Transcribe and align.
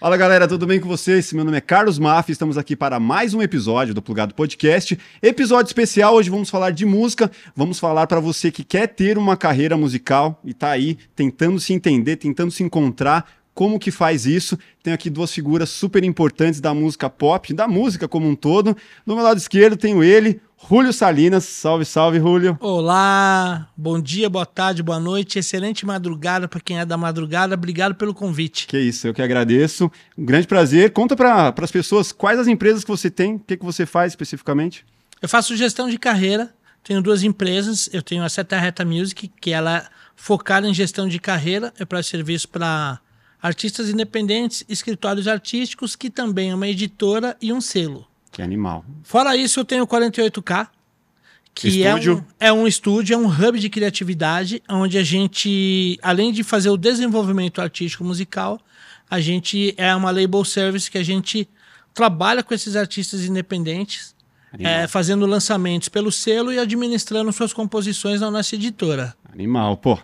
Fala 0.00 0.16
galera, 0.16 0.48
tudo 0.48 0.66
bem 0.66 0.80
com 0.80 0.88
vocês? 0.88 1.30
Meu 1.34 1.44
nome 1.44 1.58
é 1.58 1.60
Carlos 1.60 1.98
Maff, 1.98 2.32
estamos 2.32 2.56
aqui 2.56 2.74
para 2.74 2.98
mais 2.98 3.34
um 3.34 3.42
episódio 3.42 3.92
do 3.92 4.00
Plugado 4.00 4.34
Podcast. 4.34 4.98
Episódio 5.20 5.68
especial, 5.68 6.14
hoje 6.14 6.30
vamos 6.30 6.48
falar 6.48 6.70
de 6.70 6.86
música, 6.86 7.30
vamos 7.54 7.78
falar 7.78 8.06
para 8.06 8.18
você 8.18 8.50
que 8.50 8.64
quer 8.64 8.86
ter 8.86 9.18
uma 9.18 9.36
carreira 9.36 9.76
musical 9.76 10.40
e 10.42 10.54
tá 10.54 10.70
aí 10.70 10.96
tentando 11.14 11.60
se 11.60 11.74
entender, 11.74 12.16
tentando 12.16 12.50
se 12.50 12.62
encontrar, 12.62 13.26
como 13.54 13.78
que 13.78 13.90
faz 13.90 14.26
isso. 14.26 14.58
Tenho 14.82 14.94
aqui 14.94 15.10
duas 15.10 15.32
figuras 15.32 15.68
super 15.70 16.02
importantes 16.04 16.60
da 16.60 16.72
música 16.72 17.10
pop, 17.10 17.52
da 17.52 17.68
música 17.68 18.08
como 18.08 18.28
um 18.28 18.34
todo. 18.34 18.76
Do 19.06 19.14
meu 19.14 19.24
lado 19.24 19.38
esquerdo 19.38 19.76
tenho 19.76 20.02
ele, 20.02 20.40
Rúlio 20.56 20.92
Salinas. 20.92 21.44
Salve, 21.44 21.84
salve, 21.84 22.18
Rúlio. 22.18 22.56
Olá, 22.60 23.68
bom 23.76 24.00
dia, 24.00 24.28
boa 24.28 24.46
tarde, 24.46 24.82
boa 24.82 25.00
noite, 25.00 25.38
excelente 25.38 25.84
madrugada 25.84 26.48
para 26.48 26.60
quem 26.60 26.78
é 26.78 26.84
da 26.84 26.96
madrugada. 26.96 27.54
Obrigado 27.54 27.94
pelo 27.94 28.14
convite. 28.14 28.66
Que 28.66 28.78
isso, 28.78 29.06
eu 29.06 29.14
que 29.14 29.22
agradeço. 29.22 29.90
Um 30.16 30.24
grande 30.24 30.46
prazer. 30.46 30.92
Conta 30.92 31.16
para 31.16 31.54
as 31.56 31.70
pessoas 31.70 32.12
quais 32.12 32.38
as 32.38 32.46
empresas 32.46 32.84
que 32.84 32.90
você 32.90 33.10
tem, 33.10 33.36
o 33.36 33.38
que, 33.40 33.56
que 33.56 33.64
você 33.64 33.84
faz 33.86 34.12
especificamente. 34.12 34.84
Eu 35.20 35.28
faço 35.28 35.56
gestão 35.56 35.88
de 35.88 35.98
carreira, 35.98 36.54
tenho 36.82 37.02
duas 37.02 37.22
empresas. 37.22 37.90
Eu 37.92 38.02
tenho 38.02 38.22
a 38.22 38.28
Seta 38.28 38.58
Reta 38.58 38.84
Music, 38.84 39.30
que 39.40 39.50
ela 39.50 39.78
é 39.78 39.86
focada 40.16 40.68
em 40.68 40.74
gestão 40.74 41.08
de 41.08 41.18
carreira, 41.18 41.72
eu 41.78 41.86
presto 41.86 42.10
serviço 42.10 42.46
para 42.46 43.00
artistas 43.42 43.88
independentes, 43.88 44.64
escritórios 44.68 45.26
artísticos, 45.26 45.96
que 45.96 46.10
também 46.10 46.50
é 46.50 46.54
uma 46.54 46.68
editora 46.68 47.36
e 47.40 47.52
um 47.52 47.60
selo. 47.60 48.06
Que 48.30 48.42
animal. 48.42 48.84
Fora 49.02 49.36
isso, 49.36 49.60
eu 49.60 49.64
tenho 49.64 49.86
48K, 49.86 50.68
que 51.54 51.82
é 51.82 51.94
um, 51.94 52.24
é 52.38 52.52
um 52.52 52.66
estúdio, 52.66 53.14
é 53.14 53.16
um 53.16 53.26
hub 53.26 53.58
de 53.58 53.68
criatividade, 53.68 54.62
onde 54.68 54.96
a 54.96 55.02
gente, 55.02 55.98
além 56.02 56.32
de 56.32 56.42
fazer 56.42 56.70
o 56.70 56.76
desenvolvimento 56.76 57.60
artístico 57.60 58.04
musical, 58.04 58.60
a 59.10 59.20
gente 59.20 59.74
é 59.76 59.94
uma 59.94 60.10
label 60.10 60.44
service 60.44 60.90
que 60.90 60.98
a 60.98 61.02
gente 61.02 61.48
trabalha 61.92 62.42
com 62.42 62.54
esses 62.54 62.76
artistas 62.76 63.24
independentes, 63.24 64.14
é, 64.58 64.86
fazendo 64.86 65.26
lançamentos 65.26 65.88
pelo 65.88 66.10
selo 66.10 66.52
e 66.52 66.58
administrando 66.58 67.32
suas 67.32 67.52
composições 67.52 68.20
na 68.20 68.30
nossa 68.30 68.54
editora. 68.54 69.14
Animal, 69.32 69.76
pô. 69.76 69.98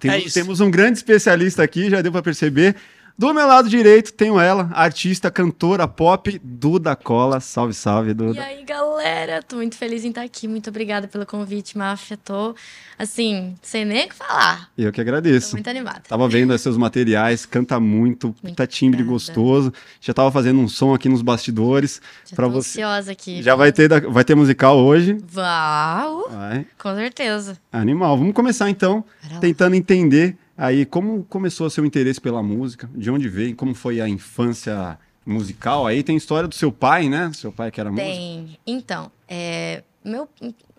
Temos, 0.00 0.36
é 0.36 0.40
temos 0.40 0.60
um 0.60 0.70
grande 0.70 0.98
especialista 0.98 1.62
aqui, 1.62 1.90
já 1.90 2.00
deu 2.00 2.10
para 2.10 2.22
perceber. 2.22 2.74
Do 3.20 3.34
meu 3.34 3.46
lado 3.46 3.68
direito 3.68 4.14
tenho 4.14 4.40
ela, 4.40 4.70
artista, 4.72 5.30
cantora 5.30 5.86
pop, 5.86 6.40
Duda 6.42 6.96
Cola. 6.96 7.38
Salve, 7.38 7.74
salve, 7.74 8.14
Duda. 8.14 8.40
E 8.40 8.42
aí, 8.42 8.64
galera? 8.64 9.42
Tô 9.42 9.56
muito 9.56 9.76
feliz 9.76 10.06
em 10.06 10.08
estar 10.08 10.22
aqui. 10.22 10.48
Muito 10.48 10.70
obrigada 10.70 11.06
pelo 11.06 11.26
convite, 11.26 11.76
Máfia. 11.76 12.16
Tô, 12.16 12.54
assim, 12.98 13.54
sem 13.60 13.84
nem 13.84 14.06
o 14.06 14.08
que 14.08 14.14
falar. 14.14 14.70
Eu 14.78 14.90
que 14.90 15.02
agradeço. 15.02 15.50
Tô 15.50 15.56
muito 15.56 15.68
animada. 15.68 16.00
Tava 16.08 16.26
vendo 16.30 16.56
seus 16.56 16.78
materiais, 16.78 17.44
canta 17.44 17.78
muito, 17.78 18.34
muito 18.42 18.56
tá 18.56 18.66
timbre 18.66 19.02
obrigada. 19.02 19.12
gostoso. 19.12 19.70
Já 20.00 20.14
tava 20.14 20.32
fazendo 20.32 20.58
um 20.58 20.66
som 20.66 20.94
aqui 20.94 21.06
nos 21.06 21.20
bastidores. 21.20 22.00
Já 22.24 22.34
pra 22.34 22.46
tô 22.46 22.52
você. 22.52 22.82
ansiosa 22.82 23.12
aqui. 23.12 23.42
Já 23.42 23.54
vai 23.54 23.70
ter, 23.70 24.00
vai 24.08 24.24
ter 24.24 24.34
musical 24.34 24.78
hoje? 24.78 25.18
Uau! 25.36 26.30
Vai. 26.30 26.66
Com 26.78 26.94
certeza. 26.94 27.58
Animal. 27.70 28.16
Vamos 28.16 28.32
começar 28.32 28.70
então, 28.70 29.04
tentando 29.42 29.76
entender 29.76 30.38
Aí, 30.60 30.84
como 30.84 31.24
começou 31.24 31.68
o 31.68 31.70
seu 31.70 31.86
interesse 31.86 32.20
pela 32.20 32.42
música? 32.42 32.86
De 32.94 33.10
onde 33.10 33.30
veio? 33.30 33.56
Como 33.56 33.74
foi 33.74 33.98
a 33.98 34.06
infância 34.06 34.98
musical? 35.24 35.86
Aí 35.86 36.02
tem 36.02 36.18
história 36.18 36.46
do 36.46 36.54
seu 36.54 36.70
pai, 36.70 37.08
né? 37.08 37.32
Seu 37.32 37.50
pai 37.50 37.70
que 37.70 37.80
era 37.80 37.90
músico. 37.90 38.06
Tem. 38.06 38.58
Então, 38.66 39.10
é, 39.26 39.82
meu, 40.04 40.28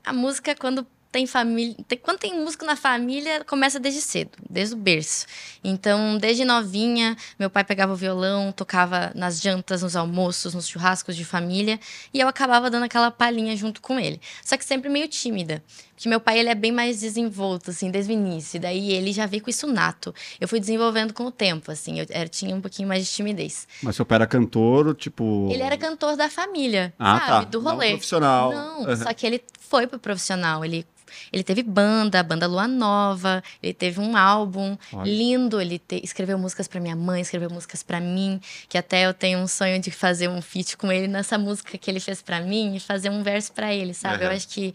a 0.05 0.13
música, 0.13 0.53
quando 0.53 0.85
tem 1.11 1.27
família. 1.27 1.75
Quando 2.02 2.19
tem 2.19 2.39
músico 2.39 2.63
na 2.63 2.75
família, 2.75 3.43
começa 3.43 3.79
desde 3.79 4.02
cedo, 4.02 4.31
desde 4.49 4.75
o 4.75 4.77
berço. 4.77 5.25
Então, 5.63 6.17
desde 6.17 6.45
novinha, 6.45 7.17
meu 7.37 7.49
pai 7.49 7.63
pegava 7.63 7.91
o 7.91 7.95
violão, 7.95 8.52
tocava 8.52 9.11
nas 9.13 9.41
jantas, 9.41 9.81
nos 9.81 9.95
almoços, 9.95 10.53
nos 10.53 10.67
churrascos 10.67 11.15
de 11.15 11.25
família, 11.25 11.79
e 12.13 12.19
eu 12.19 12.27
acabava 12.27 12.69
dando 12.69 12.83
aquela 12.83 13.11
palhinha 13.11 13.55
junto 13.57 13.81
com 13.81 13.99
ele. 13.99 14.21
Só 14.43 14.55
que 14.55 14.63
sempre 14.63 14.89
meio 14.89 15.07
tímida. 15.07 15.61
Porque 16.02 16.09
meu 16.09 16.19
pai 16.19 16.39
ele 16.39 16.49
é 16.49 16.55
bem 16.55 16.71
mais 16.71 16.99
desenvolto, 16.99 17.70
assim, 17.70 17.92
desde 17.92 18.11
o 18.11 18.15
início. 18.15 18.59
Daí 18.59 18.92
ele 18.92 19.14
já 19.14 19.27
veio 19.27 19.43
com 19.43 19.52
isso 19.52 19.67
nato. 19.67 20.11
Eu 20.39 20.48
fui 20.48 20.59
desenvolvendo 20.59 21.14
com 21.14 21.26
o 21.26 21.31
tempo, 21.31 21.71
assim. 21.71 21.99
Eu, 21.99 22.08
eu 22.09 22.27
tinha 22.27 22.55
um 22.55 22.59
pouquinho 22.59 22.87
mais 22.87 23.05
de 23.05 23.11
timidez. 23.11 23.67
Mas 23.83 23.98
seu 23.98 24.03
pai 24.03 24.15
era 24.15 24.26
cantor, 24.26 24.95
tipo. 24.95 25.48
Ele 25.52 25.61
era 25.61 25.77
cantor 25.77 26.17
da 26.17 26.27
família, 26.27 26.92
ah, 26.98 27.20
sabe? 27.20 27.45
Tá. 27.45 27.52
Do 27.52 27.59
rolê. 27.59 27.89
Não 27.89 27.92
profissional. 27.92 28.52
Não, 28.52 28.87
uhum. 28.87 28.95
só 28.95 29.14
que 29.14 29.27
ele 29.27 29.43
foi 29.59 29.86
pro 29.86 29.99
profissional. 29.99 30.65
Ele 30.65 30.87
ele 31.31 31.43
teve 31.43 31.61
banda, 31.61 32.20
a 32.20 32.23
banda 32.23 32.47
Lua 32.47 32.67
Nova, 32.67 33.43
ele 33.61 33.73
teve 33.73 33.99
um 33.99 34.17
álbum 34.17 34.76
Olha. 34.93 35.08
lindo, 35.08 35.61
ele 35.61 35.77
te, 35.77 36.02
escreveu 36.03 36.39
músicas 36.39 36.67
para 36.67 36.80
minha 36.80 36.95
mãe, 36.95 37.21
escreveu 37.21 37.49
músicas 37.49 37.83
para 37.83 37.99
mim, 37.99 38.39
que 38.70 38.77
até 38.77 39.05
eu 39.05 39.14
tenho 39.14 39.37
um 39.37 39.47
sonho 39.47 39.80
de 39.80 39.92
fazer 39.92 40.30
um 40.30 40.42
feat 40.42 40.77
com 40.77 40.92
ele 40.92 41.08
nessa 41.08 41.37
música 41.37 41.77
que 41.77 41.92
ele 41.92 41.99
fez 41.99 42.21
para 42.21 42.39
mim 42.39 42.76
e 42.76 42.80
fazer 42.80 43.09
um 43.09 43.21
verso 43.21 43.52
para 43.52 43.73
ele, 43.73 43.93
sabe? 43.93 44.23
Uhum. 44.23 44.31
Eu 44.31 44.36
acho 44.36 44.47
que 44.47 44.73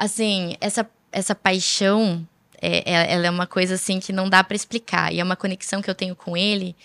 assim, 0.00 0.56
essa 0.60 0.88
essa 1.12 1.34
paixão 1.34 2.26
é, 2.60 2.90
é, 2.90 3.12
ela 3.12 3.26
é 3.26 3.30
uma 3.30 3.46
coisa 3.46 3.74
assim 3.74 4.00
que 4.00 4.12
não 4.12 4.28
dá 4.28 4.42
para 4.42 4.56
explicar. 4.56 5.12
E 5.12 5.20
é 5.20 5.24
uma 5.24 5.36
conexão 5.36 5.82
que 5.82 5.90
eu 5.90 5.94
tenho 5.94 6.14
com 6.14 6.36
ele, 6.36 6.76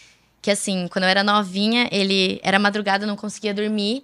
que 0.41 0.51
assim, 0.51 0.87
quando 0.89 1.03
eu 1.03 1.09
era 1.09 1.23
novinha, 1.23 1.87
ele 1.91 2.39
era 2.43 2.59
madrugada, 2.59 3.05
não 3.05 3.15
conseguia 3.15 3.53
dormir. 3.53 4.03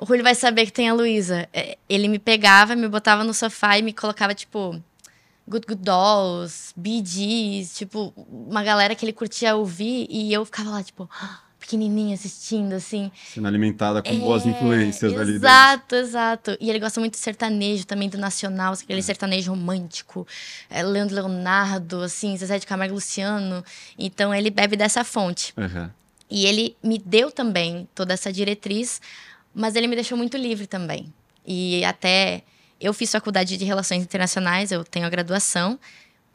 O 0.00 0.06
Julio 0.06 0.22
vai 0.22 0.34
saber 0.34 0.66
que 0.66 0.72
tem 0.72 0.88
a 0.88 0.94
Luísa. 0.94 1.48
É, 1.52 1.76
ele 1.88 2.08
me 2.08 2.18
pegava, 2.18 2.76
me 2.76 2.88
botava 2.88 3.24
no 3.24 3.34
sofá 3.34 3.78
e 3.78 3.82
me 3.82 3.92
colocava, 3.92 4.34
tipo, 4.34 4.80
Good 5.48 5.66
Good 5.66 5.82
Dolls, 5.82 6.74
Gees, 7.04 7.76
tipo, 7.76 8.12
uma 8.16 8.62
galera 8.62 8.94
que 8.94 9.04
ele 9.04 9.12
curtia 9.12 9.56
ouvir 9.56 10.06
e 10.10 10.32
eu 10.32 10.44
ficava 10.44 10.70
lá, 10.70 10.82
tipo, 10.82 11.08
pequenininha 11.68 12.14
assistindo, 12.14 12.72
assim. 12.72 13.12
Sendo 13.34 13.46
alimentada 13.46 14.02
com 14.02 14.08
é, 14.08 14.14
boas 14.14 14.46
influências 14.46 15.12
exato, 15.12 15.20
ali. 15.20 15.36
Exato, 15.36 15.94
exato. 15.94 16.56
E 16.60 16.70
ele 16.70 16.78
gosta 16.78 16.98
muito 16.98 17.12
de 17.12 17.18
sertanejo 17.18 17.86
também, 17.86 18.08
do 18.08 18.16
nacional, 18.16 18.72
aquele 18.72 19.00
é. 19.00 19.02
sertanejo 19.02 19.50
romântico. 19.50 20.26
É, 20.70 20.82
Leandro 20.82 21.14
Leonardo, 21.14 22.02
assim, 22.02 22.36
Zezé 22.36 22.58
de 22.58 22.66
Camargo 22.66 22.94
Luciano. 22.94 23.64
Então 23.98 24.34
ele 24.34 24.50
bebe 24.50 24.76
dessa 24.76 25.04
fonte. 25.04 25.52
Uhum. 25.56 25.90
E 26.30 26.46
ele 26.46 26.76
me 26.82 26.98
deu 26.98 27.30
também 27.30 27.88
toda 27.94 28.12
essa 28.12 28.32
diretriz 28.32 29.00
mas 29.58 29.74
ele 29.74 29.88
me 29.88 29.96
deixou 29.96 30.16
muito 30.16 30.36
livre 30.36 30.66
também. 30.68 31.12
E 31.44 31.84
até 31.84 32.42
eu 32.80 32.94
fiz 32.94 33.10
faculdade 33.10 33.56
de 33.56 33.64
Relações 33.64 34.04
Internacionais, 34.04 34.70
eu 34.70 34.84
tenho 34.84 35.04
a 35.04 35.10
graduação, 35.10 35.78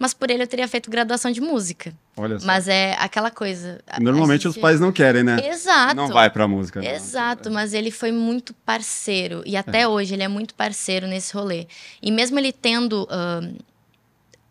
mas 0.03 0.13
por 0.13 0.29
ele 0.29 0.43
eu 0.43 0.47
teria 0.47 0.67
feito 0.67 0.91
graduação 0.91 1.31
de 1.31 1.39
música. 1.39 1.93
Olha 2.17 2.37
só. 2.37 2.45
Mas 2.45 2.67
é 2.67 2.93
aquela 2.99 3.31
coisa. 3.31 3.79
Normalmente 4.01 4.43
gente... 4.43 4.51
os 4.51 4.57
pais 4.57 4.77
não 4.77 4.91
querem, 4.91 5.23
né? 5.23 5.37
Exato. 5.47 5.95
Não 5.95 6.09
vai 6.09 6.29
pra 6.29 6.45
música. 6.45 6.81
Não. 6.81 6.89
Exato, 6.89 7.49
mas 7.49 7.73
ele 7.73 7.89
foi 7.89 8.11
muito 8.11 8.53
parceiro. 8.53 9.41
E 9.45 9.55
até 9.55 9.83
é. 9.83 9.87
hoje 9.87 10.13
ele 10.13 10.21
é 10.21 10.27
muito 10.27 10.55
parceiro 10.55 11.07
nesse 11.07 11.33
rolê. 11.33 11.67
E 12.01 12.11
mesmo 12.11 12.37
ele 12.37 12.51
tendo 12.51 13.03
uh, 13.03 13.63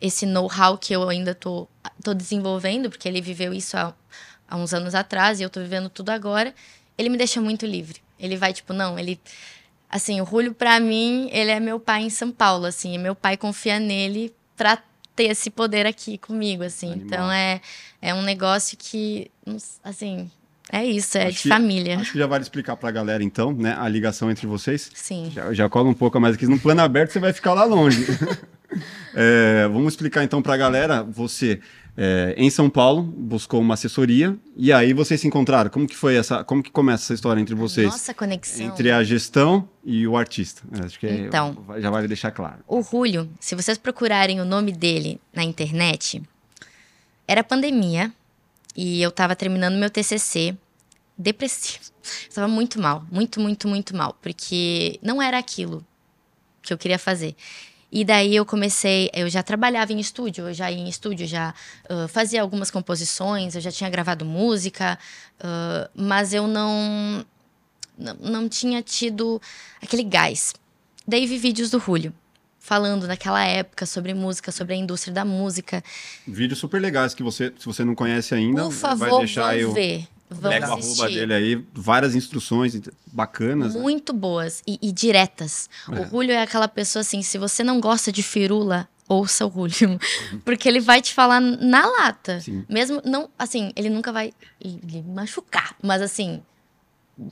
esse 0.00 0.24
know-how 0.24 0.78
que 0.78 0.94
eu 0.94 1.06
ainda 1.06 1.34
tô, 1.34 1.68
tô 2.02 2.14
desenvolvendo, 2.14 2.88
porque 2.88 3.06
ele 3.06 3.20
viveu 3.20 3.52
isso 3.52 3.76
há, 3.76 3.92
há 4.48 4.56
uns 4.56 4.72
anos 4.72 4.94
atrás 4.94 5.38
e 5.38 5.42
eu 5.42 5.50
tô 5.50 5.60
vivendo 5.60 5.90
tudo 5.90 6.08
agora, 6.08 6.54
ele 6.96 7.10
me 7.10 7.18
deixa 7.18 7.42
muito 7.42 7.66
livre. 7.66 8.00
Ele 8.18 8.38
vai, 8.38 8.54
tipo, 8.54 8.72
não, 8.72 8.98
ele. 8.98 9.20
Assim, 9.90 10.18
o 10.18 10.24
Julio, 10.24 10.54
pra 10.54 10.80
mim, 10.80 11.28
ele 11.30 11.50
é 11.50 11.60
meu 11.60 11.78
pai 11.78 12.04
em 12.04 12.08
São 12.08 12.32
Paulo, 12.32 12.64
assim. 12.64 12.94
E 12.94 12.98
meu 12.98 13.14
pai 13.14 13.36
confia 13.36 13.78
nele 13.78 14.34
pra 14.56 14.82
ter 15.14 15.24
esse 15.24 15.50
poder 15.50 15.86
aqui 15.86 16.18
comigo, 16.18 16.62
assim. 16.62 16.92
Animal. 16.92 17.06
Então 17.06 17.32
é, 17.32 17.60
é 18.00 18.14
um 18.14 18.22
negócio 18.22 18.76
que, 18.78 19.30
assim, 19.82 20.30
é 20.70 20.84
isso, 20.84 21.18
é 21.18 21.26
acho 21.26 21.36
de 21.36 21.42
que, 21.42 21.48
família. 21.48 21.98
Acho 21.98 22.12
que 22.12 22.18
já 22.18 22.26
vale 22.26 22.42
explicar 22.42 22.76
pra 22.76 22.90
galera, 22.90 23.22
então, 23.22 23.52
né, 23.52 23.76
a 23.78 23.88
ligação 23.88 24.30
entre 24.30 24.46
vocês. 24.46 24.90
Sim. 24.94 25.30
Já, 25.32 25.52
já 25.52 25.68
cola 25.68 25.88
um 25.88 25.94
pouco 25.94 26.18
mais 26.20 26.34
aqui. 26.34 26.46
No 26.46 26.58
plano 26.58 26.80
aberto 26.80 27.12
você 27.12 27.18
vai 27.18 27.32
ficar 27.32 27.52
lá 27.52 27.64
longe. 27.64 28.06
é, 29.14 29.68
vamos 29.68 29.92
explicar 29.92 30.24
então 30.24 30.40
pra 30.40 30.56
galera. 30.56 31.02
Você 31.02 31.60
é, 31.96 32.34
em 32.38 32.48
São 32.48 32.70
Paulo, 32.70 33.02
buscou 33.02 33.60
uma 33.60 33.74
assessoria 33.74 34.36
e 34.56 34.72
aí 34.72 34.92
vocês 34.92 35.20
se 35.20 35.26
encontraram. 35.26 35.70
Como 35.70 35.86
que 35.86 35.96
foi 35.96 36.16
essa? 36.16 36.42
Como 36.42 36.62
que 36.62 36.70
começa 36.70 37.04
essa 37.04 37.14
história 37.14 37.40
entre 37.40 37.54
vocês? 37.54 37.86
Nossa 37.86 38.14
conexão. 38.14 38.66
Entre 38.66 38.90
a 38.90 39.04
gestão 39.04 39.68
e 39.84 40.06
o 40.06 40.16
artista. 40.16 40.62
Acho 40.84 40.98
que 40.98 41.06
então, 41.06 41.56
já 41.78 41.90
vale 41.90 42.08
deixar 42.08 42.30
claro. 42.30 42.58
O 42.66 42.82
Julio, 42.82 43.28
se 43.38 43.54
vocês 43.54 43.76
procurarem 43.76 44.40
o 44.40 44.44
nome 44.44 44.72
dele 44.72 45.20
na 45.34 45.44
internet, 45.44 46.22
era 47.28 47.44
pandemia 47.44 48.10
e 48.74 49.02
eu 49.02 49.10
estava 49.10 49.36
terminando 49.36 49.76
meu 49.76 49.90
TCC, 49.90 50.56
depressivo. 51.16 51.92
Estava 52.28 52.48
muito 52.48 52.80
mal, 52.80 53.04
muito, 53.12 53.38
muito, 53.38 53.68
muito 53.68 53.96
mal, 53.96 54.16
porque 54.20 54.98
não 55.00 55.22
era 55.22 55.38
aquilo 55.38 55.86
que 56.60 56.72
eu 56.72 56.78
queria 56.78 56.98
fazer. 56.98 57.36
E 57.92 58.06
daí 58.06 58.34
eu 58.34 58.46
comecei, 58.46 59.10
eu 59.12 59.28
já 59.28 59.42
trabalhava 59.42 59.92
em 59.92 60.00
estúdio, 60.00 60.48
eu 60.48 60.54
já 60.54 60.70
ia 60.70 60.78
em 60.78 60.88
estúdio, 60.88 61.26
já 61.26 61.52
uh, 61.90 62.08
fazia 62.08 62.40
algumas 62.40 62.70
composições, 62.70 63.54
eu 63.54 63.60
já 63.60 63.70
tinha 63.70 63.90
gravado 63.90 64.24
música, 64.24 64.98
uh, 65.38 65.90
mas 65.94 66.32
eu 66.32 66.46
não, 66.46 67.22
não, 67.98 68.14
não 68.14 68.48
tinha 68.48 68.80
tido 68.80 69.40
aquele 69.82 70.04
gás. 70.04 70.54
Daí 71.06 71.26
vi 71.26 71.36
vídeos 71.36 71.70
do 71.70 71.78
Julio 71.78 72.14
falando 72.58 73.06
naquela 73.06 73.44
época 73.44 73.84
sobre 73.84 74.14
música, 74.14 74.50
sobre 74.50 74.72
a 74.72 74.76
indústria 74.76 75.12
da 75.12 75.24
música. 75.24 75.84
Vídeos 76.26 76.60
super 76.60 76.80
legais 76.80 77.12
que 77.12 77.22
você, 77.22 77.52
se 77.58 77.66
você 77.66 77.84
não 77.84 77.94
conhece 77.94 78.34
ainda, 78.34 78.62
Por 78.62 78.72
favor, 78.72 79.10
vai 79.10 79.18
deixar 79.18 79.58
eu 79.58 79.72
ver. 79.72 80.08
Pega 80.34 80.68
o 80.68 80.72
arroba 80.72 81.08
dele 81.08 81.34
aí, 81.34 81.66
várias 81.72 82.14
instruções 82.14 82.78
bacanas. 83.06 83.74
Né? 83.74 83.80
Muito 83.80 84.12
né? 84.12 84.18
boas 84.18 84.62
e, 84.66 84.78
e 84.80 84.92
diretas. 84.92 85.68
É. 85.90 86.00
O 86.00 86.08
Julio 86.08 86.32
é 86.32 86.42
aquela 86.42 86.68
pessoa 86.68 87.00
assim, 87.00 87.22
se 87.22 87.38
você 87.38 87.62
não 87.62 87.80
gosta 87.80 88.10
de 88.10 88.22
firula, 88.22 88.88
ouça 89.08 89.46
o 89.46 89.68
Julio. 89.68 89.98
Porque 90.44 90.68
ele 90.68 90.80
vai 90.80 91.00
te 91.00 91.12
falar 91.12 91.40
na 91.40 91.86
lata. 91.86 92.40
Sim. 92.40 92.64
Mesmo, 92.68 93.00
não, 93.04 93.28
assim, 93.38 93.72
ele 93.76 93.90
nunca 93.90 94.12
vai 94.12 94.32
lhe 94.62 95.02
machucar. 95.02 95.76
Mas 95.82 96.02
assim, 96.02 96.42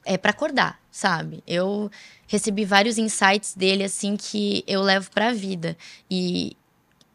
é 0.04 0.18
para 0.18 0.30
acordar, 0.30 0.80
sabe? 0.90 1.42
Eu 1.46 1.90
recebi 2.26 2.64
vários 2.64 2.98
insights 2.98 3.54
dele, 3.54 3.84
assim, 3.84 4.16
que 4.16 4.62
eu 4.66 4.82
levo 4.82 5.10
pra 5.10 5.32
vida. 5.32 5.76
E, 6.10 6.56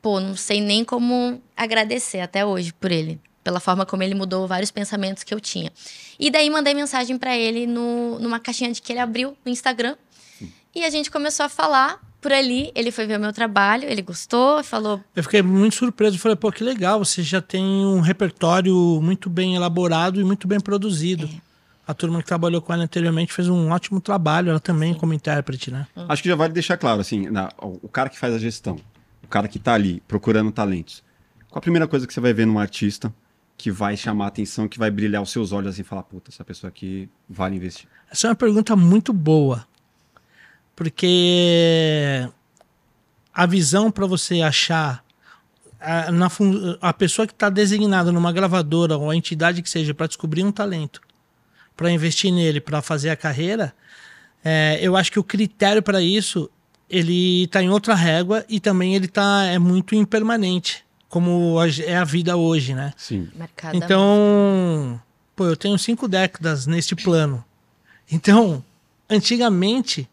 pô, 0.02 0.20
não 0.20 0.36
sei 0.36 0.62
nem 0.62 0.84
como 0.84 1.42
agradecer 1.56 2.20
até 2.20 2.46
hoje 2.46 2.74
por 2.74 2.92
ele 2.92 3.20
pela 3.45 3.59
forma 3.59 3.86
como 3.86 4.01
ele 4.01 4.15
mudou 4.15 4.47
vários 4.47 4.71
pensamentos 4.71 5.24
que 5.24 5.31
eu 5.31 5.39
tinha. 5.39 5.71
E 6.19 6.31
daí 6.31 6.50
mandei 6.50 6.74
mensagem 6.74 7.15
para 7.15 7.38
ele 7.38 7.68
no, 7.68 8.18
numa 8.18 8.39
caixinha 8.39 8.71
de 8.74 8.81
que 8.81 8.92
ele 8.92 9.00
abriu 9.00 9.38
no 9.45 9.51
Instagram. 9.51 9.95
E 10.74 10.83
a 10.83 10.89
gente 10.89 11.09
começou 11.12 11.45
a 11.45 11.50
falar 11.50 12.01
por 12.19 12.33
ali. 12.33 12.71
Ele 12.74 12.92
foi 12.92 13.06
ver 13.06 13.18
o 13.18 13.21
meu 13.21 13.31
trabalho, 13.31 13.88
ele 13.88 14.01
gostou, 14.01 14.63
falou. 14.63 15.00
Eu 15.15 15.21
fiquei 15.21 15.44
muito 15.44 15.75
surpreso. 15.75 16.18
Falei, 16.18 16.36
pô, 16.36 16.51
que 16.51 16.63
legal, 16.63 16.97
você 16.97 17.21
já 17.21 17.39
tem 17.39 17.63
um 17.63 18.01
repertório 18.01 18.75
muito 19.00 19.30
bem 19.30 19.56
elaborado 19.56 20.19
e 20.19 20.24
muito 20.24 20.47
bem 20.47 20.59
produzido. 20.59 21.30
É. 21.31 21.45
A 21.88 21.94
turma 21.94 22.19
que 22.19 22.27
trabalhou 22.27 22.63
com 22.63 22.74
ela 22.74 22.83
anteriormente 22.83 23.31
fez 23.31 23.47
um 23.47 23.69
ótimo 23.69 24.01
trabalho, 24.01 24.50
ela 24.50 24.59
também 24.59 24.94
Sim. 24.94 25.00
como 25.00 25.13
intérprete, 25.13 25.69
né? 25.69 25.86
Hum. 25.95 26.07
Acho 26.09 26.24
que 26.24 26.30
já 26.30 26.36
vale 26.36 26.51
deixar 26.51 26.77
claro, 26.77 27.00
assim, 27.00 27.30
na, 27.30 27.51
o 27.59 27.88
cara 27.88 28.09
que 28.09 28.18
faz 28.18 28.33
a 28.33 28.39
gestão, 28.39 28.75
o 29.24 29.27
cara 29.27 29.47
que 29.47 29.59
tá 29.59 29.75
ali 29.75 30.01
procurando 30.07 30.51
talentos. 30.51 31.03
Qual 31.47 31.59
a 31.59 31.62
primeira 31.62 31.88
coisa 31.88 32.07
que 32.07 32.13
você 32.13 32.19
vai 32.19 32.33
ver 32.33 32.47
num 32.47 32.57
artista? 32.57 33.13
Que 33.57 33.72
vai 33.72 33.96
chamar 33.96 34.25
a 34.25 34.28
atenção, 34.28 34.68
que 34.68 34.78
vai 34.78 34.92
brilhar 34.92 35.22
os 35.22 35.31
seus 35.31 35.52
olhos 35.52 35.80
e 35.80 35.84
falar, 35.84 36.04
puta, 36.04 36.30
essa 36.30 36.44
pessoa 36.44 36.69
aqui 36.69 37.10
vale 37.30 37.56
investir? 37.56 37.88
Essa 38.12 38.28
é 38.28 38.30
uma 38.30 38.36
pergunta 38.36 38.75
muito 38.75 39.13
boa. 39.13 39.66
Porque 40.75 42.28
a 43.34 43.46
visão 43.46 43.90
para 43.90 44.06
você 44.06 44.42
achar 44.42 45.04
a, 45.80 46.12
na, 46.12 46.30
a 46.81 46.94
pessoa 46.94 47.25
que 47.25 47.34
está 47.34 47.50
designada 47.50 48.12
numa 48.12 48.31
gravadora 48.31 48.98
ou 48.98 49.10
a 49.10 49.16
entidade 49.16 49.62
que 49.62 49.69
seja 49.69 49.94
para 49.94 50.07
descobrir 50.07 50.44
um 50.44 50.52
talento, 50.52 51.02
para 51.78 51.92
investir 51.92 52.31
nele, 52.31 52.60
para 52.60 52.81
fazer 52.81 53.10
a 53.10 53.16
carreira, 53.16 53.74
é, 54.44 54.80
eu 54.81 54.96
acho 54.96 55.12
que 55.12 55.19
o 55.19 55.24
critério 55.24 55.81
para 55.81 56.02
isso 56.02 56.50
ele 56.90 57.46
está 57.46 57.63
em 57.63 57.69
outra 57.69 57.96
régua 57.96 58.46
e 58.48 58.60
também 58.60 58.96
ele 58.96 59.07
tá, 59.07 59.44
é 59.46 59.57
muito 59.57 59.96
impermanente 59.96 60.85
como 61.16 61.56
é 61.64 61.96
a 61.96 62.04
vida 62.04 62.36
hoje, 62.36 62.74
né? 62.74 62.92
Sim. 62.98 63.30
Mercado 63.34 63.74
então, 63.74 65.02
pô, 65.34 65.46
eu 65.46 65.56
tenho 65.56 65.80
cinco 65.80 66.10
décadas 66.10 66.68
neste 66.68 66.94
plano. 66.94 67.42
Então, 68.12 68.62
antigamente, 69.10 70.10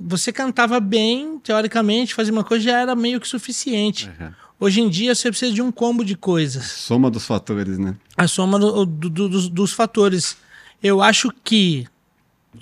você 0.00 0.32
cantava 0.32 0.80
bem, 0.80 1.38
teoricamente, 1.40 2.14
fazia 2.14 2.32
uma 2.32 2.42
coisa 2.42 2.64
já 2.64 2.80
era 2.80 2.96
meio 2.96 3.20
que 3.20 3.28
suficiente. 3.28 4.10
Uhum. 4.18 4.32
Hoje 4.58 4.80
em 4.80 4.88
dia, 4.88 5.14
você 5.14 5.28
precisa 5.28 5.52
de 5.52 5.60
um 5.60 5.70
combo 5.70 6.02
de 6.02 6.16
coisas. 6.16 6.64
A 6.64 6.68
soma 6.68 7.10
dos 7.10 7.26
fatores, 7.26 7.76
né? 7.76 7.94
A 8.16 8.26
soma 8.26 8.58
do, 8.58 8.86
do, 8.86 9.10
do, 9.10 9.28
dos, 9.28 9.48
dos 9.50 9.72
fatores. 9.74 10.38
Eu 10.82 11.02
acho 11.02 11.30
que, 11.44 11.86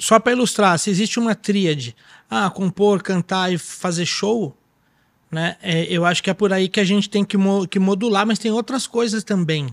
só 0.00 0.18
para 0.18 0.32
ilustrar, 0.32 0.76
se 0.80 0.90
existe 0.90 1.20
uma 1.20 1.36
tríade, 1.36 1.94
ah, 2.28 2.50
compor, 2.50 3.04
cantar 3.04 3.52
e 3.52 3.56
fazer 3.56 4.04
show, 4.04 4.52
né? 5.30 5.56
É, 5.62 5.84
eu 5.84 6.04
acho 6.04 6.22
que 6.22 6.30
é 6.30 6.34
por 6.34 6.52
aí 6.52 6.68
que 6.68 6.80
a 6.80 6.84
gente 6.84 7.08
tem 7.08 7.24
que, 7.24 7.36
mo 7.36 7.66
que 7.66 7.78
modular, 7.78 8.26
mas 8.26 8.38
tem 8.38 8.50
outras 8.50 8.86
coisas 8.86 9.24
também. 9.24 9.68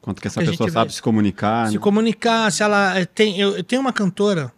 Quanto 0.00 0.20
que 0.20 0.26
essa 0.26 0.40
que 0.42 0.50
pessoa 0.50 0.70
sabe 0.70 0.92
se 0.92 1.00
comunicar. 1.00 1.68
Se 1.68 1.74
né? 1.74 1.80
comunicar, 1.80 2.50
se 2.50 2.62
ela 2.62 2.98
é, 2.98 3.04
tem. 3.04 3.38
Eu, 3.38 3.56
eu 3.56 3.64
tenho 3.64 3.80
uma 3.80 3.92
cantora, 3.92 4.52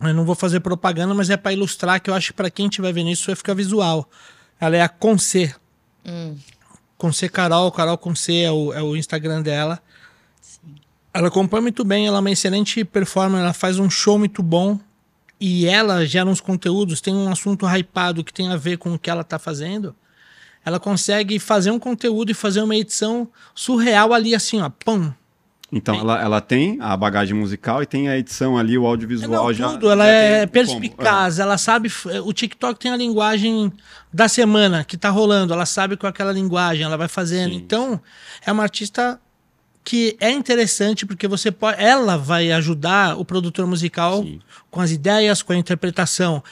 eu 0.00 0.12
não 0.12 0.24
vou 0.24 0.34
fazer 0.34 0.60
propaganda, 0.60 1.14
mas 1.14 1.30
é 1.30 1.36
para 1.36 1.52
ilustrar 1.52 2.00
que 2.00 2.10
eu 2.10 2.14
acho 2.14 2.28
que 2.28 2.32
para 2.34 2.50
quem 2.50 2.66
estiver 2.66 2.92
vendo 2.92 3.10
isso 3.10 3.26
vai 3.26 3.36
ficar 3.36 3.54
visual. 3.54 4.08
Ela 4.60 4.76
é 4.76 4.82
a 4.82 4.88
Conce. 4.88 5.54
Hum. 6.04 6.36
Conce 6.96 7.28
Carol, 7.28 7.70
Carol 7.70 7.96
Conce 7.96 8.42
é 8.42 8.50
o, 8.50 8.72
é 8.72 8.82
o 8.82 8.96
Instagram 8.96 9.42
dela. 9.42 9.80
Sim. 10.40 10.74
Ela 11.14 11.30
compõe 11.30 11.60
muito 11.60 11.84
bem, 11.84 12.06
ela 12.06 12.18
é 12.18 12.20
uma 12.20 12.30
excelente 12.30 12.84
performance, 12.84 13.42
ela 13.42 13.52
faz 13.52 13.78
um 13.78 13.88
show 13.88 14.18
muito 14.18 14.42
bom 14.42 14.80
e 15.40 15.66
ela 15.66 16.04
gera 16.04 16.28
uns 16.28 16.40
conteúdos, 16.40 17.00
tem 17.00 17.14
um 17.14 17.30
assunto 17.30 17.66
hypado 17.66 18.24
que 18.24 18.32
tem 18.32 18.50
a 18.50 18.56
ver 18.56 18.78
com 18.78 18.94
o 18.94 18.98
que 18.98 19.08
ela 19.08 19.22
está 19.22 19.38
fazendo, 19.38 19.94
ela 20.64 20.80
consegue 20.80 21.38
fazer 21.38 21.70
um 21.70 21.78
conteúdo 21.78 22.30
e 22.30 22.34
fazer 22.34 22.60
uma 22.60 22.76
edição 22.76 23.28
surreal 23.54 24.12
ali, 24.12 24.34
assim, 24.34 24.60
ó, 24.60 24.68
pum. 24.68 25.12
Então, 25.70 25.94
ela, 25.96 26.20
ela 26.20 26.40
tem 26.40 26.78
a 26.80 26.96
bagagem 26.96 27.36
musical 27.36 27.82
e 27.82 27.86
tem 27.86 28.08
a 28.08 28.16
edição 28.16 28.56
ali, 28.56 28.78
o 28.78 28.86
audiovisual 28.86 29.44
Não, 29.44 29.52
já. 29.52 29.68
Tudo, 29.68 29.90
ela 29.90 30.06
já 30.06 30.10
é 30.10 30.46
perspicaz, 30.46 31.38
é. 31.38 31.42
ela 31.42 31.58
sabe. 31.58 31.90
O 32.24 32.32
TikTok 32.32 32.80
tem 32.80 32.90
a 32.90 32.96
linguagem 32.96 33.70
da 34.10 34.28
semana 34.28 34.82
que 34.82 34.96
tá 34.96 35.10
rolando, 35.10 35.52
ela 35.52 35.66
sabe 35.66 35.96
com 35.96 36.06
aquela 36.06 36.32
linguagem, 36.32 36.84
ela 36.84 36.96
vai 36.96 37.08
fazendo. 37.08 37.52
Sim. 37.52 37.58
Então, 37.58 38.00
é 38.46 38.50
uma 38.50 38.62
artista 38.62 39.20
que 39.88 40.18
é 40.20 40.30
interessante 40.30 41.06
porque 41.06 41.26
você 41.26 41.50
pode, 41.50 41.82
ela 41.82 42.18
vai 42.18 42.52
ajudar 42.52 43.18
o 43.18 43.24
produtor 43.24 43.66
musical 43.66 44.22
Sim. 44.22 44.38
com 44.70 44.82
as 44.82 44.90
ideias, 44.90 45.40
com 45.40 45.54
a 45.54 45.56
interpretação. 45.56 46.44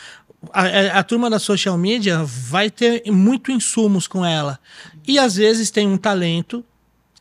A, 0.54 0.62
a, 0.62 0.98
a, 1.00 1.02
turma 1.02 1.28
da 1.28 1.38
social 1.38 1.76
media 1.76 2.24
vai 2.24 2.70
ter 2.70 3.02
muito 3.12 3.52
insumos 3.52 4.06
com 4.06 4.24
ela. 4.24 4.58
E 5.06 5.18
às 5.18 5.36
vezes 5.36 5.70
tem 5.70 5.86
um 5.86 5.98
talento 5.98 6.64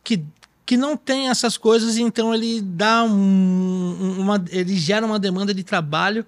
que, 0.02 0.24
que 0.64 0.74
não 0.74 0.96
tem 0.96 1.28
essas 1.28 1.58
coisas, 1.58 1.98
então 1.98 2.34
ele 2.34 2.62
dá 2.62 3.04
um, 3.04 4.16
uma. 4.18 4.42
ele 4.48 4.74
gera 4.74 5.04
uma 5.04 5.18
demanda 5.18 5.52
de 5.52 5.62
trabalho 5.62 6.24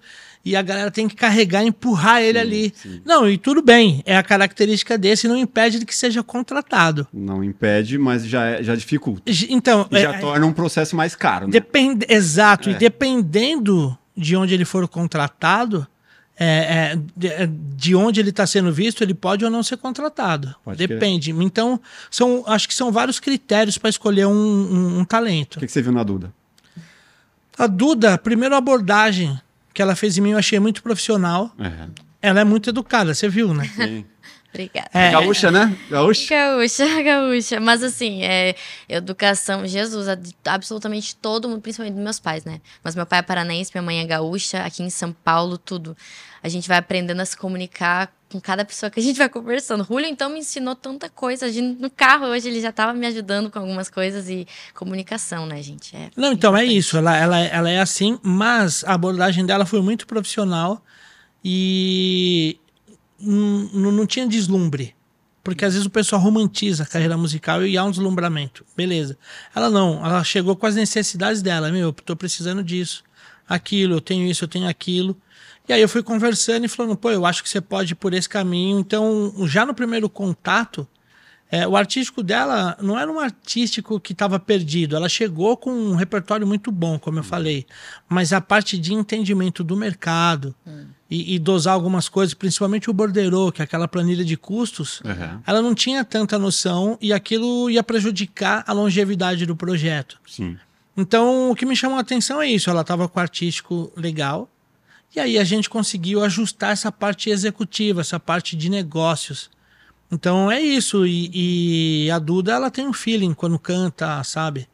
e 0.48 0.56
a 0.56 0.62
galera 0.62 0.90
tem 0.90 1.06
que 1.06 1.14
carregar 1.14 1.62
empurrar 1.62 2.22
ele 2.22 2.38
sim, 2.38 2.46
ali. 2.46 2.72
Sim. 2.74 3.02
Não, 3.04 3.28
e 3.28 3.36
tudo 3.36 3.60
bem, 3.60 4.02
é 4.06 4.16
a 4.16 4.22
característica 4.22 4.96
desse, 4.96 5.28
não 5.28 5.36
impede 5.36 5.78
de 5.78 5.84
que 5.84 5.94
seja 5.94 6.22
contratado. 6.22 7.06
Não 7.12 7.44
impede, 7.44 7.98
mas 7.98 8.26
já, 8.26 8.46
é, 8.46 8.62
já 8.62 8.74
dificulta. 8.74 9.30
Então, 9.50 9.86
e 9.90 10.00
já 10.00 10.14
é, 10.14 10.18
torna 10.18 10.46
um 10.46 10.52
processo 10.52 10.96
mais 10.96 11.14
caro. 11.14 11.46
Né? 11.46 11.52
Depend, 11.52 12.06
exato, 12.08 12.70
é. 12.70 12.72
e 12.72 12.76
dependendo 12.76 13.96
de 14.16 14.34
onde 14.36 14.54
ele 14.54 14.64
for 14.64 14.88
contratado, 14.88 15.86
é, 16.40 16.96
é, 17.22 17.26
é 17.26 17.48
de 17.76 17.94
onde 17.94 18.20
ele 18.20 18.30
está 18.30 18.46
sendo 18.46 18.72
visto, 18.72 19.02
ele 19.02 19.14
pode 19.14 19.44
ou 19.44 19.50
não 19.50 19.62
ser 19.62 19.76
contratado. 19.76 20.54
Pode 20.64 20.78
Depende. 20.78 21.30
Então, 21.30 21.78
são, 22.10 22.42
acho 22.46 22.66
que 22.66 22.74
são 22.74 22.90
vários 22.90 23.20
critérios 23.20 23.76
para 23.76 23.90
escolher 23.90 24.26
um, 24.26 24.32
um, 24.32 24.98
um 25.00 25.04
talento. 25.04 25.56
O 25.56 25.60
que, 25.60 25.66
que, 25.66 25.72
você 25.72 25.82
viu 25.82 25.92
na 25.92 26.02
Duda? 26.02 26.32
A 27.58 27.66
Duda, 27.66 28.16
primeiro 28.16 28.54
a 28.54 28.58
abordagem 28.58 29.38
que 29.78 29.82
ela 29.82 29.94
fez 29.94 30.18
em 30.18 30.20
mim 30.20 30.30
eu 30.30 30.38
achei 30.38 30.58
muito 30.58 30.82
profissional. 30.82 31.52
Uhum. 31.56 31.92
Ela 32.20 32.40
é 32.40 32.44
muito 32.44 32.70
educada, 32.70 33.14
você 33.14 33.28
viu, 33.28 33.54
né? 33.54 33.64
Sim. 33.76 34.04
Obrigada. 34.50 34.90
É, 34.92 35.12
gaúcha, 35.12 35.52
né? 35.52 35.78
Gaúcha? 35.88 36.34
Gaúcha, 36.34 36.84
gaúcha. 37.04 37.60
Mas 37.60 37.84
assim, 37.84 38.24
é, 38.24 38.56
educação, 38.88 39.64
Jesus, 39.64 40.08
absolutamente 40.44 41.14
todo 41.14 41.48
mundo, 41.48 41.60
principalmente 41.60 41.94
dos 41.94 42.02
meus 42.02 42.18
pais, 42.18 42.44
né? 42.44 42.60
Mas 42.82 42.96
meu 42.96 43.06
pai 43.06 43.20
é 43.20 43.22
paranaense, 43.22 43.70
minha 43.72 43.82
mãe 43.82 44.00
é 44.00 44.04
gaúcha, 44.04 44.64
aqui 44.64 44.82
em 44.82 44.90
São 44.90 45.12
Paulo, 45.12 45.56
tudo. 45.56 45.96
A 46.42 46.48
gente 46.48 46.66
vai 46.66 46.78
aprendendo 46.78 47.20
a 47.20 47.24
se 47.24 47.36
comunicar 47.36 48.12
com 48.30 48.40
cada 48.40 48.64
pessoa 48.64 48.90
que 48.90 49.00
a 49.00 49.02
gente 49.02 49.16
vai 49.16 49.28
conversando. 49.28 49.84
Julio, 49.84 50.06
então, 50.06 50.28
me 50.30 50.40
ensinou 50.40 50.74
tanta 50.74 51.08
coisa. 51.08 51.50
Gente, 51.50 51.80
no 51.80 51.90
carro 51.90 52.26
hoje 52.26 52.48
ele 52.48 52.60
já 52.60 52.70
estava 52.70 52.92
me 52.92 53.06
ajudando 53.06 53.50
com 53.50 53.58
algumas 53.58 53.88
coisas 53.88 54.28
e 54.28 54.46
comunicação, 54.74 55.46
né, 55.46 55.62
gente? 55.62 55.96
É 55.96 56.10
Não, 56.16 56.32
então 56.32 56.56
é 56.56 56.60
importante. 56.60 56.76
é 56.76 56.78
isso. 56.78 56.96
Ela, 56.98 57.16
ela, 57.16 57.38
ela 57.38 57.70
é 57.70 57.80
assim, 57.80 58.18
mas 58.22 58.84
a 58.84 58.94
abordagem 58.94 59.46
dela 59.46 59.64
foi 59.64 59.80
muito 59.80 60.06
profissional 60.06 60.84
e 61.42 62.58
não, 63.18 63.92
não 63.92 64.06
tinha 64.06 64.26
deslumbre. 64.26 64.94
Porque 65.42 65.64
às 65.64 65.72
vezes 65.72 65.86
o 65.86 65.90
pessoal 65.90 66.20
romantiza 66.20 66.82
a 66.82 66.86
carreira 66.86 67.16
musical 67.16 67.64
e 67.64 67.78
há 67.78 67.84
um 67.84 67.90
deslumbramento. 67.90 68.66
Beleza. 68.76 69.16
Ela 69.54 69.70
não, 69.70 70.04
ela 70.04 70.22
chegou 70.22 70.54
com 70.54 70.66
as 70.66 70.74
necessidades 70.74 71.40
dela. 71.40 71.70
Meu, 71.70 71.88
eu 71.88 71.92
tô 71.92 72.14
precisando 72.14 72.62
disso, 72.62 73.02
aquilo, 73.48 73.94
eu 73.94 74.00
tenho 74.00 74.26
isso, 74.26 74.44
eu 74.44 74.48
tenho 74.48 74.68
aquilo. 74.68 75.16
E 75.68 75.72
aí 75.72 75.82
eu 75.82 75.88
fui 75.88 76.02
conversando 76.02 76.64
e 76.64 76.68
falando, 76.68 76.96
pô, 76.96 77.10
eu 77.10 77.26
acho 77.26 77.42
que 77.42 77.48
você 77.48 77.60
pode 77.60 77.92
ir 77.92 77.96
por 77.96 78.14
esse 78.14 78.28
caminho. 78.28 78.78
Então, 78.78 79.34
já 79.46 79.66
no 79.66 79.74
primeiro 79.74 80.08
contato, 80.08 80.88
é, 81.50 81.66
o 81.66 81.76
artístico 81.76 82.22
dela 82.22 82.76
não 82.80 82.98
era 82.98 83.10
um 83.10 83.18
artístico 83.18 83.98
que 83.98 84.12
estava 84.12 84.38
perdido. 84.38 84.96
Ela 84.96 85.08
chegou 85.08 85.56
com 85.56 85.70
um 85.70 85.94
repertório 85.94 86.46
muito 86.46 86.70
bom, 86.70 86.98
como 86.98 87.18
eu 87.18 87.22
falei. 87.22 87.66
Mas 88.08 88.32
a 88.32 88.40
parte 88.40 88.78
de 88.78 88.92
entendimento 88.92 89.64
do 89.64 89.76
mercado 89.76 90.54
hum. 90.66 90.86
e, 91.10 91.34
e, 91.34 91.38
dosar 91.38 91.72
algumas 91.72 92.08
coisas, 92.08 92.34
principalmente 92.34 92.90
o 92.90 92.92
borderô, 92.92 93.50
que 93.50 93.62
é 93.62 93.64
aquela 93.64 93.88
planilha 93.88 94.24
de 94.24 94.36
custos, 94.36 95.00
uhum. 95.00 95.40
ela 95.46 95.62
não 95.62 95.74
tinha 95.74 96.04
tanta 96.04 96.38
noção 96.38 96.98
e 97.00 97.12
aquilo 97.12 97.70
ia 97.70 97.82
prejudicar 97.82 98.62
a 98.66 98.72
longevidade 98.72 99.46
do 99.46 99.56
projeto. 99.56 100.18
Sim. 100.26 100.58
Então, 100.96 101.50
o 101.50 101.54
que 101.54 101.64
me 101.64 101.76
chamou 101.76 101.96
a 101.96 102.00
atenção 102.00 102.42
é 102.42 102.48
isso. 102.48 102.68
Ela 102.68 102.82
estava 102.82 103.08
com 103.08 103.18
o 103.18 103.22
artístico 103.22 103.90
legal. 103.96 104.50
E 105.14 105.20
aí 105.20 105.38
a 105.38 105.44
gente 105.44 105.70
conseguiu 105.70 106.22
ajustar 106.22 106.72
essa 106.72 106.92
parte 106.92 107.30
executiva, 107.30 108.00
essa 108.00 108.20
parte 108.20 108.56
de 108.56 108.68
negócios. 108.68 109.50
Então 110.10 110.50
é 110.50 110.60
isso. 110.60 111.06
E, 111.06 112.06
e, 112.06 112.10
a 112.10 112.18
Duda, 112.18 112.52
ela 112.52 112.70
tem 112.70 112.86
um 112.86 112.92
feeling 112.92 113.34
quando 113.34 113.58
canta, 113.58 114.22
sabe? 114.24 114.68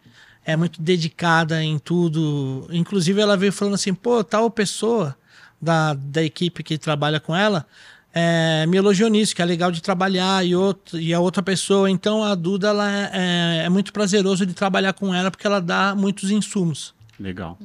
é 0.47 0.57
muito 0.57 0.83
dedicada 0.83 1.62
em 1.64 1.79
tudo. 1.79 2.69
Inclusive, 2.71 3.21
ela 3.21 3.37
veio 3.37 3.53
falando 3.53 3.75
assim: 3.75 3.95
pô, 3.95 4.23
tal 4.23 4.50
pessoa 4.50 5.17
da, 5.61 5.95
da 5.95 6.23
equipe 6.23 6.62
que 6.62 6.76
trabalha 6.76 7.19
com 7.19 7.35
ela 7.35 7.67
é, 8.14 8.64
me 8.67 8.76
elogiou 8.76 9.11
nisso, 9.11 9.35
que 9.35 9.43
é 9.43 9.45
legal 9.45 9.73
de 9.73 9.83
trabalhar, 9.83 10.47
e, 10.47 10.55
outro, 10.55 11.00
e 11.00 11.12
a 11.12 11.19
outra 11.19 11.43
pessoa. 11.43 11.91
Então, 11.91 12.23
a 12.23 12.37
Duda 12.37 12.69
ela 12.69 12.91
é, 12.91 13.11
é, 13.12 13.64
é 13.64 13.69
muito 13.69 13.93
prazeroso 13.93 14.47
de 14.47 14.55
trabalhar 14.55 14.93
com 14.93 15.12
ela, 15.12 15.33
porque 15.33 15.47
ela 15.47 15.61
dá 15.61 15.97
muitos 15.97 16.31
insumos. 16.31 16.95
Legal. 17.19 17.59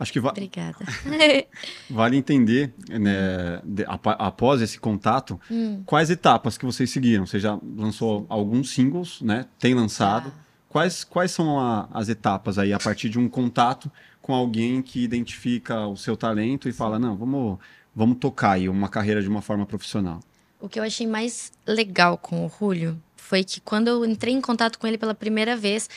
Acho 0.00 0.14
que 0.14 0.18
va 0.18 0.30
Obrigada. 0.30 0.78
vale 1.90 2.16
entender, 2.16 2.72
né, 2.88 3.60
de, 3.62 3.84
ap 3.84 4.06
após 4.06 4.62
esse 4.62 4.80
contato, 4.80 5.38
hum. 5.50 5.82
quais 5.84 6.08
etapas 6.08 6.56
que 6.56 6.64
vocês 6.64 6.90
seguiram. 6.90 7.26
Você 7.26 7.38
já 7.38 7.58
lançou 7.76 8.24
alguns 8.30 8.70
singles, 8.70 9.20
né? 9.20 9.44
Tem 9.58 9.74
lançado. 9.74 10.32
Ah. 10.34 10.50
Quais, 10.70 11.04
quais 11.04 11.30
são 11.32 11.60
a, 11.60 11.86
as 11.92 12.08
etapas 12.08 12.58
aí 12.58 12.72
a 12.72 12.78
partir 12.78 13.10
de 13.10 13.18
um 13.18 13.28
contato 13.28 13.92
com 14.22 14.32
alguém 14.32 14.80
que 14.80 15.04
identifica 15.04 15.86
o 15.86 15.96
seu 15.96 16.16
talento 16.16 16.66
e 16.66 16.72
fala, 16.72 16.98
não, 16.98 17.14
vamos, 17.14 17.58
vamos 17.94 18.16
tocar 18.18 18.52
aí 18.52 18.70
uma 18.70 18.88
carreira 18.88 19.20
de 19.20 19.28
uma 19.28 19.42
forma 19.42 19.66
profissional? 19.66 20.20
O 20.58 20.68
que 20.68 20.80
eu 20.80 20.82
achei 20.82 21.06
mais 21.06 21.52
legal 21.66 22.16
com 22.16 22.46
o 22.46 22.48
Julio 22.48 22.98
foi 23.16 23.44
que 23.44 23.60
quando 23.60 23.88
eu 23.88 24.02
entrei 24.04 24.32
em 24.32 24.40
contato 24.40 24.78
com 24.78 24.86
ele 24.86 24.96
pela 24.96 25.14
primeira 25.14 25.56
vez, 25.56 25.90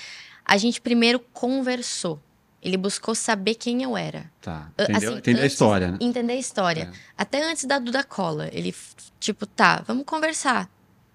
a 0.44 0.58
gente 0.58 0.82
primeiro 0.82 1.20
conversou. 1.20 2.20
Ele 2.64 2.78
buscou 2.78 3.14
saber 3.14 3.56
quem 3.56 3.84
eu 3.84 3.98
era. 3.98 4.32
Tá. 4.42 4.72
Entendeu? 4.80 5.10
Assim, 5.10 5.18
entender 5.18 5.42
a 5.42 5.46
história, 5.46 5.92
né? 5.92 5.98
Entender 6.00 6.34
a 6.34 6.38
história. 6.38 6.92
É. 6.94 6.98
Até 7.18 7.44
antes 7.44 7.66
da 7.66 7.78
Duda 7.78 8.04
Cola. 8.06 8.50
Ele, 8.54 8.74
tipo, 9.20 9.46
tá, 9.46 9.84
vamos 9.86 10.06
conversar. 10.06 10.70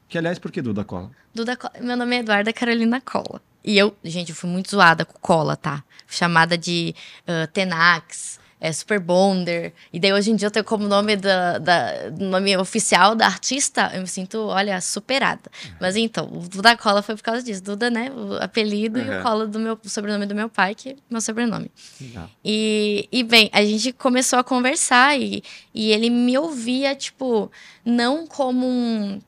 Que, 0.08 0.18
aliás, 0.18 0.38
por 0.38 0.52
que 0.52 0.60
Duda 0.60 0.84
Cola? 0.84 1.10
Duda 1.34 1.56
Cola. 1.56 1.72
Meu 1.80 1.96
nome 1.96 2.16
é 2.16 2.18
Eduarda 2.20 2.52
Carolina 2.52 3.00
Cola. 3.00 3.40
E 3.64 3.78
eu, 3.78 3.96
gente, 4.04 4.28
eu 4.28 4.36
fui 4.36 4.48
muito 4.48 4.70
zoada 4.70 5.06
com 5.06 5.18
cola, 5.20 5.56
tá? 5.56 5.82
Chamada 6.06 6.56
de 6.56 6.94
uh, 7.22 7.46
Tenax, 7.50 8.38
é, 8.60 8.72
Super 8.72 8.98
Bonder. 8.98 9.72
E 9.92 10.00
daí 10.00 10.12
hoje 10.12 10.30
em 10.30 10.36
dia 10.36 10.46
eu 10.46 10.50
tenho 10.50 10.64
como 10.64 10.86
nome 10.86 11.16
da, 11.16 11.58
da 11.58 12.10
nome 12.18 12.56
oficial 12.56 13.14
da 13.14 13.26
artista, 13.26 13.90
eu 13.94 14.00
me 14.00 14.06
sinto, 14.06 14.38
olha, 14.38 14.80
superada. 14.80 15.50
Uhum. 15.64 15.70
Mas 15.80 15.96
então, 15.96 16.28
o 16.32 16.48
Duda 16.48 16.76
Cola 16.76 17.02
foi 17.02 17.14
por 17.16 17.22
causa 17.22 17.42
disso. 17.42 17.62
Duda, 17.62 17.90
né? 17.90 18.10
O 18.10 18.42
apelido 18.42 18.98
uhum. 18.98 19.06
e 19.06 19.18
o 19.18 19.22
Cola 19.22 19.46
do 19.46 19.58
meu 19.58 19.78
o 19.82 19.88
sobrenome 19.88 20.26
do 20.26 20.34
meu 20.34 20.48
pai, 20.48 20.74
que 20.74 20.90
é 20.90 20.96
meu 21.08 21.20
sobrenome. 21.20 21.70
Uhum. 22.00 22.28
E, 22.44 23.08
e 23.12 23.22
bem, 23.22 23.48
a 23.52 23.64
gente 23.64 23.92
começou 23.92 24.38
a 24.38 24.44
conversar 24.44 25.18
e, 25.18 25.42
e 25.72 25.92
ele 25.92 26.10
me 26.10 26.36
ouvia, 26.36 26.94
tipo, 26.94 27.50
não 27.84 28.26
como 28.26 28.66
um 28.66 29.20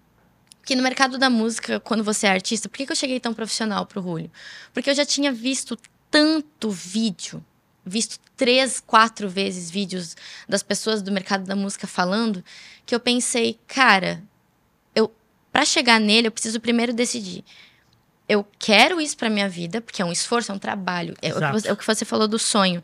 que 0.65 0.77
no 0.77 0.83
mercado 0.85 1.19
da 1.19 1.29
música, 1.29 1.81
quando 1.81 2.05
você 2.05 2.29
é 2.29 2.31
artista, 2.31 2.69
por 2.69 2.77
que, 2.77 2.87
que 2.87 2.93
eu 2.93 2.97
cheguei 2.97 3.19
tão 3.19 3.35
profissional 3.35 3.87
pro 3.87 4.01
Julio? 4.01 4.31
Porque 4.73 4.89
eu 4.89 4.95
já 4.95 5.05
tinha 5.05 5.33
visto 5.33 5.77
tanto 6.09 6.71
vídeo 6.71 7.45
visto 7.85 8.19
três, 8.37 8.81
quatro 8.81 9.29
vezes 9.29 9.71
vídeos 9.71 10.17
das 10.49 10.63
pessoas 10.63 11.03
do 11.03 11.13
mercado 11.13 11.45
da 11.45 11.57
música 11.57 11.87
falando, 11.87 12.45
que 12.87 12.95
eu 12.95 13.01
pensei, 13.01 13.59
cara, 13.67 14.23
eu 14.95 15.13
para 15.53 15.65
chegar 15.65 16.01
nele 16.01 16.29
eu 16.29 16.33
preciso 16.33 16.61
primeiro 16.61 16.93
decidir. 16.93 17.45
Eu 18.29 18.47
quero 18.59 19.01
isso 19.01 19.17
para 19.17 19.29
minha 19.29 19.49
vida, 19.49 19.81
porque 19.81 20.01
é 20.01 20.05
um 20.05 20.13
esforço, 20.13 20.53
é 20.53 20.55
um 20.55 20.59
trabalho. 20.59 21.17
É, 21.21 21.29
é 21.29 21.73
o 21.73 21.77
que 21.77 21.87
você 21.87 22.05
falou 22.05 22.29
do 22.29 22.39
sonho. 22.39 22.81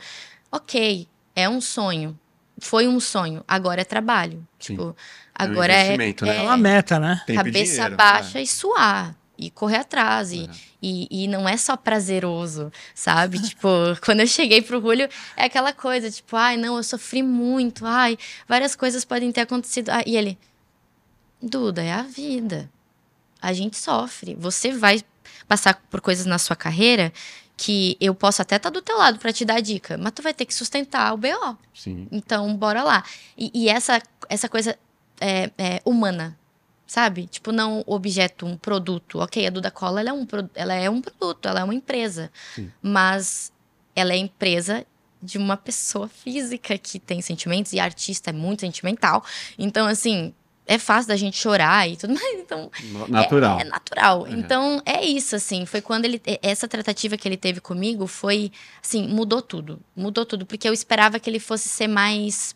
Ok, 0.51 1.07
é 1.37 1.49
um 1.49 1.61
sonho. 1.61 2.19
Foi 2.59 2.89
um 2.89 2.99
sonho, 2.99 3.45
agora 3.47 3.83
é 3.83 3.85
trabalho. 3.85 4.47
Sim. 4.59 4.75
Tipo, 4.75 4.97
agora 5.33 5.73
é, 5.73 5.91
um 5.91 5.93
é, 5.93 5.97
né? 5.97 6.15
é, 6.37 6.43
uma 6.43 6.57
meta, 6.57 6.99
né? 6.99 7.23
Tempo 7.27 7.45
cabeça 7.45 7.73
dinheiro, 7.75 7.97
baixa 7.97 8.39
é. 8.39 8.43
e 8.43 8.47
suar 8.47 9.15
e 9.39 9.51
correr 9.51 9.79
atrás. 9.79 10.33
E, 10.33 10.49
e, 10.83 11.25
e, 11.25 11.29
não 11.29 11.49
é 11.49 11.57
só 11.57 11.77
prazeroso, 11.77 12.73
sabe? 12.95 13.41
tipo, 13.43 13.69
quando 14.05 14.21
eu 14.21 14.27
cheguei 14.27 14.63
pro 14.63 14.81
Julio, 14.81 15.09
é 15.37 15.45
aquela 15.45 15.73
coisa, 15.73 16.11
tipo, 16.11 16.37
ai, 16.37 16.57
não, 16.57 16.77
eu 16.77 16.83
sofri 16.83 17.23
muito, 17.23 17.85
ai, 17.87 18.17
várias 18.49 18.77
coisas 18.77 19.05
podem 19.05 19.33
ter 19.33 19.43
acontecido. 19.43 19.91
Ah, 19.91 20.03
e 20.07 20.17
ele, 20.17 20.39
Duda, 21.41 21.83
é 21.83 21.93
a 21.93 22.03
vida. 22.03 22.71
A 23.41 23.53
gente 23.53 23.77
sofre. 23.77 24.35
Você 24.35 24.73
vai 24.73 25.03
passar 25.47 25.75
por 25.91 26.01
coisas 26.01 26.27
na 26.27 26.39
sua 26.39 26.57
carreira 26.57 27.13
que 27.57 27.97
eu 28.01 28.15
posso 28.15 28.43
até 28.43 28.57
estar 28.57 28.71
tá 28.71 28.75
do 28.75 28.83
teu 28.83 28.99
lado 28.99 29.19
para 29.19 29.33
te 29.33 29.45
dar 29.45 29.61
dica, 29.61 29.97
mas 29.97 30.13
tu 30.13 30.23
vai 30.23 30.35
ter 30.35 30.45
que 30.45 30.53
sustentar 30.53 31.15
o 31.15 31.17
BO. 31.17 31.57
Sim. 31.75 32.07
Então, 32.11 32.55
bora 32.55 32.83
lá. 32.83 33.03
E, 33.37 33.51
e 33.55 33.69
essa, 33.69 34.03
essa 34.29 34.49
coisa 34.49 34.79
é, 35.21 35.51
é, 35.57 35.81
humana, 35.85 36.37
sabe? 36.87 37.27
Tipo, 37.27 37.53
não 37.53 37.83
objeto, 37.87 38.47
um 38.47 38.57
produto. 38.57 39.19
Ok, 39.19 39.47
a 39.47 39.51
Duda 39.51 39.71
Cola 39.71 40.01
ela 40.01 40.11
é, 40.11 40.13
um, 40.13 40.27
ela 40.55 40.75
é 40.75 40.89
um 40.89 41.01
produto, 41.01 41.47
ela 41.49 41.61
é 41.61 41.65
uma 41.65 41.75
empresa. 41.75 42.31
Sim. 42.55 42.71
Mas 42.81 43.53
ela 43.95 44.13
é 44.13 44.17
empresa 44.17 44.87
de 45.23 45.39
uma 45.39 45.57
pessoa 45.57 46.09
física 46.09 46.79
que 46.79 46.99
tem 46.99 47.21
sentimentos 47.21 47.73
e 47.73 47.81
artista 47.81 48.31
é 48.31 48.33
muito 48.33 48.61
sentimental. 48.61 49.25
Então, 49.59 49.87
assim, 49.87 50.33
é 50.67 50.79
fácil 50.79 51.09
da 51.09 51.17
gente 51.17 51.37
chorar 51.37 51.89
e 51.89 51.97
tudo 51.97 52.13
mais. 52.15 52.39
Então, 52.39 52.71
natural. 53.09 53.59
É, 53.59 53.63
é 53.63 53.65
natural. 53.65 54.23
Uhum. 54.23 54.39
Então, 54.39 54.83
é 54.85 55.05
isso, 55.05 55.35
assim. 55.35 55.65
Foi 55.67 55.81
quando 55.81 56.05
ele. 56.05 56.21
Essa 56.43 56.69
tratativa 56.69 57.17
que 57.17 57.27
ele 57.27 57.37
teve 57.37 57.61
comigo 57.61 58.07
foi. 58.07 58.53
Assim, 58.83 59.09
mudou 59.09 59.41
tudo. 59.41 59.81
Mudou 59.95 60.27
tudo. 60.27 60.45
Porque 60.45 60.69
eu 60.69 60.73
esperava 60.73 61.19
que 61.19 61.31
ele 61.31 61.41
fosse 61.41 61.69
ser 61.69 61.89
mais 61.89 62.55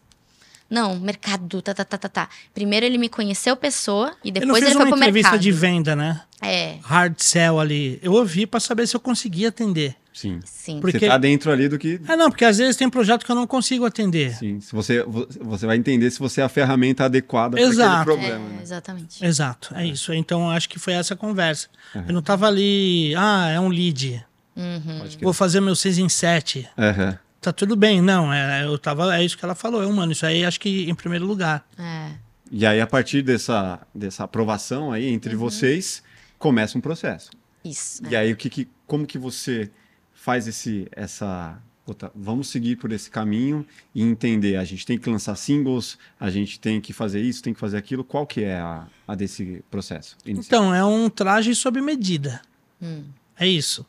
não, 0.71 1.01
mercado, 1.01 1.61
tá, 1.61 1.75
tá, 1.75 1.85
tá, 1.85 1.99
tá, 1.99 2.09
tá. 2.09 2.29
Primeiro 2.55 2.87
ele 2.87 2.97
me 2.97 3.09
conheceu 3.09 3.57
pessoa 3.57 4.15
e 4.23 4.31
depois 4.31 4.63
ele, 4.63 4.67
ele 4.67 4.75
foi 4.75 4.87
pro 4.87 4.97
mercado. 4.97 4.97
uma 4.97 5.05
entrevista 5.05 5.39
de 5.39 5.51
venda, 5.51 5.97
né? 5.97 6.21
É. 6.41 6.77
Hard 6.83 7.19
sell 7.19 7.59
ali. 7.59 7.99
Eu 8.01 8.13
ouvi 8.13 8.47
para 8.47 8.61
saber 8.61 8.87
se 8.87 8.95
eu 8.95 9.01
conseguia 9.01 9.49
atender. 9.49 9.97
Sim. 10.13 10.39
Sim. 10.45 10.81
Porque... 10.81 10.99
Você 10.99 11.09
tá 11.09 11.19
dentro 11.19 11.51
ali 11.51 11.69
do 11.69 11.77
que. 11.77 12.01
É, 12.07 12.17
não, 12.17 12.31
porque 12.31 12.45
às 12.45 12.59
vezes 12.59 12.77
tem 12.77 12.89
projeto 12.89 13.25
que 13.25 13.33
eu 13.33 13.35
não 13.35 13.49
consigo 13.49 13.85
atender. 13.85 14.33
Sim. 14.37 14.61
Se 14.61 14.73
você, 14.73 15.05
você 15.41 15.67
vai 15.67 15.77
entender 15.77 16.09
se 16.11 16.21
você 16.21 16.41
é 16.41 16.45
a 16.45 16.49
ferramenta 16.49 17.05
adequada 17.05 17.57
para 17.57 17.67
aquele 17.67 18.05
problema. 18.05 18.35
É, 18.35 18.39
né? 18.39 18.59
Exatamente. 18.63 19.25
Exato. 19.25 19.75
É, 19.75 19.83
é, 19.83 19.87
isso. 19.89 20.15
Então 20.15 20.49
acho 20.51 20.69
que 20.69 20.79
foi 20.79 20.93
essa 20.93 21.17
conversa. 21.17 21.69
Uhum. 21.95 22.05
Eu 22.07 22.15
não 22.15 22.23
tava 22.23 22.47
ali, 22.47 23.13
ah, 23.17 23.49
é 23.49 23.59
um 23.59 23.69
lead. 23.69 24.25
Uhum. 24.57 25.03
Vou 25.21 25.33
fazer 25.33 25.61
meu 25.61 25.75
6 25.75 25.99
em 25.99 26.09
7. 26.09 26.69
Uhum 26.79 27.30
tá 27.41 27.53
tudo 27.53 27.75
bem. 27.75 28.01
Não, 28.01 28.33
é, 28.33 28.65
eu 28.65 28.79
tava, 28.79 29.17
é 29.17 29.25
isso 29.25 29.37
que 29.37 29.45
ela 29.45 29.55
falou, 29.55 29.83
é 29.83 29.87
humano. 29.87 30.13
Isso 30.13 30.27
aí 30.27 30.45
acho 30.45 30.61
que 30.61 30.89
em 30.89 30.95
primeiro 30.95 31.27
lugar. 31.27 31.67
É. 31.79 32.13
E 32.51 32.67
aí, 32.67 32.81
a 32.81 32.87
partir 32.87 33.23
dessa, 33.23 33.81
dessa 33.95 34.25
aprovação 34.25 34.91
aí 34.91 35.07
entre 35.07 35.35
uhum. 35.35 35.41
vocês, 35.41 36.03
começa 36.39 36.77
um 36.77 36.81
processo. 36.81 37.31
Isso. 37.65 38.03
E 38.11 38.15
é. 38.15 38.19
aí, 38.19 38.33
o 38.33 38.37
que, 38.37 38.51
que, 38.51 38.69
como 38.87 39.07
que 39.07 39.19
você 39.19 39.71
faz 40.13 40.49
esse, 40.49 40.89
essa. 40.93 41.59
Puta, 41.87 42.13
vamos 42.15 42.49
seguir 42.49 42.77
por 42.77 42.93
esse 42.93 43.11
caminho 43.11 43.67
e 43.95 44.03
entender. 44.03 44.57
A 44.57 44.65
gente 44.65 44.85
tem 44.85 44.99
que 44.99 45.09
lançar 45.09 45.35
singles, 45.37 45.99
a 46.19 46.29
gente 46.29 46.61
tem 46.61 46.81
que 46.81 46.93
fazer 46.93 47.21
isso, 47.21 47.43
tem 47.43 47.55
que 47.55 47.59
fazer 47.59 47.79
aquilo. 47.79 48.05
Qual 48.05 48.27
que 48.27 48.45
é 48.45 48.59
a, 48.59 48.87
a 49.09 49.15
desse 49.15 49.65
processo? 49.71 50.17
Inicial? 50.25 50.45
Então, 50.47 50.75
é 50.75 50.85
um 50.85 51.09
traje 51.09 51.55
sob 51.55 51.81
medida. 51.81 52.43
Hum. 52.83 53.05
É 53.37 53.47
isso. 53.47 53.87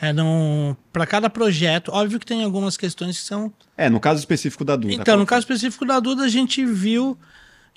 É 0.00 0.12
para 0.92 1.06
cada 1.06 1.30
projeto, 1.30 1.92
óbvio 1.92 2.18
que 2.18 2.26
tem 2.26 2.42
algumas 2.42 2.76
questões 2.76 3.20
que 3.20 3.24
são. 3.24 3.52
É, 3.76 3.88
no 3.88 4.00
caso 4.00 4.18
específico 4.18 4.64
da 4.64 4.74
Duda. 4.74 4.92
Então, 4.92 5.16
no 5.16 5.24
caso 5.24 5.40
específico 5.40 5.84
da 5.84 6.00
Duda, 6.00 6.24
a 6.24 6.28
gente 6.28 6.64
viu. 6.64 7.16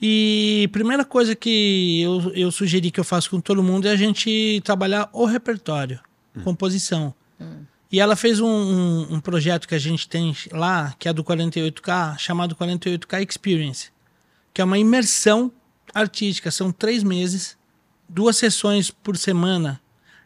E 0.02 0.68
primeira 0.74 1.06
coisa 1.06 1.36
que 1.36 2.02
eu, 2.02 2.32
eu 2.36 2.52
sugeri 2.52 2.92
que 2.92 3.00
eu 3.00 3.04
faço 3.04 3.30
com 3.30 3.40
todo 3.40 3.64
mundo 3.64 3.88
é 3.88 3.92
a 3.92 3.96
gente 3.96 4.60
trabalhar 4.66 5.08
o 5.14 5.26
repertório, 5.26 6.00
hum. 6.36 6.42
composição. 6.42 7.14
Hum. 7.40 7.64
E 7.92 8.00
ela 8.00 8.16
fez 8.16 8.42
um, 8.42 8.48
um, 8.48 9.14
um, 9.14 9.20
projeto 9.22 9.68
que 9.68 9.76
a 9.76 9.80
gente 9.80 10.10
tem 10.10 10.36
lá, 10.52 10.94
que 11.00 11.08
é 11.08 11.14
do 11.14 11.24
48K, 11.24 12.18
chamado 12.18 12.56
48K 12.56 13.26
Experience, 13.30 13.90
que 14.54 14.60
é 14.60 14.66
uma 14.66 14.78
imersão 14.78 15.50
artística. 15.94 16.52
São 16.52 16.74
três 16.74 17.04
meses, 17.04 17.58
duas 18.10 18.36
sessões 18.36 18.92
por 18.92 19.16
semana 19.16 19.80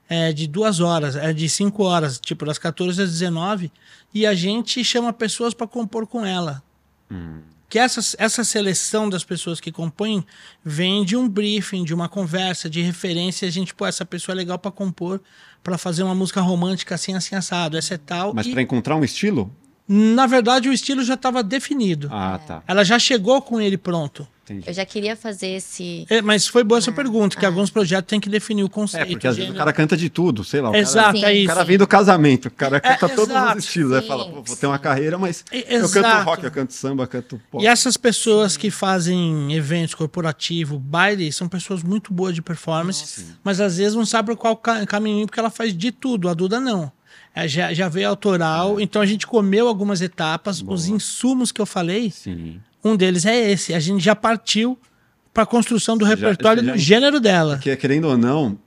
é, 0.10 0.34
de 0.34 0.48
duas 0.48 0.80
horas, 0.80 1.16
é 1.16 1.32
de 1.32 1.48
cinco 1.48 1.84
horas, 1.84 2.20
tipo 2.20 2.44
das 2.44 2.58
14 2.58 3.04
às 3.04 3.12
19, 3.12 3.72
e 4.12 4.26
a 4.26 4.34
gente 4.34 4.84
chama 4.84 5.14
pessoas 5.14 5.54
para 5.54 5.68
compor 5.68 6.08
com 6.08 6.26
ela. 6.26 6.64
Hum. 7.12 7.42
Que 7.70 7.78
essa, 7.78 8.02
essa 8.18 8.44
seleção 8.44 9.08
das 9.08 9.24
pessoas 9.24 9.62
que 9.62 9.72
compõem 9.72 10.26
vem 10.66 11.06
de 11.06 11.16
um 11.16 11.30
briefing, 11.30 11.84
de 11.84 11.94
uma 11.94 12.10
conversa, 12.10 12.68
de 12.68 12.82
referência. 12.82 13.48
A 13.48 13.52
gente, 13.52 13.76
pô, 13.76 13.86
essa 13.86 14.04
pessoa 14.04 14.34
é 14.34 14.38
legal 14.38 14.58
para 14.58 14.72
compor, 14.72 15.22
para 15.62 15.78
fazer 15.78 16.02
uma 16.02 16.16
música 16.16 16.42
romântica 16.42 16.96
assim, 16.96 17.14
assim, 17.14 17.36
assado. 17.36 17.78
Essa 17.78 17.94
é 17.94 17.98
tal. 18.00 18.34
Mas 18.34 18.48
e... 18.48 18.52
para 18.52 18.64
encontrar 18.64 18.96
um 18.96 19.04
estilo? 19.04 19.56
Na 19.92 20.28
verdade, 20.28 20.70
o 20.70 20.74
estilo 20.74 21.04
já 21.04 21.16
estava 21.16 21.42
definido. 21.42 22.10
Ah, 22.12 22.40
tá. 22.46 22.62
Ela 22.68 22.84
já 22.84 23.00
chegou 23.00 23.42
com 23.42 23.60
ele 23.60 23.76
pronto. 23.76 24.28
Entendi. 24.44 24.68
Eu 24.68 24.74
já 24.74 24.86
queria 24.86 25.16
fazer 25.16 25.48
esse. 25.48 26.06
É, 26.10 26.22
mas 26.22 26.48
foi 26.48 26.64
boa 26.64 26.78
essa 26.80 26.90
ah, 26.90 26.94
pergunta, 26.94 27.38
que 27.38 27.46
ah. 27.46 27.50
alguns 27.50 27.70
projetos 27.70 28.08
têm 28.10 28.20
que 28.20 28.30
definir 28.30 28.64
o 28.64 28.70
conceito. 28.70 29.04
É, 29.04 29.10
porque 29.12 29.28
às 29.28 29.38
vezes 29.38 29.52
o 29.52 29.56
cara 29.56 29.72
canta 29.72 29.96
de 29.96 30.10
tudo, 30.10 30.44
sei 30.44 30.62
lá. 30.62 30.76
exato, 30.78 31.20
cara, 31.20 31.32
é 31.32 31.36
isso. 31.36 31.46
O 31.46 31.48
cara 31.48 31.64
vem 31.64 31.78
do 31.78 31.88
casamento, 31.88 32.48
o 32.48 32.52
cara 32.52 32.78
é, 32.78 32.80
canta 32.80 33.06
é, 33.06 33.16
todos 33.16 33.30
exato. 33.30 33.58
os 33.58 33.66
estilos. 33.66 33.94
Aí 33.94 34.08
fala, 34.08 34.32
vou 34.32 34.56
ter 34.56 34.68
uma 34.68 34.80
carreira, 34.80 35.18
mas 35.18 35.44
eu 35.52 35.90
canto 35.90 36.24
rock, 36.24 36.44
eu 36.44 36.52
canto 36.52 36.74
samba, 36.74 37.04
eu 37.04 37.08
canto 37.08 37.42
pop. 37.52 37.64
E 37.64 37.68
essas 37.68 37.96
pessoas 37.96 38.54
sim. 38.54 38.60
que 38.60 38.72
fazem 38.72 39.54
eventos 39.56 39.94
corporativos, 39.94 40.80
baile, 40.80 41.32
são 41.32 41.48
pessoas 41.48 41.84
muito 41.84 42.12
boas 42.12 42.34
de 42.34 42.42
performance, 42.42 43.22
Nossa, 43.22 43.40
mas 43.44 43.62
às 43.62 43.78
vezes 43.78 43.96
não 43.96 44.06
sabem 44.06 44.36
qual 44.36 44.56
caminho, 44.58 45.28
porque 45.28 45.40
ela 45.40 45.52
faz 45.52 45.76
de 45.78 45.92
tudo. 45.92 46.28
A 46.28 46.34
Duda 46.34 46.60
não. 46.60 46.92
É, 47.36 47.48
já, 47.48 47.74
já 47.74 47.88
veio 47.88 48.10
autoral, 48.10 48.80
então 48.80 49.02
a 49.02 49.06
gente 49.06 49.26
comeu 49.26 49.68
algumas 49.68 50.02
etapas, 50.02 50.62
Boa. 50.62 50.76
os 50.76 50.88
insumos 50.88 51.52
que 51.52 51.62
eu 51.62 51.66
falei, 51.66 52.12
Sim. 52.12 52.60
um 52.84 52.96
deles 52.96 53.26
é 53.26 53.52
esse. 53.52 53.74
A 53.74 53.80
gente 53.80 54.04
já 54.04 54.16
partiu 54.16 54.78
para 55.34 55.44
a 55.44 55.46
construção 55.46 55.98
do 55.98 56.06
repertório 56.06 56.64
já, 56.64 56.72
do 56.74 56.78
gênero 56.78 57.20
dela. 57.20 57.60
Que, 57.60 57.76
querendo 57.76 58.06
ou 58.06 58.18
não, 58.18 58.58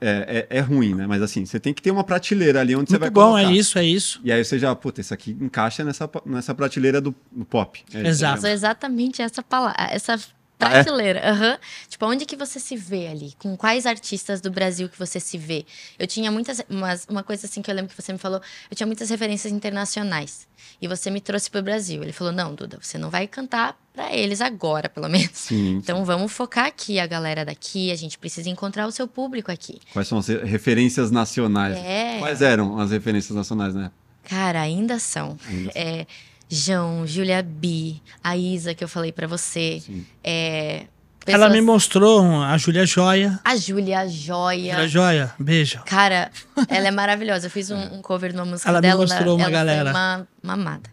é, 0.00 0.46
é, 0.50 0.58
é, 0.58 0.60
ruim, 0.60 0.94
né? 0.94 1.06
Mas 1.06 1.22
assim, 1.22 1.44
você 1.46 1.60
tem 1.60 1.72
que 1.72 1.80
ter 1.80 1.90
uma 1.90 2.04
prateleira 2.04 2.60
ali 2.60 2.74
onde 2.74 2.90
você 2.90 2.98
vai 2.98 3.10
bom, 3.10 3.32
colocar. 3.32 3.42
é 3.42 3.52
isso, 3.52 3.78
é 3.78 3.84
isso. 3.84 4.20
E 4.24 4.32
aí 4.32 4.44
você 4.44 4.58
já, 4.58 4.74
puta, 4.74 5.00
isso 5.00 5.14
aqui 5.14 5.36
encaixa 5.40 5.84
nessa, 5.84 6.10
nessa 6.26 6.54
prateleira 6.54 7.00
do, 7.00 7.14
do 7.30 7.44
pop. 7.44 7.84
É 7.94 8.08
Exato. 8.08 8.46
exatamente 8.46 9.22
essa 9.22 9.42
palavra, 9.42 9.76
essa 9.90 10.18
Prateleira, 10.58 11.20
ah, 11.22 11.28
é? 11.28 11.32
uhum. 11.32 11.58
Tipo, 11.88 12.06
onde 12.06 12.26
que 12.26 12.36
você 12.36 12.58
se 12.58 12.76
vê 12.76 13.06
ali? 13.06 13.32
Com 13.38 13.56
quais 13.56 13.86
artistas 13.86 14.40
do 14.40 14.50
Brasil 14.50 14.88
que 14.88 14.98
você 14.98 15.20
se 15.20 15.38
vê? 15.38 15.64
Eu 15.98 16.06
tinha 16.06 16.30
muitas. 16.32 16.60
Umas, 16.68 17.06
uma 17.08 17.22
coisa 17.22 17.46
assim 17.46 17.62
que 17.62 17.70
eu 17.70 17.74
lembro 17.74 17.94
que 17.94 18.02
você 18.02 18.12
me 18.12 18.18
falou, 18.18 18.40
eu 18.68 18.76
tinha 18.76 18.86
muitas 18.86 19.08
referências 19.08 19.52
internacionais. 19.52 20.48
E 20.82 20.88
você 20.88 21.10
me 21.10 21.20
trouxe 21.20 21.48
para 21.48 21.60
o 21.60 21.62
Brasil. 21.62 22.02
Ele 22.02 22.12
falou: 22.12 22.32
não, 22.32 22.54
Duda, 22.54 22.78
você 22.80 22.98
não 22.98 23.08
vai 23.08 23.28
cantar 23.28 23.78
para 23.92 24.14
eles 24.14 24.40
agora, 24.40 24.88
pelo 24.88 25.08
menos. 25.08 25.30
Sim, 25.32 25.76
então 25.76 26.04
vamos 26.04 26.32
focar 26.32 26.66
aqui, 26.66 26.98
a 26.98 27.06
galera 27.06 27.44
daqui. 27.44 27.92
A 27.92 27.96
gente 27.96 28.18
precisa 28.18 28.48
encontrar 28.50 28.86
o 28.86 28.92
seu 28.92 29.06
público 29.06 29.52
aqui. 29.52 29.80
Quais 29.92 30.08
são 30.08 30.18
as 30.18 30.26
referências 30.26 31.10
nacionais? 31.10 31.76
É. 31.76 32.18
Quais 32.18 32.42
eram 32.42 32.78
as 32.80 32.90
referências 32.90 33.36
nacionais, 33.36 33.74
né? 33.74 33.90
Cara, 34.24 34.60
ainda 34.60 34.98
são. 34.98 35.38
Ainda 35.48 35.72
são. 35.72 35.82
É, 35.82 36.06
João, 36.48 37.06
Julia 37.06 37.42
B, 37.42 37.96
a 38.24 38.36
Isa, 38.36 38.74
que 38.74 38.82
eu 38.82 38.88
falei 38.88 39.12
para 39.12 39.26
você. 39.26 39.82
É, 40.24 40.86
pessoas... 41.24 41.42
Ela 41.42 41.50
me 41.50 41.60
mostrou 41.60 42.42
a 42.42 42.56
Júlia 42.56 42.86
Joia. 42.86 43.38
A 43.44 43.54
Júlia 43.54 44.08
Joia. 44.08 44.72
Júlia 44.72 44.88
Joia, 44.88 45.34
beijo. 45.38 45.82
Cara, 45.84 46.30
ela 46.68 46.88
é 46.88 46.90
maravilhosa. 46.90 47.46
Eu 47.46 47.50
fiz 47.50 47.70
um, 47.70 47.78
um 47.94 48.00
cover 48.00 48.32
de 48.32 48.38
uma 48.38 48.46
música 48.46 48.68
ela 48.68 48.80
dela. 48.80 49.02
Ela 49.02 49.04
me 49.04 49.10
mostrou 49.10 49.36
uma 49.36 49.44
ela 49.44 49.52
galera. 49.52 49.90
Uma 49.90 50.28
mamada. 50.42 50.90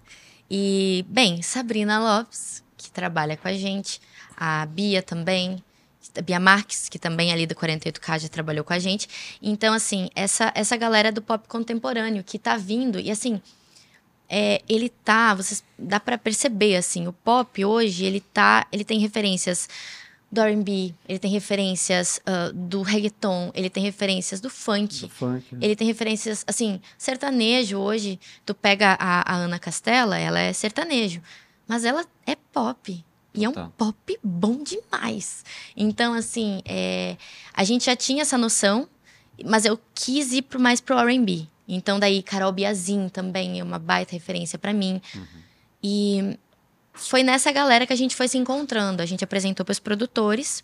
E, 0.52 1.06
bem, 1.08 1.42
Sabrina 1.42 2.00
Lopes, 2.00 2.62
que 2.78 2.92
trabalha 2.92 3.38
com 3.38 3.48
a 3.48 3.54
gente. 3.54 4.02
A 4.36 4.66
Bia 4.66 5.02
também. 5.02 5.64
A 6.18 6.22
Bia 6.22 6.40
Marques, 6.40 6.88
que 6.90 7.00
também 7.00 7.32
é 7.32 7.34
ali 7.34 7.48
do 7.48 7.56
48K 7.56 8.20
já 8.20 8.28
trabalhou 8.28 8.64
com 8.64 8.74
a 8.74 8.80
gente. 8.80 9.08
Então, 9.42 9.74
assim, 9.74 10.10
essa, 10.16 10.52
essa 10.54 10.76
galera 10.78 11.12
do 11.12 11.22
pop 11.22 11.48
contemporâneo 11.48 12.24
que 12.24 12.38
tá 12.38 12.58
vindo. 12.58 13.00
E, 13.00 13.10
assim, 13.10 13.42
é, 14.30 14.62
ele 14.68 14.90
tá, 14.90 15.34
vocês 15.34 15.64
dá 15.78 16.00
para 16.00 16.18
perceber 16.18 16.76
assim, 16.76 17.08
o 17.08 17.14
pop 17.14 17.64
hoje 17.64 18.06
ele 18.06 18.20
tá, 18.20 18.66
ele 18.72 18.84
tem 18.84 19.00
referências 19.00 19.70
do 20.32 20.42
R&B, 20.42 20.94
ele 21.08 21.20
tem 21.20 21.32
referências 21.32 22.20
uh, 22.28 22.52
do 22.54 22.82
reggaeton, 22.82 23.52
ele 23.54 23.70
tem 23.70 23.84
referências 23.84 24.42
do 24.42 24.50
funk, 24.50 25.02
do 25.02 25.10
funk 25.10 25.56
né? 25.56 25.60
ele 25.62 25.76
tem 25.76 25.88
referências 25.88 26.44
assim, 26.48 26.82
sertanejo 26.98 27.78
hoje, 27.78 28.20
tu 28.46 28.54
pega 28.54 28.98
a, 29.00 29.34
a, 29.34 29.36
Ana 29.36 29.60
Castela, 29.60 30.18
ela 30.18 30.40
é 30.40 30.52
sertanejo, 30.52 31.22
mas 31.68 31.86
ela 31.86 32.06
é 32.26 32.36
pop. 32.36 33.04
E 33.34 33.44
é 33.44 33.50
um 33.50 33.54
tá. 33.54 33.70
pop 33.78 34.20
bom 34.24 34.64
demais. 34.64 35.44
Então, 35.76 36.14
assim, 36.14 36.62
é, 36.64 37.18
a 37.54 37.66
gente 37.66 37.86
já 37.86 37.96
tinha 37.96 38.22
essa 38.22 38.38
noção, 38.38 38.88
mas 39.44 39.66
eu 39.66 39.78
quis 39.94 40.32
ir 40.32 40.44
pro, 40.44 40.58
mais 40.58 40.80
pro 40.80 40.98
R&B. 40.98 41.46
Então, 41.68 42.00
daí, 42.00 42.22
Carol 42.22 42.52
Biazin 42.52 43.10
também 43.10 43.60
é 43.60 43.64
uma 43.64 43.80
baita 43.80 44.14
referência 44.14 44.58
para 44.58 44.72
mim. 44.72 45.02
Uhum. 45.16 45.26
E 45.84 46.40
foi 46.94 47.24
nessa 47.24 47.52
galera 47.52 47.86
que 47.86 47.94
a 47.94 47.96
gente 47.96 48.16
foi 48.16 48.28
se 48.28 48.38
encontrando. 48.38 49.02
A 49.02 49.06
gente 49.06 49.24
apresentou 49.24 49.66
para 49.66 49.74
os 49.74 49.80
produtores. 49.80 50.64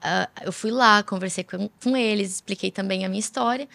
Uh, 0.00 0.46
eu 0.46 0.52
fui 0.52 0.70
lá, 0.70 1.02
conversei 1.02 1.44
com, 1.44 1.68
com, 1.82 1.96
eles, 1.96 2.36
expliquei 2.36 2.70
também 2.70 3.04
a 3.04 3.08
minha 3.08 3.20
história. 3.20 3.68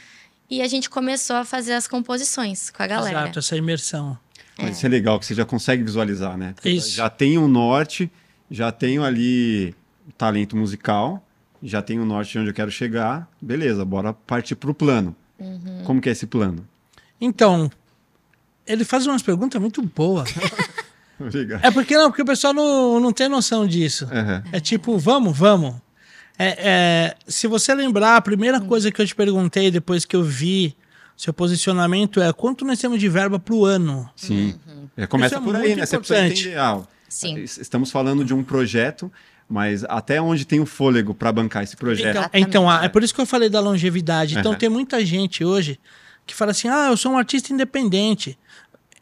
E 0.49 0.61
a 0.61 0.67
gente 0.67 0.89
começou 0.89 1.35
a 1.35 1.45
fazer 1.45 1.73
as 1.73 1.87
composições 1.87 2.69
com 2.69 2.81
a 2.81 2.87
galera. 2.87 3.21
Exato, 3.23 3.39
essa 3.39 3.55
imersão. 3.57 4.17
Mas 4.57 4.67
é. 4.67 4.71
isso 4.71 4.85
é 4.85 4.89
legal, 4.89 5.19
que 5.19 5.25
você 5.25 5.35
já 5.35 5.45
consegue 5.45 5.83
visualizar, 5.83 6.37
né? 6.37 6.55
Isso. 6.63 6.89
Já 6.89 7.09
tem 7.09 7.37
um 7.37 7.47
norte, 7.47 8.09
já 8.49 8.71
tenho 8.71 9.03
ali 9.03 9.75
talento 10.17 10.55
musical, 10.55 11.25
já 11.61 11.81
tenho 11.81 12.03
o 12.03 12.05
norte 12.05 12.33
de 12.33 12.39
onde 12.39 12.49
eu 12.49 12.53
quero 12.53 12.71
chegar. 12.71 13.29
Beleza, 13.41 13.83
bora 13.83 14.13
partir 14.13 14.55
para 14.55 14.71
o 14.71 14.73
plano. 14.73 15.15
Uhum. 15.39 15.83
Como 15.83 16.01
que 16.01 16.09
é 16.09 16.11
esse 16.11 16.25
plano? 16.25 16.67
Então, 17.19 17.69
ele 18.65 18.83
faz 18.83 19.05
umas 19.05 19.21
perguntas 19.21 19.59
muito 19.61 19.81
boas. 19.81 20.33
Obrigado. 21.19 21.63
É 21.63 21.71
porque 21.71 21.95
não, 21.97 22.09
porque 22.09 22.21
o 22.21 22.25
pessoal 22.25 22.53
não, 22.53 22.99
não 22.99 23.13
tem 23.13 23.29
noção 23.29 23.65
disso. 23.65 24.05
Uhum. 24.05 24.49
É 24.51 24.59
tipo, 24.59 24.97
vamos, 24.97 25.37
vamos. 25.37 25.75
É, 26.37 26.57
é, 26.59 27.15
se 27.27 27.47
você 27.47 27.73
lembrar, 27.73 28.17
a 28.17 28.21
primeira 28.21 28.59
coisa 28.59 28.91
que 28.91 29.01
eu 29.01 29.07
te 29.07 29.15
perguntei 29.15 29.71
depois 29.71 30.03
que 30.03 30.15
eu 30.15 30.23
vi 30.23 30.75
seu 31.15 31.33
posicionamento 31.33 32.21
é 32.21 32.33
quanto 32.33 32.65
nós 32.65 32.77
temos 32.77 32.99
de 32.99 33.07
verba 33.07 33.39
para 33.39 33.55
o 33.55 33.65
ano. 33.65 34.09
Sim. 34.15 34.55
Uhum. 34.67 34.89
É, 34.97 35.07
começa 35.07 35.37
é 35.37 35.39
por 35.39 35.55
aí, 35.55 35.75
né? 35.75 35.85
Você 35.85 35.97
precisa 35.97 36.27
entender. 36.27 36.57
Ah, 36.57 36.81
Sim. 37.07 37.37
Estamos 37.39 37.91
falando 37.91 38.25
de 38.25 38.33
um 38.33 38.43
projeto 38.43 39.09
mas 39.47 39.83
até 39.85 40.21
onde 40.21 40.45
tem 40.45 40.59
o 40.59 40.65
fôlego 40.65 41.13
para 41.13 41.31
bancar 41.31 41.63
esse 41.63 41.77
projeto. 41.77 42.29
Então, 42.33 42.65
então 42.67 42.83
é 42.83 42.89
por 42.89 43.03
isso 43.03 43.13
que 43.13 43.21
eu 43.21 43.25
falei 43.25 43.49
da 43.49 43.59
longevidade. 43.59 44.37
Então, 44.37 44.53
uhum. 44.53 44.57
tem 44.57 44.69
muita 44.69 45.05
gente 45.05 45.43
hoje 45.43 45.79
que 46.25 46.33
fala 46.33 46.51
assim: 46.51 46.67
ah, 46.67 46.87
eu 46.89 46.97
sou 46.97 47.11
um 47.11 47.17
artista 47.17 47.53
independente. 47.53 48.37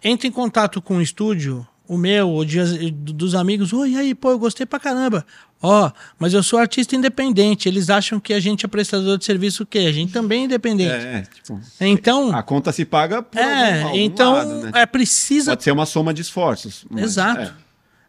Entra 0.03 0.27
em 0.27 0.31
contato 0.31 0.81
com 0.81 0.97
o 0.97 1.01
estúdio, 1.01 1.65
o 1.87 1.97
meu, 1.97 2.29
o 2.29 2.43
de, 2.43 2.91
dos 2.91 3.35
amigos. 3.35 3.71
Oi, 3.71 3.95
aí, 3.95 4.13
pô, 4.13 4.31
eu 4.31 4.39
gostei 4.39 4.65
pra 4.65 4.79
caramba. 4.79 5.25
Ó, 5.61 5.87
oh, 5.87 5.91
mas 6.19 6.33
eu 6.33 6.43
sou 6.43 6.59
artista 6.59 6.93
independente. 6.93 7.69
Eles 7.69 7.89
acham 7.89 8.19
que 8.19 8.33
a 8.33 8.39
gente 8.41 8.65
é 8.65 8.67
prestador 8.67 9.17
de 9.17 9.23
serviço 9.23 9.63
o 9.63 9.65
quê? 9.65 9.79
A 9.79 9.93
gente 9.93 10.11
também 10.11 10.41
é 10.41 10.45
independente. 10.45 10.91
É, 10.91 11.21
tipo, 11.21 11.57
então. 11.79 12.35
A 12.35 12.43
conta 12.43 12.73
se 12.73 12.83
paga 12.83 13.23
por 13.23 13.39
é, 13.39 13.75
algum, 13.75 13.87
algum 13.87 13.97
então 13.97 14.33
lado, 14.33 14.59
né? 14.59 14.71
é 14.75 14.85
precisa. 14.85 15.51
Pode 15.51 15.63
ser 15.63 15.71
uma 15.71 15.85
soma 15.85 16.13
de 16.13 16.21
esforços. 16.21 16.85
Mas, 16.89 17.03
Exato. 17.03 17.39
É 17.39 17.63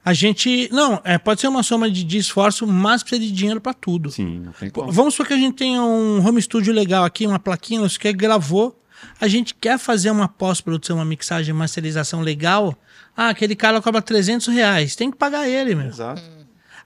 a 0.04 0.12
gente. 0.12 0.68
Não, 0.70 1.00
é, 1.02 1.16
pode 1.16 1.40
ser 1.40 1.48
uma 1.48 1.62
soma 1.62 1.90
de, 1.90 2.04
de 2.04 2.18
esforço, 2.18 2.66
mas 2.66 3.02
precisa 3.02 3.22
de 3.22 3.32
dinheiro 3.32 3.60
para 3.60 3.72
tudo. 3.72 4.10
Sim, 4.10 4.40
não 4.40 4.52
tem 4.52 4.68
como. 4.68 4.92
Vamos 4.92 5.14
supor 5.14 5.28
que 5.28 5.34
a 5.34 5.38
gente 5.38 5.56
tenha 5.56 5.82
um 5.82 6.24
home 6.24 6.42
studio 6.42 6.72
legal 6.74 7.04
aqui, 7.04 7.26
uma 7.26 7.38
plaquinha, 7.38 7.80
você 7.80 7.98
quer 7.98 8.12
gravou. 8.12 8.78
A 9.20 9.28
gente 9.28 9.54
quer 9.54 9.78
fazer 9.78 10.10
uma 10.10 10.28
pós-produção, 10.28 10.96
uma 10.96 11.04
mixagem, 11.04 11.54
masterização 11.54 12.20
legal. 12.20 12.76
Ah, 13.16 13.28
aquele 13.28 13.54
cara 13.54 13.80
cobra 13.80 14.00
300 14.00 14.48
reais. 14.48 14.96
Tem 14.96 15.10
que 15.10 15.16
pagar 15.16 15.48
ele, 15.48 15.74
meu. 15.74 15.88
Exato. 15.88 16.22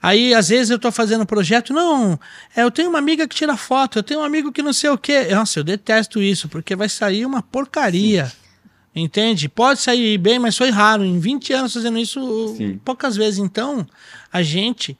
Aí, 0.00 0.32
às 0.32 0.48
vezes, 0.48 0.70
eu 0.70 0.78
tô 0.78 0.92
fazendo 0.92 1.22
um 1.22 1.26
projeto. 1.26 1.72
Não, 1.72 2.18
é, 2.54 2.62
eu 2.62 2.70
tenho 2.70 2.88
uma 2.88 2.98
amiga 2.98 3.26
que 3.26 3.34
tira 3.34 3.56
foto, 3.56 3.98
eu 3.98 4.02
tenho 4.02 4.20
um 4.20 4.24
amigo 4.24 4.52
que 4.52 4.62
não 4.62 4.72
sei 4.72 4.90
o 4.90 4.98
quê. 4.98 5.28
Nossa, 5.32 5.60
eu 5.60 5.64
detesto 5.64 6.22
isso, 6.22 6.48
porque 6.48 6.76
vai 6.76 6.88
sair 6.88 7.26
uma 7.26 7.42
porcaria. 7.42 8.26
Sim. 8.26 8.36
Entende? 8.98 9.48
Pode 9.48 9.80
sair 9.80 10.18
bem, 10.18 10.38
mas 10.38 10.56
foi 10.56 10.70
raro. 10.70 11.04
Em 11.04 11.18
20 11.18 11.52
anos 11.52 11.74
fazendo 11.74 11.98
isso, 11.98 12.54
Sim. 12.56 12.78
poucas 12.84 13.16
vezes. 13.16 13.38
Então, 13.38 13.86
a 14.32 14.42
gente 14.42 14.98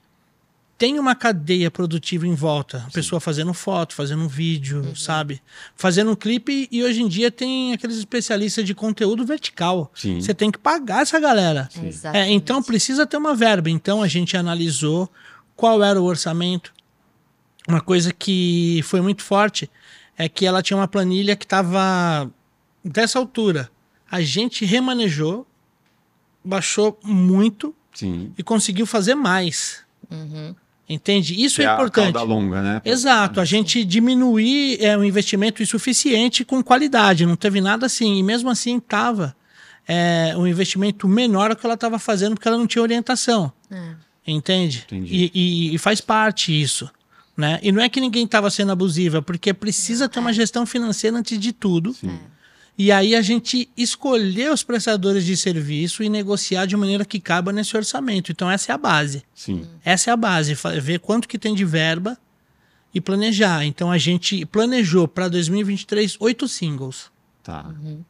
tem 0.79 0.99
uma 0.99 1.15
cadeia 1.15 1.71
produtiva 1.71 2.27
em 2.27 2.35
volta. 2.35 2.79
A 2.79 2.81
Sim. 2.83 2.91
pessoa 2.93 3.21
fazendo 3.21 3.53
foto, 3.53 3.95
fazendo 3.95 4.29
vídeo, 4.29 4.81
uhum. 4.83 4.95
sabe? 4.95 5.43
Fazendo 5.75 6.13
um 6.13 6.15
clipe 6.15 6.69
e 6.71 6.85
hoje 6.85 7.03
em 7.03 7.09
dia 7.09 7.33
tem 7.33 7.73
aqueles 7.73 7.99
especialistas 7.99 8.65
de 8.65 8.75
conteúdo 8.75 9.27
vertical. 9.27 9.91
Sim. 9.95 10.21
Você 10.21 10.33
tem 10.33 10.53
que 10.53 10.59
pagar 10.59 11.03
essa 11.03 11.19
galera. 11.19 11.69
É, 12.15 12.31
então 12.31 12.63
precisa 12.63 13.05
ter 13.05 13.17
uma 13.17 13.35
verba. 13.35 13.69
Então 13.69 14.03
a 14.03 14.07
gente 14.07 14.37
analisou 14.37 15.11
qual 15.57 15.83
era 15.83 16.01
o 16.01 16.05
orçamento. 16.05 16.73
Uma 17.67 17.81
coisa 17.81 18.13
que 18.13 18.81
foi 18.85 19.01
muito 19.01 19.23
forte 19.23 19.69
é 20.17 20.29
que 20.29 20.47
ela 20.47 20.63
tinha 20.63 20.77
uma 20.77 20.89
planilha 20.89 21.35
que 21.35 21.45
estava 21.45 22.31
dessa 22.85 23.19
altura 23.19 23.69
a 24.11 24.21
gente 24.21 24.65
remanejou, 24.65 25.47
baixou 26.45 26.99
muito 27.05 27.75
Sim. 27.93 28.33
e 28.37 28.43
conseguiu 28.43 28.87
fazer 28.87 29.15
mais. 29.15 29.81
Uhum. 30.11 30.55
Entende? 30.89 31.43
Isso 31.43 31.61
é, 31.61 31.67
é 31.67 31.73
importante. 31.73 32.17
A 32.17 32.23
longa, 32.23 32.63
né? 32.63 32.83
Exato. 32.85 33.41
A 33.41 33.45
gente 33.45 33.85
diminuir 33.85 34.83
é, 34.83 34.97
um 34.97 35.05
investimento 35.05 35.63
insuficiente 35.63 36.45
com 36.45 36.63
qualidade. 36.63 37.27
Não 37.27 37.37
teve 37.37 37.61
nada 37.61 37.85
assim. 37.85 38.17
E 38.19 38.23
mesmo 38.23 38.49
assim 38.49 38.79
estava 38.79 39.37
é, 39.87 40.33
um 40.37 40.47
investimento 40.47 41.07
menor 41.07 41.51
do 41.51 41.57
que 41.57 41.67
ela 41.67 41.75
estava 41.75 41.99
fazendo 41.99 42.35
porque 42.35 42.49
ela 42.49 42.57
não 42.57 42.67
tinha 42.67 42.81
orientação. 42.81 43.53
É. 43.71 43.95
Entende? 44.27 44.87
E, 44.91 45.31
e, 45.35 45.75
e, 45.75 45.79
faz 45.79 46.01
parte 46.01 46.59
isso. 46.59 46.91
Né? 47.37 47.59
E 47.63 47.71
não 47.71 47.83
é 47.83 47.89
que 47.89 48.01
ninguém 48.01 48.25
estava 48.25 48.51
sendo 48.51 48.73
abusiva, 48.73 49.23
porque 49.23 49.55
precisa 49.55 50.09
ter 50.09 50.21
uma 50.21 50.31
é. 50.31 50.35
gestão 50.35 50.67
financeira 50.67 51.17
antes 51.17 51.39
de 51.39 51.53
tudo. 51.53 51.93
Sim. 51.95 52.19
E 52.79 52.93
aí 52.93 53.17
a 53.17 53.21
gente 53.21 53.69
escolher 53.77 54.53
os 54.53 54.63
prestadores 54.63 55.27
de 55.27 55.37
serviço 55.37 56.01
e 56.01 56.09
negociar 56.09 56.65
de 56.65 56.77
maneira 56.77 57.05
que 57.05 57.19
caiba 57.19 57.53
nesse 57.53 57.77
orçamento. 57.77 58.31
Então 58.31 58.49
essa 58.49 58.71
é 58.71 58.75
a 58.75 58.79
base. 58.79 59.25
Sim. 59.35 59.67
Essa 59.85 60.11
é 60.11 60.13
a 60.13 60.17
base, 60.17 60.55
ver 60.81 61.01
quanto 61.01 61.27
que 61.27 61.37
tem 61.37 61.57
de 61.57 61.65
verba 61.65 62.17
e 62.95 63.01
planejar. 63.01 63.65
Então 63.65 63.91
a 63.91 63.99
gente 63.99 64.47
planejou 64.47 65.09
para 65.09 65.27
2023 65.27 66.19
oito 66.21 66.47
singles. 66.47 67.11
Tá. 67.43 67.67
Uhum. 67.67 68.05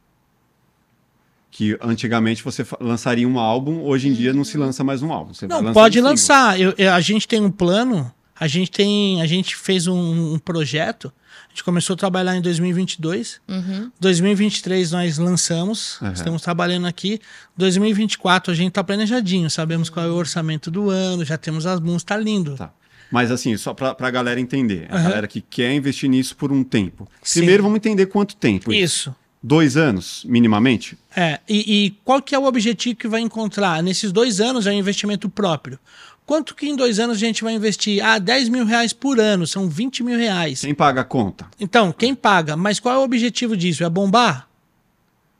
Que 1.50 1.78
antigamente 1.80 2.44
você 2.44 2.64
lançaria 2.78 3.26
um 3.26 3.38
álbum, 3.38 3.82
hoje 3.82 4.08
em 4.08 4.12
dia 4.12 4.34
não 4.34 4.44
se 4.44 4.58
lança 4.58 4.84
mais 4.84 5.02
um 5.02 5.10
álbum. 5.10 5.32
Você 5.32 5.46
não, 5.46 5.72
pode 5.72 5.98
lançar. 5.98 6.60
Eu, 6.60 6.74
eu, 6.76 6.92
a 6.92 7.00
gente 7.00 7.26
tem 7.26 7.40
um 7.40 7.50
plano 7.50 8.12
A 8.38 8.46
gente 8.46 8.70
tem, 8.70 9.20
a 9.20 9.26
gente 9.26 9.56
fez 9.56 9.86
um, 9.86 10.34
um 10.34 10.38
projeto, 10.38 11.12
gente 11.58 11.64
começou 11.64 11.94
a 11.94 11.96
trabalhar 11.96 12.36
em 12.36 12.40
2022. 12.40 13.40
Uhum. 13.48 13.90
2023 14.00 14.92
nós 14.92 15.18
lançamos, 15.18 16.00
Uhum. 16.00 16.12
estamos 16.12 16.42
trabalhando 16.42 16.86
aqui. 16.86 17.20
2024 17.56 18.52
a 18.52 18.54
gente 18.54 18.72
tá 18.72 18.84
planejadinho, 18.84 19.50
sabemos 19.50 19.90
qual 19.90 20.06
é 20.06 20.08
o 20.08 20.14
orçamento 20.14 20.70
do 20.70 20.88
ano, 20.88 21.24
já 21.24 21.36
temos 21.36 21.66
as 21.66 21.80
músicas, 21.80 22.04
tá 22.04 22.16
lindo. 22.16 22.54
Tá. 22.54 22.70
Mas 23.10 23.30
assim, 23.32 23.56
só 23.56 23.74
pra, 23.74 23.94
pra 23.94 24.10
galera 24.10 24.38
entender. 24.38 24.86
A 24.90 24.96
Aham. 24.96 25.02
galera 25.08 25.26
que 25.28 25.40
quer 25.40 25.72
investir 25.74 26.08
nisso 26.08 26.36
por 26.36 26.52
um 26.52 26.62
tempo. 26.62 27.08
Sim. 27.22 27.40
Primeiro 27.40 27.62
vamos 27.64 27.76
entender 27.76 28.06
quanto 28.06 28.36
tempo. 28.36 28.72
Isso. 28.72 29.14
Dois 29.42 29.76
anos, 29.76 30.24
minimamente? 30.28 30.96
É, 31.16 31.40
e, 31.48 31.86
e 31.86 31.90
qual 32.04 32.20
que 32.20 32.34
é 32.34 32.38
o 32.38 32.44
objetivo 32.44 32.96
que 32.96 33.08
vai 33.08 33.20
encontrar? 33.20 33.82
Nesses 33.82 34.12
dois 34.12 34.40
anos 34.40 34.66
é 34.66 34.70
um 34.70 34.74
investimento 34.74 35.28
próprio. 35.28 35.78
Quanto 36.28 36.54
que 36.54 36.68
em 36.68 36.76
dois 36.76 36.98
anos 36.98 37.16
a 37.16 37.20
gente 37.20 37.42
vai 37.42 37.54
investir? 37.54 38.04
Ah, 38.04 38.18
10 38.18 38.50
mil 38.50 38.66
reais 38.66 38.92
por 38.92 39.18
ano, 39.18 39.46
são 39.46 39.66
20 39.66 40.02
mil 40.02 40.18
reais. 40.18 40.60
Quem 40.60 40.74
paga 40.74 41.00
a 41.00 41.04
conta? 41.04 41.46
Então, 41.58 41.90
quem 41.90 42.14
paga? 42.14 42.54
Mas 42.54 42.78
qual 42.78 42.94
é 42.94 42.98
o 42.98 43.02
objetivo 43.02 43.56
disso? 43.56 43.82
É 43.82 43.88
bombar? 43.88 44.46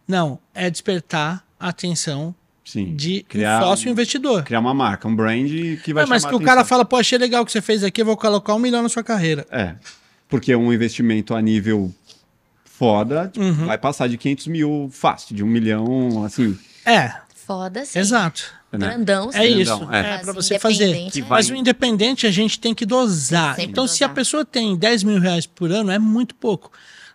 Não, 0.09 0.39
é 0.55 0.71
despertar 0.71 1.45
a 1.61 1.69
atenção 1.69 2.35
Sim. 2.65 2.97
de 2.97 3.23
Criar- 3.29 3.59
um 3.61 3.65
sócio 3.67 3.91
investidor. 3.91 4.45
Criar 4.45 4.61
uma 4.61 4.73
marca, 4.73 5.07
um 5.07 5.15
brand 5.15 5.47
que 5.85 5.93
vai 5.93 6.05
É, 6.05 6.07
mas 6.07 6.25
que 6.25 6.35
o 6.35 6.41
cara 6.41 6.65
fala, 6.65 6.87
pô, 6.87 6.97
achei 6.97 7.19
legal 7.19 7.43
o 7.43 7.45
que 7.45 7.53
você 7.53 7.61
fez 7.61 7.85
aqui, 7.85 8.01
eu 8.01 8.07
vou 8.07 8.17
colocar 8.17 8.55
um 8.55 8.59
milhão 8.59 8.83
na 8.83 8.89
sua 8.89 9.05
carreira. 9.05 9.47
É. 9.51 9.75
Porque 10.27 10.57
um 10.57 10.73
investimento 10.73 11.35
a 11.35 11.43
nível 11.43 11.95
foda 12.65 13.31
Uhum. 13.37 13.67
vai 13.67 13.77
passar 13.77 14.09
de 14.09 14.17
500 14.17 14.47
mil 14.47 14.89
fácil, 14.91 15.37
de 15.37 15.45
um 15.45 15.47
milhão, 15.47 16.25
assim. 16.25 16.57
É, 16.87 17.13
Foda, 17.35 17.85
sim. 17.85 17.99
exato. 17.99 18.57
Né? 18.71 18.79
Grandão, 18.89 19.33
sim. 19.33 19.39
É 19.39 19.47
isso. 19.49 19.77
Grandão, 19.79 19.95
é. 19.95 19.99
É, 20.01 20.11
Mas 20.11 20.23
pra 20.23 20.33
você 20.35 20.59
fazer. 20.59 20.91
é- 20.95 21.11
vai- 21.23 21.29
Mas 21.31 21.49
o 21.51 21.55
independente 21.55 22.27
a 22.27 22.31
gente 22.31 22.61
tem 22.61 22.75
que 22.75 22.85
dosar. 22.85 23.57
Sempre 23.57 23.71
então, 23.71 23.87
se 23.87 24.05
a 24.05 24.07
dosar. 24.09 24.15
pessoa 24.15 24.45
tem 24.45 24.77
10 24.77 25.03
mil 25.03 25.19
reais 25.19 25.47
por 25.47 25.71
ano, 25.73 25.91
é 25.91 25.99
muito 25.99 26.35
pouco. 26.35 26.71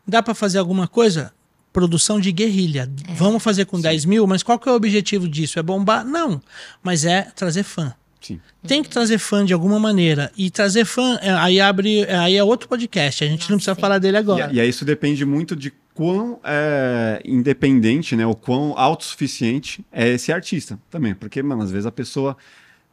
Dá 0.07 0.23
pra 0.23 0.33
fazer 0.33 0.57
alguma 0.57 0.87
coisa? 0.87 1.31
Produção 1.71 2.19
de 2.19 2.31
guerrilha. 2.31 2.89
É. 3.07 3.13
Vamos 3.13 3.41
fazer 3.43 3.65
com 3.65 3.79
10 3.79 4.05
mil, 4.05 4.25
mas 4.27 4.41
qual 4.43 4.57
que 4.59 4.67
é 4.67 4.71
o 4.71 4.75
objetivo 4.75 5.27
disso? 5.27 5.57
É 5.59 5.63
bombar? 5.63 6.03
Não. 6.05 6.41
Mas 6.81 7.05
é 7.05 7.23
trazer 7.35 7.63
fã. 7.63 7.93
Sim. 8.21 8.39
Tem 8.65 8.81
que 8.81 8.89
trazer 8.89 9.17
fã 9.17 9.43
de 9.45 9.53
alguma 9.53 9.77
maneira. 9.79 10.31
E 10.37 10.49
trazer 10.49 10.85
fã, 10.85 11.19
é, 11.21 11.29
aí 11.33 11.59
abre. 11.59 12.01
é, 12.03 12.15
Aí 12.15 12.35
é 12.37 12.43
outro 12.43 12.67
podcast. 12.69 13.23
A 13.23 13.27
gente 13.27 13.49
não 13.49 13.57
precisa 13.57 13.75
sim. 13.75 13.81
falar 13.81 13.99
dele 13.99 14.17
E, 14.17 14.19
agora. 14.19 14.49
e 14.53 14.59
aí 14.59 14.69
isso 14.69 14.85
depende 14.85 15.25
muito 15.25 15.55
de 15.55 15.73
quão 15.93 16.39
é, 16.43 17.21
independente, 17.25 18.15
né? 18.15 18.25
O 18.25 18.35
quão 18.35 18.73
autossuficiente 18.77 19.85
é 19.91 20.09
esse 20.09 20.31
artista 20.31 20.79
também. 20.89 21.13
Porque, 21.13 21.41
mano, 21.43 21.61
às 21.63 21.71
vezes 21.71 21.85
a 21.85 21.91
pessoa 21.91 22.35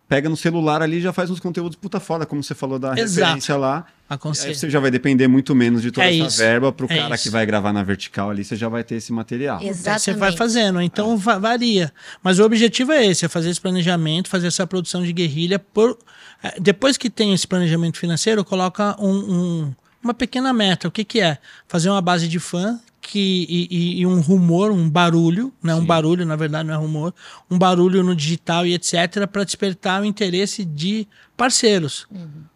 pega 0.09 0.29
no 0.29 0.37
celular 0.37 0.83
ali 0.83 0.97
e 0.97 1.01
já 1.01 1.13
faz 1.13 1.31
uns 1.31 1.39
conteúdos 1.39 1.77
puta 1.77 2.01
foda, 2.01 2.27
como 2.27 2.43
você 2.43 2.53
falou 2.53 2.81
da 2.81 2.99
Exato. 2.99 3.21
referência 3.27 3.57
lá. 3.57 3.87
Aí 4.09 4.17
Aconselho. 4.17 4.55
você 4.57 4.69
já 4.69 4.81
vai 4.81 4.91
depender 4.91 5.29
muito 5.29 5.55
menos 5.55 5.83
de 5.83 5.93
toda 5.93 6.05
É 6.05 6.17
essa 6.19 6.27
isso. 6.27 6.39
verba 6.39 6.73
pro 6.73 6.87
É 6.91 6.97
cara 6.99 7.15
isso. 7.15 7.23
que 7.23 7.31
vai 7.31 7.47
gravar 7.47 7.73
na 7.73 7.85
vertical 7.85 8.29
ali, 8.29 8.43
você 8.45 8.57
já 8.57 8.69
vai 8.69 8.83
ter 8.83 8.97
esse 8.97 9.13
material. 9.13 9.63
Exatamente. 9.63 10.01
Você 10.03 10.13
vai 10.15 10.33
fazendo, 10.33 10.81
então 10.83 11.17
va- 11.17 11.39
varia. 11.39 11.93
Mas 12.25 12.41
o 12.41 12.45
objetivo 12.45 12.91
é 12.91 13.07
esse, 13.07 13.25
é 13.25 13.29
fazer 13.29 13.51
esse 13.51 13.61
planejamento, 13.61 14.29
fazer 14.29 14.49
essa 14.49 14.67
produção 14.67 15.05
de 15.05 15.13
guerrilha. 15.13 15.61
Por, 15.61 15.97
eh, 16.43 16.57
depois 16.61 16.97
que 16.97 17.09
tem 17.09 17.33
esse 17.33 17.47
planejamento 17.47 17.97
financeiro, 17.97 18.45
coloca 18.45 18.97
um- 19.01 19.33
um- 19.33 19.75
uma 20.03 20.13
pequena 20.13 20.53
meta. 20.53 20.89
O 20.89 20.91
que, 20.91 21.05
que 21.05 21.21
é? 21.21 21.39
Fazer 21.69 21.89
uma 21.89 22.03
base 22.03 22.27
de 22.27 22.41
fã 22.41 22.81
que, 23.01 23.47
e, 23.49 23.69
e- 23.71 24.01
e 24.01 24.07
um 24.07 24.21
rumor, 24.21 24.71
um 24.71 24.89
barulho, 24.89 25.53
né? 25.63 25.75
um 25.75 25.85
barulho, 25.85 26.25
na 26.27 26.37
verdade 26.37 26.69
não 26.69 26.75
é 26.75 26.77
rumor, 26.77 27.15
um 27.51 27.59
barulho 27.59 28.03
no 28.03 28.15
digital 28.15 28.67
e 28.67 28.75
etc., 28.75 29.27
para 29.31 29.45
despertar 29.45 30.03
o 30.03 30.05
interesse 30.05 30.65
de 30.65 31.07
parceiros. 31.41 32.07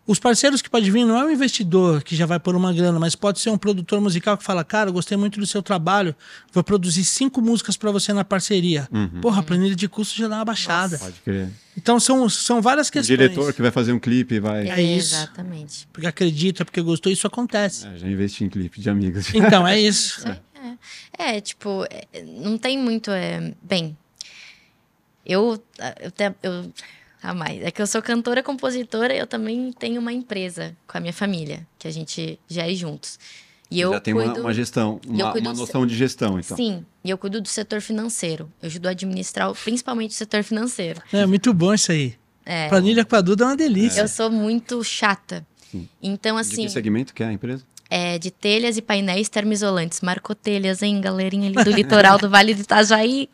Os 0.07 0.19
parceiros 0.19 0.61
que 0.61 0.69
pode 0.69 0.91
vir 0.91 1.07
não 1.07 1.17
é 1.19 1.25
um 1.25 1.31
investidor 1.31 2.03
que 2.03 2.15
já 2.15 2.27
vai 2.27 2.39
pôr 2.39 2.55
uma 2.55 2.71
grana, 2.71 3.01
mas 3.01 3.15
pode 3.17 3.41
ser 3.41 3.49
um 3.49 3.57
produtor 3.57 3.99
musical 3.99 4.37
que 4.37 4.45
fala: 4.45 4.63
Cara, 4.63 4.91
eu 4.91 4.93
gostei 4.93 5.17
muito 5.17 5.41
do 5.41 5.47
seu 5.47 5.63
trabalho, 5.63 6.15
vou 6.53 6.63
produzir 6.63 7.03
cinco 7.05 7.41
músicas 7.41 7.79
para 7.79 7.91
você 7.91 8.13
na 8.13 8.23
parceria. 8.25 8.87
Porra, 9.23 9.41
a 9.41 9.43
planilha 9.43 9.75
de 9.75 9.89
custo 9.89 10.19
já 10.19 10.29
dá 10.29 10.37
uma 10.37 10.45
baixada. 10.45 10.99
Pode 10.99 11.19
crer. 11.25 11.49
Então 11.75 11.99
são, 11.99 12.29
são 12.29 12.61
várias 12.61 12.89
O 12.89 12.93
questões. 12.93 13.07
diretor 13.19 13.55
que 13.55 13.63
vai 13.63 13.71
fazer 13.71 13.93
um 13.95 13.99
clipe 13.99 14.39
vai. 14.39 14.69
É 14.69 14.83
isso. 14.83 15.15
Exatamente. 15.15 15.89
Porque 15.91 16.07
acredita, 16.07 16.63
porque 16.67 16.83
gostou, 16.83 17.11
isso 17.11 17.27
acontece. 17.27 17.87
É, 17.87 17.97
já 17.97 18.07
investi 18.07 18.45
em 18.45 18.51
clipe 18.51 18.79
de 18.83 18.91
amigos. 18.91 19.35
Então, 19.35 19.67
é 19.67 19.81
isso. 19.81 20.23
É, 21.19 21.41
tipo, 21.41 21.87
é, 21.89 22.23
não 22.23 22.59
tem 22.59 22.79
muito. 22.79 23.11
É, 23.11 23.55
bem, 23.63 23.97
eu. 25.25 25.59
Eu, 26.03 26.13
eu 26.43 26.73
a 27.25 27.33
mais. 27.33 27.63
É 27.63 27.71
que 27.71 27.81
eu 27.81 27.87
sou 27.87 28.03
cantora, 28.03 28.43
compositora, 28.43 29.17
eu 29.17 29.27
também 29.27 29.73
tenho 29.73 30.01
uma 30.01 30.13
empresa 30.13 30.77
com 30.87 30.99
a 30.99 31.01
minha 31.01 31.13
família, 31.13 31.67
que 31.79 31.89
a 31.89 31.91
gente 31.91 32.39
gere 32.47 32.77
juntos. 32.77 33.19
E 33.71 33.81
eu 33.81 33.93
já 33.93 34.01
tem 34.01 34.13
cuido, 34.13 34.33
uma, 34.33 34.41
uma 34.41 34.55
gestão, 34.55 35.01
e 35.07 35.19
eu 35.19 35.27
uma, 35.27 35.35
uma 35.35 35.53
do 35.55 35.59
noção 35.59 35.87
de 35.87 35.97
gestão, 35.97 36.39
então. 36.39 36.55
Sim, 36.55 36.85
e 37.03 37.09
eu 37.09 37.17
cuido 37.17 37.41
do 37.41 37.49
setor 37.49 37.81
financeiro. 37.81 38.53
Eu 38.63 38.67
ajudo 38.67 38.87
a 38.87 38.91
administrar 38.91 39.51
principalmente 39.55 40.11
o 40.11 40.15
setor 40.15 40.45
financeiro. 40.45 41.01
É 41.11 41.25
muito 41.25 41.53
bom 41.55 41.73
isso 41.73 41.91
aí. 41.91 42.15
É. 42.45 42.69
Planilha 42.69 43.07
com 43.07 43.17
a 43.17 43.23
Duda 43.23 43.45
é 43.45 43.47
uma 43.49 43.57
delícia. 43.57 44.03
Eu 44.03 44.09
sou 44.09 44.31
muito 44.31 44.85
chata. 44.85 45.47
Então, 46.01 46.37
De 46.37 46.43
assim, 46.43 46.67
que 46.67 46.69
segmento 46.69 47.15
que 47.15 47.23
é 47.23 47.27
a 47.27 47.33
empresa? 47.33 47.65
É 47.91 48.19
de 48.19 48.31
telhas 48.31 48.77
e 48.77 48.83
painéis 48.83 49.29
termoisolantes. 49.29 50.01
Marcou 50.01 50.35
telhas, 50.35 50.83
hein, 50.83 51.01
galerinha 51.01 51.49
ali 51.49 51.63
do 51.63 51.71
litoral 51.71 52.19
do 52.19 52.29
Vale 52.29 52.55
do 52.55 52.63
Itajaí. 52.63 53.29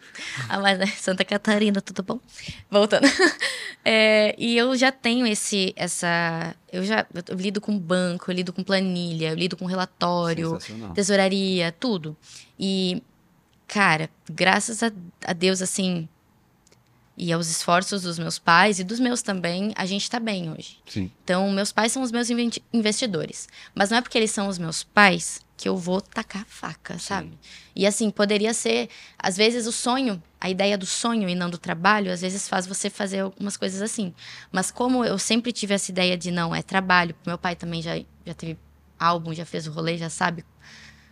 Ah, 0.48 0.58
mas, 0.58 0.78
né, 0.78 0.86
Santa 0.86 1.24
Catarina, 1.24 1.80
tudo 1.80 2.02
bom? 2.02 2.20
Voltando. 2.70 3.06
É, 3.82 4.34
e 4.36 4.58
eu 4.58 4.76
já 4.76 4.92
tenho 4.92 5.26
esse, 5.26 5.72
essa... 5.74 6.54
Eu 6.70 6.84
já 6.84 7.06
eu 7.26 7.34
lido 7.34 7.62
com 7.62 7.78
banco, 7.78 8.30
eu 8.30 8.34
lido 8.34 8.52
com 8.52 8.62
planilha, 8.62 9.30
eu 9.30 9.34
lido 9.34 9.56
com 9.56 9.64
relatório, 9.64 10.58
tesouraria, 10.94 11.72
tudo. 11.72 12.14
E, 12.58 13.02
cara, 13.66 14.10
graças 14.30 14.82
a, 14.82 14.92
a 15.24 15.32
Deus, 15.32 15.62
assim, 15.62 16.06
e 17.22 17.30
aos 17.34 17.50
esforços 17.50 18.00
dos 18.00 18.18
meus 18.18 18.38
pais 18.38 18.78
e 18.78 18.84
dos 18.84 18.98
meus 18.98 19.20
também, 19.20 19.74
a 19.76 19.84
gente 19.84 20.08
tá 20.08 20.18
bem 20.18 20.50
hoje. 20.50 20.78
Sim. 20.86 21.12
Então, 21.22 21.50
meus 21.50 21.70
pais 21.70 21.92
são 21.92 22.02
os 22.02 22.10
meus 22.10 22.28
investidores. 22.72 23.46
Mas 23.74 23.90
não 23.90 23.98
é 23.98 24.00
porque 24.00 24.16
eles 24.16 24.30
são 24.30 24.48
os 24.48 24.56
meus 24.56 24.82
pais 24.82 25.44
que 25.54 25.68
eu 25.68 25.76
vou 25.76 26.00
tacar 26.00 26.40
a 26.40 26.44
faca, 26.46 26.98
sabe? 26.98 27.38
E 27.76 27.86
assim, 27.86 28.10
poderia 28.10 28.54
ser, 28.54 28.88
às 29.18 29.36
vezes, 29.36 29.66
o 29.66 29.72
sonho, 29.72 30.22
a 30.40 30.48
ideia 30.48 30.78
do 30.78 30.86
sonho 30.86 31.28
e 31.28 31.34
não 31.34 31.50
do 31.50 31.58
trabalho, 31.58 32.10
às 32.10 32.22
vezes 32.22 32.48
faz 32.48 32.66
você 32.66 32.88
fazer 32.88 33.20
algumas 33.20 33.58
coisas 33.58 33.82
assim. 33.82 34.14
Mas 34.50 34.70
como 34.70 35.04
eu 35.04 35.18
sempre 35.18 35.52
tive 35.52 35.74
essa 35.74 35.90
ideia 35.90 36.16
de 36.16 36.30
não, 36.30 36.54
é 36.54 36.62
trabalho, 36.62 37.14
meu 37.26 37.36
pai 37.36 37.54
também 37.54 37.82
já, 37.82 38.00
já 38.24 38.32
teve 38.32 38.58
álbum, 38.98 39.34
já 39.34 39.44
fez 39.44 39.66
o 39.66 39.72
rolê, 39.72 39.98
já 39.98 40.08
sabe 40.08 40.42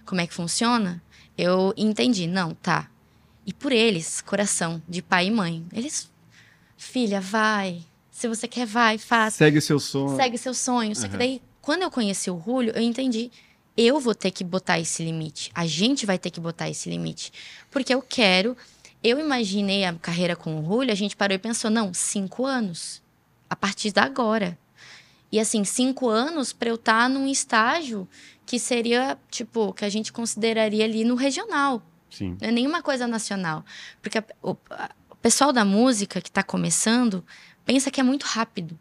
como 0.07 0.23
é 0.23 0.27
que 0.27 0.33
funciona, 0.33 1.03
eu 1.37 1.75
entendi, 1.77 2.27
não, 2.27 2.55
tá. 2.55 2.89
E 3.49 3.53
por 3.55 3.73
eles, 3.73 4.21
coração 4.21 4.83
de 4.87 5.01
pai 5.01 5.29
e 5.29 5.31
mãe, 5.31 5.65
eles, 5.73 6.11
filha, 6.77 7.19
vai. 7.19 7.83
Se 8.11 8.29
você 8.29 8.47
quer, 8.47 8.67
vai, 8.67 8.99
faça 8.99 9.39
Segue 9.39 9.59
seu 9.63 9.81
sonho. 9.81 10.17
segue 10.17 10.37
seu 10.37 10.53
sonho. 10.53 10.95
Só 10.95 11.09
que 11.09 11.17
daí, 11.17 11.41
quando 11.63 11.81
eu 11.81 11.91
conheci 11.91 12.31
o 12.31 12.39
Julio, 12.45 12.75
eu 12.77 12.83
entendi. 12.83 13.31
Eu 13.75 14.01
vou 14.01 14.15
ter 14.15 14.33
que 14.33 14.45
botar 14.45 14.79
esse 14.79 15.03
limite. 15.03 15.51
A 15.55 15.67
gente 15.67 16.05
vai 16.05 16.19
ter 16.19 16.29
que 16.29 16.39
botar 16.39 16.69
esse 16.69 16.91
limite. 16.91 17.33
Porque 17.71 17.95
eu 17.95 18.03
quero. 18.03 18.55
Eu 19.03 19.19
imaginei 19.19 19.87
a 19.87 19.95
carreira 19.95 20.37
com 20.37 20.61
o 20.61 20.67
Julio, 20.67 20.93
a 20.93 20.95
gente 20.95 21.17
parou 21.17 21.35
e 21.35 21.39
pensou, 21.39 21.71
não, 21.71 21.95
cinco 21.95 22.45
anos. 22.45 23.01
A 23.49 23.57
partir 23.57 23.93
da 23.93 24.03
agora. 24.03 24.59
E 25.33 25.41
assim, 25.41 25.65
cinco 25.65 26.07
anos 26.07 26.53
para 26.53 26.69
eu 26.69 26.75
estar 26.75 27.09
num 27.09 27.27
estágio 27.27 28.07
que 28.45 28.59
seria, 28.59 29.17
tipo, 29.31 29.73
que 29.73 29.87
a 29.87 29.89
gente 29.89 30.13
consideraria 30.13 30.85
ali 30.85 31.03
no 31.03 31.15
regional. 31.15 31.83
Sim. 32.11 32.37
Não 32.41 32.49
é 32.49 32.51
nenhuma 32.53 32.83
coisa 32.83 33.07
nacional. 33.07 33.65
Porque 34.03 34.19
a- 34.19 34.25
o, 34.43 34.57
a- 34.71 34.91
o 35.11 35.17
pessoal 35.17 35.53
da 35.53 35.65
música 35.65 36.21
que 36.21 36.31
tá 36.31 36.43
começando 36.43 37.25
pensa 37.65 37.91
que 37.91 38.01
é 38.01 38.05
muito 38.05 38.25
rápido. 38.25 38.79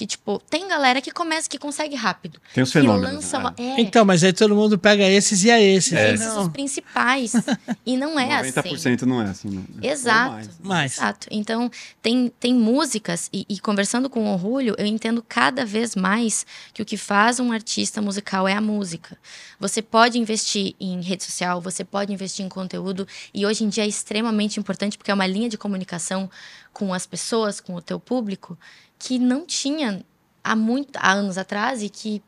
Que, 0.00 0.06
tipo, 0.06 0.40
tem 0.48 0.66
galera 0.66 1.02
que 1.02 1.10
começa, 1.10 1.46
que 1.46 1.58
consegue 1.58 1.94
rápido. 1.94 2.40
Tem 2.54 2.64
os 2.64 2.72
fenômenos. 2.72 3.16
lança 3.16 3.38
né? 3.38 3.52
é, 3.58 3.80
Então, 3.82 4.02
mas 4.02 4.24
aí 4.24 4.32
todo 4.32 4.56
mundo 4.56 4.78
pega 4.78 5.06
esses 5.06 5.44
e 5.44 5.50
a 5.50 5.60
esses. 5.60 5.92
É. 5.92 6.14
esses 6.14 6.26
Não. 6.26 6.44
os 6.44 6.48
principais. 6.48 7.34
e 7.84 7.98
não 7.98 8.18
é 8.18 8.36
assim. 8.36 8.50
90% 8.50 9.02
não 9.02 9.20
é 9.20 9.26
assim, 9.26 9.50
né? 9.50 9.62
Ou 9.74 9.90
Exato. 9.90 10.32
mais. 10.32 10.48
Mais. 10.58 10.92
Exato. 10.96 11.28
Então, 11.30 11.70
tem, 12.00 12.32
tem 12.40 12.54
músicas, 12.54 13.28
e, 13.30 13.44
e 13.46 13.58
conversando 13.60 14.08
com 14.08 14.24
o 14.24 14.32
Orgulho, 14.32 14.74
eu 14.78 14.86
entendo 14.86 15.22
cada 15.28 15.66
vez 15.66 15.94
mais 15.94 16.46
que 16.72 16.80
o 16.80 16.84
que 16.86 16.96
faz 16.96 17.38
um 17.38 17.52
artista 17.52 18.00
musical 18.00 18.48
é 18.48 18.54
a 18.54 18.60
música. 18.62 19.18
Você 19.58 19.82
pode 19.82 20.18
investir 20.18 20.74
em 20.80 21.02
rede 21.02 21.24
social, 21.24 21.60
você 21.60 21.84
pode 21.84 22.10
investir 22.10 22.42
em 22.42 22.48
conteúdo, 22.48 23.06
e 23.34 23.44
hoje 23.44 23.64
em 23.64 23.68
dia 23.68 23.84
é 23.84 23.86
extremamente 23.86 24.58
importante, 24.58 24.96
porque 24.96 25.10
é 25.10 25.14
uma 25.14 25.26
linha 25.26 25.50
de 25.50 25.58
comunicação 25.58 26.30
com 26.72 26.94
as 26.94 27.04
pessoas, 27.04 27.60
com 27.60 27.74
o 27.74 27.82
teu 27.82 28.00
público, 28.00 28.56
que 29.00 29.18
não 29.18 29.44
tinha 29.46 30.04
há, 30.44 30.54
muito, 30.54 30.96
há 30.96 31.10
anos 31.12 31.36
atrás, 31.38 31.82
e 31.82 31.88
que 31.88 32.22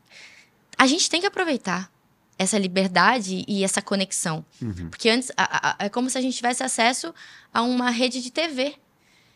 a 0.77 0.85
gente 0.87 1.09
tem 1.09 1.21
que 1.21 1.27
aproveitar 1.27 1.89
essa 2.37 2.57
liberdade 2.57 3.45
e 3.47 3.63
essa 3.63 3.81
conexão. 3.81 4.43
Uhum. 4.61 4.89
Porque 4.89 5.07
antes 5.09 5.31
a- 5.37 5.69
a- 5.79 5.85
é 5.85 5.87
como 5.87 6.09
se 6.09 6.17
a 6.17 6.21
gente 6.21 6.35
tivesse 6.35 6.63
acesso 6.63 7.13
a 7.53 7.61
uma 7.61 7.89
rede 7.91 8.21
de 8.21 8.31
TV. 8.31 8.75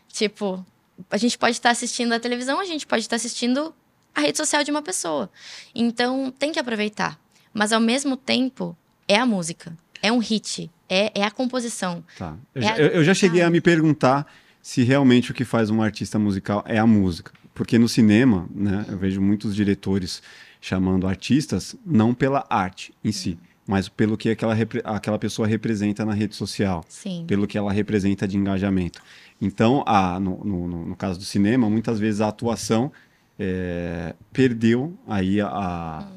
Tipo, 0.08 0.64
a 1.10 1.16
gente 1.16 1.38
pode 1.38 1.52
estar 1.52 1.70
assistindo 1.70 2.12
a 2.12 2.18
televisão, 2.20 2.58
a 2.60 2.64
gente 2.64 2.86
pode 2.86 3.02
estar 3.02 3.16
assistindo 3.16 3.72
a 4.14 4.20
rede 4.20 4.36
social 4.36 4.64
de 4.64 4.70
uma 4.70 4.82
pessoa. 4.82 5.30
Então, 5.74 6.30
tem 6.36 6.50
que 6.50 6.58
aproveitar. 6.58 7.18
Mas, 7.54 7.72
ao 7.72 7.80
mesmo 7.80 8.16
tempo, 8.16 8.76
é 9.06 9.16
a 9.16 9.24
música. 9.24 9.76
É 10.02 10.10
um 10.12 10.18
hit. 10.18 10.70
É, 10.88 11.12
é 11.20 11.22
a 11.24 11.30
composição. 11.30 12.04
Tá. 12.18 12.34
É 12.54 12.58
Eu, 12.58 12.62
já, 12.62 12.72
a- 12.72 12.78
eu- 12.78 12.88
eu 12.88 13.04
já 13.04 13.14
cheguei 13.14 13.42
Ah. 13.42 13.46
a 13.46 13.50
me 13.50 13.60
perguntar 13.60 14.26
se 14.68 14.82
realmente 14.82 15.30
o 15.30 15.34
que 15.34 15.46
faz 15.46 15.70
um 15.70 15.80
artista 15.80 16.18
musical 16.18 16.62
é 16.66 16.76
a 16.78 16.86
música. 16.86 17.32
Porque 17.54 17.78
no 17.78 17.88
cinema, 17.88 18.46
né, 18.54 18.84
eu 18.86 18.98
vejo 18.98 19.18
muitos 19.18 19.56
diretores 19.56 20.22
chamando 20.60 21.06
artistas 21.08 21.74
não 21.86 22.12
pela 22.12 22.44
arte 22.50 22.92
em 23.02 23.10
si, 23.10 23.38
mas 23.66 23.88
pelo 23.88 24.14
que 24.14 24.28
aquela, 24.28 24.54
aquela 24.84 25.18
pessoa 25.18 25.48
representa 25.48 26.04
na 26.04 26.12
rede 26.12 26.36
social, 26.36 26.84
Sim. 26.86 27.24
pelo 27.26 27.46
que 27.46 27.56
ela 27.56 27.72
representa 27.72 28.28
de 28.28 28.36
engajamento. 28.36 29.00
Então, 29.40 29.82
a, 29.86 30.20
no, 30.20 30.44
no- 30.44 30.68
no- 30.88 30.96
caso 30.96 31.18
do 31.18 31.24
cinema, 31.24 31.70
muitas 31.70 31.98
vezes 31.98 32.20
a 32.20 32.28
atuação 32.28 32.92
é, 33.38 34.14
perdeu 34.34 34.94
aí 35.06 35.40
a, 35.40 35.46
a- 35.48 36.08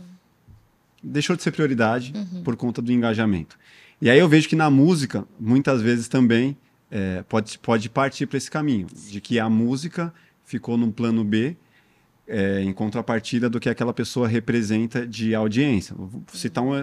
deixou 1.01 1.37
de 1.37 1.41
ser 1.43 1.51
prioridade 1.51 2.11
por 2.43 2.57
conta 2.57 2.81
do 2.81 2.91
engajamento. 2.91 3.57
E 4.01 4.09
aí 4.09 4.19
eu 4.19 4.27
vejo 4.27 4.49
que 4.49 4.57
na 4.57 4.69
música, 4.69 5.25
muitas 5.39 5.81
vezes 5.81 6.09
também 6.09 6.57
é, 6.91 7.23
pode, 7.23 7.57
pode 7.57 7.89
partir 7.89 8.27
para 8.27 8.37
esse 8.37 8.51
caminho, 8.51 8.85
de 9.09 9.21
que 9.21 9.39
a 9.39 9.49
música 9.49 10.13
ficou 10.43 10.77
num 10.77 10.91
plano 10.91 11.23
B 11.23 11.55
é, 12.27 12.61
em 12.61 12.73
contrapartida 12.73 13.49
do 13.49 13.59
que 13.59 13.69
aquela 13.69 13.93
pessoa 13.93 14.27
representa 14.27 15.07
de 15.07 15.33
audiência. 15.33 15.95
Vou 15.97 16.21
citar 16.33 16.63
um. 16.63 16.73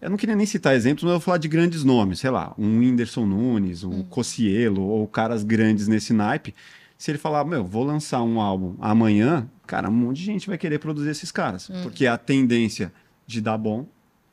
Eu 0.00 0.10
não 0.10 0.16
queria 0.16 0.36
nem 0.36 0.44
citar 0.46 0.74
exemplos, 0.74 1.04
mas 1.04 1.12
eu 1.12 1.18
vou 1.18 1.24
falar 1.24 1.38
de 1.38 1.48
grandes 1.48 1.82
nomes, 1.84 2.18
sei 2.18 2.30
lá, 2.30 2.54
um 2.58 2.78
Whindersson 2.80 3.24
Nunes, 3.24 3.82
um 3.82 4.02
Cocielo, 4.02 4.82
ou 4.82 5.06
caras 5.08 5.42
grandes 5.42 5.88
nesse 5.88 6.12
naipe. 6.12 6.54
Se 6.98 7.10
ele 7.10 7.18
falar, 7.18 7.44
meu, 7.44 7.64
vou 7.64 7.84
lançar 7.84 8.22
um 8.22 8.40
álbum 8.40 8.74
amanhã, 8.80 9.48
cara, 9.66 9.88
um 9.88 9.92
monte 9.92 10.18
de 10.18 10.24
gente 10.24 10.46
vai 10.48 10.58
querer 10.58 10.78
produzir 10.78 11.10
esses 11.10 11.30
caras. 11.32 11.70
Porque 11.82 12.06
a 12.06 12.16
tendência 12.18 12.92
de 13.26 13.40
dar 13.40 13.56
bom 13.58 13.86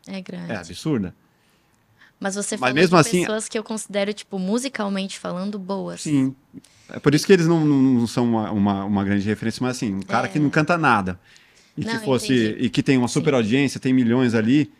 É 0.07 0.21
grande. 0.21 0.51
é 0.51 0.55
absurda. 0.57 1.15
Mas 2.23 2.35
você 2.35 2.57
falou 2.57 2.73
mesmo 2.73 2.95
de 2.95 3.01
assim- 3.01 3.19
pessoas 3.21 3.49
que 3.49 3.59
eu 3.59 3.63
considero, 3.63 4.13
tipo, 4.13 4.39
musicalmente 4.39 5.19
falando, 5.19 5.59
boas. 5.59 6.01
Sim. 6.01 6.33
É 6.89 6.97
por 6.99 7.13
isso 7.13 7.25
que 7.25 7.33
eles 7.33 7.45
não, 7.47 7.65
não- 7.65 7.81
não 7.99 8.07
são 8.07 8.23
uma, 8.25 8.49
uma, 8.51 8.85
uma 8.85 9.03
grande 9.03 9.25
referência, 9.27 9.59
mas 9.61 9.75
assim, 9.75 9.93
um 9.95 10.01
cara 10.01 10.27
que 10.29 10.39
não 10.39 10.49
canta 10.49 10.77
nada. 10.77 11.19
E 11.77 11.83
Não, 11.83 11.91
que 11.99 12.05
fosse. 12.05 12.33
entendi. 12.33 12.65
E 12.65 12.69
que 12.69 12.81
tem 12.81 12.97
uma 12.97 13.07
super 13.07 13.31
Sim. 13.31 13.35
audiência, 13.35 13.79
tem 13.79 13.91
milhões 13.93 14.33
ali. 14.33 14.71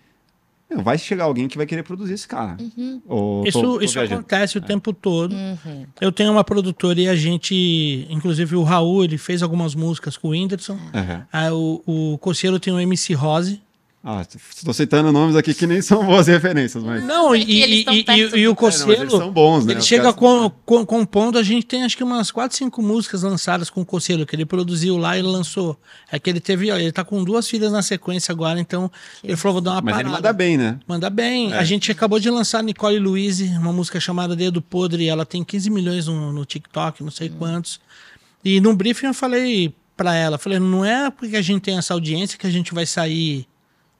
vai 0.75 0.97
chegar 0.97 1.25
alguém 1.25 1.47
que 1.47 1.55
vai 1.57 1.67
querer 1.67 1.83
produzir 1.83 2.13
esse 2.15 2.27
cara. 2.27 2.57
Ou 3.07 3.45
Isso, 3.45 3.61
tô- 3.61 3.73
tô 3.77 3.81
isso 3.81 3.93
viajando. 3.93 4.21
acontece 4.21 4.57
o 4.57 4.61
tempo 4.61 4.91
todo. 4.91 5.31
Uhum. 5.35 5.85
Eu 6.01 6.11
tenho 6.11 6.31
uma 6.31 6.43
produtora 6.43 6.99
e 6.99 7.07
a 7.07 7.15
gente, 7.15 8.07
inclusive 8.09 8.55
o 8.55 8.63
Raul, 8.63 9.03
ele 9.03 9.17
fez 9.19 9.43
algumas 9.43 9.75
músicas 9.75 10.17
com 10.17 10.29
o 10.29 10.31
Whindersson. 10.31 10.79
Aí 11.31 11.51
o, 11.51 11.81
o 11.85 12.17
Coceiro 12.17 12.59
tem 12.59 12.73
o 12.73 12.79
MC 12.79 13.13
Rose. 13.13 13.61
Ah, 14.05 14.21
estou 14.21 14.73
citando 14.73 15.13
nomes 15.13 15.33
aqui 15.33 15.53
que 15.53 15.65
nem 15.65 15.81
são 15.81 16.05
boas 16.05 16.27
referências, 16.27 16.83
mas. 16.83 17.01
Não, 17.05 17.33
e, 17.33 17.61
eles 17.61 17.85
e, 17.87 18.03
e, 18.05 18.05
e, 18.05 18.19
e 18.41 18.47
o 18.49 18.51
É, 18.51 18.53
mas 18.53 18.55
Coceiro, 18.57 19.01
eles 19.03 19.13
são 19.13 19.31
bons, 19.31 19.65
né? 19.65 19.71
ele 19.71 19.81
chega 19.81 20.11
com, 20.11 20.49
com- 20.65 20.85
compondo, 20.85 21.37
a 21.39 21.43
gente 21.43 21.65
tem 21.65 21.83
acho 21.85 21.95
que 21.95 22.03
umas 22.03 22.29
4, 22.29 22.57
5 22.57 22.81
músicas 22.81 23.23
lançadas 23.23 23.69
com 23.69 23.79
o 23.79 23.85
Coceiro, 23.85 24.25
que 24.25 24.35
ele 24.35 24.45
produziu 24.45 24.97
lá 24.97 25.17
e 25.17 25.21
lançou. 25.21 25.79
É 26.11 26.19
que 26.19 26.29
ele 26.29 26.41
teve, 26.41 26.69
ó, 26.69 26.75
ele 26.77 26.91
tá 26.91 27.05
com 27.05 27.23
duas 27.23 27.47
filhas 27.49 27.71
na 27.71 27.81
sequência 27.81 28.33
agora, 28.33 28.59
então 28.59 28.91
ele 29.23 29.37
falou, 29.37 29.53
vou 29.53 29.61
dar 29.61 29.71
uma 29.71 29.81
Mas 29.81 29.93
parada. 29.93 30.09
ele 30.09 30.15
manda 30.17 30.33
bem, 30.33 30.57
né? 30.57 30.79
Manda 30.85 31.09
bem. 31.09 31.53
É. 31.53 31.57
A 31.59 31.63
gente 31.63 31.89
acabou 31.89 32.19
de 32.19 32.29
lançar 32.29 32.61
Nicole 32.61 32.99
Louise, 32.99 33.45
uma 33.57 33.71
música 33.71 34.01
chamada 34.01 34.35
Dedo 34.35 34.61
Podre. 34.61 35.07
Ela 35.07 35.25
tem 35.25 35.45
15 35.45 35.69
milhões 35.69 36.07
no, 36.07 36.33
no 36.33 36.43
TikTok, 36.43 37.01
não 37.01 37.11
sei 37.11 37.29
quantos. 37.29 37.79
E 38.43 38.59
no 38.59 38.75
briefing 38.75 39.05
eu 39.05 39.13
falei 39.13 39.73
pra 39.95 40.13
ela, 40.13 40.37
falei, 40.37 40.59
não 40.59 40.83
é 40.83 41.09
porque 41.09 41.37
a 41.37 41.41
gente 41.41 41.61
tem 41.61 41.77
essa 41.77 41.93
audiência 41.93 42.37
que 42.37 42.45
a 42.45 42.51
gente 42.51 42.73
vai 42.73 42.85
sair 42.85 43.47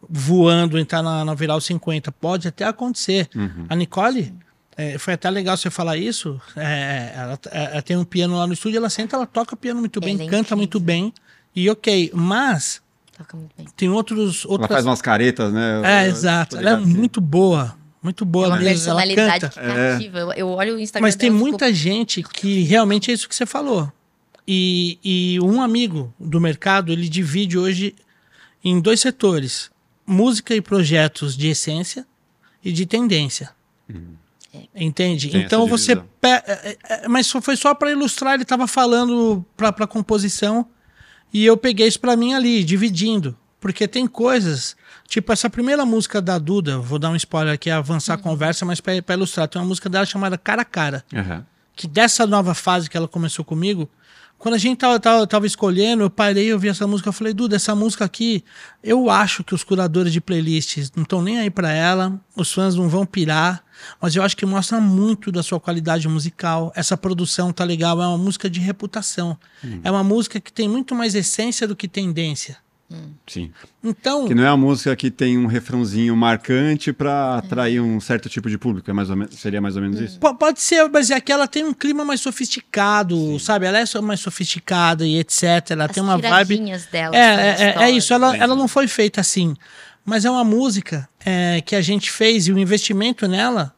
voando, 0.10 0.78
entrar 0.80 1.02
na, 1.02 1.24
na 1.26 1.34
viral 1.34 1.60
50. 1.62 2.12
Pode 2.12 2.48
até 2.48 2.66
acontecer. 2.66 3.30
Uhum. 3.36 3.66
A 3.70 3.76
Nicole, 3.76 4.34
é, 4.76 4.98
foi 4.98 5.14
até 5.14 5.30
legal 5.30 5.56
você 5.58 5.70
falar 5.70 5.98
isso. 5.98 6.40
é, 6.56 7.14
ela, 7.16 7.40
ela 7.52 7.82
tem 7.82 7.96
um 7.98 8.04
piano 8.06 8.36
lá 8.38 8.46
no 8.48 8.54
estúdio, 8.54 8.78
ela 8.78 8.90
senta, 8.90 9.16
ela 9.16 9.26
toca 9.26 9.56
piano 9.56 9.80
muito 9.80 10.00
bem, 10.00 10.16
Ela 10.16 10.24
é 10.24 10.28
canta 10.28 10.56
muito 10.56 10.78
incrível. 10.78 11.04
bem. 11.04 11.14
E 11.56 11.70
ok, 11.70 12.12
mas 12.14 12.82
Toca 13.18 13.38
muito 13.38 13.52
bem. 13.56 13.68
tem 13.78 13.90
outros, 13.90 14.44
Ela 14.44 14.52
outras 14.54 14.70
faz 14.72 14.86
umas 14.86 15.02
caretas, 15.02 15.54
né? 15.54 15.82
é, 15.84 16.06
Eu- 16.08 16.10
exato. 16.12 16.58
Ela 16.58 16.72
é 16.72 16.78
que- 16.78 16.86
muito 16.86 17.22
boa. 17.22 17.76
Muito 18.02 18.26
boa 18.26 18.48
É 18.48 18.50
uma 18.50 18.58
mesmo. 18.58 18.90
Ela 18.90 19.08
canta. 19.16 19.48
que 19.50 19.56
cativa. 19.62 20.20
Eu, 20.20 20.32
eu 20.34 20.48
olho 20.50 20.76
o 20.76 20.80
Instagram 20.80 21.08
Mas 21.08 21.16
tem 21.16 21.30
muita 21.30 21.72
gente 21.74 22.22
que 22.22 22.64
realmente 22.64 23.10
é 23.10 23.14
isso 23.14 23.30
que 23.30 23.36
você 23.36 23.46
falou. 23.46 23.90
E, 24.46 24.98
e 25.02 25.40
um 25.40 25.62
amigo 25.62 26.14
do 26.20 26.42
mercado, 26.42 26.92
ele 26.92 27.08
divide 27.08 27.58
hoje 27.58 27.96
em 28.62 28.82
dois 28.82 29.00
setores: 29.00 29.72
música 30.06 30.56
e 30.56 30.62
projetos 30.62 31.36
de 31.38 31.48
essência 31.50 32.06
e 32.64 32.72
de 32.72 32.86
tendência. 32.86 33.52
Entende? 34.76 35.30
Tem 35.30 35.42
então 35.42 35.68
você. 35.68 35.96
pe- 35.96 36.28
é, 36.28 36.78
é, 36.90 37.08
Mas 37.08 37.30
foi 37.30 37.56
só 37.58 37.74
para 37.74 37.92
ilustrar, 37.92 38.36
ele 38.36 38.44
estava 38.44 38.68
falando 38.68 39.44
para 39.58 39.88
composição 39.88 40.68
e 41.34 41.44
eu 41.44 41.58
peguei 41.58 41.88
isso 41.88 42.00
para 42.00 42.16
mim 42.16 42.34
ali, 42.34 42.64
dividindo. 42.64 43.36
Porque 43.60 43.88
tem 43.88 44.06
coisas, 44.06 44.76
tipo 45.08 45.32
essa 45.32 45.50
primeira 45.50 45.86
música 45.86 46.22
da 46.22 46.38
Duda, 46.38 46.78
vou 46.80 47.00
dar 47.00 47.10
um 47.10 47.16
spoiler 47.16 47.54
aqui, 47.54 47.70
avançar 47.72 48.16
a 48.16 48.18
conversa, 48.18 48.66
mas 48.66 48.82
para 48.82 48.98
ilustrar, 49.16 49.48
tem 49.48 49.60
uma 49.62 49.68
música 49.68 49.90
dela 49.90 50.06
chamada 50.06 50.38
Cara 50.38 50.64
a 50.64 50.66
Cara 50.66 51.04
Aham. 51.16 51.46
que 51.76 51.88
dessa 51.88 52.28
nova 52.28 52.54
fase 52.54 52.90
que 52.90 52.98
ela 52.98 53.08
começou 53.08 53.44
comigo, 53.46 53.90
quando 54.44 54.56
a 54.56 54.58
gente 54.58 54.80
tava, 54.80 55.00
tava, 55.00 55.26
tava 55.26 55.48
escolhendo, 55.48 56.04
eu 56.04 56.10
parei, 56.10 56.52
eu 56.52 56.60
vi 56.60 56.68
essa 56.68 56.86
música, 56.86 57.08
eu 57.08 57.14
falei, 57.14 57.34
Duda, 57.34 57.56
essa 57.56 57.74
música 57.74 58.04
aqui, 58.04 58.44
eu 58.84 59.10
acho 59.10 59.42
que 59.42 59.56
os 59.56 59.64
curadores 59.64 60.12
de 60.12 60.20
playlists 60.20 60.92
não 60.94 61.04
estão 61.04 61.22
nem 61.22 61.40
aí 61.40 61.50
pra 61.50 61.72
ela, 61.72 62.20
os 62.36 62.52
fãs 62.52 62.76
não 62.76 62.90
vão 62.90 63.06
pirar, 63.06 63.64
mas 64.02 64.18
eu 64.18 64.22
acho 64.22 64.36
que 64.36 64.46
mostra 64.46 64.82
muito 64.82 65.32
da 65.32 65.42
sua 65.42 65.62
qualidade 65.62 66.10
musical. 66.10 66.74
Essa 66.76 66.98
produção 66.98 67.54
tá 67.54 67.64
legal, 67.64 68.02
é 68.02 68.06
uma 68.06 68.18
música 68.18 68.50
de 68.50 68.60
reputação. 68.60 69.38
É 69.82 69.90
uma 69.90 70.04
música 70.04 70.42
que 70.42 70.52
tem 70.52 70.68
muito 70.68 70.94
mais 70.94 71.16
essência 71.16 71.66
do 71.66 71.74
que 71.74 71.88
tendência. 71.88 72.58
Sim. 73.26 73.52
Então, 73.84 74.28
Que 74.28 74.36
não 74.36 74.44
é 74.44 74.48
a 74.48 74.56
música 74.58 74.96
que 74.96 75.10
tem 75.10 75.36
um 75.38 75.48
refrãozinho 75.48 76.16
marcante 76.16 76.94
pra 76.94 77.38
atrair 77.40 77.80
um 77.82 78.00
certo 78.00 78.30
tipo 78.30 78.50
de 78.50 78.58
público. 78.58 78.88
É 78.90 78.94
mais 78.94 79.10
ou 79.10 79.16
menos, 79.16 79.34
seria 79.40 79.60
mais 79.60 79.76
ou 79.76 79.82
menos 79.82 80.00
isso? 80.00 80.20
Po- 80.20 80.36
Pode 80.36 80.62
ser, 80.62 80.88
mas 80.90 81.10
é 81.10 81.20
que 81.20 81.32
ela 81.32 81.48
tem 81.48 81.64
um 81.64 81.74
clima 81.74 82.06
mais 82.06 82.22
sofisticado, 82.22 83.40
sabe? 83.40 83.66
Ela 83.66 83.80
é 83.80 83.86
só 83.86 84.02
mais 84.02 84.20
sofisticada 84.20 85.06
e 85.08 85.18
etc. 85.18 85.44
Ela 85.72 85.86
As 85.86 85.92
tem 85.92 86.04
uma 86.04 86.18
vibe. 86.18 86.60
dela. 86.92 87.16
É, 87.16 87.56
são 87.58 87.66
é, 87.66 87.70
é, 87.70 87.84
é 87.84 87.92
isso. 87.92 88.14
Ela, 88.14 88.38
ela 88.38 88.56
não 88.56 88.68
foi 88.68 88.88
feita 88.88 89.20
assim. 89.22 89.56
Mas 90.06 90.26
é 90.26 90.30
uma 90.30 90.44
música 90.44 91.08
é, 91.26 91.62
que 91.66 91.76
a 91.76 91.82
gente 91.82 92.12
fez 92.12 92.48
e 92.48 92.52
o 92.52 92.60
investimento 92.60 93.28
nela, 93.28 93.74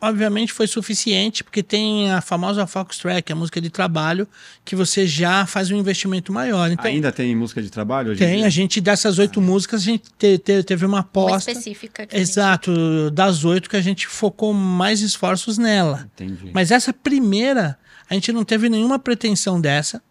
obviamente, 0.00 0.52
foi 0.52 0.66
suficiente, 0.66 1.42
porque 1.42 1.62
tem 1.62 2.10
a 2.12 2.20
famosa 2.20 2.66
Fox 2.66 2.98
Track, 2.98 3.32
a 3.32 3.36
música 3.36 3.60
de 3.60 3.70
trabalho, 3.70 4.28
que 4.64 4.76
você 4.76 5.06
já 5.06 5.46
faz 5.46 5.70
um 5.70 5.76
investimento 5.76 6.32
maior. 6.32 6.70
Então, 6.70 6.84
Ainda 6.86 7.10
tem 7.10 7.34
música 7.34 7.62
de 7.62 7.70
trabalho 7.70 8.10
hoje 8.12 8.22
em 8.22 8.26
tem, 8.26 8.36
dia? 8.38 8.46
a 8.46 8.50
gente, 8.50 8.80
dessas 8.80 9.18
oito 9.18 9.40
músicas, 9.40 9.82
a 9.82 9.84
gente 9.84 10.04
te- 10.18 10.38
te- 10.38 10.62
teve 10.62 10.84
uma 10.84 10.96
Uma 10.96 11.00
aposta. 11.00 11.50
específica. 11.50 12.06
que 12.06 12.14
a 12.14 12.18
gente- 12.18 12.28
Exato, 12.30 13.10
das 13.10 13.44
oito 13.44 13.68
que 13.70 13.76
a 13.76 13.80
gente 13.80 14.06
focou 14.06 14.52
mais 14.52 15.00
esforços 15.00 15.56
nela. 15.58 16.08
Entendi. 16.14 16.50
Mas 16.52 16.70
essa 16.70 16.92
primeira, 16.92 17.78
a 18.08 18.14
gente 18.14 18.32
não 18.32 18.44
teve 18.44 18.68
nenhuma 18.68 18.98
pretensão 18.98 19.60
dessa, 19.60 20.02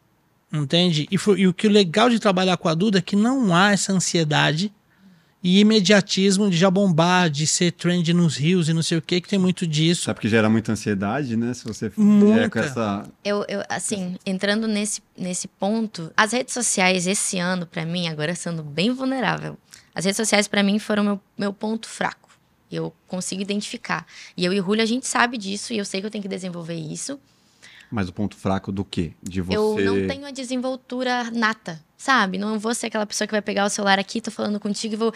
entende? 0.51 1.07
E, 1.11 1.17
foi- 1.17 1.41
e 1.41 1.47
o 1.47 1.53
que 1.53 1.67
o 1.67 1.71
legal 1.71 2.09
de 2.09 2.19
trabalhar 2.19 2.57
com 2.57 2.67
a 2.69 2.73
Duda 2.73 2.99
é 2.99 3.01
que 3.01 3.15
não 3.15 3.55
há 3.55 3.71
essa 3.71 3.93
ansiedade 3.93 4.71
e 5.47 5.59
imediatismo 5.59 6.49
de 6.49 6.57
já 6.57 6.71
bombar, 6.71 7.29
de 7.29 7.45
ser 7.45 7.71
trend 7.71 8.11
nos 8.15 8.35
rios 8.35 8.67
e 8.67 8.73
não 8.73 8.81
sei 8.81 8.97
o 8.97 9.01
que, 9.01 9.21
que 9.21 9.29
tem 9.29 9.37
muito 9.37 9.67
disso. 9.67 10.05
Sabe 10.05 10.19
que 10.19 10.27
gera 10.27 10.49
muita 10.49 10.71
ansiedade, 10.71 11.37
né? 11.37 11.53
Se 11.53 11.63
você 11.63 11.91
Muita. 11.95 12.49
com 12.49 12.57
essa. 12.57 13.07
Eu, 13.23 13.45
eu, 13.47 13.61
assim, 13.69 14.17
entrando 14.25 14.67
nesse, 14.67 15.03
nesse 15.15 15.47
ponto, 15.47 16.11
as 16.17 16.31
redes 16.31 16.51
sociais 16.51 17.05
esse 17.05 17.37
ano, 17.37 17.67
pra 17.67 17.85
mim, 17.85 18.07
agora 18.07 18.33
sendo 18.33 18.63
bem 18.63 18.91
vulnerável, 18.91 19.55
as 19.93 20.03
redes 20.03 20.17
sociais 20.17 20.47
pra 20.47 20.63
mim 20.63 20.79
foram 20.79 21.03
meu, 21.03 21.21
meu 21.37 21.53
ponto 21.53 21.87
fraco. 21.87 22.27
Eu 22.71 22.91
consigo 23.07 23.39
identificar. 23.39 24.03
E 24.35 24.43
eu 24.43 24.51
e 24.51 24.59
o 24.59 24.65
Julio, 24.65 24.81
a 24.81 24.87
gente 24.87 25.05
sabe 25.05 25.37
disso 25.37 25.73
e 25.73 25.77
eu 25.77 25.85
sei 25.85 26.01
que 26.01 26.07
eu 26.07 26.11
tenho 26.11 26.23
que 26.23 26.27
desenvolver 26.27 26.73
isso. 26.73 27.19
Mas 27.91 28.09
o 28.09 28.13
ponto 28.13 28.35
fraco 28.35 28.71
do 28.71 28.83
quê? 28.83 29.13
De 29.21 29.41
você. 29.41 29.57
Eu 29.59 29.77
não 29.77 30.07
tenho 30.07 30.25
a 30.25 30.31
desenvoltura 30.31 31.29
nata, 31.29 31.79
sabe? 31.97 32.37
Não 32.37 32.59
vou 32.59 32.73
ser 32.73 32.87
aquela 32.87 33.05
pessoa 33.05 33.27
que 33.27 33.31
vai 33.33 33.41
pegar 33.41 33.65
o 33.65 33.69
celular 33.69 33.99
aqui, 33.99 34.21
tô 34.21 34.31
falando 34.31 34.59
contigo 34.59 34.93
e 34.93 34.97
vou. 34.97 35.13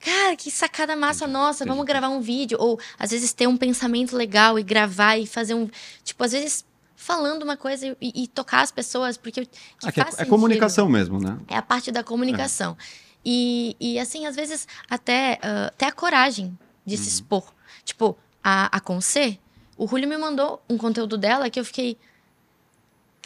Cara, 0.00 0.36
que 0.36 0.50
sacada 0.50 0.94
massa, 0.94 1.26
nossa, 1.26 1.64
vamos 1.64 1.84
gravar 1.86 2.10
um 2.10 2.20
vídeo. 2.20 2.58
Ou 2.60 2.78
às 2.98 3.10
vezes 3.10 3.32
ter 3.32 3.46
um 3.46 3.56
pensamento 3.56 4.14
legal 4.16 4.58
e 4.58 4.62
gravar 4.62 5.16
e 5.16 5.26
fazer 5.26 5.54
um. 5.54 5.68
Tipo, 6.02 6.24
às 6.24 6.32
vezes 6.32 6.64
falando 6.94 7.42
uma 7.42 7.56
coisa 7.56 7.96
e, 8.00 8.24
e 8.24 8.28
tocar 8.28 8.62
as 8.62 8.70
pessoas, 8.70 9.16
porque. 9.16 9.46
que 9.46 10.00
Ah, 10.00 10.08
é, 10.18 10.22
é 10.22 10.24
comunicação 10.24 10.88
mesmo, 10.88 11.18
né? 11.20 11.38
É 11.48 11.56
a 11.56 11.62
parte 11.62 11.90
da 11.90 12.02
comunicação. 12.02 12.76
E, 13.24 13.76
e, 13.80 13.98
assim, 13.98 14.26
às 14.26 14.36
vezes, 14.36 14.68
até, 14.88 15.38
ah, 15.42 15.66
até 15.68 15.86
a 15.86 15.92
coragem 15.92 16.56
de 16.84 16.96
se 16.96 17.08
expor. 17.08 17.52
Tipo, 17.84 18.16
a, 18.42 18.76
a 18.76 18.80
Conce, 18.80 19.40
o 19.76 19.86
Julio 19.86 20.08
me 20.08 20.18
mandou 20.18 20.62
um 20.68 20.76
conteúdo 20.76 21.16
dela 21.16 21.48
que 21.48 21.58
eu 21.58 21.64
fiquei. 21.64 21.96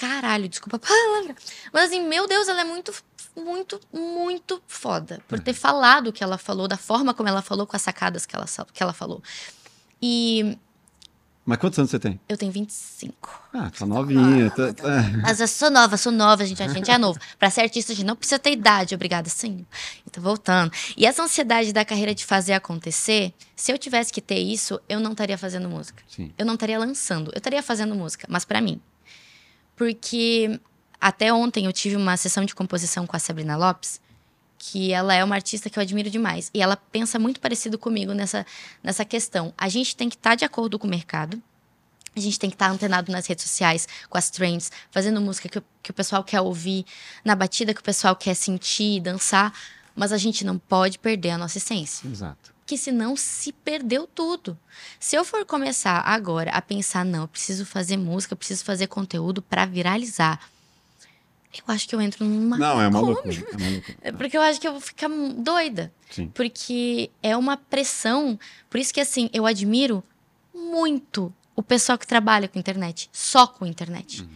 Caralho, 0.00 0.48
desculpa 0.48 0.76
a 0.76 0.80
palavra. 0.80 1.34
Mas 1.72 1.84
assim, 1.84 2.06
meu 2.06 2.26
Deus, 2.26 2.48
ela 2.48 2.60
é 2.60 2.64
muito, 2.64 2.92
muito, 3.36 3.80
muito 3.92 4.62
foda. 4.66 5.20
Por 5.28 5.40
ter 5.40 5.54
falado 5.54 6.08
o 6.08 6.12
que 6.12 6.22
ela 6.22 6.38
falou, 6.38 6.68
da 6.68 6.76
forma 6.76 7.14
como 7.14 7.28
ela 7.28 7.42
falou, 7.42 7.66
com 7.66 7.76
as 7.76 7.82
sacadas 7.82 8.26
que 8.26 8.36
ela, 8.36 8.46
que 8.72 8.82
ela 8.82 8.92
falou. 8.92 9.22
E 10.00 10.58
mas 11.48 11.56
quantos 11.56 11.78
anos 11.78 11.90
você 11.90 11.98
tem? 11.98 12.20
Eu 12.28 12.36
tenho 12.36 12.52
25. 12.52 13.48
Ah, 13.54 13.70
tá 13.70 13.86
novinha. 13.86 14.50
Tá, 14.50 14.70
tá... 14.70 15.02
Mas 15.22 15.40
eu 15.40 15.48
sou 15.48 15.70
nova, 15.70 15.96
sou 15.96 16.12
nova, 16.12 16.44
gente. 16.44 16.62
A 16.62 16.68
gente 16.68 16.90
é 16.90 16.98
novo. 16.98 17.18
Pra 17.40 17.48
ser 17.48 17.62
artista, 17.62 17.90
a 17.90 17.96
gente 17.96 18.04
não 18.04 18.14
precisa 18.14 18.38
ter 18.38 18.52
idade. 18.52 18.94
Obrigada, 18.94 19.30
sim. 19.30 19.64
Então, 20.06 20.22
voltando. 20.22 20.70
E 20.94 21.06
essa 21.06 21.22
ansiedade 21.22 21.72
da 21.72 21.86
carreira 21.86 22.14
de 22.14 22.26
fazer 22.26 22.52
acontecer, 22.52 23.32
se 23.56 23.72
eu 23.72 23.78
tivesse 23.78 24.12
que 24.12 24.20
ter 24.20 24.38
isso, 24.38 24.78
eu 24.90 25.00
não 25.00 25.12
estaria 25.12 25.38
fazendo 25.38 25.70
música. 25.70 26.02
Sim. 26.06 26.30
Eu 26.36 26.44
não 26.44 26.52
estaria 26.52 26.78
lançando. 26.78 27.30
Eu 27.32 27.38
estaria 27.38 27.62
fazendo 27.62 27.94
música, 27.94 28.26
mas 28.28 28.44
para 28.44 28.60
mim. 28.60 28.78
Porque 29.78 30.60
até 31.00 31.32
ontem 31.32 31.66
eu 31.66 31.72
tive 31.72 31.96
uma 31.96 32.16
sessão 32.16 32.44
de 32.44 32.54
composição 32.54 33.06
com 33.06 33.16
a 33.16 33.18
Sabrina 33.18 33.56
Lopes 33.56 34.00
que 34.58 34.92
ela 34.92 35.14
é 35.14 35.22
uma 35.22 35.36
artista 35.36 35.70
que 35.70 35.78
eu 35.78 35.82
admiro 35.82 36.10
demais. 36.10 36.50
E 36.52 36.60
ela 36.60 36.76
pensa 36.76 37.18
muito 37.18 37.40
parecido 37.40 37.78
comigo 37.78 38.12
nessa, 38.12 38.44
nessa 38.82 39.04
questão. 39.04 39.54
A 39.56 39.68
gente 39.68 39.94
tem 39.94 40.08
que 40.08 40.16
estar 40.16 40.30
tá 40.30 40.36
de 40.36 40.44
acordo 40.44 40.78
com 40.78 40.86
o 40.86 40.90
mercado. 40.90 41.40
A 42.16 42.20
gente 42.20 42.38
tem 42.38 42.50
que 42.50 42.56
estar 42.56 42.66
tá 42.66 42.72
antenado 42.72 43.12
nas 43.12 43.26
redes 43.26 43.44
sociais, 43.44 43.86
com 44.10 44.18
as 44.18 44.28
trends, 44.28 44.72
fazendo 44.90 45.20
música 45.20 45.48
que, 45.48 45.62
que 45.80 45.90
o 45.92 45.94
pessoal 45.94 46.24
quer 46.24 46.40
ouvir, 46.40 46.84
na 47.24 47.36
batida 47.36 47.72
que 47.72 47.80
o 47.80 47.84
pessoal 47.84 48.16
quer 48.16 48.34
sentir, 48.34 49.00
dançar. 49.00 49.52
Mas 49.94 50.12
a 50.12 50.18
gente 50.18 50.44
não 50.44 50.58
pode 50.58 50.98
perder 50.98 51.30
a 51.30 51.38
nossa 51.38 51.58
essência. 51.58 52.08
Exato. 52.08 52.57
Que 52.68 52.76
senão 52.78 53.16
se 53.16 53.50
perdeu 53.50 54.06
tudo. 54.06 54.56
Se 55.00 55.16
eu 55.16 55.24
for 55.24 55.44
começar 55.44 56.00
agora 56.00 56.52
a 56.52 56.62
pensar, 56.62 57.04
não, 57.04 57.22
eu 57.22 57.28
preciso 57.28 57.64
fazer 57.64 57.96
música, 57.96 58.34
eu 58.34 58.38
preciso 58.38 58.62
fazer 58.62 58.86
conteúdo 58.86 59.42
para 59.42 59.64
viralizar 59.64 60.38
eu 61.66 61.74
acho 61.74 61.88
que 61.88 61.94
eu 61.94 62.00
entro 62.00 62.24
numa. 62.24 62.56
Não, 62.56 62.80
é 62.80 62.88
uma 62.88 63.00
loucura. 63.00 63.34
É 63.52 63.56
uma 63.56 63.70
loucura. 63.70 63.98
É 64.02 64.12
porque 64.12 64.36
eu 64.36 64.42
acho 64.42 64.60
que 64.60 64.68
eu 64.68 64.72
vou 64.72 64.80
ficar 64.80 65.08
doida. 65.08 65.92
Sim. 66.10 66.28
Porque 66.28 67.10
é 67.22 67.36
uma 67.36 67.56
pressão. 67.56 68.38
Por 68.68 68.78
isso 68.78 68.92
que, 68.92 69.00
assim, 69.00 69.30
eu 69.32 69.46
admiro 69.46 70.02
muito 70.54 71.32
o 71.56 71.62
pessoal 71.62 71.98
que 71.98 72.06
trabalha 72.06 72.48
com 72.48 72.58
internet, 72.58 73.08
só 73.12 73.46
com 73.46 73.66
internet. 73.66 74.22
Uhum. 74.22 74.28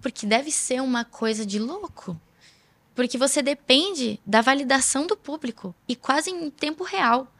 Porque 0.00 0.26
deve 0.26 0.50
ser 0.50 0.80
uma 0.80 1.04
coisa 1.04 1.44
de 1.44 1.58
louco. 1.58 2.20
Porque 2.94 3.16
você 3.16 3.42
depende 3.42 4.20
da 4.26 4.40
validação 4.40 5.06
do 5.06 5.16
público 5.16 5.74
e 5.88 5.94
quase 5.94 6.30
em 6.30 6.50
tempo 6.50 6.84
real. 6.84 7.32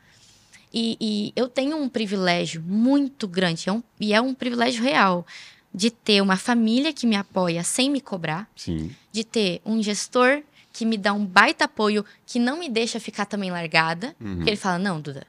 E, 0.72 0.96
e 1.00 1.32
eu 1.34 1.48
tenho 1.48 1.76
um 1.76 1.88
privilégio 1.88 2.62
muito 2.62 3.26
grande, 3.26 3.68
é 3.68 3.72
um, 3.72 3.82
e 4.00 4.12
é 4.12 4.20
um 4.20 4.34
privilégio 4.34 4.82
real 4.82 5.26
de 5.72 5.90
ter 5.90 6.20
uma 6.20 6.36
família 6.36 6.92
que 6.92 7.06
me 7.06 7.16
apoia 7.16 7.62
sem 7.62 7.90
me 7.90 8.00
cobrar, 8.00 8.48
Sim. 8.56 8.90
de 9.12 9.24
ter 9.24 9.60
um 9.64 9.82
gestor 9.82 10.42
que 10.72 10.84
me 10.84 10.96
dá 10.96 11.12
um 11.12 11.24
baita 11.24 11.64
apoio, 11.64 12.04
que 12.26 12.38
não 12.38 12.58
me 12.58 12.68
deixa 12.68 13.00
ficar 13.00 13.26
também 13.26 13.50
largada, 13.50 14.14
uhum. 14.20 14.42
que 14.42 14.50
ele 14.50 14.56
fala: 14.56 14.78
"Não, 14.78 15.00
Duda, 15.00 15.26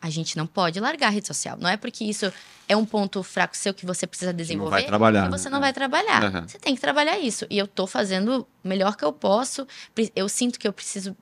a 0.00 0.10
gente 0.10 0.36
não 0.36 0.46
pode 0.46 0.78
largar 0.78 1.08
a 1.08 1.10
rede 1.10 1.26
social. 1.26 1.56
Não 1.58 1.68
é 1.68 1.76
porque 1.76 2.04
isso 2.04 2.32
é 2.68 2.76
um 2.76 2.84
ponto 2.84 3.22
fraco 3.22 3.56
seu 3.56 3.74
que 3.74 3.84
você 3.84 4.06
precisa 4.06 4.32
desenvolver. 4.32 4.70
Não 4.76 4.80
vai 4.80 4.86
trabalhar. 4.86 5.24
Que 5.24 5.30
você 5.30 5.48
não 5.50 5.60
vai 5.60 5.72
trabalhar. 5.72 6.24
Uhum. 6.24 6.48
Você 6.48 6.58
tem 6.58 6.74
que 6.74 6.80
trabalhar 6.80 7.18
isso. 7.18 7.46
E 7.50 7.58
eu 7.58 7.66
tô 7.66 7.86
fazendo 7.86 8.46
o 8.64 8.68
melhor 8.68 8.96
que 8.96 9.04
eu 9.04 9.12
posso. 9.12 9.66
Eu 10.14 10.28
sinto 10.28 10.58
que 10.58 10.68
eu 10.68 10.72
preciso 10.72 11.16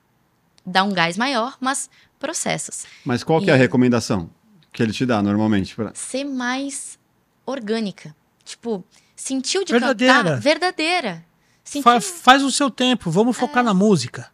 dar 0.65 0.83
um 0.83 0.93
gás 0.93 1.17
maior, 1.17 1.57
mas 1.59 1.89
processos. 2.19 2.85
Mas 3.05 3.23
qual 3.23 3.41
que 3.41 3.49
é 3.49 3.53
a 3.53 3.57
recomendação 3.57 4.29
que 4.71 4.81
ele 4.81 4.91
te 4.91 5.05
dá 5.05 5.21
normalmente? 5.21 5.75
Pra... 5.75 5.91
Ser 5.93 6.23
mais 6.23 6.97
orgânica. 7.45 8.15
Tipo, 8.43 8.83
sentiu 9.15 9.63
de 9.63 9.71
verdadeira. 9.71 10.13
cantar 10.13 10.39
verdadeira. 10.39 11.25
Sentiu... 11.63 11.83
Fa 11.83 12.01
faz 12.01 12.43
o 12.43 12.51
seu 12.51 12.69
tempo, 12.69 13.11
vamos 13.11 13.35
focar 13.35 13.61
é. 13.61 13.65
na 13.65 13.73
música. 13.73 14.29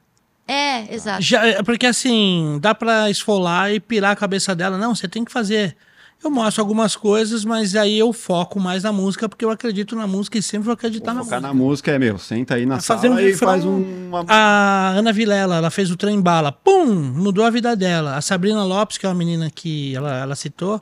É, 0.47 0.93
exato. 0.93 1.21
Já, 1.21 1.45
é, 1.45 1.63
porque 1.63 1.85
assim, 1.85 2.57
dá 2.61 2.75
pra 2.75 3.09
esfolar 3.09 3.71
e 3.71 3.79
pirar 3.79 4.11
a 4.11 4.15
cabeça 4.15 4.53
dela. 4.53 4.77
Não, 4.77 4.93
você 4.93 5.07
tem 5.07 5.23
que 5.23 5.31
fazer. 5.31 5.75
Eu 6.23 6.31
mostro 6.31 6.61
algumas 6.61 6.95
coisas, 6.95 7.43
mas 7.43 7.75
aí 7.75 7.99
eu 7.99 8.13
foco 8.13 8.57
mais 8.57 8.83
na 8.83 8.93
música, 8.93 9.27
porque 9.27 9.43
eu 9.43 9.49
acredito 9.49 9.93
na 9.93 10.07
música 10.07 10.37
e 10.37 10.41
sempre 10.41 10.65
vou 10.65 10.73
acreditar 10.73 11.07
vou 11.07 11.15
na 11.15 11.19
música. 11.19 11.41
na 11.41 11.53
música 11.53 11.91
é, 11.91 11.99
meu, 11.99 12.17
senta 12.17 12.55
aí 12.55 12.65
na 12.65 12.79
sala 12.79 13.09
um 13.09 13.19
e 13.19 13.35
faz 13.35 13.65
um... 13.65 14.07
Uma... 14.07 14.23
A 14.27 14.91
Ana 14.91 15.11
Vilela, 15.11 15.57
ela 15.57 15.69
fez 15.69 15.91
o 15.91 15.97
Trem 15.97 16.21
Bala, 16.21 16.51
pum, 16.51 16.85
mudou 16.95 17.43
a 17.43 17.49
vida 17.49 17.75
dela. 17.75 18.15
A 18.15 18.21
Sabrina 18.21 18.63
Lopes, 18.63 18.97
que 18.97 19.05
é 19.05 19.09
uma 19.09 19.15
menina 19.15 19.51
que 19.53 19.93
ela, 19.95 20.19
ela 20.19 20.35
citou, 20.35 20.79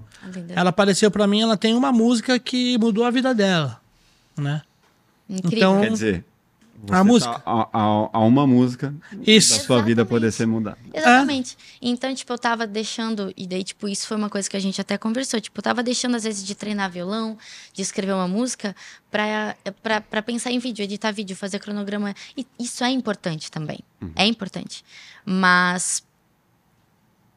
ela 0.50 0.70
apareceu 0.70 1.10
para 1.10 1.26
mim, 1.26 1.42
ela 1.42 1.58
tem 1.58 1.74
uma 1.74 1.92
música 1.92 2.38
que 2.38 2.78
mudou 2.78 3.04
a 3.04 3.10
vida 3.10 3.34
dela, 3.34 3.82
né? 4.38 4.62
Incrível. 5.28 5.58
Então, 5.58 5.82
Quer 5.82 5.92
dizer, 5.92 6.26
você 6.84 6.96
a 6.96 7.04
música. 7.04 7.40
Tá 7.40 7.42
a, 7.46 7.62
a, 7.72 8.10
a, 8.14 8.20
uma 8.20 8.48
música 8.48 8.94
isso. 9.22 9.50
da 9.50 9.56
sua 9.56 9.76
Exatamente. 9.76 9.86
vida 9.86 10.06
poder 10.06 10.32
ser 10.32 10.46
mudada. 10.46 10.78
Exatamente. 10.94 11.56
É. 11.56 11.78
Então, 11.82 12.14
tipo, 12.14 12.34
eu 12.34 12.38
tava 12.38 12.66
deixando. 12.66 13.34
E 13.38 13.48
daí, 13.48 13.64
tipo, 13.64 13.88
isso 13.88 14.08
foi 14.08 14.18
uma 14.18 14.30
coisa 14.30 14.50
que 14.50 14.58
a 14.58 14.60
gente 14.60 14.80
até 14.82 14.98
conversou. 14.98 15.40
Tipo, 15.40 15.60
eu 15.60 15.64
tava 15.64 15.84
deixando, 15.84 16.16
às 16.16 16.24
vezes, 16.24 16.44
de 16.44 16.56
treinar 16.56 16.90
violão, 16.90 17.38
de 17.74 17.82
escrever 17.82 18.14
uma 18.14 18.28
música, 18.28 18.76
pra, 19.10 19.56
pra, 19.82 20.02
pra 20.02 20.22
pensar 20.22 20.52
em 20.52 20.60
vídeo, 20.60 20.84
editar 20.84 21.12
vídeo, 21.12 21.36
fazer 21.36 21.60
cronograma. 21.60 22.14
E 22.36 22.46
isso 22.60 22.84
é 22.84 22.90
importante 22.90 23.52
também. 23.52 23.80
Uhum. 24.02 24.12
É 24.16 24.26
importante. 24.26 24.84
Mas 25.26 26.04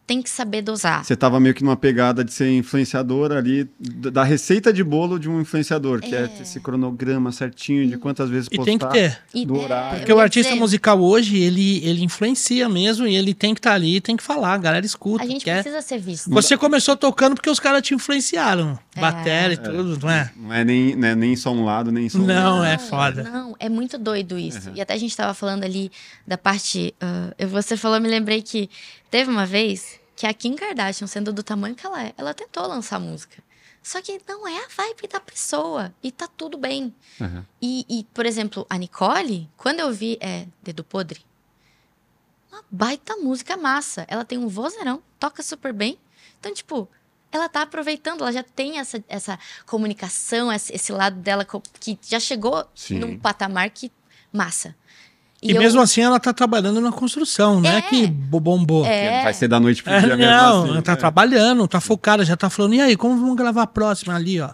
tem 0.06 0.20
que 0.20 0.28
saber 0.28 0.62
dosar. 0.62 1.04
Você 1.04 1.14
estava 1.14 1.40
meio 1.40 1.54
que 1.54 1.64
numa 1.64 1.76
pegada 1.76 2.22
de 2.24 2.32
ser 2.32 2.50
influenciadora 2.50 3.38
ali, 3.38 3.68
da 3.78 4.22
receita 4.22 4.72
de 4.72 4.84
bolo 4.84 5.18
de 5.18 5.28
um 5.28 5.40
influenciador, 5.40 6.00
que 6.00 6.14
é, 6.14 6.24
é 6.24 6.42
esse 6.42 6.60
cronograma 6.60 7.32
certinho 7.32 7.88
de 7.88 7.96
quantas 7.96 8.28
vezes 8.28 8.48
postar. 8.48 8.62
E 8.62 8.64
tem 8.64 8.78
que 8.78 8.86
ter. 8.88 9.18
Do 9.46 9.58
horário. 9.58 9.98
Porque 9.98 10.12
o 10.12 10.20
artista 10.20 10.50
dizer... 10.50 10.60
musical 10.60 11.00
hoje, 11.00 11.38
ele, 11.38 11.84
ele 11.84 12.02
influencia 12.02 12.68
mesmo 12.68 13.06
e 13.06 13.16
ele 13.16 13.32
tem 13.32 13.54
que 13.54 13.60
estar 13.60 13.70
tá 13.70 13.76
ali 13.76 14.00
tem 14.00 14.16
que 14.16 14.22
falar, 14.22 14.54
a 14.54 14.58
galera 14.58 14.84
escuta. 14.84 15.24
A 15.24 15.26
gente 15.26 15.44
quer. 15.44 15.62
precisa 15.62 15.80
ser 15.80 15.98
visto. 15.98 16.28
Você 16.30 16.56
começou 16.56 16.96
tocando 16.96 17.34
porque 17.34 17.48
os 17.48 17.58
caras 17.58 17.82
te 17.82 17.94
influenciaram. 17.94 18.78
É. 18.94 19.00
Bateria 19.00 19.54
e 19.54 19.56
tudo, 19.56 19.98
não 20.02 20.10
é? 20.10 20.30
Não 20.36 20.52
é 20.52 20.64
nem, 20.64 20.94
não 20.94 21.08
é 21.08 21.14
nem 21.14 21.34
só 21.34 21.50
um 21.50 21.64
lado, 21.64 21.90
nem 21.90 22.08
só 22.08 22.18
um 22.18 22.26
Não, 22.26 22.64
é 22.64 22.76
foda. 22.76 23.22
Não, 23.24 23.56
é 23.58 23.68
muito 23.68 23.98
doido 23.98 24.38
isso. 24.38 24.68
Uhum. 24.68 24.76
E 24.76 24.80
até 24.80 24.94
a 24.94 24.98
gente 24.98 25.10
estava 25.10 25.32
falando 25.32 25.64
ali 25.64 25.90
da 26.26 26.36
parte... 26.36 26.94
Uh, 27.02 27.46
você 27.48 27.76
falou, 27.76 27.98
me 28.00 28.08
lembrei 28.08 28.42
que 28.42 28.68
Teve 29.14 29.30
uma 29.30 29.46
vez 29.46 30.00
que 30.16 30.26
a 30.26 30.34
Kim 30.34 30.56
Kardashian, 30.56 31.06
sendo 31.06 31.32
do 31.32 31.40
tamanho 31.40 31.76
que 31.76 31.86
ela 31.86 32.02
é, 32.02 32.12
ela 32.18 32.34
tentou 32.34 32.66
lançar 32.66 32.98
música. 32.98 33.40
Só 33.80 34.02
que 34.02 34.20
não 34.26 34.44
é 34.44 34.64
a 34.64 34.66
vibe 34.66 35.06
da 35.06 35.20
pessoa. 35.20 35.94
E 36.02 36.10
tá 36.10 36.26
tudo 36.26 36.58
bem. 36.58 36.92
Uhum. 37.20 37.44
E, 37.62 37.86
e, 37.88 38.02
por 38.12 38.26
exemplo, 38.26 38.66
a 38.68 38.76
Nicole, 38.76 39.48
quando 39.56 39.78
eu 39.78 39.92
vi 39.92 40.18
é, 40.20 40.48
Dedo 40.64 40.82
Podre, 40.82 41.24
uma 42.50 42.64
baita 42.68 43.14
música 43.14 43.56
massa. 43.56 44.04
Ela 44.08 44.24
tem 44.24 44.36
um 44.36 44.48
vozeirão, 44.48 45.00
toca 45.20 45.44
super 45.44 45.72
bem. 45.72 45.96
Então, 46.40 46.52
tipo, 46.52 46.88
ela 47.30 47.48
tá 47.48 47.62
aproveitando, 47.62 48.22
ela 48.22 48.32
já 48.32 48.42
tem 48.42 48.80
essa, 48.80 49.00
essa 49.08 49.38
comunicação, 49.64 50.52
esse 50.52 50.90
lado 50.90 51.20
dela 51.20 51.46
que 51.78 51.96
já 52.02 52.18
chegou 52.18 52.68
Sim. 52.74 52.98
num 52.98 53.16
patamar 53.16 53.70
que 53.70 53.92
massa. 54.32 54.74
E, 55.44 55.52
e 55.52 55.54
eu... 55.54 55.60
mesmo 55.60 55.78
assim 55.82 56.00
ela 56.00 56.18
tá 56.18 56.32
trabalhando 56.32 56.80
na 56.80 56.90
construção, 56.90 57.60
né? 57.60 57.82
Que 57.82 58.06
bombou. 58.06 58.86
É. 58.86 59.22
Vai 59.22 59.34
ser 59.34 59.46
da 59.46 59.60
noite 59.60 59.82
pro 59.82 59.92
dia 60.00 60.14
é, 60.14 60.16
mesmo 60.16 60.32
Não, 60.32 60.62
assim, 60.62 60.70
ela 60.70 60.82
tá 60.82 60.92
é. 60.92 60.96
trabalhando, 60.96 61.68
tá 61.68 61.82
focada, 61.82 62.24
já 62.24 62.34
tá 62.34 62.48
falando, 62.48 62.74
e 62.74 62.80
aí, 62.80 62.96
como 62.96 63.20
vamos 63.20 63.36
gravar 63.36 63.64
a 63.64 63.66
próxima 63.66 64.14
ali, 64.14 64.40
ó? 64.40 64.50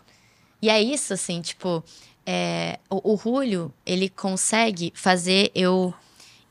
E 0.61 0.68
é 0.68 0.83
isso, 0.83 1.14
assim, 1.14 1.40
tipo, 1.40 1.83
é, 2.26 2.81
o, 2.90 3.14
o 3.14 3.16
Julio, 3.16 3.72
ele 3.87 4.09
consegue 4.09 4.92
fazer 4.96 5.53
eu 5.55 5.94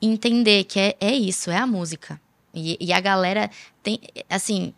entender 0.02 0.64
que 0.64 0.80
é, 0.80 0.96
é 1.02 1.14
isso, 1.14 1.52
é 1.52 1.58
a 1.58 1.68
música. 1.68 2.20
E, 2.54 2.78
e 2.80 2.94
a 2.94 3.00
galera 3.02 3.52
tem, 3.84 4.00
assim, 4.30 4.74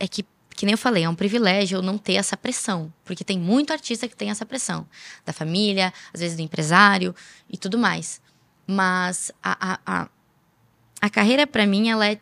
é 0.00 0.08
que 0.08 0.24
que 0.56 0.64
nem 0.64 0.74
eu 0.74 0.78
falei, 0.78 1.02
é 1.02 1.08
um 1.08 1.16
privilégio 1.16 1.78
eu 1.78 1.82
não 1.82 1.98
ter 1.98 2.14
essa 2.14 2.36
pressão, 2.36 2.92
porque 3.04 3.24
tem 3.24 3.36
muito 3.36 3.72
artista 3.72 4.06
que 4.06 4.14
tem 4.14 4.30
essa 4.30 4.46
pressão 4.46 4.86
da 5.26 5.32
família, 5.32 5.92
às 6.12 6.20
vezes 6.20 6.36
do 6.36 6.42
empresário 6.42 7.12
e 7.50 7.58
tudo 7.58 7.76
mais. 7.76 8.22
Mas 8.66 9.30
a, 9.42 9.74
a, 9.74 9.78
a, 9.86 10.08
a 11.00 11.10
carreira, 11.10 11.46
para 11.46 11.66
mim, 11.66 11.90
ela 11.90 12.06
é. 12.06 12.18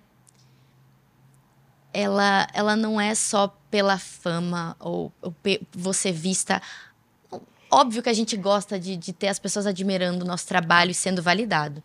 Ela, 1.94 2.46
ela 2.54 2.74
não 2.74 2.98
é 2.98 3.14
só 3.14 3.48
pela 3.70 3.98
fama 3.98 4.74
ou, 4.80 5.12
ou 5.20 5.34
você 5.72 6.10
vista. 6.10 6.60
Óbvio 7.70 8.02
que 8.02 8.08
a 8.08 8.14
gente 8.14 8.36
gosta 8.36 8.80
de, 8.80 8.96
de 8.96 9.12
ter 9.12 9.28
as 9.28 9.38
pessoas 9.38 9.66
admirando 9.66 10.24
o 10.24 10.28
nosso 10.28 10.46
trabalho 10.46 10.90
e 10.90 10.94
sendo 10.94 11.22
validado. 11.22 11.82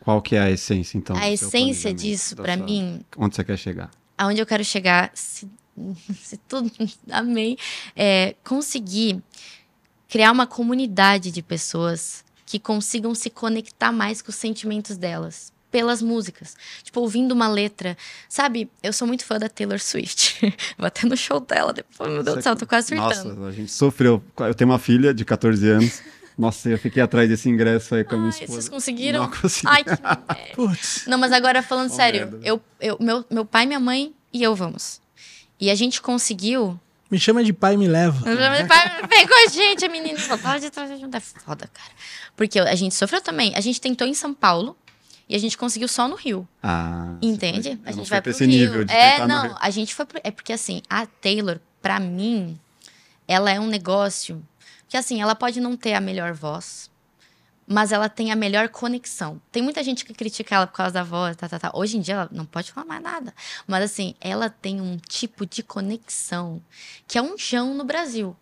Qual 0.00 0.20
que 0.22 0.34
é 0.34 0.40
a 0.40 0.50
essência, 0.50 0.96
então? 0.96 1.14
A 1.14 1.30
essência 1.30 1.92
disso, 1.92 2.34
para 2.34 2.56
sua... 2.56 2.64
mim. 2.64 3.04
Onde 3.18 3.36
você 3.36 3.44
quer 3.44 3.58
chegar? 3.58 3.90
Aonde 4.16 4.40
eu 4.40 4.46
quero 4.46 4.64
chegar, 4.64 5.10
se, 5.14 5.50
se 6.18 6.38
tudo. 6.38 6.70
Amém. 7.10 7.56
É 7.94 8.34
conseguir 8.42 9.22
criar 10.08 10.32
uma 10.32 10.46
comunidade 10.46 11.30
de 11.30 11.42
pessoas 11.42 12.24
que 12.50 12.58
consigam 12.58 13.14
se 13.14 13.30
conectar 13.30 13.92
mais 13.92 14.20
com 14.20 14.30
os 14.30 14.34
sentimentos 14.34 14.96
delas 14.96 15.52
pelas 15.70 16.02
músicas. 16.02 16.56
Tipo, 16.82 16.98
ouvindo 16.98 17.30
uma 17.30 17.46
letra. 17.46 17.96
Sabe, 18.28 18.68
eu 18.82 18.92
sou 18.92 19.06
muito 19.06 19.24
fã 19.24 19.38
da 19.38 19.48
Taylor 19.48 19.78
Swift. 19.78 20.40
Vou 20.76 20.88
até 20.88 21.06
no 21.06 21.16
show 21.16 21.38
dela 21.38 21.72
depois. 21.72 22.10
Meu 22.10 22.24
Deus 22.24 22.38
do 22.38 22.42
céu, 22.42 22.56
tô 22.56 22.66
quase 22.66 22.88
surtando. 22.88 23.36
Nossa, 23.36 23.46
a 23.46 23.52
gente 23.52 23.70
sofreu. 23.70 24.20
Eu 24.36 24.52
tenho 24.52 24.68
uma 24.68 24.80
filha 24.80 25.14
de 25.14 25.24
14 25.24 25.70
anos. 25.70 26.02
Nossa, 26.36 26.68
eu 26.68 26.76
fiquei 26.76 27.00
atrás 27.00 27.28
desse 27.28 27.48
ingresso 27.48 27.94
aí 27.94 28.02
com 28.02 28.16
a 28.16 28.18
minha 28.18 28.30
esposa. 28.30 28.52
vocês 28.52 28.68
conseguiram? 28.68 29.20
Não 29.20 29.30
consegui. 29.30 29.68
Ai, 29.68 29.84
que. 29.84 29.92
Putz. 30.56 31.04
Não, 31.06 31.18
mas 31.18 31.30
agora 31.30 31.62
falando 31.62 31.92
Ó, 31.92 31.94
sério, 31.94 32.22
merda. 32.32 32.40
eu, 32.42 32.60
eu, 32.80 32.96
meu, 32.98 33.24
meu 33.30 33.44
pai, 33.44 33.64
minha 33.64 33.78
mãe 33.78 34.12
e 34.32 34.42
eu 34.42 34.56
vamos. 34.56 35.00
E 35.60 35.70
a 35.70 35.74
gente 35.76 36.02
conseguiu. 36.02 36.80
Me 37.10 37.18
chama 37.18 37.42
de 37.42 37.52
pai 37.52 37.74
e 37.74 37.76
me 37.76 37.88
leva. 37.88 38.24
Meu 38.24 38.66
pai 38.68 39.06
pegou 39.08 39.36
a 39.46 39.48
gente, 39.48 39.84
a 39.84 39.88
menina. 39.88 40.18
Falou, 40.18 40.60
de 40.60 40.70
trás 40.70 41.00
junto. 41.00 41.16
É 41.16 41.20
foda, 41.20 41.68
cara. 41.72 41.90
Porque 42.36 42.58
a 42.60 42.74
gente 42.74 42.94
sofreu 42.94 43.20
também. 43.20 43.52
A 43.56 43.60
gente 43.60 43.80
tentou 43.80 44.06
em 44.06 44.14
São 44.14 44.32
Paulo 44.32 44.76
e 45.28 45.34
a 45.34 45.38
gente 45.38 45.58
conseguiu 45.58 45.88
só 45.88 46.06
no 46.06 46.14
Rio. 46.14 46.46
Ah, 46.62 47.14
Entende? 47.20 47.70
foi- 47.70 47.78
A 47.84 47.90
não 47.90 47.92
gente 47.98 48.10
vai 48.10 48.20
pro 48.22 48.30
esse 48.30 48.44
Rio. 48.46 48.58
nível 48.58 48.84
de 48.84 48.92
é, 48.92 49.12
tentar 49.12 49.26
no 49.26 49.34
não, 49.34 49.42
Rio. 49.48 49.56
a 49.60 49.70
gente 49.70 49.94
foi 49.94 50.04
pro, 50.06 50.20
é 50.22 50.30
porque 50.30 50.52
assim, 50.52 50.82
a 50.88 51.04
Taylor, 51.06 51.58
pra 51.82 51.98
mim, 52.00 52.58
ela 53.26 53.50
é 53.50 53.58
um 53.60 53.66
negócio 53.66 54.42
que 54.88 54.96
assim, 54.96 55.20
ela 55.22 55.34
pode 55.34 55.60
não 55.60 55.76
ter 55.76 55.94
a 55.94 56.00
melhor 56.00 56.32
voz, 56.32 56.89
mas 57.70 57.92
ela 57.92 58.08
tem 58.08 58.32
a 58.32 58.36
melhor 58.36 58.68
conexão. 58.68 59.40
Tem 59.52 59.62
muita 59.62 59.84
gente 59.84 60.04
que 60.04 60.12
critica 60.12 60.56
ela 60.56 60.66
por 60.66 60.74
causa 60.74 60.92
da 60.92 61.04
voz, 61.04 61.36
tá, 61.36 61.48
tá, 61.48 61.56
tá. 61.56 61.70
Hoje 61.72 61.96
em 61.96 62.00
dia 62.00 62.14
ela 62.14 62.28
não 62.32 62.44
pode 62.44 62.72
falar 62.72 62.84
mais 62.84 63.00
nada, 63.00 63.32
mas 63.64 63.84
assim, 63.84 64.16
ela 64.20 64.50
tem 64.50 64.80
um 64.80 64.96
tipo 64.96 65.46
de 65.46 65.62
conexão 65.62 66.60
que 67.06 67.16
é 67.16 67.22
um 67.22 67.38
João 67.38 67.72
no 67.72 67.84
Brasil. 67.84 68.36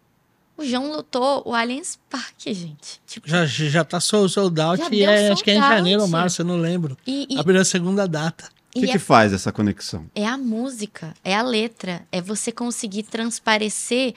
O 0.56 0.64
João 0.64 0.90
lutou 0.90 1.42
o 1.44 1.54
Allianz 1.54 1.98
Parque, 2.08 2.54
gente. 2.54 3.02
Tipo, 3.06 3.28
Já, 3.28 3.44
já 3.44 3.84
tá 3.84 4.00
sold, 4.00 4.32
sold 4.32 4.58
out 4.58 4.82
Já 4.82 4.88
e 4.90 5.02
é, 5.02 5.30
acho 5.30 5.44
que 5.44 5.50
é 5.50 5.54
em 5.56 5.60
sold 5.60 5.74
janeiro 5.74 6.02
ou 6.02 6.08
março, 6.08 6.40
eu 6.40 6.46
não 6.46 6.56
lembro. 6.56 6.96
e, 7.06 7.26
e, 7.28 7.38
Abriu 7.38 7.60
a 7.60 7.64
segunda 7.66 8.08
data. 8.08 8.48
O 8.74 8.80
que, 8.80 8.86
e 8.86 8.88
que 8.88 8.96
é 8.96 8.98
faz 8.98 9.34
essa 9.34 9.52
conexão? 9.52 10.06
É 10.14 10.26
a 10.26 10.38
música, 10.38 11.14
é 11.22 11.36
a 11.36 11.42
letra, 11.42 12.02
é 12.10 12.22
você 12.22 12.50
conseguir 12.50 13.02
transparecer. 13.02 14.14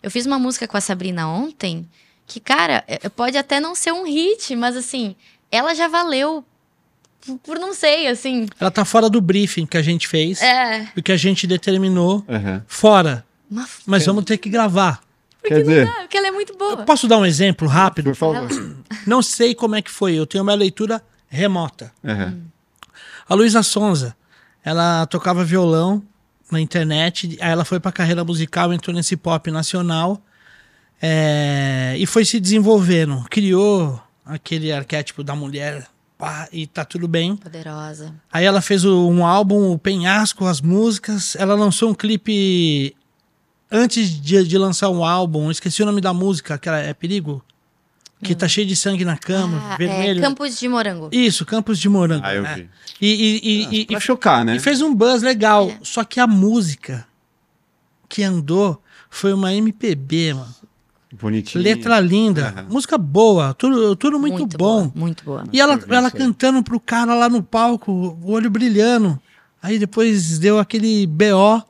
Eu 0.00 0.10
fiz 0.10 0.24
uma 0.24 0.38
música 0.38 0.68
com 0.68 0.76
a 0.76 0.80
Sabrina 0.80 1.28
ontem, 1.28 1.88
que, 2.26 2.40
cara, 2.40 2.84
é- 2.86 3.08
pode 3.08 3.36
até 3.36 3.60
não 3.60 3.74
ser 3.74 3.92
um 3.92 4.04
hit, 4.04 4.54
mas 4.56 4.76
assim, 4.76 5.14
ela 5.50 5.74
já 5.74 5.88
valeu 5.88 6.44
por, 7.44 7.58
não 7.58 7.72
sei, 7.74 8.08
assim. 8.08 8.46
Ela 8.58 8.70
tá 8.70 8.84
fora 8.84 9.08
do 9.08 9.20
briefing 9.20 9.66
que 9.66 9.76
a 9.76 9.82
gente 9.82 10.08
fez, 10.08 10.40
É. 10.42 10.88
o 10.96 11.02
que 11.02 11.12
a 11.12 11.16
gente 11.16 11.46
determinou 11.46 12.24
Aham. 12.28 12.64
fora. 12.66 13.24
Uma 13.50 13.68
Mas 13.86 14.06
vamos 14.06 14.24
ter 14.24 14.38
que 14.38 14.48
gravar. 14.48 15.00
Quer 15.44 15.60
dizer, 15.60 15.86
f- 15.88 16.00
porque 16.02 16.16
ela 16.16 16.28
é 16.28 16.30
muito 16.30 16.56
boa. 16.56 16.78
Posso 16.78 17.06
dar 17.08 17.18
um 17.18 17.26
exemplo 17.26 17.66
rápido? 17.68 18.06
por 18.10 18.16
favor. 18.16 18.48
Não 19.06 19.20
sei 19.22 19.54
como 19.54 19.74
é 19.74 19.82
que 19.82 19.90
foi, 19.90 20.14
eu 20.14 20.24
tenho 20.26 20.42
uma 20.42 20.54
leitura 20.54 21.02
remota. 21.28 21.92
Aham. 22.04 22.38
A 23.28 23.34
Luísa 23.34 23.62
Sonza, 23.62 24.16
ela 24.64 25.04
tocava 25.06 25.44
violão 25.44 26.02
na 26.50 26.60
internet, 26.60 27.36
aí 27.40 27.50
ela 27.50 27.64
foi 27.64 27.80
pra 27.80 27.90
carreira 27.92 28.24
musical, 28.24 28.72
entrou 28.72 28.94
nesse 28.94 29.16
pop 29.16 29.50
nacional 29.50 30.20
é, 31.04 31.96
e 31.98 32.06
foi 32.06 32.24
se 32.24 32.38
desenvolvendo. 32.38 33.24
Criou 33.28 34.00
aquele 34.24 34.70
arquétipo 34.70 35.24
da 35.24 35.34
mulher 35.34 35.86
pá, 36.16 36.48
e 36.52 36.64
tá 36.66 36.84
tudo 36.84 37.08
bem. 37.08 37.34
Poderosa. 37.36 38.14
Aí 38.32 38.44
ela 38.44 38.60
fez 38.62 38.84
um 38.84 39.26
álbum, 39.26 39.72
o 39.72 39.78
Penhasco, 39.78 40.46
as 40.46 40.60
músicas. 40.60 41.34
Ela 41.34 41.54
lançou 41.56 41.90
um 41.90 41.94
clipe 41.94 42.94
antes 43.70 44.08
de, 44.10 44.44
de 44.46 44.56
lançar 44.56 44.88
um 44.90 45.04
álbum. 45.04 45.50
Esqueci 45.50 45.82
o 45.82 45.86
nome 45.86 46.00
da 46.00 46.14
música, 46.14 46.56
que 46.56 46.68
é 46.68 46.94
Perigo. 46.94 47.44
Que 48.22 48.36
tá 48.36 48.46
cheio 48.46 48.64
de 48.68 48.76
sangue 48.76 49.04
na 49.04 49.16
cama, 49.16 49.60
Ah, 49.72 49.76
vermelho. 49.76 50.20
é, 50.20 50.22
Campos 50.22 50.56
de 50.56 50.68
Morango. 50.68 51.08
Isso, 51.10 51.44
Campos 51.44 51.76
de 51.80 51.88
Morango. 51.88 52.24
Ah, 52.24 52.32
eu 52.32 52.46
é. 52.46 52.54
vi. 52.54 52.70
E, 53.00 53.08
e, 53.08 53.40
e, 53.42 53.80
e- 53.80 53.86
Pra 53.86 53.98
e 53.98 54.00
chocar, 54.00 54.44
né? 54.44 54.54
e 54.54 54.60
fez 54.60 54.80
um 54.80 54.94
buzz 54.94 55.22
legal. 55.22 55.68
É. 55.70 55.78
Só 55.82 56.04
que 56.04 56.20
a 56.20 56.26
música 56.28 57.04
que 58.08 58.22
andou 58.22 58.80
foi 59.10 59.32
uma 59.32 59.52
MPB, 59.52 60.34
mano. 60.34 60.54
Bonitinho. 61.20 61.62
Letra 61.62 62.00
linda, 62.00 62.48
Aham. 62.56 62.66
música 62.70 62.96
boa, 62.96 63.52
tudo, 63.54 63.94
tudo 63.96 64.18
muito, 64.18 64.46
bom. 64.46 64.56
boa, 64.88 64.92
muito 64.94 65.24
boa. 65.24 65.44
E 65.52 65.60
ela, 65.60 65.78
ela 65.88 66.10
cantando 66.10 66.62
pro 66.62 66.80
cara 66.80 67.14
lá 67.14 67.28
no 67.28 67.42
palco, 67.42 67.90
o 67.92 68.30
olho 68.30 68.50
brilhando. 68.50 69.18
Aí 69.62 69.78
depois 69.78 70.38
deu 70.38 70.58
aquele 70.58 71.06
BO. 71.06 71.62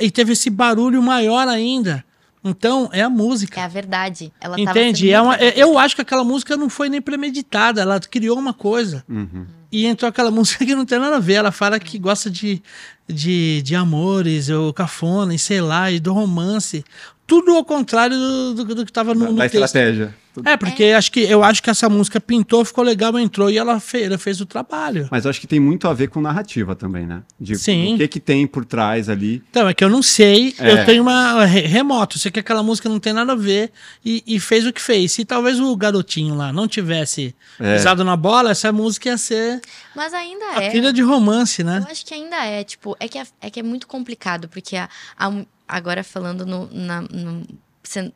E 0.00 0.10
teve 0.10 0.32
esse 0.32 0.50
barulho 0.50 1.00
maior 1.02 1.46
ainda. 1.46 2.04
Então, 2.42 2.88
é 2.92 3.02
a 3.02 3.04
É 3.04 3.08
música. 3.08 3.62
a 3.62 3.68
verdade. 3.68 4.32
Ela 4.40 4.58
Entende? 4.58 5.10
É 5.10 5.20
muito 5.20 5.28
uma, 5.28 5.36
é- 5.36 5.52
eu 5.56 5.78
acho 5.78 5.94
que 5.94 6.02
aquela 6.02 6.24
música 6.24 6.56
não 6.56 6.68
foi 6.70 6.88
nem 6.88 7.00
premeditada. 7.00 7.82
Ela 7.82 8.00
criou 8.00 8.38
uma 8.38 8.54
coisa. 8.54 9.04
Uhum. 9.08 9.46
E 9.70 9.86
entrou 9.86 10.08
aquela 10.08 10.30
música 10.32 10.64
que 10.64 10.74
não 10.74 10.84
tem 10.86 10.98
nada 10.98 11.16
a 11.16 11.20
ver. 11.20 11.34
Ela 11.34 11.52
fala 11.52 11.78
que 11.78 11.98
gosta 11.98 12.28
de, 12.30 12.62
de, 13.06 13.60
de 13.62 13.74
amores, 13.76 14.48
ou 14.48 14.72
cafona, 14.72 15.34
e 15.34 15.38
sei 15.38 15.60
lá, 15.60 15.90
e 15.92 16.00
do 16.00 16.12
romance. 16.12 16.84
Tudo 17.28 17.54
ao 17.54 17.62
contrário 17.64 18.16
do, 18.18 18.54
do, 18.64 18.74
do 18.74 18.84
que 18.84 18.90
estava 18.90 19.14
no, 19.14 19.20
Da, 19.26 19.30
no 19.30 19.36
da 19.36 19.46
estratégia. 19.46 20.12
É, 20.44 20.56
porque 20.56 20.84
Acho 20.84 21.10
que, 21.12 21.20
eu 21.20 21.42
acho 21.42 21.60
que 21.62 21.68
essa 21.68 21.88
música 21.88 22.20
pintou, 22.20 22.64
ficou 22.64 22.82
legal, 22.84 23.18
entrou 23.18 23.50
e 23.50 23.58
ela 23.58 23.78
fez, 23.80 24.06
ela 24.06 24.16
fez 24.16 24.40
o 24.40 24.46
trabalho. 24.46 25.08
Mas 25.10 25.24
eu 25.24 25.30
acho 25.30 25.40
que 25.40 25.46
tem 25.48 25.58
muito 25.60 25.86
a 25.88 25.92
ver 25.92 26.08
com 26.08 26.20
narrativa 26.20 26.74
também, 26.76 27.06
né? 27.06 27.22
De, 27.40 27.56
Sim. 27.58 27.94
O 27.94 27.98
que 27.98 28.08
que 28.08 28.20
tem 28.20 28.46
por 28.46 28.64
trás 28.64 29.08
ali. 29.10 29.42
Então, 29.50 29.68
é 29.68 29.74
que 29.74 29.82
eu 29.84 29.88
não 29.90 30.00
sei, 30.02 30.54
É. 30.58 30.72
eu 30.72 30.86
tenho 30.86 31.02
uma 31.02 31.44
re- 31.44 31.62
remoto, 31.66 32.16
eu 32.16 32.20
sei 32.20 32.30
que 32.30 32.38
aquela 32.40 32.62
música 32.62 32.88
não 32.88 33.00
tem 33.00 33.12
nada 33.12 33.32
a 33.32 33.36
ver 33.36 33.72
e, 34.04 34.22
e 34.26 34.38
fez 34.40 34.64
o 34.64 34.72
que 34.72 34.80
fez. 34.80 35.12
Se 35.12 35.24
talvez 35.24 35.58
o 35.60 35.76
garotinho 35.76 36.34
lá 36.36 36.50
não 36.52 36.66
tivesse 36.68 37.34
É. 37.60 37.74
pisado 37.76 38.04
na 38.04 38.16
bola, 38.16 38.52
essa 38.52 38.72
música 38.72 39.08
ia 39.10 39.18
ser 39.18 39.60
Mas 39.94 40.14
ainda 40.14 40.44
a 40.56 40.62
é. 40.62 40.70
trilha 40.70 40.92
de 40.94 41.02
romance, 41.02 41.62
né? 41.64 41.82
Eu 41.84 41.90
acho 41.90 42.06
que 42.06 42.14
ainda 42.14 42.36
é, 42.46 42.62
tipo, 42.64 42.96
é 43.00 43.06
que 43.08 43.18
é, 43.18 43.26
é 43.42 43.50
que 43.50 43.58
é 43.60 43.62
muito 43.62 43.86
complicado, 43.88 44.48
porque 44.48 44.76
a, 44.76 44.88
a- 45.18 45.44
agora 45.68 46.02
falando 46.02 46.46
no, 46.46 46.66
na- 46.72 47.02
no- 47.02 47.46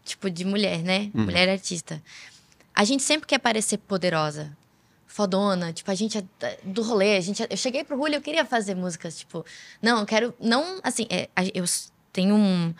tipo, 0.05 0.31
de 0.31 0.45
mulher, 0.45 0.83
né? 0.83 1.11
Uhum. 1.15 1.25
Mulher 1.25 1.49
artista. 1.49 2.03
A 2.75 2.85
gente 2.85 3.03
sempre 3.03 3.27
quer 3.27 3.39
parecer 3.39 3.79
poderosa, 3.79 4.57
fodona, 5.07 5.73
tipo, 5.73 5.91
a 5.91 5.95
gente 5.95 6.19
é 6.19 6.59
do 6.65 6.83
rolê, 6.83 7.17
a 7.17 7.21
gente, 7.21 7.43
é- 7.43 7.49
eu 7.51 7.57
cheguei 7.57 7.85
pro 7.85 7.97
Julio, 7.97 8.17
eu 8.17 8.23
queria 8.23 8.45
fazer 8.45 8.75
músicas, 8.75 9.19
tipo, 9.19 9.45
não, 9.81 10.01
eu 10.01 10.07
quero, 10.07 10.35
não, 10.41 10.81
assim, 10.83 11.07
é, 11.11 11.29
eu 11.55 11.65
tenho 12.13 12.35
um, 12.35 12.75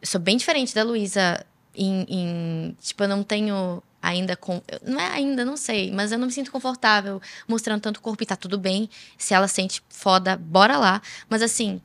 eu 0.00 0.06
sou 0.06 0.20
bem 0.20 0.36
diferente 0.36 0.74
da 0.74 0.82
Luísa 0.82 1.44
em, 1.74 2.06
em, 2.08 2.76
tipo, 2.80 3.02
eu 3.04 3.08
não 3.08 3.22
tenho 3.22 3.82
ainda 4.00 4.34
com, 4.34 4.60
não 4.82 4.98
é 4.98 5.06
ainda, 5.12 5.44
não 5.44 5.56
sei, 5.56 5.90
mas 5.92 6.10
eu 6.10 6.18
não 6.18 6.26
me 6.26 6.32
sinto 6.32 6.50
confortável 6.50 7.20
mostrando 7.46 7.80
tanto 7.82 8.00
corpo 8.00 8.22
e 8.22 8.26
tá 8.26 8.34
tudo 8.34 8.58
bem. 8.58 8.88
Se 9.16 9.32
ela 9.32 9.46
sente 9.46 9.80
foda, 9.88 10.36
bora 10.36 10.76
lá. 10.76 11.00
Mas 11.28 11.40
assim, 11.40 11.80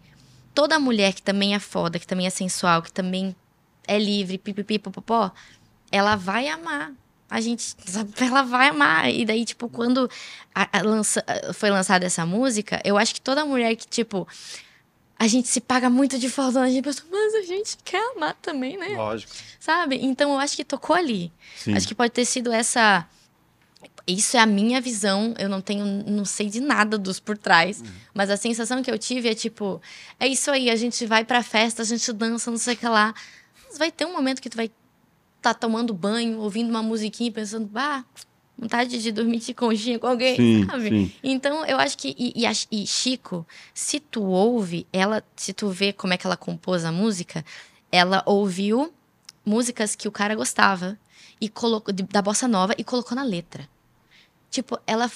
toda 0.58 0.80
mulher 0.80 1.14
que 1.14 1.22
também 1.22 1.54
é 1.54 1.60
foda, 1.60 2.00
que 2.00 2.08
também 2.08 2.26
é 2.26 2.32
sensual, 2.32 2.82
que 2.82 2.92
também 2.92 3.36
é 3.88 4.00
livre, 4.00 4.40
pipipi, 4.40 4.80
popopó, 4.80 5.32
ela 5.92 6.16
vai 6.16 6.48
amar. 6.48 6.92
A 7.30 7.40
gente, 7.40 7.62
sabe, 7.86 8.12
ela 8.20 8.42
vai 8.42 8.70
amar. 8.70 9.08
E 9.14 9.24
daí, 9.24 9.46
tipo, 9.46 9.70
quando 9.70 10.10
a- 10.56 10.80
a 10.80 10.82
lança- 10.82 11.24
foi 11.54 11.70
lançada 11.70 12.08
essa 12.08 12.26
música, 12.26 12.82
eu 12.84 12.98
acho 12.98 13.14
que 13.14 13.22
toda 13.22 13.46
mulher 13.46 13.76
que, 13.76 13.86
tipo, 13.88 14.28
a 15.20 15.28
gente 15.28 15.48
se 15.48 15.62
paga 15.62 15.90
muito 15.92 16.18
de 16.18 16.28
fodona, 16.28 16.66
a 16.66 16.70
gente 16.70 16.84
pensa, 16.84 17.04
mas 17.12 17.36
a 17.36 17.42
gente 17.44 17.78
quer 17.86 18.02
amar 18.16 18.34
também, 18.42 18.78
né? 18.78 18.90
Lógico. 18.98 19.32
Sabe? 19.60 20.00
Então 20.02 20.32
eu 20.34 20.40
acho 20.40 20.56
que 20.56 20.64
tocou 20.66 20.96
ali. 20.96 21.32
Sim. 21.56 21.76
Acho 21.76 21.88
que 21.88 21.94
pode 21.96 22.12
ter 22.14 22.26
sido 22.26 22.52
essa. 22.52 23.06
Isso 24.08 24.38
é 24.38 24.40
a 24.40 24.46
minha 24.46 24.80
visão. 24.80 25.34
Eu 25.38 25.50
não 25.50 25.60
tenho, 25.60 25.86
não 26.08 26.24
sei 26.24 26.50
de 26.50 26.62
nada 26.62 26.98
dos 26.98 27.20
por 27.20 27.38
trás. 27.38 27.84
Mas 28.14 28.30
a 28.30 28.38
sensação 28.38 28.82
que 28.82 28.90
eu 28.90 28.98
tive 28.98 29.28
é 29.30 29.36
tipo, 29.36 29.82
é 30.20 30.28
isso 30.28 30.50
aí, 30.50 30.70
a 30.70 30.76
gente 30.78 31.06
vai 31.06 31.26
pra 31.26 31.44
festa, 31.44 31.82
a 31.82 31.86
gente 31.86 32.12
dança, 32.14 32.50
não 32.50 32.58
sei 32.58 32.74
o 32.76 32.78
que 32.78 32.88
lá. 32.88 33.14
Mas 33.68 33.78
vai 33.78 33.92
ter 33.92 34.06
um 34.06 34.14
momento 34.14 34.42
que 34.42 34.50
tu 34.50 34.56
vai 34.56 34.72
tá 35.42 35.54
tomando 35.54 35.94
banho, 35.94 36.40
ouvindo 36.40 36.70
uma 36.70 36.82
musiquinha, 36.82 37.32
pensando, 37.32 37.68
bah, 37.68 38.04
vontade 38.58 38.98
de 39.02 39.12
dormir 39.12 39.40
de 39.40 39.54
conchinha 39.54 40.00
com 40.00 40.08
alguém, 40.08 40.36
Sim, 40.36 40.66
sabe? 40.66 40.90
sim. 40.90 41.12
Então, 41.24 41.64
eu 41.66 41.78
acho 41.78 41.98
que. 41.98 42.16
E, 42.18 42.34
e 42.42 42.46
a- 42.46 42.52
e 42.72 42.88
Chico, 42.88 43.46
se 43.74 44.00
tu 44.00 44.24
ouve, 44.24 44.88
ela, 44.92 45.24
se 45.36 45.54
tu 45.54 45.70
vê 45.70 45.92
como 45.94 46.14
é 46.14 46.18
que 46.18 46.26
ela 46.26 46.38
compôs 46.38 46.86
a 46.86 46.92
música, 46.92 47.46
ela 47.92 48.24
ouviu 48.26 48.92
músicas 49.46 49.96
que 49.96 50.08
o 50.08 50.12
cara 50.12 50.34
gostava 50.36 50.98
e 51.40 51.48
colocou 51.50 51.94
da 51.94 52.22
bossa 52.22 52.48
nova 52.48 52.74
e 52.78 52.84
colocou 52.84 53.16
na 53.16 53.24
letra. 53.24 53.70
Tipo, 54.50 54.80
ela 54.88 55.10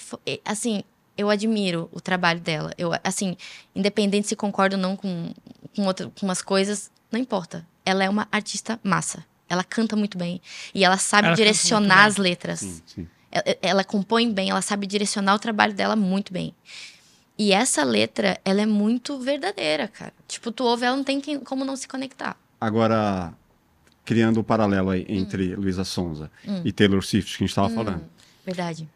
assim, 0.46 0.84
eu 1.18 1.30
admiro 1.30 1.90
o 1.92 2.00
trabalho 2.02 2.40
dela. 2.40 2.74
Eu 2.78 2.92
assim, 3.04 3.36
independente 3.76 4.28
se 4.28 4.36
concordo 4.36 4.76
ou 4.76 4.82
não 4.82 4.96
com 4.96 5.34
com, 5.76 5.86
outra, 5.86 6.12
com 6.20 6.26
umas 6.26 6.42
coisas, 6.42 6.92
não 7.12 7.20
importa. 7.20 7.66
Ela 7.86 8.04
é 8.04 8.10
uma 8.10 8.28
artista 8.32 8.80
massa. 8.84 9.26
Ela 9.48 9.64
canta 9.64 9.96
muito 9.96 10.18
bem 10.18 10.42
e 10.74 10.84
ela 10.84 10.98
sabe 10.98 11.28
Ela 11.28 11.36
direcionar 11.36 12.06
as 12.06 12.18
letras. 12.18 12.60
Sim, 12.60 12.82
sim. 12.86 13.08
Ela, 13.32 13.44
ela 13.62 13.84
compõe 13.84 14.30
bem, 14.32 14.50
ela 14.50 14.62
sabe 14.62 14.86
direcionar 14.86 15.34
o 15.36 15.40
trabalho 15.40 15.74
dela 15.74 15.96
muito 15.96 16.34
bem. 16.34 16.54
E 17.38 17.54
essa 17.54 17.84
letra, 17.84 18.38
ela 18.46 18.62
é 18.62 18.66
muito 18.66 19.18
verdadeira, 19.20 19.88
cara. 19.88 20.14
Tipo, 20.28 20.52
tu 20.52 20.64
ouve 20.66 20.86
ela, 20.86 20.96
não 20.98 21.04
tem 21.04 21.20
quem- 21.22 21.40
como 21.40 21.64
não 21.66 21.76
se 21.78 21.88
conectar. 21.88 22.36
Agora, 22.60 23.34
criando 24.06 24.40
o 24.42 24.44
paralelo 24.44 24.90
aí 24.90 25.02
Hum. 25.10 25.16
entre 25.20 25.56
Luísa 25.56 25.84
Sonza 25.86 26.30
e 26.66 26.72
Taylor 26.72 27.02
Swift, 27.04 27.38
que 27.38 27.44
a 27.44 27.48
gente 27.48 27.50
estava 27.52 27.70
falando. 27.70 28.04
Verdade. 28.46 28.88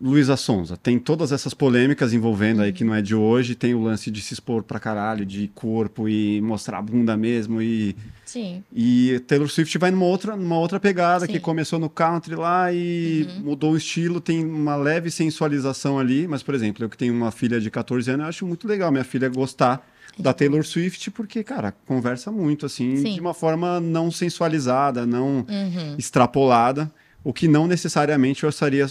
Luísa 0.00 0.36
Sonza, 0.36 0.76
tem 0.76 0.98
todas 0.98 1.32
essas 1.32 1.52
polêmicas 1.54 2.12
envolvendo 2.12 2.62
aí 2.62 2.72
que 2.72 2.82
não 2.82 2.94
é 2.94 3.02
de 3.02 3.14
hoje, 3.14 3.54
tem 3.54 3.74
o 3.74 3.82
lance 3.82 4.10
de 4.10 4.20
se 4.22 4.34
expor 4.34 4.62
pra 4.62 4.80
caralho, 4.80 5.24
de 5.24 5.48
corpo 5.54 6.08
e 6.08 6.40
mostrar 6.40 6.78
a 6.78 6.82
bunda 6.82 7.16
mesmo 7.16 7.60
e 7.60 7.94
Sim. 8.24 8.64
e 8.74 9.20
Taylor 9.26 9.48
Swift 9.48 9.76
vai 9.78 9.90
numa 9.90 10.06
outra, 10.06 10.34
numa 10.34 10.58
outra 10.58 10.80
pegada 10.80 11.26
Sim. 11.26 11.32
que 11.32 11.38
começou 11.38 11.78
no 11.78 11.90
country 11.90 12.34
lá 12.34 12.72
e 12.72 13.28
mudou 13.44 13.72
o 13.72 13.76
estilo, 13.76 14.20
tem 14.20 14.44
uma 14.44 14.74
leve 14.76 15.10
sensualização 15.10 15.98
ali, 15.98 16.26
mas 16.26 16.42
por 16.42 16.54
exemplo, 16.54 16.82
eu 16.84 16.88
que 16.88 16.96
tenho 16.96 17.14
uma 17.14 17.30
filha 17.30 17.60
de 17.60 17.70
14 17.70 18.10
anos, 18.10 18.24
eu 18.24 18.28
acho 18.30 18.46
muito 18.46 18.66
legal 18.66 18.90
minha 18.90 19.04
filha 19.04 19.28
gostar 19.28 19.86
da 20.18 20.32
Taylor 20.32 20.64
Swift 20.64 21.10
porque, 21.10 21.44
cara, 21.44 21.72
conversa 21.86 22.32
muito 22.32 22.66
assim, 22.66 22.96
Sim. 22.96 23.14
de 23.14 23.20
uma 23.20 23.34
forma 23.34 23.78
não 23.78 24.10
sensualizada, 24.10 25.06
não 25.06 25.46
Uhum. 25.48 25.94
extrapolada, 25.98 26.90
o 27.22 27.32
que 27.32 27.46
não 27.46 27.66
necessariamente 27.66 28.42
eu 28.42 28.48
acharia 28.48 28.86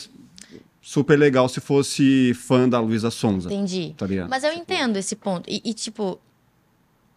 super 0.81 1.17
legal 1.17 1.47
se 1.47 1.61
fosse 1.61 2.33
fã 2.33 2.67
da 2.67 2.79
Luísa 2.79 3.11
Sonza. 3.11 3.47
Entendi. 3.53 3.93
Tá? 3.97 4.05
Mas 4.29 4.43
eu 4.43 4.51
entendo 4.53 4.97
esse 4.97 5.15
ponto. 5.15 5.49
E, 5.49 5.61
e, 5.63 5.73
tipo, 5.73 6.19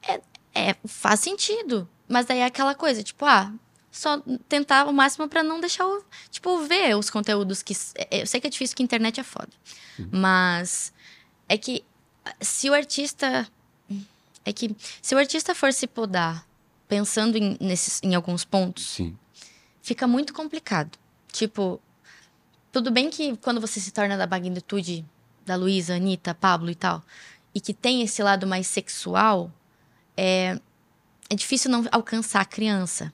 é, 0.07 0.21
é- 0.55 0.77
faz 0.87 1.21
sentido. 1.21 1.89
Mas 2.07 2.27
daí 2.27 2.39
é 2.41 2.45
aquela 2.45 2.75
coisa, 2.75 3.03
tipo, 3.03 3.25
ah, 3.25 3.51
só 3.91 4.21
tentar 4.49 4.87
o 4.87 4.93
máximo 4.93 5.29
pra 5.29 5.43
não 5.43 5.61
deixar 5.61 5.87
o. 5.87 6.05
Tipo, 6.31 6.59
ver 6.65 6.97
os 6.97 7.09
conteúdos 7.09 7.63
que. 7.63 7.73
é, 7.97 8.23
Eu 8.23 8.27
sei 8.27 8.41
que 8.41 8.47
é 8.47 8.51
difícil 8.51 8.77
que 8.77 8.83
a 8.83 8.85
internet 8.85 9.19
é 9.21 9.25
foda. 9.25 9.49
Mas 10.11 10.93
é 11.49 11.57
que 11.57 11.83
se 12.41 12.69
o 12.69 12.75
artista. 12.75 13.49
É 14.45 14.53
que 14.53 14.77
se 15.01 15.15
o 15.15 15.19
artista 15.19 15.55
for 15.55 15.73
se 15.73 15.87
podar 15.87 16.47
pensando 16.87 17.37
em, 17.39 17.57
nesses, 17.59 17.99
em 18.03 18.15
alguns 18.15 18.45
pontos, 18.45 18.85
Sim. 18.85 19.17
fica 19.81 20.07
muito 20.07 20.35
complicado. 20.35 20.99
Tipo, 21.33 21.81
tudo 22.75 22.91
bem 22.91 23.09
que 23.09 23.37
quando 23.37 23.61
você 23.61 23.79
se 23.79 23.93
torna 23.93 24.17
da 24.17 24.27
magnitude 24.27 25.05
da 25.47 25.55
Luísa, 25.55 25.95
Anitta, 25.95 26.35
Pablo 26.35 26.69
e 26.71 26.75
tal, 26.75 27.05
e 27.55 27.61
que 27.61 27.73
tem 27.73 28.03
esse 28.03 28.21
lado 28.21 28.49
mais 28.49 28.67
sexual, 28.67 29.49
é, 30.17 30.59
é 31.31 31.35
difícil 31.37 31.71
não 31.71 31.87
alcançar 31.93 32.41
a 32.41 32.45
criança. 32.45 33.13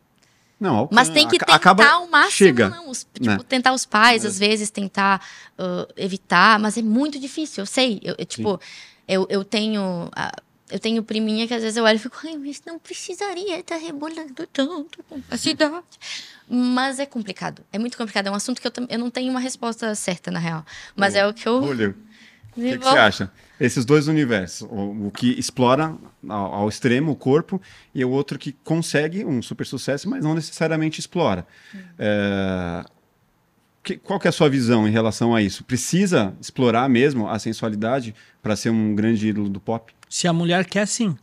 Não, 0.59 0.89
Mas 0.91 1.11
tem 1.11 1.29
que 1.29 1.39
tentar 1.39 1.55
acaba, 1.55 1.87
ao 1.87 2.07
máximo, 2.09 2.31
chega, 2.33 2.69
não. 2.71 2.89
Os- 2.91 3.07
tipo, 3.15 3.27
né? 3.27 3.39
tentar 3.49 3.73
os 3.75 3.85
pais, 3.85 4.25
É. 4.25 4.29
às 4.29 4.39
vezes, 4.39 4.71
tentar 4.71 5.23
ah, 5.59 5.87
evitar, 5.97 6.59
mas 6.59 6.79
é 6.79 6.83
muito 6.83 7.19
difícil, 7.19 7.63
eu 7.63 7.67
sei. 7.67 8.01
Eu, 8.03 8.15
eu, 8.19 8.25
tipo, 8.27 8.61
eu, 9.07 9.27
eu 9.29 9.45
tenho. 9.45 10.11
ah, 10.17 10.33
eu 10.71 10.79
tenho 10.79 11.03
priminha 11.03 11.47
que 11.47 11.55
às 11.55 11.63
vezes 11.63 11.77
eu 11.77 11.85
olho 11.85 11.97
e 11.97 11.99
fico, 11.99 12.17
ai, 12.25 12.37
mas 12.37 12.63
não 12.67 12.79
precisaria 12.79 13.59
estar 13.59 13.77
rebolando 13.77 14.47
tanto 14.53 15.05
a 15.31 15.37
cidade. 15.37 15.85
Mas 16.49 16.99
é 16.99 17.07
complicado. 17.07 17.63
É 17.73 17.79
muito 17.79 17.97
complicado. 17.97 18.27
É 18.27 18.31
um 18.31 18.35
assunto 18.35 18.61
que 18.61 18.67
eu, 18.67 18.73
eu 18.89 18.99
não 18.99 19.11
tenho 19.11 19.31
uma 19.31 19.41
resposta 19.41 19.95
certa, 19.95 20.31
na 20.31 20.39
real. 20.39 20.65
Mas 20.97 21.15
é 21.15 21.27
o 21.27 21.33
que 21.33 21.47
eu. 21.47 21.63
Julio, 21.63 21.97
o 22.57 22.61
que, 22.61 22.79
que 22.79 22.85
você 22.85 22.99
acha? 22.99 23.33
Esses 23.61 23.85
dois 23.85 24.09
universos, 24.09 24.67
o, 24.71 25.07
o 25.07 25.11
que 25.11 25.39
explora 25.39 25.95
ao, 26.29 26.55
ao 26.55 26.69
extremo 26.69 27.13
o 27.13 27.17
corpo 27.17 27.61
e 27.95 28.05
o 28.05 28.11
outro 28.11 28.39
que 28.39 28.53
consegue 28.65 29.25
um 29.25 29.41
super 29.43 29.67
sucesso, 29.67 30.09
mas 30.09 30.25
não 30.25 30.35
necessariamente 30.35 30.99
explora. 30.99 31.47
É, 31.99 32.85
que- 33.83 33.97
qual 33.97 34.19
que 34.21 34.29
é 34.29 34.31
a 34.31 34.33
sua 34.33 34.49
visão 34.49 34.87
em 34.87 34.91
relação 34.91 35.35
a 35.35 35.43
isso? 35.43 35.65
Precisa 35.65 36.35
explorar 36.41 36.89
mesmo 36.89 37.29
a 37.29 37.39
sensualidade 37.39 38.15
para 38.43 38.57
ser 38.57 38.71
um 38.71 38.95
grande 38.95 39.29
ídolo 39.29 39.49
do 39.49 39.61
pop? 39.61 39.93
Se 40.09 40.27
a 40.29 40.33
mulher 40.33 40.65
quer, 40.67 40.87
sim. 40.87 41.17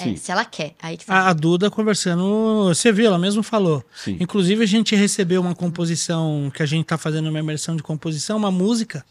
É, 0.00 0.04
Sim. 0.04 0.16
se 0.16 0.32
ela 0.32 0.42
quer. 0.44 0.74
Aí 0.82 0.96
que 0.96 1.04
tá. 1.04 1.12
A, 1.14 1.28
a 1.28 1.32
Duda 1.34 1.70
conversando, 1.70 2.64
você 2.68 2.90
viu, 2.90 3.06
ela 3.06 3.18
mesmo 3.18 3.42
falou. 3.42 3.84
Sim. 3.94 4.16
Inclusive, 4.20 4.62
a 4.62 4.66
gente 4.66 4.96
recebeu 4.96 5.40
uma 5.42 5.54
composição 5.54 6.50
que 6.54 6.62
a 6.62 6.66
gente 6.66 6.86
tá 6.86 6.96
fazendo 6.96 7.28
uma 7.28 7.38
imersão 7.38 7.76
de 7.76 7.82
composição, 7.82 8.38
uma 8.38 8.50
música 8.50 9.04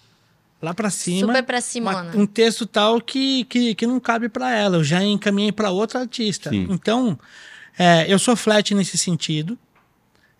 lá 0.59 0.73
pra 0.73 0.89
cima. 0.89 1.27
Super 1.27 1.43
pra 1.43 1.57
uma- 1.57 1.61
Simona. 1.61 2.11
um 2.15 2.25
texto 2.25 2.65
tal 2.65 2.99
que, 2.99 3.43
que, 3.45 3.75
que 3.75 3.85
não 3.85 3.99
cabe 3.99 4.27
pra 4.27 4.55
ela. 4.55 4.77
Eu 4.77 4.83
já 4.83 5.03
encaminhei 5.03 5.51
pra 5.51 5.69
outra 5.69 5.99
artista. 5.99 6.49
Sim. 6.49 6.65
Então, 6.71 7.17
é, 7.77 8.11
eu 8.11 8.17
sou 8.17 8.35
flat 8.35 8.73
nesse 8.73 8.97
sentido. 8.97 9.57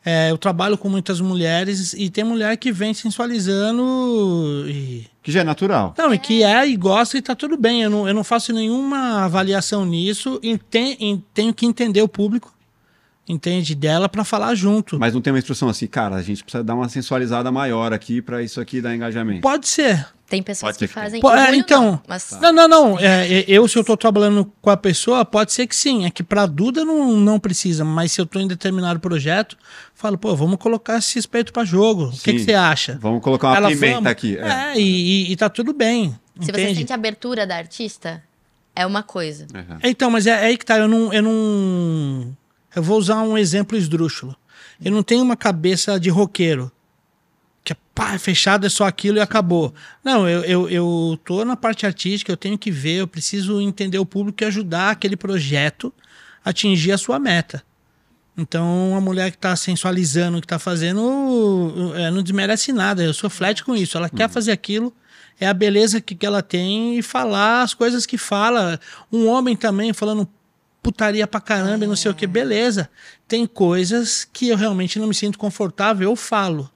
É, 0.03 0.31
eu 0.31 0.37
trabalho 0.37 0.77
com 0.77 0.89
muitas 0.89 1.21
mulheres 1.21 1.93
e 1.93 2.09
tem 2.09 2.23
mulher 2.23 2.57
que 2.57 2.71
vem 2.71 2.91
sensualizando 2.93 4.65
e 4.67 5.05
Que 5.21 5.31
já 5.31 5.41
é 5.41 5.43
natural. 5.43 5.93
não, 5.97 6.13
e 6.13 6.17
que 6.17 6.43
é 6.43 6.67
e 6.67 6.75
gosta 6.75 7.17
e 7.17 7.21
tá 7.21 7.35
tudo 7.35 7.57
bem. 7.57 7.83
Eu 7.83 7.89
não, 7.89 8.07
eu 8.07 8.13
não 8.13 8.23
faço 8.23 8.51
nenhuma 8.53 9.23
avaliação 9.23 9.85
nisso 9.85 10.39
e 10.41 10.57
tem- 10.57 10.97
e 10.99 11.17
tenho 11.33 11.53
que 11.53 11.65
entender 11.65 12.01
o 12.01 12.07
público, 12.07 12.51
entende, 13.27 13.75
dela 13.75 14.09
pra 14.09 14.23
falar 14.23 14.55
junto. 14.55 14.99
Mas 14.99 15.13
não 15.13 15.21
tem 15.21 15.31
uma 15.31 15.39
instrução 15.39 15.69
assim, 15.69 15.87
cara, 15.87 16.15
a 16.15 16.21
gente 16.23 16.43
precisa 16.43 16.63
dar 16.63 16.73
uma 16.75 16.89
sensualizada 16.89 17.51
maior 17.51 17.93
aqui 17.93 18.21
para 18.21 18.41
isso 18.41 18.59
aqui 18.59 18.81
dar 18.81 18.95
engajamento. 18.95 19.41
Pode 19.41 19.67
ser. 19.67 20.07
Tem 20.31 20.41
pessoas 20.41 20.77
que 20.77 20.87
que 20.87 20.93
fazem. 20.93 21.19
Po- 21.19 21.29
é, 21.29 21.41
orgulho 21.41 21.55
então, 21.59 21.83
não, 21.83 22.01
mas 22.07 22.31
Não, 22.41 22.53
não, 22.53 22.67
não. 22.67 22.99
É, 22.99 23.27
é, 23.41 23.45
eu, 23.47 23.67
se 23.67 23.77
eu 23.77 23.83
tô 23.83 23.97
trabalhando 23.97 24.51
com 24.61 24.69
a 24.69 24.77
pessoa, 24.77 25.25
pode 25.25 25.51
ser 25.51 25.67
que 25.67 25.75
sim. 25.75 26.05
É 26.05 26.09
que 26.09 26.23
pra 26.23 26.45
Duda 26.45 26.85
não, 26.85 27.17
não 27.17 27.37
precisa. 27.37 27.83
Mas 27.83 28.13
se 28.13 28.21
eu 28.21 28.25
tô 28.25 28.39
em 28.39 28.47
determinado 28.47 28.99
projeto, 28.99 29.57
falo, 29.93 30.17
pô, 30.17 30.33
vamos 30.35 30.57
colocar 30.57 30.97
esse 30.97 31.15
respeito 31.15 31.51
pra 31.51 31.65
jogo. 31.65 32.05
O 32.05 32.11
que, 32.11 32.31
que 32.33 32.39
você 32.39 32.53
acha? 32.53 32.97
Vamos 33.01 33.21
colocar 33.21 33.49
uma 33.49 33.57
Ela 33.57 33.67
pimenta 33.69 33.93
vamos- 33.95 34.09
aqui. 34.11 34.37
é. 34.37 34.47
É, 34.73 34.79
e, 34.79 34.81
e- 35.27 35.31
e 35.33 35.35
tá 35.35 35.49
tudo 35.49 35.73
bem. 35.73 36.17
se 36.39 36.45
você 36.51 36.61
entende? 36.61 36.79
sente 36.79 36.91
a 36.93 36.95
abertura 36.95 37.45
da 37.45 37.57
artista, 37.57 38.23
é 38.73 38.85
uma 38.85 39.03
coisa. 39.03 39.45
Uhum. 39.53 39.77
Então, 39.83 40.09
mas 40.09 40.25
é, 40.27 40.31
é 40.31 40.45
aí 40.45 40.57
que 40.57 40.65
tá. 40.65 40.77
Eu 40.77 40.87
não, 40.87 41.13
eu 41.13 41.21
não. 41.21 42.37
Eu 42.73 42.81
vou 42.81 42.97
usar 42.97 43.21
um 43.21 43.37
exemplo 43.37 43.77
esdrúxulo. 43.77 44.33
Eu 44.83 44.91
não 44.93 45.03
tenho 45.03 45.21
uma 45.23 45.35
cabeça 45.35 45.99
de 45.99 46.09
roqueiro. 46.09 46.71
Que 48.01 48.07
é 48.07 48.11
pá, 48.11 48.19
fechado, 48.19 48.65
é 48.65 48.69
só 48.69 48.85
aquilo 48.85 49.17
e 49.17 49.21
acabou. 49.21 49.73
Não, 50.03 50.27
eu, 50.27 50.43
eu, 50.43 50.69
eu 50.69 51.19
tô 51.23 51.45
na 51.45 51.55
parte 51.55 51.85
artística, 51.85 52.31
eu 52.31 52.37
tenho 52.37 52.57
que 52.57 52.71
ver, 52.71 52.97
eu 52.97 53.07
preciso 53.07 53.61
entender 53.61 53.99
o 53.99 54.05
público 54.05 54.43
e 54.43 54.45
ajudar 54.45 54.91
aquele 54.91 55.15
projeto 55.15 55.93
a 56.43 56.49
atingir 56.49 56.91
a 56.91 56.97
sua 56.97 57.19
meta. 57.19 57.63
Então, 58.37 58.95
a 58.95 59.01
mulher 59.01 59.31
que 59.31 59.37
tá 59.37 59.55
sensualizando 59.55 60.37
o 60.37 60.41
que 60.41 60.47
tá 60.47 60.57
fazendo 60.57 61.93
é, 61.95 62.09
não 62.09 62.23
desmerece 62.23 62.71
nada. 62.71 63.03
Eu 63.03 63.13
sou 63.13 63.29
flat 63.29 63.63
com 63.63 63.75
isso. 63.75 63.97
Ela 63.97 64.09
quer 64.09 64.29
fazer 64.29 64.51
aquilo, 64.51 64.93
é 65.39 65.47
a 65.47 65.53
beleza 65.53 65.99
que, 65.99 66.15
que 66.15 66.25
ela 66.25 66.41
tem 66.41 66.97
e 66.97 67.01
falar 67.01 67.61
as 67.61 67.73
coisas 67.73 68.05
que 68.05 68.17
fala. 68.17 68.79
Um 69.11 69.27
homem 69.27 69.55
também 69.55 69.93
falando 69.93 70.27
putaria 70.81 71.27
pra 71.27 71.39
caramba 71.39 71.85
e 71.85 71.87
não 71.87 71.95
sei 71.95 72.09
o 72.09 72.15
que, 72.15 72.25
beleza. 72.25 72.89
Tem 73.27 73.45
coisas 73.45 74.27
que 74.31 74.49
eu 74.49 74.57
realmente 74.57 74.97
não 74.97 75.07
me 75.07 75.13
sinto 75.13 75.37
confortável, 75.37 76.09
eu 76.09 76.15
falo. 76.15 76.69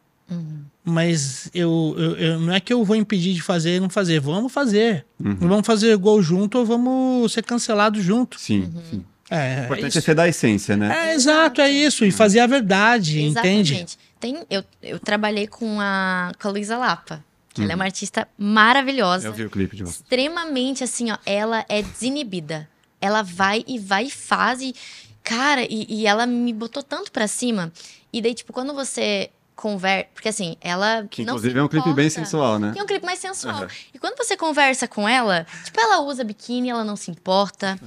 Mas 0.88 1.50
eu, 1.54 1.96
eu- 1.98 2.16
eu- 2.18 2.40
não 2.40 2.54
é 2.54 2.60
que 2.60 2.72
eu 2.72 2.84
vou 2.86 2.96
impedir 2.96 3.34
de 3.34 3.42
fazer 3.42 3.78
e 3.78 3.80
não 3.80 3.90
fazer. 3.90 4.20
Vamos 4.20 4.54
fazer. 4.54 5.04
Vamos 5.20 5.66
fazer 5.66 5.98
gol 5.98 6.22
junto 6.22 6.60
ou 6.60 6.66
vamos 6.66 7.34
ser 7.34 7.44
cancelados 7.44 8.04
junto. 8.04 8.40
Sim, 8.40 8.72
sim. 8.92 9.04
É, 9.32 9.36
O 9.36 9.40
é 9.40 9.66
importante 9.66 9.90
isso. 9.90 9.98
é 9.98 10.02
ser 10.02 10.14
da 10.14 10.28
essência, 10.28 10.78
né? 10.78 11.10
É, 11.10 11.14
exato, 11.16 11.60
é 11.60 11.72
isso. 11.72 12.06
E 12.06 12.12
fazer 12.12 12.40
a 12.40 12.46
verdade, 12.48 13.20
entende? 13.20 13.74
Exatamente. 13.74 13.98
Tem, 14.20 14.38
eu, 14.50 14.64
eu 14.84 15.00
trabalhei 15.00 15.48
com 15.48 15.80
a, 15.82 16.32
com 16.40 16.48
a 16.48 16.52
Luísa 16.52 16.78
Lapa, 16.78 17.24
que 17.52 17.64
ela 17.64 17.72
é 17.72 17.76
uma 17.76 17.86
artista 17.86 18.28
maravilhosa. 18.38 19.28
Eu 19.28 19.34
vi 19.34 19.46
o 19.46 19.50
clipe 19.50 19.76
de 19.76 19.84
você. 19.84 19.92
extremamente 20.04 20.84
assim, 20.84 21.12
ó, 21.12 21.18
ela 21.26 21.66
é 21.68 21.82
desinibida. 21.82 22.70
Ela 23.02 23.24
vai 23.24 23.64
e 23.68 23.80
vai 23.80 24.06
e 24.06 24.12
faz 24.12 24.62
e 24.62 24.76
cara, 25.24 25.64
e, 25.64 25.86
e 25.90 26.06
ela 26.06 26.28
me 26.28 26.54
botou 26.54 26.84
tanto 26.84 27.12
pra 27.12 27.28
cima. 27.28 27.72
E 28.14 28.22
daí 28.22 28.34
tipo, 28.36 28.54
quando 28.54 28.74
você 28.76 29.30
conversa, 29.56 30.08
porque 30.14 30.30
assim, 30.30 30.58
ela 30.62 31.06
Que 31.10 31.24
não 31.24 31.34
inclusive 31.34 31.54
se 31.54 31.60
é 31.60 31.64
um 31.64 31.68
clipe 31.68 31.94
bem 31.94 32.10
sensual, 32.10 32.60
né? 32.60 32.72
Tem 32.74 32.84
um 32.84 32.86
clipe 32.86 33.06
mais 33.06 33.20
sensual. 33.20 33.56
Aham. 33.56 33.68
E 33.94 34.00
quando 34.00 34.18
você 34.18 34.36
conversa 34.36 34.88
com 34.88 35.08
ela, 35.08 35.46
tipo, 35.64 35.80
ela 35.80 36.02
usa 36.02 36.24
biquíni, 36.24 36.70
ela 36.70 36.84
não 36.84 36.96
se 36.96 37.10
importa. 37.12 37.80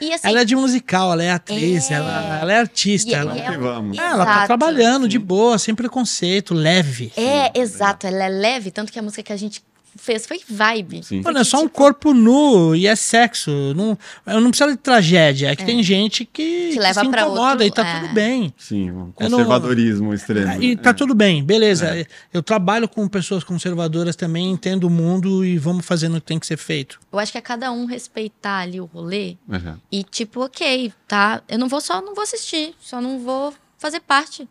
E 0.00 0.12
assim, 0.12 0.28
Ela 0.28 0.40
é 0.42 0.44
de 0.44 0.54
musical, 0.54 1.12
ela 1.12 1.22
é 1.24 1.30
atriz, 1.30 1.90
É. 1.90 1.94
ela, 1.94 2.38
ela 2.40 2.52
é 2.52 2.58
artista. 2.58 3.10
E- 3.10 3.14
ela, 3.14 3.34
e 3.36 3.40
Vamos 3.40 3.50
que 3.56 3.56
vamos. 3.58 3.98
É, 3.98 4.02
ela 4.02 4.24
tá 4.26 4.46
trabalhando 4.46 5.08
de 5.08 5.18
boa, 5.18 5.58
sem 5.58 5.74
preconceito, 5.74 6.52
leve. 6.54 7.10
é, 7.16 7.50
exato, 7.58 8.06
ela 8.06 8.24
é 8.24 8.28
leve, 8.28 8.70
tanto 8.70 8.92
que 8.92 8.98
a 8.98 9.02
música 9.02 9.22
que 9.22 9.32
a 9.32 9.36
gente 9.36 9.64
fez 9.96 10.26
foi 10.26 10.40
vibe. 10.48 11.02
Sim. 11.02 11.22
Mano, 11.22 11.38
é 11.38 11.44
só 11.44 11.58
um 11.58 11.62
tipo- 11.66 11.74
corpo 11.76 12.12
nu 12.14 12.74
e 12.74 12.86
é 12.86 12.94
sexo. 12.96 13.50
Não, 13.74 13.98
eu 14.26 14.40
não 14.40 14.50
precisa 14.50 14.70
de 14.70 14.76
tragédia. 14.76 15.48
É 15.50 15.56
que 15.56 15.64
tem 15.64 15.82
gente 15.82 16.24
que, 16.24 16.70
que 16.72 16.78
leva 16.78 17.02
se 17.04 17.08
pra 17.10 17.22
incomoda 17.22 17.50
outro- 17.50 17.66
e 17.66 17.70
tá 17.70 17.86
é. 17.86 18.00
tudo 18.00 18.14
bem. 18.14 18.54
Sim, 18.56 18.90
um 18.90 19.12
Eu 19.20 19.28
não- 19.30 19.38
conservadorismo 19.38 20.14
extremo. 20.14 20.62
E 20.62 20.76
tá 20.76 20.90
É. 20.90 20.92
tudo 20.92 21.14
bem, 21.14 21.42
beleza. 21.44 22.06
Eu 22.32 22.42
trabalho 22.42 22.88
com 22.88 23.06
pessoas 23.08 23.42
conservadoras 23.44 24.16
também, 24.16 24.50
entendo 24.50 24.84
o 24.84 24.90
mundo 24.90 25.44
e 25.44 25.58
vamos 25.58 25.84
fazendo 25.86 26.16
o 26.16 26.20
que 26.20 26.26
tem 26.26 26.38
que 26.38 26.46
ser 26.46 26.56
feito. 26.56 26.98
Eu 27.12 27.18
acho 27.18 27.32
que 27.32 27.38
é 27.38 27.40
cada 27.40 27.70
um 27.72 27.84
respeitar 27.86 28.58
ali 28.60 28.80
o 28.80 28.84
rolê 28.84 29.36
Uhum. 29.48 29.76
E 29.90 30.02
tipo, 30.02 30.40
ok, 30.44 30.92
tá? 31.08 31.42
Eu 31.48 31.58
não 31.58 31.68
vou 31.68 31.80
só, 31.80 32.00
não 32.02 32.14
vou 32.14 32.22
assistir, 32.22 32.74
só 32.80 33.00
não 33.00 33.18
vou 33.18 33.52
fazer 33.78 34.00
parte. 34.00 34.48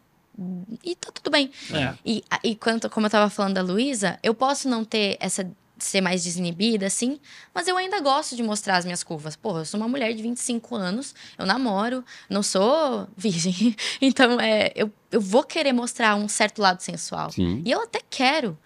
E 0.84 0.96
tá 0.96 1.12
tudo 1.12 1.32
bem. 1.32 1.52
É. 1.72 1.94
E, 2.06 2.24
e 2.44 2.56
quanto, 2.56 2.90
como 2.90 3.06
eu 3.06 3.10
tava 3.10 3.30
falando 3.30 3.56
da 3.56 3.62
Luísa, 3.62 4.20
eu 4.22 4.34
posso 4.34 4.68
não 4.68 4.84
ter 4.84 5.18
essa 5.20 5.50
ser 5.78 6.02
mais 6.02 6.24
desinibida, 6.24 6.86
assim, 6.86 7.20
mas 7.54 7.68
eu 7.68 7.78
ainda 7.78 8.00
gosto 8.00 8.36
de 8.36 8.44
mostrar 8.44 8.78
as 8.78 8.86
minhas 8.86 9.04
curvas. 9.04 9.36
Porra, 9.36 9.62
eu 9.62 9.66
sou 9.66 9.80
uma 9.80 9.88
mulher 9.90 10.14
de 10.14 10.22
25 10.22 10.76
anos, 10.76 11.14
eu 11.38 11.46
namoro, 11.46 12.04
não 12.30 12.42
sou 12.42 13.08
virgem, 13.16 13.76
então 14.02 14.40
é, 14.40 14.72
eu, 14.76 14.92
eu 15.12 15.20
vou 15.20 15.44
querer 15.44 15.74
mostrar 15.74 16.16
um 16.16 16.28
certo 16.28 16.62
lado 16.62 16.82
sensual. 16.82 17.32
Sim. 17.32 17.62
E 17.66 17.72
eu 17.72 17.82
até 17.82 18.00
quero, 18.10 18.58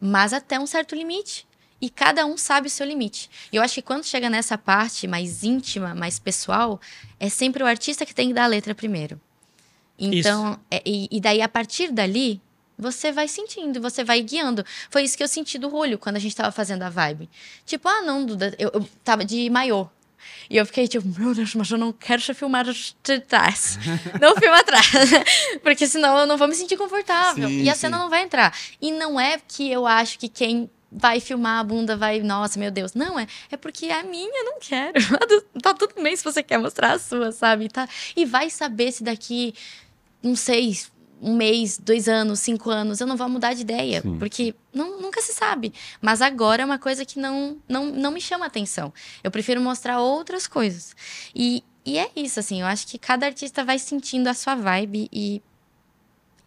mas 0.00 0.32
até 0.32 0.58
um 0.58 0.66
certo 0.66 0.94
limite. 0.94 1.46
E 1.80 1.88
cada 1.88 2.26
um 2.26 2.36
sabe 2.36 2.66
o 2.66 2.70
seu 2.70 2.84
limite. 2.84 3.30
E 3.52 3.56
eu 3.56 3.62
acho 3.62 3.74
que 3.74 3.82
quando 3.82 4.04
chega 4.04 4.28
nessa 4.28 4.58
parte 4.58 5.06
mais 5.06 5.44
íntima, 5.44 5.94
mais 5.94 6.18
pessoal, 6.18 6.80
é 7.20 7.28
sempre 7.28 7.62
o 7.62 7.66
artista 7.66 8.04
que 8.04 8.12
tem 8.12 8.28
que 8.28 8.34
dar 8.34 8.44
a 8.44 8.48
letra 8.48 8.74
primeiro. 8.74 9.20
Então, 9.98 10.58
é, 10.70 10.82
e, 10.86 11.08
e 11.10 11.20
daí 11.20 11.42
a 11.42 11.48
partir 11.48 11.90
dali, 11.90 12.40
você 12.78 13.10
vai 13.10 13.26
sentindo, 13.26 13.80
você 13.80 14.04
vai 14.04 14.22
guiando. 14.22 14.64
Foi 14.88 15.02
isso 15.02 15.16
que 15.16 15.22
eu 15.22 15.28
senti 15.28 15.58
do 15.58 15.68
Julio 15.68 15.98
quando 15.98 16.16
a 16.16 16.20
gente 16.20 16.36
tava 16.36 16.52
fazendo 16.52 16.82
a 16.82 16.88
vibe. 16.88 17.28
Tipo, 17.66 17.88
ah, 17.88 18.02
não, 18.02 18.24
Duda, 18.24 18.54
eu, 18.58 18.70
eu 18.72 18.88
tava 19.02 19.24
de 19.24 19.50
maiô. 19.50 19.88
E 20.48 20.56
eu 20.56 20.64
fiquei 20.64 20.86
tipo, 20.88 21.06
meu 21.18 21.34
Deus, 21.34 21.54
mas 21.54 21.70
eu 21.70 21.78
não 21.78 21.92
quero 21.92 22.22
filmar 22.34 22.64
de 22.64 23.20
trás. 23.20 23.78
não 24.20 24.36
filma 24.36 24.58
atrás. 24.58 24.86
Porque 25.62 25.86
senão 25.86 26.16
eu 26.18 26.26
não 26.26 26.36
vou 26.36 26.48
me 26.48 26.54
sentir 26.54 26.76
confortável. 26.76 27.48
Sim, 27.48 27.62
e 27.62 27.70
a 27.70 27.74
sim. 27.74 27.80
cena 27.80 27.98
não 27.98 28.08
vai 28.08 28.22
entrar. 28.22 28.56
E 28.80 28.92
não 28.92 29.18
é 29.18 29.38
que 29.46 29.70
eu 29.70 29.86
acho 29.86 30.18
que 30.18 30.28
quem 30.28 30.70
vai 30.90 31.20
filmar 31.20 31.60
a 31.60 31.64
bunda 31.64 31.96
vai, 31.96 32.20
nossa, 32.20 32.58
meu 32.58 32.70
Deus. 32.70 32.94
Não, 32.94 33.18
é, 33.18 33.26
é 33.50 33.56
porque 33.56 33.90
a 33.90 34.02
minha 34.02 34.44
não 34.44 34.58
quero. 34.58 34.98
tá 35.62 35.74
tudo 35.74 36.02
bem 36.02 36.16
se 36.16 36.24
você 36.24 36.42
quer 36.42 36.58
mostrar 36.58 36.92
a 36.92 36.98
sua, 36.98 37.30
sabe? 37.30 37.68
Tá, 37.68 37.88
e 38.16 38.24
vai 38.24 38.48
saber 38.48 38.92
se 38.92 39.04
daqui, 39.04 39.54
não 40.22 40.34
sei, 40.36 40.76
um 41.20 41.36
mês, 41.36 41.78
dois 41.78 42.08
anos, 42.08 42.40
cinco 42.40 42.70
anos, 42.70 43.00
eu 43.00 43.06
não 43.06 43.16
vou 43.16 43.28
mudar 43.28 43.54
de 43.54 43.62
ideia, 43.62 44.00
Sim. 44.00 44.18
porque 44.18 44.54
não, 44.72 45.00
nunca 45.00 45.20
se 45.20 45.32
sabe. 45.32 45.72
Mas 46.00 46.22
agora 46.22 46.62
é 46.62 46.64
uma 46.64 46.78
coisa 46.78 47.04
que 47.04 47.18
não, 47.18 47.58
não, 47.68 47.86
não 47.86 48.10
me 48.10 48.20
chama 48.20 48.46
atenção. 48.46 48.92
Eu 49.22 49.30
prefiro 49.30 49.60
mostrar 49.60 50.00
outras 50.00 50.46
coisas. 50.46 50.94
E, 51.34 51.62
e 51.84 51.98
é 51.98 52.10
isso, 52.14 52.38
assim, 52.38 52.60
eu 52.60 52.66
acho 52.66 52.86
que 52.86 52.98
cada 52.98 53.26
artista 53.26 53.64
vai 53.64 53.78
sentindo 53.78 54.28
a 54.28 54.34
sua 54.34 54.54
vibe 54.54 55.08
e. 55.12 55.42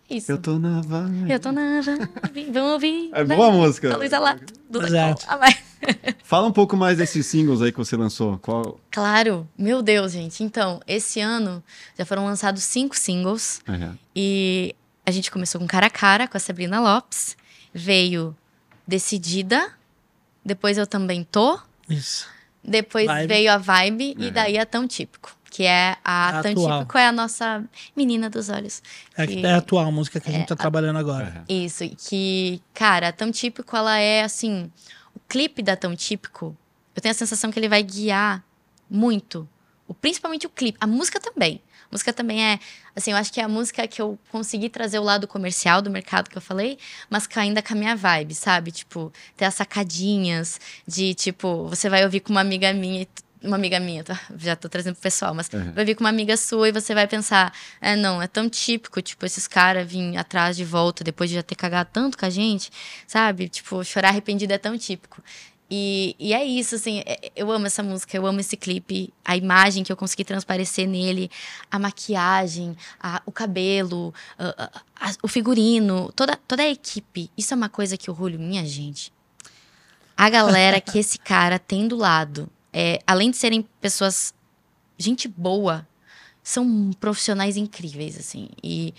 É 0.09 0.15
isso. 0.15 0.31
Eu 0.31 0.37
tô 0.37 0.59
na 0.59 0.81
vibe. 0.81 1.31
Eu 1.31 1.39
tô 1.39 1.51
na 1.51 1.81
vibe. 1.81 2.51
Vamos 2.51 2.71
ouvir. 2.73 3.09
É 3.13 3.23
né? 3.23 3.35
boa 3.35 3.51
música. 3.51 3.93
A 3.93 3.97
Luísa 3.97 4.19
lá. 4.19 4.37
Do 4.69 4.85
Exato. 4.85 5.25
Fala 6.23 6.47
um 6.47 6.51
pouco 6.51 6.77
mais 6.77 6.97
desses 6.97 7.25
singles 7.25 7.61
aí 7.61 7.71
que 7.71 7.77
você 7.77 7.95
lançou. 7.95 8.37
Qual... 8.39 8.79
Claro, 8.89 9.47
meu 9.57 9.81
Deus, 9.81 10.11
gente. 10.11 10.43
Então, 10.43 10.79
esse 10.87 11.19
ano 11.19 11.63
já 11.97 12.05
foram 12.05 12.25
lançados 12.25 12.63
cinco 12.63 12.97
singles. 12.97 13.61
Uhum. 13.67 13.97
E 14.15 14.75
a 15.05 15.11
gente 15.11 15.31
começou 15.31 15.59
com 15.59 15.67
Cara 15.67 15.87
a 15.87 15.89
Cara, 15.89 16.27
com 16.27 16.37
a 16.37 16.39
Sabrina 16.39 16.79
Lopes. 16.79 17.35
Veio 17.73 18.35
Decidida. 18.87 19.71
Depois 20.43 20.77
eu 20.77 20.87
também 20.87 21.23
tô. 21.23 21.59
Isso. 21.89 22.27
Depois 22.63 23.07
vibe. 23.07 23.27
veio 23.27 23.51
a 23.51 23.57
Vibe. 23.57 24.15
Uhum. 24.17 24.25
E 24.25 24.31
daí 24.31 24.57
a 24.57 24.65
Tão 24.65 24.87
Típico. 24.87 25.35
Que 25.49 25.63
é 25.63 25.97
a, 26.03 26.39
a 26.39 26.43
Tão. 26.43 26.55
Típico, 26.55 26.97
é 26.97 27.07
a 27.07 27.11
nossa 27.11 27.63
menina 27.95 28.29
dos 28.29 28.49
olhos. 28.49 28.81
É, 29.17 29.27
que 29.27 29.45
é 29.45 29.53
a 29.53 29.57
atual, 29.57 29.91
música 29.91 30.19
que 30.19 30.29
a 30.29 30.31
gente 30.31 30.47
tá 30.47 30.53
a... 30.53 30.57
trabalhando 30.57 30.97
agora. 30.97 31.43
Uhum. 31.49 31.63
Isso. 31.65 31.83
Que, 32.07 32.61
cara, 32.73 33.09
a 33.09 33.11
Tão 33.11 33.31
Típico, 33.31 33.75
ela 33.75 33.97
é 33.97 34.23
assim 34.23 34.71
clipe 35.31 35.63
da 35.63 35.77
Tão 35.77 35.95
Típico, 35.95 36.57
eu 36.93 37.01
tenho 37.01 37.11
a 37.11 37.17
sensação 37.17 37.49
que 37.49 37.57
ele 37.57 37.69
vai 37.69 37.81
guiar 37.81 38.43
muito. 38.89 39.47
O, 39.87 39.93
principalmente 39.93 40.45
o 40.45 40.49
clipe. 40.49 40.77
A 40.81 40.85
música 40.85 41.21
também. 41.21 41.61
A 41.83 41.87
música 41.89 42.11
também 42.11 42.43
é. 42.43 42.59
Assim, 42.93 43.11
eu 43.11 43.17
acho 43.17 43.31
que 43.31 43.39
é 43.39 43.43
a 43.45 43.47
música 43.47 43.87
que 43.87 44.01
eu 44.01 44.19
consegui 44.29 44.67
trazer 44.67 44.99
o 44.99 45.03
lado 45.03 45.29
comercial 45.29 45.81
do 45.81 45.89
mercado 45.89 46.29
que 46.29 46.37
eu 46.37 46.41
falei, 46.41 46.77
mas 47.09 47.29
ainda 47.37 47.61
com 47.61 47.73
a 47.73 47.77
minha 47.77 47.95
vibe, 47.95 48.35
sabe? 48.35 48.71
Tipo, 48.71 49.09
ter 49.37 49.45
as 49.45 49.55
sacadinhas 49.55 50.59
de, 50.85 51.13
tipo, 51.13 51.65
você 51.69 51.87
vai 51.87 52.03
ouvir 52.03 52.19
com 52.19 52.31
uma 52.31 52.41
amiga 52.41 52.73
minha 52.73 53.07
uma 53.43 53.55
amiga 53.55 53.79
minha, 53.79 54.03
tá? 54.03 54.19
já 54.37 54.55
tô 54.55 54.69
trazendo 54.69 54.93
pro 54.93 55.03
pessoal, 55.03 55.33
mas 55.33 55.49
uhum. 55.51 55.71
vai 55.73 55.83
vir 55.83 55.95
com 55.95 56.03
uma 56.03 56.09
amiga 56.09 56.37
sua 56.37 56.69
e 56.69 56.71
você 56.71 56.93
vai 56.93 57.07
pensar, 57.07 57.53
é, 57.79 57.95
não, 57.95 58.21
é 58.21 58.27
tão 58.27 58.47
típico, 58.49 59.01
tipo, 59.01 59.25
esses 59.25 59.47
caras 59.47 59.89
virem 59.89 60.17
atrás 60.17 60.55
de 60.55 60.63
volta 60.63 61.03
depois 61.03 61.29
de 61.29 61.35
já 61.37 61.43
ter 61.43 61.55
cagado 61.55 61.89
tanto 61.91 62.17
com 62.17 62.25
a 62.25 62.29
gente, 62.29 62.71
sabe? 63.07 63.49
Tipo, 63.49 63.83
chorar 63.83 64.09
arrependido 64.09 64.53
é 64.53 64.57
tão 64.57 64.77
típico. 64.77 65.23
E, 65.73 66.15
e 66.19 66.33
é 66.33 66.43
isso, 66.43 66.75
assim, 66.75 67.01
é, 67.05 67.31
eu 67.33 67.49
amo 67.49 67.65
essa 67.65 67.81
música, 67.81 68.15
eu 68.15 68.27
amo 68.27 68.41
esse 68.41 68.57
clipe, 68.57 69.11
a 69.23 69.37
imagem 69.37 69.83
que 69.83 69.91
eu 69.91 69.95
consegui 69.95 70.25
transparecer 70.25 70.87
nele, 70.87 71.31
a 71.71 71.79
maquiagem, 71.79 72.75
a, 72.99 73.21
o 73.25 73.31
cabelo, 73.31 74.13
a, 74.37 74.69
a, 74.99 75.13
o 75.23 75.27
figurino, 75.29 76.11
toda, 76.13 76.37
toda 76.45 76.61
a 76.61 76.69
equipe. 76.69 77.31
Isso 77.37 77.53
é 77.53 77.57
uma 77.57 77.69
coisa 77.69 77.97
que 77.97 78.11
o 78.11 78.13
Julio, 78.15 78.37
minha 78.37 78.65
gente. 78.65 79.13
A 80.15 80.29
galera 80.29 80.79
que 80.81 80.99
esse 80.99 81.17
cara 81.17 81.57
tem 81.57 81.87
do 81.87 81.95
lado 81.95 82.49
é, 82.73 82.99
além 83.05 83.31
de 83.31 83.37
serem 83.37 83.67
pessoas, 83.79 84.33
gente 84.97 85.27
boa, 85.27 85.87
são 86.43 86.91
profissionais 86.99 87.57
incríveis, 87.57 88.17
assim. 88.17 88.49
E, 88.63 88.93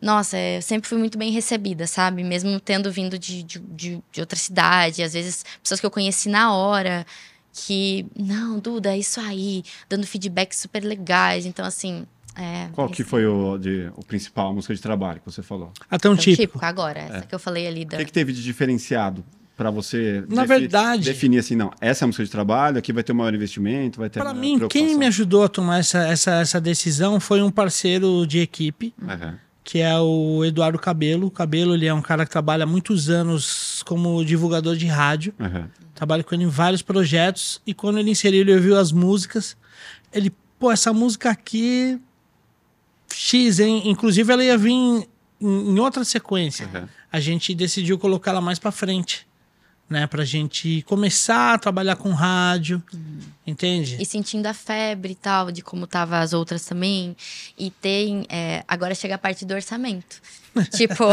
nossa, 0.00 0.38
eu 0.38 0.62
sempre 0.62 0.88
fui 0.88 0.98
muito 0.98 1.16
bem 1.16 1.32
recebida, 1.32 1.86
sabe? 1.86 2.22
Mesmo 2.22 2.58
tendo 2.60 2.90
vindo 2.90 3.18
de, 3.18 3.42
de, 3.42 3.58
de, 3.58 4.02
de 4.12 4.20
outra 4.20 4.38
cidade, 4.38 5.02
às 5.02 5.12
vezes 5.12 5.44
pessoas 5.62 5.80
que 5.80 5.86
eu 5.86 5.90
conheci 5.90 6.28
na 6.28 6.54
hora, 6.54 7.06
que, 7.52 8.06
não, 8.16 8.58
Duda, 8.58 8.94
é 8.94 8.98
isso 8.98 9.20
aí, 9.20 9.62
dando 9.88 10.06
feedbacks 10.06 10.58
super 10.58 10.84
legais. 10.84 11.46
Então, 11.46 11.64
assim, 11.64 12.06
é, 12.36 12.68
Qual 12.74 12.88
que 12.90 13.02
foi 13.02 13.26
o, 13.26 13.56
de, 13.56 13.90
o 13.96 14.04
principal 14.04 14.52
música 14.52 14.74
de 14.74 14.82
trabalho 14.82 15.20
que 15.20 15.26
você 15.26 15.42
falou? 15.42 15.72
Até 15.90 16.08
um 16.10 16.14
típico. 16.16 16.42
típico. 16.42 16.64
agora, 16.64 17.00
essa 17.00 17.18
é. 17.18 17.22
que 17.22 17.34
eu 17.34 17.38
falei 17.38 17.66
ali. 17.66 17.84
Da... 17.86 17.96
O 17.96 18.00
que, 18.00 18.04
que 18.04 18.12
teve 18.12 18.32
de 18.32 18.42
diferenciado 18.42 19.24
para 19.56 19.70
você 19.70 20.22
Na 20.28 20.42
defi 20.42 20.60
verdade, 20.60 21.04
definir 21.04 21.38
assim, 21.38 21.56
não, 21.56 21.72
essa 21.80 22.04
é 22.04 22.04
a 22.04 22.08
música 22.08 22.24
de 22.24 22.30
trabalho, 22.30 22.78
aqui 22.78 22.92
vai 22.92 23.02
ter 23.02 23.12
um 23.12 23.16
maior 23.16 23.34
investimento, 23.34 23.98
vai 23.98 24.10
ter 24.10 24.20
Para 24.20 24.34
mim, 24.34 24.58
quem 24.68 24.96
me 24.96 25.06
ajudou 25.06 25.44
a 25.44 25.48
tomar 25.48 25.78
essa, 25.78 26.06
essa, 26.06 26.32
essa 26.34 26.60
decisão 26.60 27.18
foi 27.18 27.40
um 27.40 27.50
parceiro 27.50 28.26
de 28.26 28.38
equipe, 28.38 28.92
uhum. 29.00 29.34
que 29.64 29.78
é 29.78 29.98
o 29.98 30.44
Eduardo 30.44 30.78
Cabelo. 30.78 31.28
O 31.28 31.30
Cabelo, 31.30 31.74
ele 31.74 31.86
é 31.86 31.94
um 31.94 32.02
cara 32.02 32.26
que 32.26 32.30
trabalha 32.30 32.64
há 32.64 32.66
muitos 32.66 33.08
anos 33.08 33.82
como 33.86 34.22
divulgador 34.24 34.76
de 34.76 34.86
rádio. 34.86 35.32
Uhum. 35.40 35.64
Trabalho 35.94 36.22
com 36.22 36.34
ele 36.34 36.44
em 36.44 36.48
vários 36.48 36.82
projetos 36.82 37.62
e 37.66 37.72
quando 37.72 37.98
ele 37.98 38.10
inseriu, 38.10 38.42
ele 38.42 38.54
ouviu 38.54 38.76
as 38.76 38.92
músicas, 38.92 39.56
ele, 40.12 40.30
pô, 40.58 40.70
essa 40.70 40.92
música 40.92 41.30
aqui 41.30 41.98
X, 43.10 43.58
hein? 43.58 43.84
Inclusive 43.86 44.30
ela 44.30 44.44
ia 44.44 44.58
vir 44.58 44.72
em, 44.72 45.08
em 45.40 45.78
outra 45.78 46.04
sequência. 46.04 46.68
Uhum. 46.74 46.86
A 47.10 47.20
gente 47.20 47.54
decidiu 47.54 47.98
colocar 47.98 48.32
ela 48.32 48.42
mais 48.42 48.58
para 48.58 48.70
frente 48.70 49.25
né? 49.88 50.06
Pra 50.06 50.24
gente 50.24 50.82
começar 50.82 51.54
a 51.54 51.58
trabalhar 51.58 51.96
com 51.96 52.10
rádio, 52.12 52.82
uhum. 52.92 53.20
entende? 53.46 53.96
E 54.00 54.04
sentindo 54.04 54.46
a 54.46 54.54
febre 54.54 55.12
e 55.12 55.16
tal, 55.16 55.50
de 55.50 55.62
como 55.62 55.86
tava 55.86 56.18
as 56.18 56.32
outras 56.32 56.64
também. 56.64 57.16
E 57.56 57.70
tem. 57.70 58.26
É, 58.28 58.64
agora 58.66 58.94
chega 58.94 59.14
a 59.14 59.18
parte 59.18 59.44
do 59.44 59.54
orçamento. 59.54 60.20
tipo, 60.74 61.04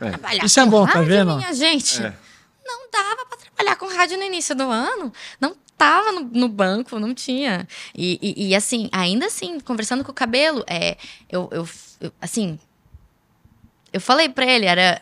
é. 0.00 0.10
trabalhar 0.10 0.44
Isso 0.44 0.60
é 0.60 0.66
bom, 0.66 0.86
tá 0.86 0.94
rádio, 0.94 1.08
tá 1.08 1.16
vendo? 1.16 1.36
Minha 1.36 1.54
gente. 1.54 2.02
É. 2.02 2.14
Não 2.64 2.90
dava 2.90 3.26
para 3.26 3.38
trabalhar 3.38 3.76
com 3.76 3.86
rádio 3.86 4.18
no 4.18 4.24
início 4.24 4.54
do 4.54 4.64
ano. 4.64 5.12
Não 5.40 5.56
tava 5.76 6.12
no, 6.12 6.20
no 6.20 6.48
banco, 6.48 6.98
não 6.98 7.14
tinha. 7.14 7.66
E, 7.94 8.18
e, 8.22 8.48
e, 8.48 8.54
assim, 8.54 8.88
ainda 8.92 9.26
assim, 9.26 9.60
conversando 9.60 10.04
com 10.04 10.10
o 10.10 10.14
cabelo, 10.14 10.64
é, 10.66 10.96
eu, 11.30 11.48
eu, 11.52 11.68
eu 12.00 12.12
assim. 12.20 12.58
Eu 13.92 14.00
falei 14.00 14.28
para 14.28 14.44
ele, 14.44 14.66
era 14.66 15.00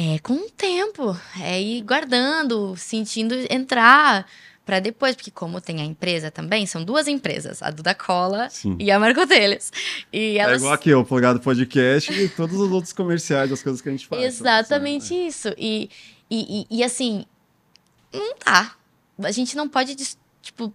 é 0.00 0.16
com 0.20 0.34
o 0.34 0.50
tempo, 0.50 1.18
é 1.40 1.60
ir 1.60 1.82
guardando, 1.82 2.76
sentindo 2.76 3.34
entrar 3.50 4.24
para 4.64 4.78
depois, 4.78 5.16
porque 5.16 5.30
como 5.30 5.60
tem 5.60 5.80
a 5.80 5.84
empresa 5.84 6.30
também, 6.30 6.66
são 6.66 6.84
duas 6.84 7.08
empresas, 7.08 7.60
a 7.62 7.70
Duda 7.72 7.96
Cola 7.96 8.48
Sim. 8.48 8.76
e 8.78 8.92
a 8.92 8.98
Marcotelhas. 9.00 9.72
E 10.12 10.38
é 10.38 10.42
elas... 10.42 10.52
É 10.52 10.56
igual 10.58 10.72
aqui, 10.72 10.94
o 10.94 11.04
Plugado 11.04 11.40
Podcast 11.40 12.12
e 12.12 12.28
todos 12.28 12.60
os 12.60 12.70
outros 12.70 12.92
comerciais, 12.92 13.50
as 13.50 13.60
coisas 13.60 13.82
que 13.82 13.88
a 13.88 13.92
gente 13.92 14.06
faz. 14.06 14.22
Exatamente 14.22 15.12
isso. 15.14 15.48
E, 15.58 15.90
e, 16.30 16.66
e, 16.70 16.78
e, 16.78 16.84
assim, 16.84 17.26
não 18.12 18.36
dá. 18.44 18.76
A 19.24 19.32
gente 19.32 19.56
não 19.56 19.68
pode, 19.68 19.96
tipo, 20.40 20.72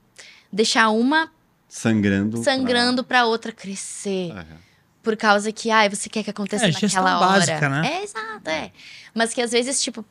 deixar 0.51 0.89
uma 0.89 1.32
sangrando 1.69 2.43
sangrando 2.43 3.05
para 3.05 3.26
outra 3.26 3.53
crescer. 3.53 4.34
Uhum 4.34 4.72
por 5.04 5.18
causa 5.18 5.51
que, 5.51 5.70
ai, 5.70 5.89
você 5.89 6.10
quer 6.10 6.24
que 6.24 6.30
aconteça 6.30 6.66
é, 6.66 6.72
naquela 6.72 7.20
hora. 7.20 7.39
Básica, 7.39 7.70
né? 7.70 7.82
É, 7.86 8.04
exato, 8.04 8.49
é. 8.49 8.72
Mas 9.14 9.34
que 9.34 9.41
às 9.41 9.51
vezes, 9.51 9.84
tipo, 9.84 10.04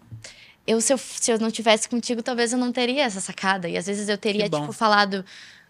eu 0.67 0.81
se, 0.81 0.93
eu 0.93 0.99
se 0.99 1.33
eu 1.33 1.39
não 1.39 1.51
tivesse 1.51 1.89
contigo, 1.89 2.23
talvez 2.23 2.53
eu 2.53 2.59
não 2.59 2.71
teria 2.71 3.05
essa 3.05 3.21
sacada. 3.21 3.69
E 3.69 3.77
às 3.77 3.87
vezes 3.87 4.09
eu 4.09 4.19
teria, 4.19 4.49
tipo, 4.49 4.71
falado: 4.71 5.25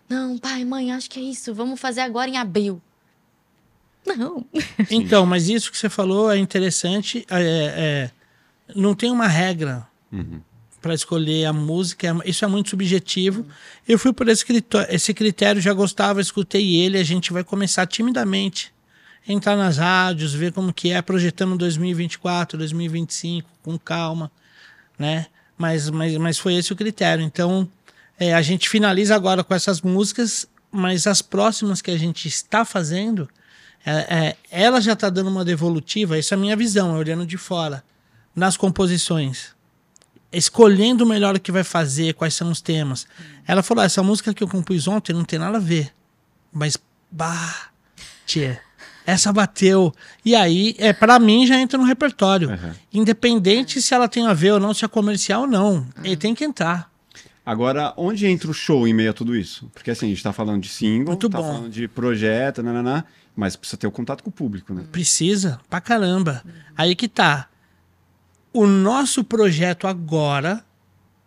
Não, 0.08 0.36
pai, 0.36 0.64
mãe, 0.64 0.92
acho 0.92 1.08
que 1.08 1.20
é 1.20 1.22
isso, 1.22 1.54
vamos 1.54 1.80
fazer 1.80 2.00
agora 2.00 2.28
em 2.28 2.36
abril. 2.36 2.82
Não. 4.04 4.44
Então, 4.90 5.24
mas 5.24 5.48
isso 5.48 5.70
que 5.70 5.78
você 5.78 5.88
falou 5.88 6.30
é 6.30 6.36
interessante. 6.36 7.24
É, 7.30 7.40
é, 7.40 8.10
não 8.74 8.94
tem 8.94 9.12
uma 9.12 9.28
regra 9.28 9.86
uhum. 10.10 10.40
para 10.80 10.94
escolher 10.94 11.44
a 11.44 11.52
música, 11.52 12.08
é, 12.08 12.28
isso 12.28 12.44
é 12.44 12.48
muito 12.48 12.70
subjetivo. 12.70 13.46
Eu 13.86 14.00
fui 14.00 14.12
por 14.12 14.28
esse 14.28 14.44
critério, 14.44 14.92
esse 14.92 15.14
critério, 15.14 15.62
já 15.62 15.72
gostava, 15.72 16.20
escutei 16.20 16.74
ele, 16.74 16.98
a 16.98 17.04
gente 17.04 17.32
vai 17.32 17.44
começar 17.44 17.86
timidamente 17.86 18.72
entrar 19.26 19.56
nas 19.56 19.78
rádios, 19.78 20.34
ver 20.34 20.52
como 20.52 20.72
que 20.72 20.90
é, 20.90 21.00
projetando 21.00 21.56
2024, 21.56 22.58
2025, 22.58 23.48
com 23.62 23.78
calma, 23.78 24.30
né? 24.98 25.26
Mas, 25.56 25.88
mas, 25.90 26.16
mas 26.16 26.38
foi 26.38 26.54
esse 26.54 26.72
o 26.72 26.76
critério. 26.76 27.24
Então, 27.24 27.68
é, 28.18 28.34
a 28.34 28.42
gente 28.42 28.68
finaliza 28.68 29.14
agora 29.14 29.44
com 29.44 29.54
essas 29.54 29.80
músicas, 29.80 30.46
mas 30.70 31.06
as 31.06 31.22
próximas 31.22 31.80
que 31.80 31.90
a 31.90 31.98
gente 31.98 32.26
está 32.26 32.64
fazendo, 32.64 33.28
é, 33.84 33.92
é, 33.92 34.36
ela 34.50 34.80
já 34.80 34.94
está 34.94 35.10
dando 35.10 35.28
uma 35.28 35.44
devolutiva, 35.44 36.18
isso 36.18 36.34
é 36.34 36.36
a 36.36 36.40
minha 36.40 36.56
visão, 36.56 36.96
olhando 36.96 37.26
de 37.26 37.36
fora, 37.36 37.84
nas 38.34 38.56
composições. 38.56 39.54
Escolhendo 40.32 41.04
melhor 41.04 41.36
o 41.36 41.40
que 41.40 41.52
vai 41.52 41.62
fazer, 41.62 42.14
quais 42.14 42.32
são 42.34 42.50
os 42.50 42.62
temas. 42.62 43.06
Ela 43.46 43.62
falou: 43.62 43.82
ah, 43.82 43.84
essa 43.84 44.02
música 44.02 44.32
que 44.32 44.42
eu 44.42 44.48
compus 44.48 44.88
ontem 44.88 45.12
não 45.12 45.24
tem 45.24 45.38
nada 45.38 45.58
a 45.58 45.60
ver. 45.60 45.92
Mas, 46.50 46.78
bah, 47.10 47.70
tia, 48.24 48.58
essa 49.06 49.32
bateu. 49.32 49.92
E 50.24 50.34
aí, 50.34 50.74
é, 50.78 50.92
para 50.92 51.18
mim, 51.18 51.46
já 51.46 51.58
entra 51.58 51.78
no 51.78 51.84
repertório. 51.84 52.50
Uhum. 52.50 52.72
Independente 52.92 53.80
se 53.82 53.94
ela 53.94 54.08
tem 54.08 54.26
a 54.26 54.32
ver 54.32 54.52
ou 54.52 54.60
não, 54.60 54.72
se 54.72 54.84
é 54.84 54.88
comercial 54.88 55.42
ou 55.42 55.46
não. 55.46 55.74
Uhum. 55.74 55.86
Ele 56.04 56.16
tem 56.16 56.34
que 56.34 56.44
entrar. 56.44 56.90
Agora, 57.44 57.92
onde 57.96 58.26
entra 58.26 58.50
o 58.50 58.54
show 58.54 58.86
em 58.86 58.94
meio 58.94 59.10
a 59.10 59.12
tudo 59.12 59.34
isso? 59.34 59.68
Porque 59.74 59.90
assim, 59.90 60.06
a 60.06 60.08
gente 60.10 60.22
tá 60.22 60.32
falando 60.32 60.62
de 60.62 60.68
single, 60.68 61.08
Muito 61.08 61.28
tá 61.28 61.38
bom. 61.38 61.44
falando 61.44 61.70
de 61.70 61.88
projeto, 61.88 62.62
nananá, 62.62 63.04
mas 63.34 63.56
precisa 63.56 63.76
ter 63.76 63.86
o 63.86 63.90
contato 63.90 64.22
com 64.22 64.30
o 64.30 64.32
público, 64.32 64.72
né? 64.72 64.84
Precisa, 64.92 65.58
pra 65.68 65.80
caramba. 65.80 66.44
Aí 66.76 66.94
que 66.94 67.08
tá. 67.08 67.48
O 68.52 68.66
nosso 68.66 69.24
projeto 69.24 69.88
agora 69.88 70.64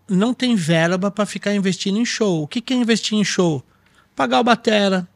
não 0.07 0.33
tem 0.33 0.55
verba 0.55 1.11
para 1.11 1.25
ficar 1.25 1.53
investindo 1.53 1.97
em 1.97 2.05
show. 2.05 2.43
O 2.43 2.47
que, 2.47 2.61
que 2.61 2.73
é 2.73 2.77
investir 2.77 3.17
em 3.17 3.23
show? 3.23 3.63
Pagar 4.15 4.39
o 4.39 4.43
batera, 4.43 5.07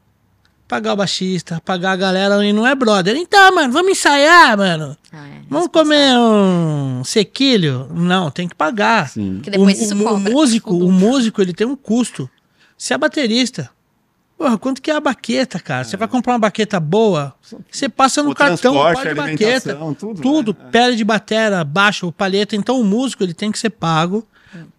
pagar 0.70 0.94
o 0.94 0.98
baixista, 0.98 1.60
pagar 1.66 1.94
a 1.94 1.96
galera 1.96 2.46
e 2.46 2.54
não 2.54 2.66
é 2.66 2.76
brother. 2.76 3.18
Então, 3.18 3.54
mano, 3.56 3.74
vamos 3.74 3.92
ensaiar, 3.92 4.56
mano. 4.56 4.96
Ah, 5.12 5.28
é, 5.28 5.42
vamos 5.50 5.68
comer 5.70 6.16
um 6.16 7.04
sequilho? 7.04 7.90
Não, 7.92 8.30
tem 8.30 8.48
que 8.48 8.54
pagar. 8.54 9.10
Sim. 9.10 9.40
Que 9.42 9.50
depois 9.50 9.80
o, 9.80 9.84
isso 9.84 9.96
o, 9.96 10.14
o 10.14 10.20
músico, 10.20 10.78
o 10.78 10.92
músico, 10.94 11.42
ele 11.42 11.54
tem 11.54 11.66
um 11.66 11.76
custo. 11.76 12.30
Se 12.78 12.94
é 12.94 12.98
baterista, 13.00 13.70
Porra, 14.40 14.58
quanto 14.58 14.82
que 14.82 14.90
é 14.90 14.96
a 14.96 15.02
baqueta, 15.02 15.60
cara? 15.60 15.82
É. 15.82 15.84
Você 15.84 15.98
vai 15.98 16.08
comprar 16.08 16.32
uma 16.32 16.40
baqueta 16.40 16.80
boa, 16.80 17.36
você 17.70 17.90
passa 17.90 18.24
no 18.24 18.32
o 18.32 18.34
cartão, 18.34 18.74
pode 18.74 19.14
baqueta, 19.14 19.76
tudo, 20.00 20.22
tudo 20.22 20.58
né? 20.58 20.70
pele 20.72 20.96
de 20.96 21.04
batera, 21.04 21.62
baixo, 21.66 22.10
palheta. 22.10 22.56
Então 22.56 22.80
o 22.80 22.86
músico 22.86 23.22
ele 23.22 23.34
tem 23.34 23.52
que 23.52 23.60
ser 23.60 23.72
pago, 23.72 24.26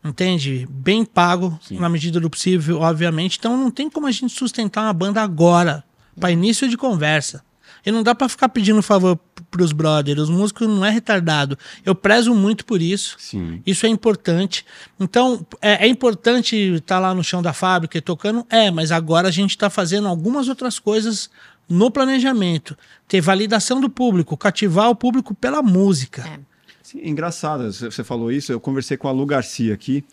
entende? 0.02 0.66
Bem 0.70 1.04
pago 1.04 1.60
Sim. 1.60 1.78
na 1.78 1.90
medida 1.90 2.18
do 2.18 2.30
possível, 2.30 2.80
obviamente. 2.80 3.36
Então 3.38 3.54
não 3.54 3.70
tem 3.70 3.90
como 3.90 4.06
a 4.06 4.10
gente 4.10 4.30
sustentar 4.30 4.84
uma 4.84 4.94
banda 4.94 5.20
agora, 5.20 5.84
para 6.18 6.30
início 6.30 6.66
de 6.66 6.78
conversa. 6.78 7.44
E 7.84 7.90
não 7.90 8.02
dá 8.02 8.14
para 8.14 8.28
ficar 8.28 8.48
pedindo 8.48 8.82
favor 8.82 9.18
pros 9.50 9.72
brothers. 9.72 10.20
Os 10.20 10.30
músicos 10.30 10.68
não 10.68 10.84
é 10.84 10.90
retardado. 10.90 11.58
Eu 11.84 11.94
prezo 11.94 12.34
muito 12.34 12.64
por 12.64 12.80
isso. 12.80 13.16
Sim. 13.18 13.62
Isso 13.66 13.86
é 13.86 13.88
importante. 13.88 14.64
Então, 14.98 15.44
é, 15.60 15.86
é 15.86 15.88
importante 15.88 16.56
estar 16.56 16.96
tá 16.96 16.98
lá 17.00 17.14
no 17.14 17.24
chão 17.24 17.42
da 17.42 17.52
fábrica 17.52 17.98
e 17.98 18.00
tocando? 18.00 18.46
É, 18.48 18.70
mas 18.70 18.92
agora 18.92 19.28
a 19.28 19.32
gente 19.32 19.50
está 19.50 19.70
fazendo 19.70 20.08
algumas 20.08 20.48
outras 20.48 20.78
coisas 20.78 21.30
no 21.68 21.90
planejamento. 21.90 22.76
Ter 23.06 23.20
validação 23.20 23.80
do 23.80 23.88
público, 23.88 24.36
cativar 24.36 24.90
o 24.90 24.94
público 24.94 25.34
pela 25.34 25.62
música. 25.62 26.26
É. 26.26 26.50
Sim, 26.82 27.00
engraçado, 27.04 27.72
você 27.72 28.02
falou 28.02 28.32
isso. 28.32 28.50
Eu 28.50 28.58
conversei 28.58 28.96
com 28.96 29.06
a 29.06 29.12
Lu 29.12 29.24
Garcia 29.24 29.72
aqui. 29.72 30.04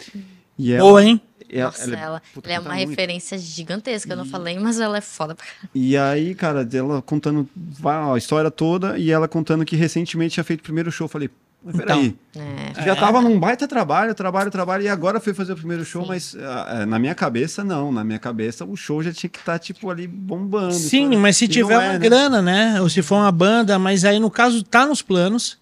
E 0.58 0.74
ela, 0.74 0.84
Boa, 0.84 1.04
hein? 1.04 1.22
Nossa, 1.54 1.84
ela, 1.84 1.98
ela, 1.98 2.22
ela 2.44 2.54
é 2.54 2.60
uma 2.60 2.74
referência 2.74 3.38
gigantesca, 3.38 4.12
eu 4.12 4.18
não 4.18 4.26
falei, 4.26 4.60
mas 4.60 4.80
ela 4.80 4.98
é 4.98 5.02
foda 5.02 5.34
pra. 5.34 5.46
E 5.74 5.96
aí, 5.96 6.36
cara, 6.36 6.68
ela 6.74 7.02
contando 7.02 7.48
a 7.86 8.18
história 8.18 8.52
toda 8.52 8.98
e 8.98 9.12
ela 9.12 9.28
contando 9.28 9.64
que 9.64 9.76
recentemente 9.76 10.34
tinha 10.34 10.44
feito 10.44 10.60
o 10.60 10.64
primeiro 10.64 10.92
show. 10.92 11.06
Eu 11.06 11.10
falei, 11.10 11.30
mas 11.64 11.76
peraí, 11.76 12.16
então, 12.30 12.44
é. 12.44 12.86
já 12.86 12.96
tava 12.96 13.22
num 13.22 13.40
baita 13.40 13.68
trabalho, 13.68 14.14
trabalho, 14.14 14.52
trabalho, 14.52 14.84
e 14.84 14.90
agora 14.90 15.20
foi 15.20 15.34
fazer 15.34 15.54
o 15.54 15.56
primeiro 15.56 15.84
show, 15.84 16.04
Sim. 16.04 16.08
mas 16.08 16.34
uh, 16.34 16.86
na 16.86 17.00
minha 17.00 17.16
cabeça, 17.16 17.64
não. 17.64 17.92
Na 17.92 18.04
minha 18.04 18.20
cabeça, 18.20 18.66
o 18.66 18.76
show 18.76 19.02
já 19.02 19.14
tinha 19.14 19.30
que 19.30 19.40
estar, 19.40 19.54
tá, 19.54 19.60
tipo, 19.60 19.90
ali 19.90 20.06
bombando. 20.06 20.74
Sim, 20.74 21.16
mas 21.18 21.38
se 21.38 21.46
e 21.46 21.48
tiver 21.48 21.74
é, 21.74 21.78
uma 21.78 21.94
né? 21.94 22.00
grana, 22.00 22.42
né? 22.42 22.82
Ou 22.82 22.90
se 22.90 23.02
for 23.02 23.16
uma 23.16 23.32
banda, 23.32 23.80
mas 23.80 24.04
aí 24.06 24.20
no 24.20 24.30
caso 24.30 24.64
tá 24.64 24.86
nos 24.86 25.02
planos. 25.02 25.58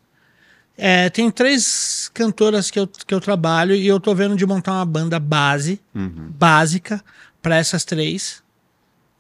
É, 0.78 1.09
tem 1.09 1.32
três 1.32 2.09
cantoras 2.13 2.69
que 2.69 2.80
eu, 2.80 2.88
que 2.88 3.13
eu 3.13 3.21
trabalho 3.21 3.73
e 3.73 3.88
eu 3.88 3.99
tô 3.99 4.13
vendo 4.13 4.36
de 4.36 4.45
montar 4.45 4.73
uma 4.73 4.86
banda 4.86 5.19
base, 5.19 5.80
uhum. 5.93 6.30
básica, 6.38 7.03
para 7.41 7.55
essas 7.55 7.86
três. 7.86 8.43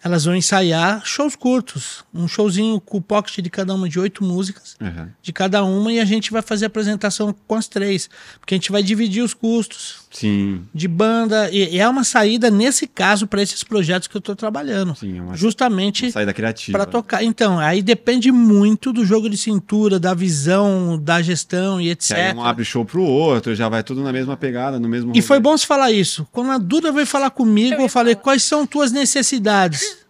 Elas 0.03 0.25
vão 0.25 0.35
ensaiar 0.35 1.03
shows 1.03 1.35
curtos, 1.35 2.03
um 2.13 2.27
showzinho 2.27 2.79
com 2.79 2.97
o 2.97 3.01
pocket 3.01 3.39
de 3.39 3.49
cada 3.49 3.73
uma 3.73 3.89
de 3.89 3.99
oito 3.99 4.23
músicas, 4.23 4.75
uhum. 4.79 5.09
de 5.21 5.33
cada 5.33 5.63
uma, 5.63 5.91
e 5.91 5.99
a 5.99 6.05
gente 6.05 6.31
vai 6.31 6.41
fazer 6.41 6.65
a 6.65 6.67
apresentação 6.67 7.33
com 7.47 7.55
as 7.55 7.67
três, 7.67 8.09
porque 8.39 8.53
a 8.53 8.57
gente 8.57 8.71
vai 8.71 8.83
dividir 8.83 9.23
os 9.23 9.33
custos 9.33 10.04
Sim. 10.15 10.61
de 10.73 10.87
banda, 10.87 11.49
e, 11.51 11.75
e 11.75 11.79
é 11.79 11.87
uma 11.87 12.03
saída, 12.03 12.49
nesse 12.49 12.87
caso, 12.87 13.27
para 13.27 13.41
esses 13.41 13.63
projetos 13.63 14.07
que 14.07 14.15
eu 14.15 14.19
estou 14.19 14.35
trabalhando. 14.35 14.95
Sim, 14.95 15.17
é 15.17 15.21
uma, 15.21 15.35
justamente 15.35 16.11
saída 16.11 16.33
criativa. 16.33 16.77
Para 16.77 16.85
tocar. 16.85 17.23
Então, 17.23 17.59
aí 17.59 17.81
depende 17.81 18.31
muito 18.31 18.93
do 18.93 19.05
jogo 19.05 19.29
de 19.29 19.37
cintura, 19.37 19.99
da 19.99 20.13
visão, 20.13 20.97
da 20.97 21.21
gestão 21.21 21.79
e 21.81 21.89
etc. 21.89 22.15
Que 22.15 22.21
aí 22.21 22.33
um 22.33 22.43
abre 22.43 22.63
show 22.63 22.85
pro 22.85 23.03
outro, 23.03 23.53
já 23.53 23.67
vai 23.67 23.83
tudo 23.83 24.03
na 24.03 24.13
mesma 24.13 24.37
pegada, 24.37 24.79
no 24.79 24.87
mesmo. 24.87 25.11
E 25.15 25.21
foi 25.21 25.39
bom 25.39 25.57
você 25.57 25.65
falar 25.65 25.91
isso. 25.91 26.27
Quando 26.31 26.51
a 26.51 26.57
Duda 26.57 26.91
veio 26.91 27.05
falar 27.05 27.29
comigo, 27.29 27.75
eu, 27.75 27.81
eu 27.81 27.89
falei: 27.89 28.15
quais 28.15 28.43
são 28.43 28.65
tuas 28.65 28.91
necessidades? 28.91 30.04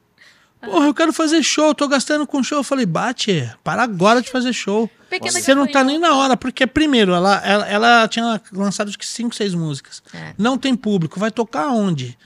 Porra, 0.66 0.86
eu 0.88 0.93
quero 0.93 1.13
fazer 1.13 1.41
show, 1.43 1.74
tô 1.74 1.88
gastando 1.88 2.26
com 2.26 2.43
show. 2.43 2.59
Eu 2.59 2.63
falei, 2.63 2.86
bate, 2.86 3.49
para 3.63 3.84
agora 3.84 4.22
de 4.22 4.30
fazer 4.30 4.53
show. 4.53 4.89
Pequena 5.09 5.39
Você 5.39 5.53
não 5.53 5.68
tá 5.68 5.84
nem 5.84 5.99
na 5.99 6.16
hora, 6.16 6.36
porque 6.36 6.66
primeiro, 6.66 7.13
ela, 7.13 7.41
ela, 7.45 7.68
ela 7.68 8.07
tinha 8.07 8.41
lançado 8.51 8.89
acho 8.89 8.97
que 8.97 9.05
5, 9.05 9.36
6 9.36 9.53
músicas. 9.53 10.03
É. 10.13 10.34
Não 10.38 10.57
tem 10.57 10.76
público, 10.76 11.20
vai 11.20 11.32
tocar 11.32 11.68
onde? 11.68 12.18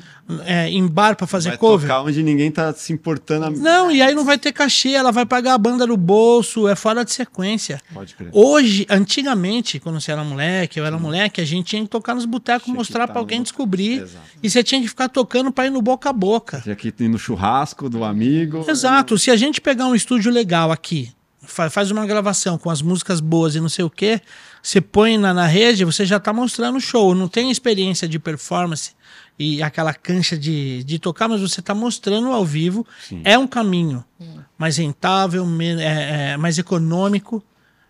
É, 0.45 0.69
em 0.69 0.85
bar 0.85 1.15
para 1.15 1.25
fazer 1.25 1.49
vai 1.49 1.57
cover? 1.57 1.89
Tocar 1.89 2.03
onde 2.03 2.21
ninguém 2.21 2.51
tá 2.51 2.71
se 2.73 2.93
importando. 2.93 3.45
A... 3.45 3.49
Não, 3.49 3.89
e 3.89 3.99
aí 3.99 4.13
não 4.13 4.23
vai 4.23 4.37
ter 4.37 4.51
cachê, 4.51 4.89
ela 4.89 5.11
vai 5.11 5.25
pagar 5.25 5.55
a 5.55 5.57
banda 5.57 5.87
no 5.87 5.97
bolso, 5.97 6.67
é 6.67 6.75
fora 6.75 7.03
de 7.03 7.11
sequência. 7.11 7.81
Pode 7.91 8.13
crer. 8.13 8.29
Hoje, 8.31 8.85
antigamente, 8.89 9.79
quando 9.79 9.99
você 9.99 10.11
era 10.11 10.23
moleque, 10.23 10.79
eu 10.79 10.85
era 10.85 10.99
moleque, 10.99 11.41
a 11.41 11.45
gente 11.45 11.65
tinha 11.65 11.81
que 11.81 11.89
tocar 11.89 12.13
nos 12.13 12.25
botecos, 12.25 12.67
mostrar 12.67 13.07
para 13.07 13.17
alguém 13.17 13.39
no... 13.39 13.43
descobrir. 13.43 14.03
Exato. 14.03 14.25
E 14.43 14.49
você 14.49 14.63
tinha 14.63 14.79
que 14.79 14.87
ficar 14.87 15.09
tocando 15.09 15.51
para 15.51 15.65
ir 15.65 15.71
no 15.71 15.81
boca 15.81 16.09
a 16.11 16.13
boca. 16.13 16.61
Tinha 16.61 16.75
que 16.75 16.93
ir 16.99 17.07
no 17.07 17.17
churrasco 17.17 17.89
do 17.89 18.03
amigo. 18.03 18.63
Exato. 18.67 19.17
Se 19.17 19.31
a 19.31 19.35
gente 19.35 19.59
pegar 19.59 19.87
um 19.87 19.95
estúdio 19.95 20.31
legal 20.31 20.71
aqui, 20.71 21.11
faz 21.41 21.89
uma 21.89 22.05
gravação 22.05 22.57
com 22.57 22.69
as 22.69 22.81
músicas 22.81 23.19
boas 23.19 23.55
e 23.55 23.59
não 23.59 23.69
sei 23.69 23.83
o 23.83 23.89
que, 23.89 24.21
você 24.61 24.79
põe 24.79 25.17
na, 25.17 25.33
na 25.33 25.47
rede, 25.47 25.83
você 25.83 26.05
já 26.05 26.17
está 26.17 26.31
mostrando 26.31 26.77
o 26.77 26.81
show. 26.81 27.15
Não 27.15 27.27
tem 27.27 27.49
experiência 27.49 28.07
de 28.07 28.19
performance 28.19 28.91
e 29.39 29.63
aquela 29.63 29.93
cancha 29.93 30.37
de, 30.37 30.83
de 30.83 30.99
tocar, 30.99 31.29
mas 31.29 31.39
você 31.39 31.61
está 31.61 31.73
mostrando 31.73 32.27
ao 32.27 32.45
vivo. 32.45 32.85
Sim. 33.07 33.21
É 33.23 33.37
um 33.37 33.47
caminho 33.47 34.03
hum. 34.19 34.39
mais 34.57 34.75
rentável, 34.75 35.47
é, 35.79 36.33
é, 36.33 36.37
mais 36.37 36.57
econômico. 36.57 37.41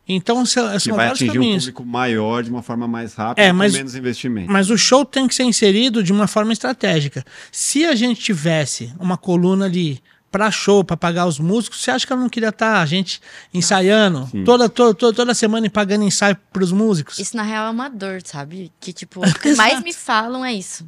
Então, 0.07 0.45
são 0.45 0.77
que 0.77 0.91
vai 0.91 1.07
atingir 1.07 1.33
caminhos. 1.33 1.63
um 1.63 1.67
público 1.67 1.85
maior 1.85 2.43
de 2.43 2.49
uma 2.49 2.63
forma 2.63 2.87
mais 2.87 3.13
rápida, 3.13 3.47
é, 3.47 3.51
mas, 3.51 3.71
com 3.71 3.77
menos 3.77 3.95
investimento. 3.95 4.51
Mas 4.51 4.69
o 4.69 4.77
show 4.77 5.03
tem 5.03 5.27
que 5.27 5.35
ser 5.35 5.43
inserido 5.43 6.03
de 6.03 6.11
uma 6.11 6.27
forma 6.27 6.53
estratégica. 6.53 7.23
Se 7.51 7.85
a 7.85 7.95
gente 7.95 8.21
tivesse 8.21 8.93
uma 8.99 9.17
coluna 9.17 9.65
ali 9.65 10.01
para 10.31 10.51
show, 10.51 10.83
para 10.83 10.97
pagar 10.97 11.25
os 11.25 11.39
músicos, 11.39 11.81
você 11.81 11.91
acha 11.91 12.05
que 12.05 12.13
ela 12.13 12.21
não 12.21 12.29
queria 12.29 12.49
estar 12.49 12.73
tá, 12.73 12.81
a 12.81 12.85
gente 12.85 13.21
ensaiando 13.53 14.29
toda, 14.45 14.69
toda, 14.69 14.93
toda, 14.93 15.15
toda 15.15 15.33
semana 15.33 15.67
e 15.67 15.69
pagando 15.69 16.03
ensaio 16.03 16.37
para 16.51 16.63
os 16.63 16.71
músicos? 16.71 17.19
Isso 17.19 17.35
na 17.35 17.43
real 17.43 17.67
é 17.67 17.69
uma 17.69 17.89
dor, 17.89 18.21
sabe? 18.23 18.71
Que 18.79 18.93
tipo, 18.93 19.21
o 19.25 19.33
que 19.39 19.55
mais 19.55 19.81
me 19.83 19.93
falam 19.93 20.45
é 20.45 20.53
isso. 20.53 20.87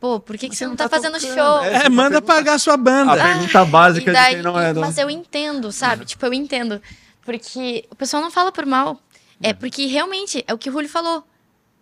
Pô, 0.00 0.18
por 0.18 0.38
que, 0.38 0.48
que 0.48 0.56
você, 0.56 0.66
não 0.66 0.74
tá, 0.74 0.88
tá 0.88 0.96
fazendo 0.96 1.20
tocando? 1.20 1.34
show? 1.34 1.62
É, 1.62 1.88
manda 1.90 2.22
pergunta... 2.22 2.22
pagar 2.22 2.54
a 2.54 2.58
sua 2.58 2.76
banda. 2.76 3.12
A 3.12 3.16
pergunta 3.16 3.64
básica 3.66 4.12
daí, 4.12 4.36
de 4.36 4.42
quem 4.42 4.42
não 4.42 4.58
é. 4.58 4.72
Mas 4.72 4.96
eu 4.96 5.10
entendo, 5.10 5.70
sabe? 5.70 6.06
tipo, 6.06 6.24
eu 6.24 6.32
entendo. 6.32 6.80
Porque 7.22 7.84
o 7.90 7.94
pessoal 7.94 8.22
não 8.22 8.30
fala 8.30 8.50
por 8.50 8.64
mal. 8.64 8.98
É 9.42 9.52
porque 9.52 9.86
realmente, 9.86 10.42
é 10.48 10.54
o 10.54 10.58
que 10.58 10.70
o 10.70 10.72
Julio 10.72 10.88
falou. 10.88 11.22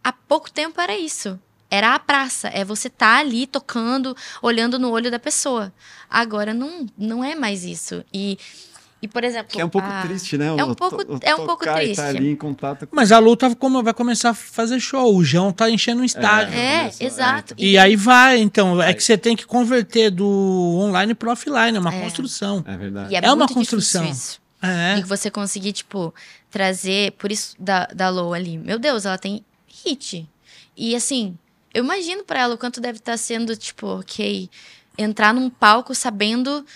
Há 0.03 0.13
pouco 0.13 0.51
tempo 0.51 0.81
era 0.81 0.97
isso 0.97 1.39
era 1.71 1.95
a 1.95 1.99
praça, 1.99 2.49
é 2.49 2.65
você 2.65 2.89
tá 2.89 3.19
ali 3.19 3.47
tocando, 3.47 4.17
olhando 4.41 4.79
no 4.79 4.91
olho 4.91 5.11
da 5.11 5.19
pessoa. 5.19 5.73
Agora 6.09 6.55
não, 6.55 6.87
não 6.97 7.23
é 7.23 7.35
mais 7.35 7.65
isso. 7.65 8.05
E 8.13 8.39
e, 9.01 9.07
por 9.07 9.23
exemplo. 9.23 9.53
Que 9.53 9.61
é 9.61 9.65
um 9.65 9.69
pouco 9.69 9.87
a... 9.89 10.03
triste, 10.03 10.37
né? 10.37 10.47
É 10.47 10.65
um 10.65 10.75
pouco, 10.75 11.21
é 11.23 11.35
um 11.35 11.47
pouco 11.47 11.65
triste. 11.65 11.97
Tá 11.97 12.09
ali 12.09 12.31
em 12.31 12.37
contato 12.37 12.87
com... 12.87 12.97
Mas 12.97 13.13
a 13.13 13.19
Lu 13.19 13.37
tá 13.37 13.55
como, 13.55 13.83
vai 13.83 13.95
começar 13.95 14.31
a 14.31 14.35
fazer 14.35 14.81
show. 14.81 15.15
O 15.15 15.25
João 15.25 15.53
tá 15.53 15.71
enchendo 15.71 16.03
um 16.03 16.05
estádio. 16.05 16.55
É, 16.55 16.87
é 16.87 17.05
exato. 17.05 17.55
É. 17.55 17.63
E, 17.63 17.79
aí 17.79 17.95
vai, 17.95 18.39
então. 18.39 18.83
É 18.83 18.93
que 18.93 19.03
você 19.03 19.17
tem 19.17 19.37
que 19.37 19.47
converter 19.47 20.11
do 20.11 20.27
online 20.27 21.15
pro 21.15 21.31
offline. 21.31 21.77
É 21.77 21.81
uma 21.81 21.95
é. 21.95 22.01
construção. 22.01 22.65
É 22.67 22.77
verdade. 22.77 23.15
é, 23.15 23.21
é 23.25 23.33
uma 23.33 23.47
construção. 23.47 24.05
Isso. 24.05 24.41
É. 24.61 24.99
E 24.99 25.03
você 25.03 25.31
conseguir, 25.31 25.73
tipo, 25.73 26.13
trazer. 26.51 27.13
Por 27.13 27.31
isso, 27.31 27.55
da, 27.59 27.87
da 27.87 28.09
Lu 28.09 28.33
ali. 28.33 28.59
Meu 28.59 28.81
Deus, 28.81 29.07
ela 29.07 29.19
tem 29.19 29.45
hit. 29.85 30.29
E 30.77 30.97
assim, 30.97 31.39
eu 31.73 31.85
imagino 31.85 32.25
para 32.25 32.41
ela 32.41 32.55
o 32.57 32.59
quanto 32.59 32.81
deve 32.81 32.99
estar 32.99 33.13
tá 33.13 33.19
sendo, 33.19 33.57
tipo, 33.57 33.87
ok, 34.01 34.51
entrar 34.97 35.33
num 35.33 35.49
palco 35.49 35.95
sabendo 35.95 36.67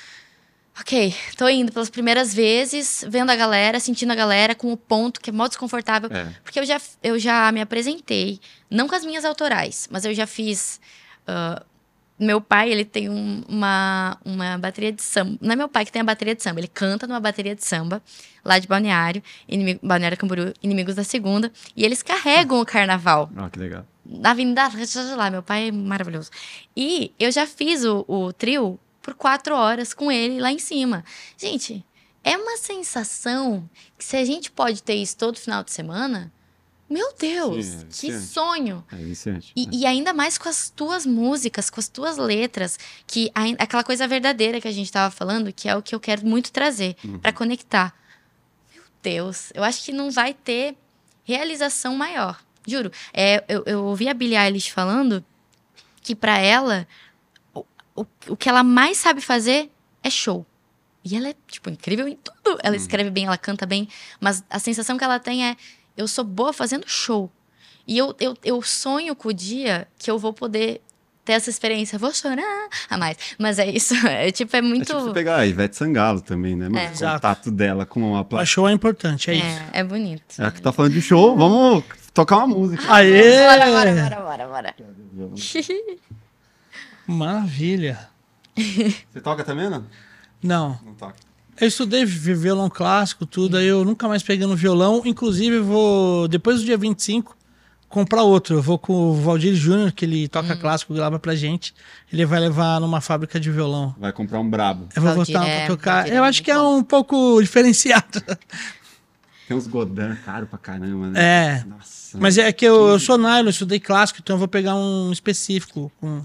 Ok, 0.80 1.14
tô 1.36 1.48
indo 1.48 1.70
pelas 1.70 1.90
primeiras 1.90 2.32
vezes, 2.32 3.04
vendo 3.08 3.30
a 3.30 3.36
galera, 3.36 3.78
sentindo 3.78 4.10
a 4.12 4.14
galera 4.16 4.54
com 4.54 4.72
o 4.72 4.76
ponto 4.76 5.20
que 5.20 5.28
é 5.28 5.32
mó 5.32 5.46
desconfortável. 5.46 6.08
É. 6.10 6.32
Porque 6.42 6.58
eu 6.58 6.64
já, 6.64 6.80
eu 7.02 7.18
já 7.18 7.52
me 7.52 7.60
apresentei, 7.60 8.40
não 8.70 8.88
com 8.88 8.94
as 8.94 9.04
minhas 9.04 9.24
autorais, 9.24 9.86
mas 9.90 10.04
eu 10.04 10.14
já 10.14 10.26
fiz. 10.26 10.80
ah, 11.26 11.62
meu 12.18 12.40
pai, 12.40 12.70
ele 12.70 12.84
tem 12.84 13.08
um- 13.08 13.42
uma, 13.48 14.16
uma 14.24 14.56
bateria 14.56 14.92
de 14.92 15.02
samba. 15.02 15.36
Não 15.40 15.52
é 15.52 15.56
meu 15.56 15.68
pai 15.68 15.84
que 15.84 15.90
tem 15.90 16.00
a 16.00 16.04
bateria 16.04 16.34
de 16.36 16.42
samba, 16.42 16.60
ele 16.60 16.68
canta 16.68 17.04
numa 17.06 17.18
bateria 17.18 17.54
de 17.54 17.64
samba, 17.64 18.00
lá 18.44 18.58
de 18.60 18.68
Balneário, 18.68 19.20
inimigo, 19.48 19.80
Balneário 19.82 20.16
Camboriú, 20.16 20.52
Inimigos 20.62 20.94
da 20.94 21.02
Segunda, 21.02 21.50
e 21.76 21.84
eles 21.84 22.00
carregam 22.02 22.60
o 22.60 22.64
carnaval 22.66 23.28
Ó, 23.36 23.48
que 23.48 23.58
legal. 23.58 23.84
na 24.06 24.30
Avenida 24.30 24.70
lá, 25.16 25.30
meu 25.30 25.42
pai 25.42 25.68
é 25.68 25.72
maravilhoso. 25.72 26.30
E 26.76 27.12
eu 27.18 27.32
já 27.32 27.44
fiz 27.46 27.84
o, 27.84 28.04
o 28.06 28.32
trio 28.32 28.78
por 29.02 29.14
quatro 29.14 29.54
horas 29.54 29.92
com 29.92 30.10
ele 30.10 30.40
lá 30.40 30.50
em 30.52 30.58
cima. 30.58 31.04
Gente, 31.36 31.84
é 32.24 32.36
uma 32.36 32.56
sensação 32.56 33.68
que 33.98 34.04
se 34.04 34.16
a 34.16 34.24
gente 34.24 34.50
pode 34.50 34.82
ter 34.82 34.94
isso 34.94 35.16
todo 35.16 35.38
final 35.38 35.62
de 35.64 35.72
semana, 35.72 36.32
meu 36.88 37.12
Deus, 37.18 37.64
Sim, 37.90 38.10
é 38.10 38.12
que 38.12 38.20
sonho! 38.20 38.84
É 38.92 38.96
viciante. 38.96 39.50
E, 39.56 39.80
e 39.80 39.86
ainda 39.86 40.12
mais 40.12 40.36
com 40.38 40.48
as 40.48 40.68
tuas 40.70 41.04
músicas, 41.06 41.70
com 41.70 41.80
as 41.80 41.88
tuas 41.88 42.16
letras, 42.18 42.78
que 43.06 43.30
ai- 43.34 43.56
aquela 43.58 43.82
coisa 43.82 44.06
verdadeira 44.06 44.60
que 44.60 44.68
a 44.68 44.72
gente 44.72 44.92
tava 44.92 45.10
falando, 45.10 45.52
que 45.52 45.68
é 45.68 45.74
o 45.74 45.82
que 45.82 45.94
eu 45.94 46.00
quero 46.00 46.24
muito 46.26 46.52
trazer 46.52 46.94
Uhum. 47.04 47.18
pra 47.18 47.32
conectar. 47.32 47.94
Meu 48.74 48.84
Deus, 49.02 49.50
eu 49.54 49.64
acho 49.64 49.82
que 49.84 49.90
não 49.92 50.10
vai 50.10 50.34
ter 50.34 50.76
realização 51.24 51.96
maior. 51.96 52.38
Juro. 52.66 52.92
É, 53.12 53.42
eu, 53.48 53.62
eu 53.66 53.84
ouvi 53.86 54.08
a 54.08 54.14
Billie 54.14 54.36
Eilish 54.38 54.70
falando 54.70 55.24
que 56.02 56.14
pra 56.14 56.38
ela 56.38 56.86
o, 57.94 58.06
o, 58.28 58.36
que 58.36 58.48
ela 58.48 58.62
mais 58.62 58.98
sabe 58.98 59.20
fazer 59.20 59.70
é 60.02 60.10
show. 60.10 60.46
E 61.04 61.16
ela 61.16 61.28
é, 61.28 61.34
tipo, 61.48 61.68
incrível 61.68 62.06
em 62.06 62.16
tudo. 62.16 62.58
Ela 62.62 62.76
escreve 62.76 63.10
bem, 63.10 63.26
ela 63.26 63.36
canta 63.36 63.66
bem, 63.66 63.88
mas 64.20 64.44
a 64.48 64.58
sensação 64.58 64.96
que 64.96 65.04
ela 65.04 65.18
tem 65.18 65.46
é: 65.46 65.56
eu 65.96 66.06
sou 66.06 66.24
boa 66.24 66.52
fazendo 66.52 66.88
show. 66.88 67.30
E 67.86 67.98
eu, 67.98 68.14
eu, 68.20 68.36
eu 68.44 68.62
sonho 68.62 69.14
com 69.16 69.28
o 69.28 69.32
dia 69.32 69.88
que 69.98 70.08
eu 70.10 70.16
vou 70.18 70.32
poder 70.32 70.80
ter 71.24 71.32
essa 71.32 71.50
experiência. 71.50 71.98
Vou 71.98 72.12
chorar 72.14 72.68
a 72.88 72.96
mais. 72.96 73.16
Mas 73.38 73.58
é 73.58 73.68
isso. 73.68 73.94
É 74.06 74.30
tipo, 74.30 74.54
é 74.54 74.60
É 74.60 74.62
muito. 74.62 74.86
tipo 74.86 75.00
você 75.00 75.12
pegar 75.12 75.38
a 75.38 75.46
Ivete 75.46 75.76
Sangalo 75.76 76.20
também, 76.20 76.54
né? 76.54 76.66
É. 76.66 76.88
O 76.88 77.14
contato 77.14 77.50
dela 77.50 77.84
com 77.84 78.16
a 78.16 78.24
plateia. 78.24 78.46
show 78.46 78.68
é 78.68 78.72
importante, 78.72 79.30
é, 79.30 79.34
isso. 79.34 79.44
é, 79.72 79.80
é 79.80 79.84
bonito. 79.84 80.40
É 80.40 80.50
que 80.50 80.62
tá 80.62 80.72
falando 80.72 80.92
de 80.92 81.02
show, 81.02 81.36
vamos 81.36 81.84
tocar 82.14 82.38
uma 82.38 82.46
música. 82.46 82.82
Aê! 82.92 83.46
Bora, 83.46 83.66
bora, 83.66 83.94
bora, 83.94 84.46
bora, 84.46 84.48
bora. 84.48 84.74
Maravilha. 87.06 87.98
Você 88.56 89.20
toca 89.22 89.42
também, 89.44 89.68
não? 89.70 89.84
Não. 90.42 90.78
Não 90.84 90.94
toca. 90.94 91.16
Eu 91.60 91.68
estudei 91.68 92.04
vi- 92.04 92.34
violão 92.34 92.68
clássico, 92.70 93.24
tudo, 93.26 93.56
aí 93.56 93.66
eu 93.66 93.84
nunca 93.84 94.08
mais 94.08 94.22
peguei 94.22 94.46
no 94.46 94.56
violão. 94.56 95.02
Inclusive, 95.04 95.56
eu 95.56 95.64
vou, 95.64 96.26
depois 96.28 96.58
do 96.60 96.64
dia 96.64 96.76
25, 96.76 97.36
comprar 97.88 98.22
outro. 98.22 98.56
Eu 98.56 98.62
vou 98.62 98.78
com 98.78 98.92
o 98.92 99.14
Valdir 99.14 99.54
Júnior, 99.54 99.92
que 99.92 100.04
ele 100.04 100.26
toca 100.28 100.56
clássico, 100.56 100.94
grava 100.94 101.18
pra 101.18 101.34
gente. 101.34 101.74
Ele 102.12 102.24
vai 102.24 102.40
levar 102.40 102.80
numa 102.80 103.00
fábrica 103.00 103.38
de 103.38 103.50
violão. 103.50 103.94
Vai 103.98 104.12
comprar 104.12 104.40
um 104.40 104.48
brabo. 104.48 104.88
Eu 104.96 105.02
vou 105.02 105.14
Valdir 105.14 105.34
botar 105.36 105.48
é- 105.48 105.58
pra 105.66 105.76
tocar. 105.76 105.94
Valdir 105.96 106.12
é 106.14 106.18
Eu 106.18 106.24
acho 106.24 106.38
muito 106.38 106.44
que 106.44 106.50
é 106.50 106.54
bom. 106.56 106.76
um 106.78 106.82
pouco 106.82 107.40
diferenciado. 107.42 108.22
Tem 109.46 109.56
uns 109.56 109.66
Godin 109.66 110.16
caro 110.24 110.46
pra 110.46 110.58
caramba, 110.58 111.08
né? 111.08 111.20
É. 111.22 111.64
Nossa. 111.66 112.16
Mas 112.18 112.38
é 112.38 112.50
que 112.52 112.64
eu, 112.64 112.88
eu 112.88 112.98
sou 112.98 113.18
nylon, 113.18 113.44
eu 113.44 113.50
estudei 113.50 113.78
clássico, 113.78 114.20
então 114.22 114.34
eu 114.34 114.38
vou 114.38 114.48
pegar 114.48 114.74
um 114.74 115.12
específico. 115.12 115.92
Com, 116.00 116.24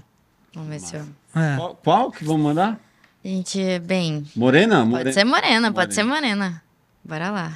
Vamos 0.58 0.70
ver 0.70 0.80
se 0.80 0.96
eu. 0.96 1.02
é. 1.36 1.56
Qual, 1.56 1.74
qual 1.84 2.10
que 2.10 2.24
vamos 2.24 2.42
mandar? 2.42 2.80
Gente, 3.24 3.78
bem. 3.80 4.24
Morena? 4.34 4.78
Pode 4.78 4.90
Morena. 4.90 5.12
ser 5.12 5.24
morena, 5.24 5.48
Morena. 5.50 5.72
pode 5.72 5.94
ser 5.94 6.02
morena. 6.02 6.62
Bora 7.04 7.30
lá. 7.30 7.52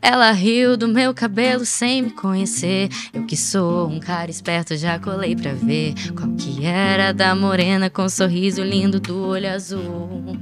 Ela 0.00 0.30
riu 0.32 0.76
do 0.76 0.88
meu 0.88 1.12
cabelo 1.12 1.64
sem 1.66 2.02
me 2.02 2.10
conhecer. 2.10 2.88
Eu 3.12 3.26
que 3.26 3.36
sou 3.36 3.86
um 3.88 4.00
cara 4.00 4.30
esperto, 4.30 4.76
já 4.76 4.98
colei 4.98 5.36
pra 5.36 5.52
ver 5.52 5.94
qual 6.16 6.30
que 6.36 6.64
era 6.64 7.12
da 7.12 7.34
morena 7.34 7.90
com 7.90 8.02
o 8.04 8.08
sorriso 8.10 8.62
lindo 8.62 8.98
do 8.98 9.16
olho 9.26 9.50
azul. 9.52 10.38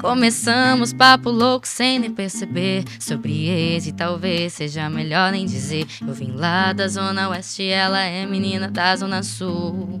Começamos 0.00 0.94
papo 0.94 1.30
louco 1.30 1.68
sem 1.68 1.98
nem 1.98 2.10
perceber 2.10 2.84
sobre 2.98 3.48
ex 3.48 3.86
e 3.86 3.92
talvez 3.92 4.54
seja 4.54 4.88
melhor 4.88 5.30
nem 5.30 5.44
dizer. 5.44 5.86
Eu 6.00 6.14
vim 6.14 6.32
lá 6.32 6.72
da 6.72 6.88
zona 6.88 7.28
oeste, 7.28 7.64
ela 7.64 8.00
é 8.00 8.24
menina 8.24 8.70
da 8.70 8.96
zona 8.96 9.22
sul. 9.22 10.00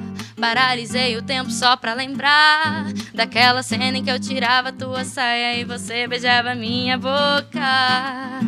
Paralisei 0.41 1.15
o 1.17 1.21
tempo 1.21 1.51
só 1.51 1.77
pra 1.77 1.93
lembrar 1.93 2.91
daquela 3.13 3.61
cena 3.61 3.99
em 3.99 4.03
que 4.03 4.09
eu 4.09 4.19
tirava 4.19 4.71
tua 4.71 5.05
saia 5.05 5.55
e 5.55 5.63
você 5.63 6.07
beijava 6.07 6.55
minha 6.55 6.97
boca. 6.97 8.39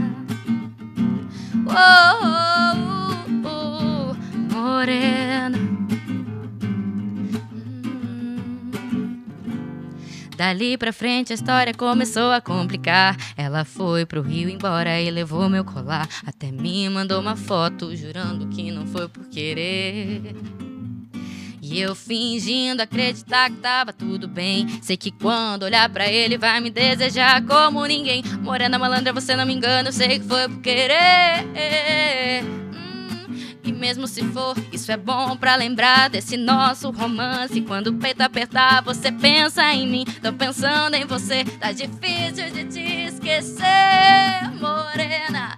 Oh, 1.68 2.26
oh, 2.26 3.48
oh, 3.48 4.16
oh, 4.18 4.52
morena. 4.52 5.56
Hum. 8.74 9.22
Dali 10.36 10.76
pra 10.80 10.92
frente 10.92 11.32
a 11.32 11.36
história 11.36 11.76
começou 11.76 12.32
a 12.32 12.42
complicar. 12.42 13.16
Ela 13.38 13.64
foi 13.64 14.04
pro 14.04 14.24
Rio 14.24 14.50
embora 14.50 15.00
e 15.00 15.12
levou 15.12 15.48
meu 15.48 15.64
colar. 15.64 16.10
Até 16.26 16.52
me 16.52 16.90
mandou 16.90 17.22
uma 17.22 17.36
foto, 17.36 17.96
jurando 17.96 18.48
que 18.48 18.72
não 18.72 18.88
foi 18.88 19.08
por 19.08 19.30
querer. 19.30 20.36
E 21.74 21.82
eu 21.82 21.96
fingindo 21.96 22.84
acreditar 22.84 23.50
que 23.50 23.56
tava 23.56 23.92
tudo 23.92 24.28
bem. 24.28 24.68
Sei 24.84 24.96
que 24.96 25.10
quando 25.10 25.64
olhar 25.64 25.90
pra 25.90 26.08
ele 26.08 26.38
vai 26.38 26.60
me 26.62 26.70
desejar 26.70 27.44
como 27.48 27.84
ninguém. 27.88 28.22
Morena 28.44 28.78
malandra, 28.78 29.12
você 29.12 29.36
não 29.36 29.44
me 29.44 29.56
engana, 29.56 29.90
eu 29.90 29.94
sei 29.94 30.20
que 30.20 30.26
foi 30.28 30.48
por 30.48 30.62
querer. 30.62 31.44
Hum, 32.46 33.36
E 33.64 33.72
mesmo 33.72 34.06
se 34.08 34.24
for, 34.26 34.56
isso 34.72 34.92
é 34.92 34.98
bom 34.98 35.36
pra 35.36 35.56
lembrar 35.56 36.12
desse 36.12 36.38
nosso 36.38 36.92
romance. 36.92 37.60
Quando 37.62 37.88
o 37.88 37.94
peito 37.96 38.22
apertar, 38.22 38.84
você 38.84 39.12
pensa 39.12 39.64
em 39.74 39.88
mim. 39.88 40.06
Tô 40.22 40.32
pensando 40.32 40.94
em 40.94 41.06
você, 41.06 41.44
tá 41.60 41.72
difícil 41.72 42.52
de 42.54 42.66
te 42.66 42.82
esquecer, 43.08 43.64
morena. 44.62 45.58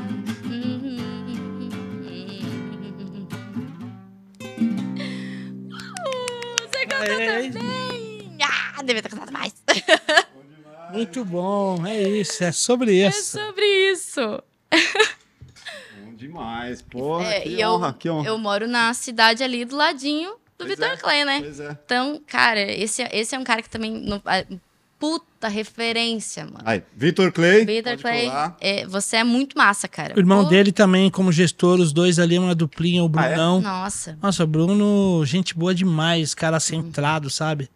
É. 7.03 7.49
também! 7.49 8.37
Ah, 8.43 8.81
devia 8.83 9.01
ter 9.01 9.09
cantado 9.09 9.31
mais. 9.31 9.53
Muito 10.91 11.23
bom, 11.23 11.85
é 11.85 12.01
isso, 12.01 12.43
é 12.43 12.51
sobre 12.51 12.99
É 12.99 13.07
isso. 13.09 13.37
sobre 13.39 13.65
isso. 13.91 14.43
Bom 16.03 16.13
demais. 16.15 16.81
Porra, 16.81 17.25
É, 17.25 17.41
que 17.41 17.49
e 17.49 17.61
eu, 17.61 17.69
honra, 17.69 17.93
que 17.93 18.09
honra. 18.09 18.27
eu 18.27 18.37
moro 18.37 18.67
na 18.67 18.93
cidade 18.93 19.43
ali 19.43 19.63
do 19.63 19.75
ladinho 19.75 20.31
do 20.31 20.65
Pois 20.65 20.69
Vitor 20.71 20.89
é, 20.89 20.97
Clay, 20.97 21.23
né? 21.25 21.39
Pois 21.41 21.59
é. 21.59 21.77
Então, 21.85 22.21
cara, 22.27 22.59
esse, 22.59 23.01
esse 23.11 23.35
é 23.35 23.39
um 23.39 23.43
cara 23.43 23.61
que 23.61 23.69
também. 23.69 24.03
Puta 25.01 25.47
referência, 25.47 26.45
mano. 26.45 26.59
Aí, 26.63 26.83
Vitor 26.95 27.31
Clay. 27.31 27.65
Vitor 27.65 27.97
Clay, 27.97 28.29
é, 28.61 28.85
você 28.85 29.17
é 29.17 29.23
muito 29.23 29.57
massa, 29.57 29.87
cara. 29.87 30.13
O 30.15 30.19
irmão 30.19 30.43
Pô, 30.43 30.49
dele 30.49 30.71
também, 30.71 31.09
como 31.09 31.31
gestor, 31.31 31.79
os 31.79 31.91
dois 31.91 32.19
ali, 32.19 32.37
uma 32.37 32.53
duplinha, 32.53 33.03
o 33.03 33.11
Ah, 33.15 33.25
é? 33.25 33.29
Brunão. 33.29 33.59
Nossa. 33.59 34.17
Nossa, 34.21 34.45
Bruno, 34.45 35.25
gente 35.25 35.55
boa 35.57 35.73
demais, 35.73 36.35
cara 36.35 36.59
centrado, 36.59 37.29
sabe? 37.31 37.67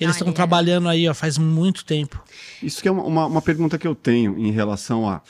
Eles 0.00 0.16
estão 0.16 0.32
trabalhando 0.32 0.88
aí, 0.88 1.08
ó, 1.08 1.14
faz 1.14 1.38
muito 1.38 1.84
tempo. 1.84 2.24
Isso 2.60 2.82
que 2.82 2.88
é 2.88 2.90
uma, 2.90 3.26
uma 3.26 3.42
pergunta 3.42 3.78
que 3.78 3.86
eu 3.86 3.94
tenho 3.94 4.36
em 4.36 4.50
relação 4.50 5.08
a 5.08 5.20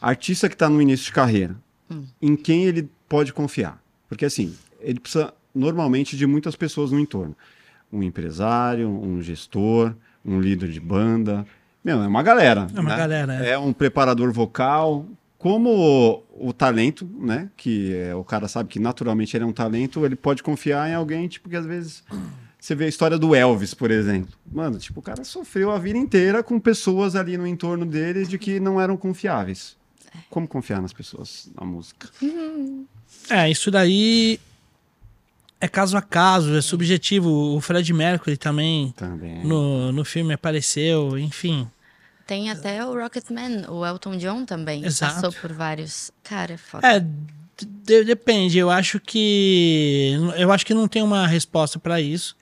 artista 0.00 0.48
que 0.48 0.54
está 0.54 0.68
no 0.68 0.82
início 0.82 1.04
de 1.06 1.12
carreira. 1.12 1.54
Hum. 1.88 2.04
Em 2.20 2.34
quem 2.34 2.64
ele 2.64 2.90
pode 3.08 3.32
confiar? 3.32 3.80
Porque 4.08 4.24
assim, 4.24 4.52
ele 4.80 4.98
precisa 4.98 5.32
normalmente 5.54 6.16
de 6.16 6.26
muitas 6.26 6.56
pessoas 6.56 6.90
no 6.90 6.98
entorno. 6.98 7.36
Um 7.92 8.02
empresário, 8.02 8.88
um 8.88 9.22
gestor, 9.22 9.94
um 10.26 10.40
líder 10.40 10.70
de 10.70 10.80
banda. 10.80 11.46
Meu, 11.84 12.02
é 12.02 12.06
uma 12.06 12.22
galera. 12.22 12.66
É 12.74 12.80
uma 12.80 12.90
né? 12.90 12.96
galera. 12.96 13.46
É. 13.46 13.50
é 13.50 13.58
um 13.58 13.72
preparador 13.72 14.32
vocal. 14.32 15.06
Como 15.38 15.70
o, 15.70 16.48
o, 16.48 16.52
talento, 16.52 17.08
né? 17.20 17.48
Que 17.56 17.94
é, 17.94 18.14
o 18.14 18.24
cara 18.24 18.48
sabe 18.48 18.68
que 18.68 18.80
naturalmente 18.80 19.36
ele 19.36 19.44
é 19.44 19.46
um 19.46 19.52
talento, 19.52 20.04
ele 20.04 20.16
pode 20.16 20.42
confiar 20.42 20.90
em 20.90 20.94
alguém, 20.94 21.28
tipo, 21.28 21.48
que 21.48 21.56
às 21.56 21.64
vezes. 21.64 22.02
Você 22.58 22.74
vê 22.74 22.86
a 22.86 22.88
história 22.88 23.16
do 23.16 23.32
Elvis, 23.32 23.72
por 23.72 23.92
exemplo. 23.92 24.34
Mano, 24.50 24.78
tipo, 24.78 24.98
o 24.98 25.02
cara 25.02 25.22
sofreu 25.22 25.70
a 25.70 25.78
vida 25.78 25.98
inteira 25.98 26.42
com 26.42 26.58
pessoas 26.58 27.14
ali 27.14 27.36
no 27.36 27.46
entorno 27.46 27.86
dele 27.86 28.26
de 28.26 28.38
que 28.38 28.58
não 28.58 28.80
eram 28.80 28.96
confiáveis. 28.96 29.76
Como 30.28 30.48
confiar 30.48 30.82
nas 30.82 30.92
pessoas 30.92 31.48
na 31.54 31.64
música? 31.64 32.08
É, 33.30 33.48
isso 33.48 33.70
daí 33.70 34.40
é 35.60 35.68
caso 35.68 35.96
a 35.96 36.02
caso, 36.02 36.54
é 36.54 36.60
subjetivo. 36.60 37.30
O 37.56 37.60
Fred 37.60 37.92
Mercury 37.92 38.36
também, 38.36 38.92
também. 38.96 39.44
No, 39.44 39.92
no 39.92 40.04
filme 40.04 40.34
apareceu, 40.34 41.18
enfim. 41.18 41.68
Tem 42.26 42.50
até 42.50 42.84
o 42.84 42.92
Rocketman, 42.94 43.66
o 43.68 43.86
Elton 43.86 44.16
John 44.16 44.44
também. 44.44 44.84
Exato. 44.84 45.14
Passou 45.14 45.32
por 45.40 45.52
vários. 45.52 46.10
Cara, 46.24 46.54
é 46.54 46.56
foda. 46.56 46.86
É, 46.86 47.00
de, 47.84 48.04
depende. 48.04 48.58
Eu 48.58 48.68
acho 48.68 49.00
que. 49.00 50.12
Eu 50.36 50.52
acho 50.52 50.66
que 50.66 50.74
não 50.74 50.88
tem 50.88 51.02
uma 51.02 51.26
resposta 51.26 51.78
para 51.78 52.00
isso. 52.00 52.36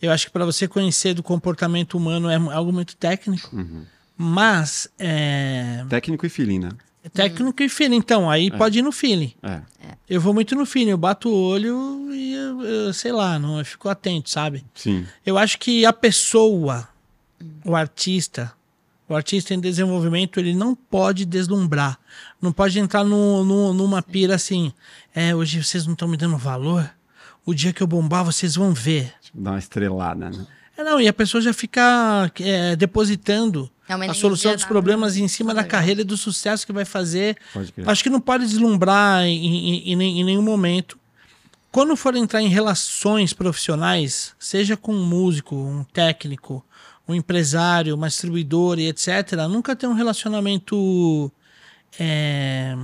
Eu 0.00 0.12
acho 0.12 0.26
que 0.26 0.32
para 0.32 0.44
você 0.44 0.68
conhecer 0.68 1.14
do 1.14 1.22
comportamento 1.22 1.98
humano 1.98 2.30
é 2.30 2.36
algo 2.36 2.72
muito 2.72 2.96
técnico. 2.96 3.54
Uhum. 3.54 3.84
Mas. 4.16 4.88
É... 4.98 5.84
Técnico 5.88 6.24
e 6.24 6.28
feeling, 6.28 6.68
né? 7.02 7.10
Técnico 7.12 7.62
e 7.62 7.68
feeling. 7.68 7.96
Então, 7.96 8.30
aí 8.30 8.48
é. 8.48 8.50
pode 8.50 8.78
ir 8.78 8.82
no 8.82 8.92
feeling. 8.92 9.32
É. 9.42 9.62
Eu 10.08 10.20
vou 10.20 10.32
muito 10.32 10.54
no 10.54 10.66
feeling. 10.66 10.90
Eu 10.90 10.98
bato 10.98 11.28
o 11.28 11.34
olho 11.34 12.12
e, 12.12 12.32
eu, 12.32 12.62
eu, 12.62 12.92
sei 12.92 13.12
lá, 13.12 13.38
não, 13.38 13.58
eu 13.58 13.64
fico 13.64 13.88
atento, 13.88 14.30
sabe? 14.30 14.64
Sim. 14.74 15.06
Eu 15.24 15.38
acho 15.38 15.58
que 15.58 15.84
a 15.84 15.92
pessoa, 15.92 16.88
o 17.64 17.74
artista, 17.74 18.52
o 19.08 19.14
artista 19.14 19.54
em 19.54 19.60
desenvolvimento, 19.60 20.38
ele 20.38 20.54
não 20.54 20.74
pode 20.74 21.24
deslumbrar. 21.24 21.98
Não 22.40 22.52
pode 22.52 22.78
entrar 22.78 23.04
no, 23.04 23.44
no, 23.44 23.72
numa 23.72 24.02
pira 24.02 24.34
assim. 24.34 24.72
É, 25.14 25.34
hoje 25.34 25.62
vocês 25.62 25.86
não 25.86 25.92
estão 25.92 26.08
me 26.08 26.16
dando 26.16 26.36
valor. 26.36 26.90
O 27.44 27.54
dia 27.54 27.72
que 27.72 27.82
eu 27.82 27.86
bombar, 27.86 28.24
vocês 28.24 28.54
vão 28.54 28.74
ver. 28.74 29.12
Dá 29.32 29.52
uma 29.52 29.58
estrelada, 29.58 30.30
né? 30.30 30.46
É, 30.76 30.84
não, 30.84 31.00
e 31.00 31.08
a 31.08 31.12
pessoa 31.12 31.40
já 31.40 31.52
fica 31.52 32.30
é, 32.40 32.76
depositando 32.76 33.68
é 33.68 33.77
a 33.88 34.14
solução 34.14 34.54
dos 34.54 34.64
problemas 34.64 35.16
em 35.16 35.26
cima 35.26 35.54
da 35.54 35.64
carreira 35.64 36.02
e 36.02 36.04
do 36.04 36.16
sucesso 36.16 36.66
que 36.66 36.72
vai 36.72 36.84
fazer. 36.84 37.36
Acho 37.86 38.02
que 38.02 38.10
não 38.10 38.20
pode 38.20 38.46
deslumbrar 38.46 39.24
em, 39.24 39.92
em, 39.92 40.20
em, 40.20 40.24
nenhum 40.24 40.42
momento. 40.42 40.98
Quando 41.72 41.96
for 41.96 42.14
entrar 42.14 42.42
em 42.42 42.48
relações 42.48 43.32
profissionais, 43.32 44.34
seja 44.38 44.76
com 44.76 44.94
um 44.94 45.04
músico, 45.04 45.54
um 45.54 45.84
técnico, 45.84 46.64
um 47.06 47.14
empresário, 47.14 47.94
uma 47.94 48.08
distribuidora 48.08 48.80
e 48.80 48.88
etc., 48.88 49.32
nunca 49.48 49.74
ter 49.74 49.86
um 49.86 49.94
relacionamento 49.94 51.32
é, 51.98 52.76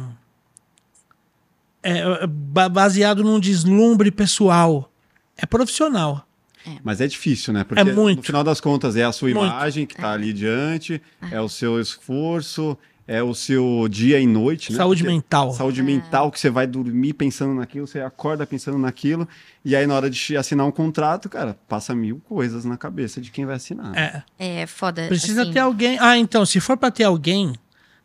é, 1.82 2.26
baseado 2.26 3.22
num 3.22 3.38
deslumbre 3.38 4.10
pessoal. 4.10 4.90
É 5.36 5.44
profissional. 5.44 6.26
É. 6.66 6.78
Mas 6.82 7.00
é 7.00 7.06
difícil, 7.06 7.52
né? 7.52 7.64
Porque 7.64 7.80
é 7.80 7.84
muito. 7.84 8.18
no 8.18 8.22
final 8.22 8.42
das 8.42 8.60
contas 8.60 8.96
é 8.96 9.04
a 9.04 9.12
sua 9.12 9.30
muito. 9.30 9.44
imagem 9.44 9.86
que 9.86 9.94
está 9.94 10.10
é. 10.10 10.14
ali 10.14 10.32
diante, 10.32 11.00
é. 11.30 11.36
é. 11.36 11.40
o 11.40 11.48
seu 11.48 11.80
esforço, 11.80 12.76
é 13.06 13.22
o 13.22 13.34
seu 13.34 13.86
dia 13.90 14.18
e 14.18 14.26
noite, 14.26 14.72
né? 14.72 14.78
Saúde 14.78 15.02
Porque, 15.02 15.14
mental. 15.14 15.52
Saúde 15.52 15.80
é. 15.80 15.82
mental, 15.82 16.30
que 16.30 16.40
você 16.40 16.48
vai 16.48 16.66
dormir 16.66 17.12
pensando 17.12 17.54
naquilo, 17.54 17.86
você 17.86 18.00
acorda 18.00 18.46
pensando 18.46 18.78
naquilo, 18.78 19.28
e 19.64 19.76
aí 19.76 19.86
na 19.86 19.94
hora 19.94 20.08
de 20.08 20.36
assinar 20.36 20.66
um 20.66 20.70
contrato, 20.70 21.28
cara, 21.28 21.56
passa 21.68 21.94
mil 21.94 22.20
coisas 22.26 22.64
na 22.64 22.76
cabeça 22.76 23.20
de 23.20 23.30
quem 23.30 23.44
vai 23.44 23.56
assinar. 23.56 23.96
É. 23.96 24.22
É 24.38 24.66
foda. 24.66 25.06
Precisa 25.06 25.42
assim... 25.42 25.52
ter 25.52 25.60
alguém. 25.60 25.98
Ah, 26.00 26.16
então, 26.16 26.46
se 26.46 26.60
for 26.60 26.76
para 26.76 26.90
ter 26.90 27.04
alguém 27.04 27.52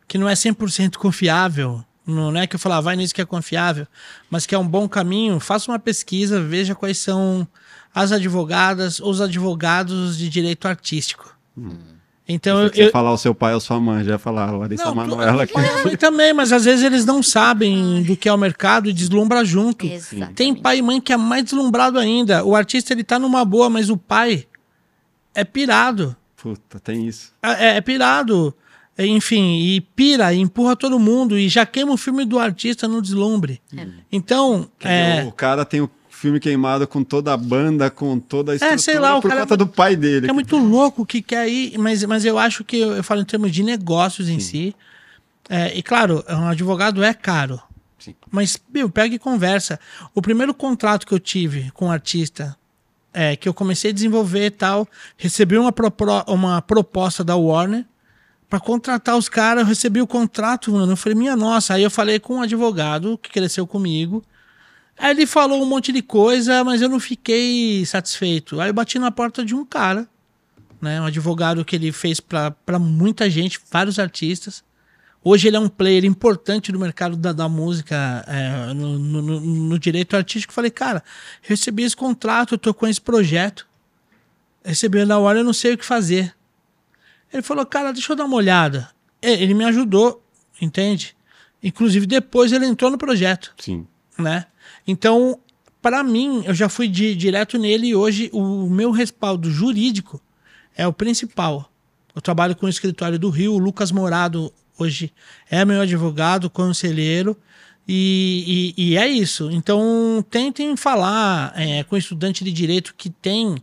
que 0.06 0.18
não 0.18 0.28
é 0.28 0.34
100% 0.34 0.96
confiável, 0.96 1.82
não 2.06 2.36
é 2.36 2.46
que 2.46 2.56
eu 2.56 2.60
falar, 2.60 2.78
ah, 2.78 2.80
vai 2.80 2.96
nisso 2.96 3.14
que 3.14 3.22
é 3.22 3.24
confiável, 3.24 3.86
mas 4.28 4.44
que 4.44 4.54
é 4.54 4.58
um 4.58 4.66
bom 4.66 4.88
caminho, 4.88 5.40
faça 5.40 5.70
uma 5.70 5.78
pesquisa, 5.78 6.42
veja 6.42 6.74
quais 6.74 6.98
são 6.98 7.46
as 7.94 8.12
advogadas, 8.12 9.00
os 9.00 9.20
advogados 9.20 10.16
de 10.16 10.28
direito 10.28 10.66
artístico. 10.66 11.36
Hum. 11.56 11.76
Então 12.32 12.60
eu, 12.62 12.70
eu 12.74 12.90
falar 12.92 13.12
o 13.12 13.18
seu 13.18 13.34
pai 13.34 13.54
ou 13.54 13.60
sua 13.60 13.80
mãe, 13.80 14.04
já 14.04 14.16
falar 14.16 14.52
Larissa 14.52 14.84
não, 14.84 14.94
Manoela 14.94 15.42
aqui. 15.42 15.96
também, 15.98 16.32
mas 16.32 16.52
às 16.52 16.64
vezes 16.64 16.84
eles 16.84 17.04
não 17.04 17.24
sabem 17.24 18.04
do 18.04 18.16
que 18.16 18.28
é 18.28 18.32
o 18.32 18.38
mercado 18.38 18.88
e 18.88 18.92
deslumbra 18.92 19.44
junto. 19.44 19.84
Exatamente. 19.84 20.34
Tem 20.34 20.54
pai 20.54 20.78
e 20.78 20.82
mãe 20.82 21.00
que 21.00 21.12
é 21.12 21.16
mais 21.16 21.42
deslumbrado 21.42 21.98
ainda. 21.98 22.44
O 22.44 22.54
artista 22.54 22.92
ele 22.92 23.02
tá 23.02 23.18
numa 23.18 23.44
boa, 23.44 23.68
mas 23.68 23.90
o 23.90 23.96
pai 23.96 24.46
é 25.34 25.42
pirado. 25.42 26.14
Puta, 26.36 26.78
tem 26.78 27.06
isso. 27.06 27.32
É, 27.42 27.78
é 27.78 27.80
pirado. 27.80 28.54
Enfim, 28.96 29.58
e 29.58 29.80
pira, 29.80 30.32
e 30.32 30.38
empurra 30.38 30.76
todo 30.76 31.00
mundo 31.00 31.38
e 31.38 31.48
já 31.48 31.66
queima 31.66 31.92
o 31.92 31.96
filme 31.96 32.24
do 32.24 32.38
artista 32.38 32.86
no 32.86 33.02
deslumbre. 33.02 33.60
É. 33.76 33.86
Então. 34.12 34.70
É... 34.80 35.24
O 35.24 35.32
cara 35.32 35.64
tem 35.64 35.80
o 35.80 35.90
filme 36.20 36.38
queimado 36.38 36.86
com 36.86 37.02
toda 37.02 37.32
a 37.32 37.36
banda, 37.36 37.90
com 37.90 38.18
toda 38.20 38.52
a 38.52 38.54
estrutura, 38.54 38.74
é, 38.74 38.78
sei 38.78 38.98
lá, 38.98 39.18
por 39.18 39.32
conta 39.32 39.54
é, 39.54 39.56
do 39.56 39.66
pai 39.66 39.96
dele. 39.96 40.28
É 40.28 40.32
muito 40.34 40.58
louco 40.58 41.06
que 41.06 41.22
quer 41.22 41.48
ir, 41.48 41.78
mas, 41.78 42.04
mas 42.04 42.26
eu 42.26 42.38
acho 42.38 42.62
que 42.62 42.76
eu, 42.76 42.92
eu 42.92 43.02
falo 43.02 43.22
em 43.22 43.24
termos 43.24 43.50
de 43.50 43.62
negócios 43.62 44.28
em 44.28 44.38
Sim. 44.38 44.50
si. 44.50 44.76
É, 45.48 45.74
e 45.74 45.82
claro, 45.82 46.22
um 46.28 46.48
advogado 46.48 47.02
é 47.02 47.14
caro. 47.14 47.58
Sim. 47.98 48.14
Mas, 48.30 48.58
meu, 48.72 48.90
pega 48.90 49.14
e 49.14 49.18
conversa. 49.18 49.80
O 50.14 50.20
primeiro 50.20 50.52
contrato 50.52 51.06
que 51.06 51.14
eu 51.14 51.18
tive 51.18 51.70
com 51.70 51.86
um 51.86 51.90
artista, 51.90 52.54
é, 53.14 53.34
que 53.34 53.48
eu 53.48 53.54
comecei 53.54 53.90
a 53.90 53.94
desenvolver 53.94 54.44
e 54.44 54.50
tal, 54.50 54.86
recebi 55.16 55.56
uma, 55.56 55.72
propro, 55.72 56.22
uma 56.28 56.60
proposta 56.60 57.24
da 57.24 57.34
Warner 57.34 57.86
para 58.50 58.60
contratar 58.60 59.16
os 59.16 59.28
caras, 59.28 59.62
eu 59.62 59.66
recebi 59.66 60.02
o 60.02 60.06
contrato, 60.06 60.70
mano. 60.70 60.92
Eu 60.92 60.96
falei, 60.96 61.16
minha 61.16 61.34
nossa. 61.34 61.74
Aí 61.74 61.82
eu 61.82 61.90
falei 61.90 62.20
com 62.20 62.36
um 62.36 62.42
advogado 62.42 63.16
que 63.22 63.30
cresceu 63.30 63.66
comigo. 63.66 64.22
Aí 65.00 65.12
ele 65.12 65.26
falou 65.26 65.62
um 65.62 65.64
monte 65.64 65.92
de 65.92 66.02
coisa, 66.02 66.62
mas 66.62 66.82
eu 66.82 66.88
não 66.88 67.00
fiquei 67.00 67.86
satisfeito. 67.86 68.60
Aí 68.60 68.68
eu 68.68 68.74
bati 68.74 68.98
na 68.98 69.10
porta 69.10 69.42
de 69.42 69.54
um 69.54 69.64
cara, 69.64 70.06
né? 70.78 71.00
Um 71.00 71.06
advogado 71.06 71.64
que 71.64 71.74
ele 71.74 71.90
fez 71.90 72.20
para 72.20 72.78
muita 72.78 73.30
gente, 73.30 73.58
vários 73.72 73.98
artistas. 73.98 74.62
Hoje 75.24 75.48
ele 75.48 75.56
é 75.56 75.60
um 75.60 75.70
player 75.70 76.04
importante 76.04 76.70
do 76.70 76.78
mercado 76.78 77.16
da, 77.16 77.32
da 77.32 77.48
música, 77.48 78.22
é, 78.28 78.74
no, 78.74 78.98
no, 78.98 79.40
no, 79.40 79.78
direito 79.78 80.14
artístico. 80.16 80.52
Falei, 80.52 80.70
cara, 80.70 81.02
recebi 81.40 81.82
esse 81.82 81.96
contrato, 81.96 82.54
eu 82.54 82.58
tô 82.58 82.74
com 82.74 82.86
esse 82.86 83.00
projeto. 83.00 83.66
Recebi 84.62 85.02
na 85.06 85.18
hora, 85.18 85.38
eu 85.38 85.44
não 85.44 85.54
sei 85.54 85.72
o 85.72 85.78
que 85.78 85.84
fazer. 85.84 86.34
Ele 87.32 87.42
falou, 87.42 87.64
cara, 87.64 87.90
deixa 87.90 88.12
eu 88.12 88.16
dar 88.16 88.26
uma 88.26 88.36
olhada. 88.36 88.90
Ele 89.22 89.54
me 89.54 89.64
ajudou, 89.64 90.22
entende? 90.60 91.16
Inclusive, 91.62 92.04
depois 92.04 92.52
ele 92.52 92.66
entrou 92.66 92.90
no 92.90 92.98
projeto. 92.98 93.54
Sim. 93.58 93.86
Né? 94.18 94.44
Então, 94.86 95.38
para 95.80 96.02
mim, 96.02 96.42
eu 96.44 96.54
já 96.54 96.68
fui 96.68 96.88
de, 96.88 97.14
direto 97.14 97.58
nele 97.58 97.88
e 97.88 97.94
hoje 97.94 98.30
o 98.32 98.68
meu 98.68 98.90
respaldo 98.90 99.50
jurídico 99.50 100.20
é 100.76 100.86
o 100.86 100.92
principal. 100.92 101.70
Eu 102.14 102.20
trabalho 102.20 102.56
com 102.56 102.66
o 102.66 102.68
escritório 102.68 103.18
do 103.18 103.30
Rio, 103.30 103.54
o 103.54 103.58
Lucas 103.58 103.90
Morado 103.90 104.52
hoje 104.78 105.12
é 105.50 105.64
meu 105.64 105.80
advogado, 105.80 106.48
conselheiro, 106.48 107.36
e, 107.86 108.74
e, 108.76 108.90
e 108.90 108.96
é 108.96 109.06
isso. 109.06 109.50
Então, 109.50 110.24
tentem 110.30 110.76
falar 110.76 111.52
é, 111.56 111.82
com 111.84 111.96
estudante 111.96 112.44
de 112.44 112.52
direito 112.52 112.94
que 112.96 113.10
tem 113.10 113.56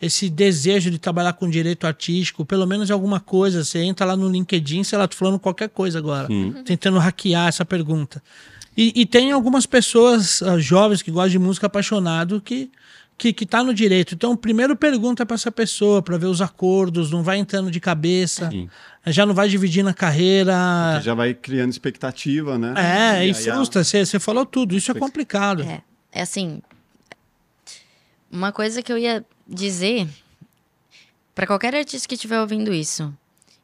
esse 0.00 0.28
desejo 0.28 0.90
de 0.90 0.98
trabalhar 0.98 1.32
com 1.34 1.48
direito 1.48 1.86
artístico, 1.86 2.44
pelo 2.44 2.66
menos 2.66 2.90
alguma 2.90 3.20
coisa. 3.20 3.64
Você 3.64 3.80
entra 3.80 4.06
lá 4.06 4.16
no 4.16 4.28
LinkedIn, 4.28 4.84
sei 4.84 4.98
lá, 4.98 5.08
tô 5.08 5.16
falando 5.16 5.38
qualquer 5.38 5.68
coisa 5.68 5.98
agora, 5.98 6.26
Sim. 6.26 6.52
tentando 6.64 6.98
hackear 6.98 7.48
essa 7.48 7.64
pergunta. 7.64 8.22
E, 8.76 8.92
e 8.94 9.06
tem 9.06 9.32
algumas 9.32 9.64
pessoas 9.66 10.40
uh, 10.42 10.60
jovens 10.60 11.02
que 11.02 11.10
gostam 11.10 11.30
de 11.30 11.38
música 11.38 11.66
apaixonado 11.66 12.40
que 12.40 12.70
que, 13.18 13.32
que 13.32 13.46
tá 13.46 13.62
no 13.62 13.72
direito. 13.72 14.14
Então, 14.14 14.36
primeiro 14.36 14.76
pergunta 14.76 15.24
para 15.24 15.34
essa 15.34 15.50
pessoa, 15.50 16.02
para 16.02 16.18
ver 16.18 16.26
os 16.26 16.42
acordos, 16.42 17.10
não 17.10 17.22
vai 17.22 17.38
entrando 17.38 17.70
de 17.70 17.80
cabeça, 17.80 18.50
Sim. 18.50 18.68
já 19.06 19.24
não 19.24 19.34
vai 19.34 19.48
dividindo 19.48 19.88
a 19.88 19.94
carreira. 19.94 20.54
Porque 20.92 21.06
já 21.06 21.14
vai 21.14 21.32
criando 21.32 21.70
expectativa, 21.70 22.58
né? 22.58 22.74
É, 22.76 23.26
e, 23.26 23.30
e 23.30 23.34
frustra. 23.34 23.82
Você 23.82 24.18
falou 24.18 24.44
tudo, 24.44 24.76
isso 24.76 24.90
é 24.90 24.94
complicado. 24.94 25.62
É, 25.62 25.82
é 26.12 26.22
assim. 26.22 26.60
Uma 28.30 28.52
coisa 28.52 28.82
que 28.82 28.92
eu 28.92 28.98
ia 28.98 29.24
dizer 29.48 30.08
para 31.34 31.46
qualquer 31.46 31.74
artista 31.74 32.06
que 32.06 32.16
estiver 32.16 32.40
ouvindo 32.40 32.74
isso: 32.74 33.14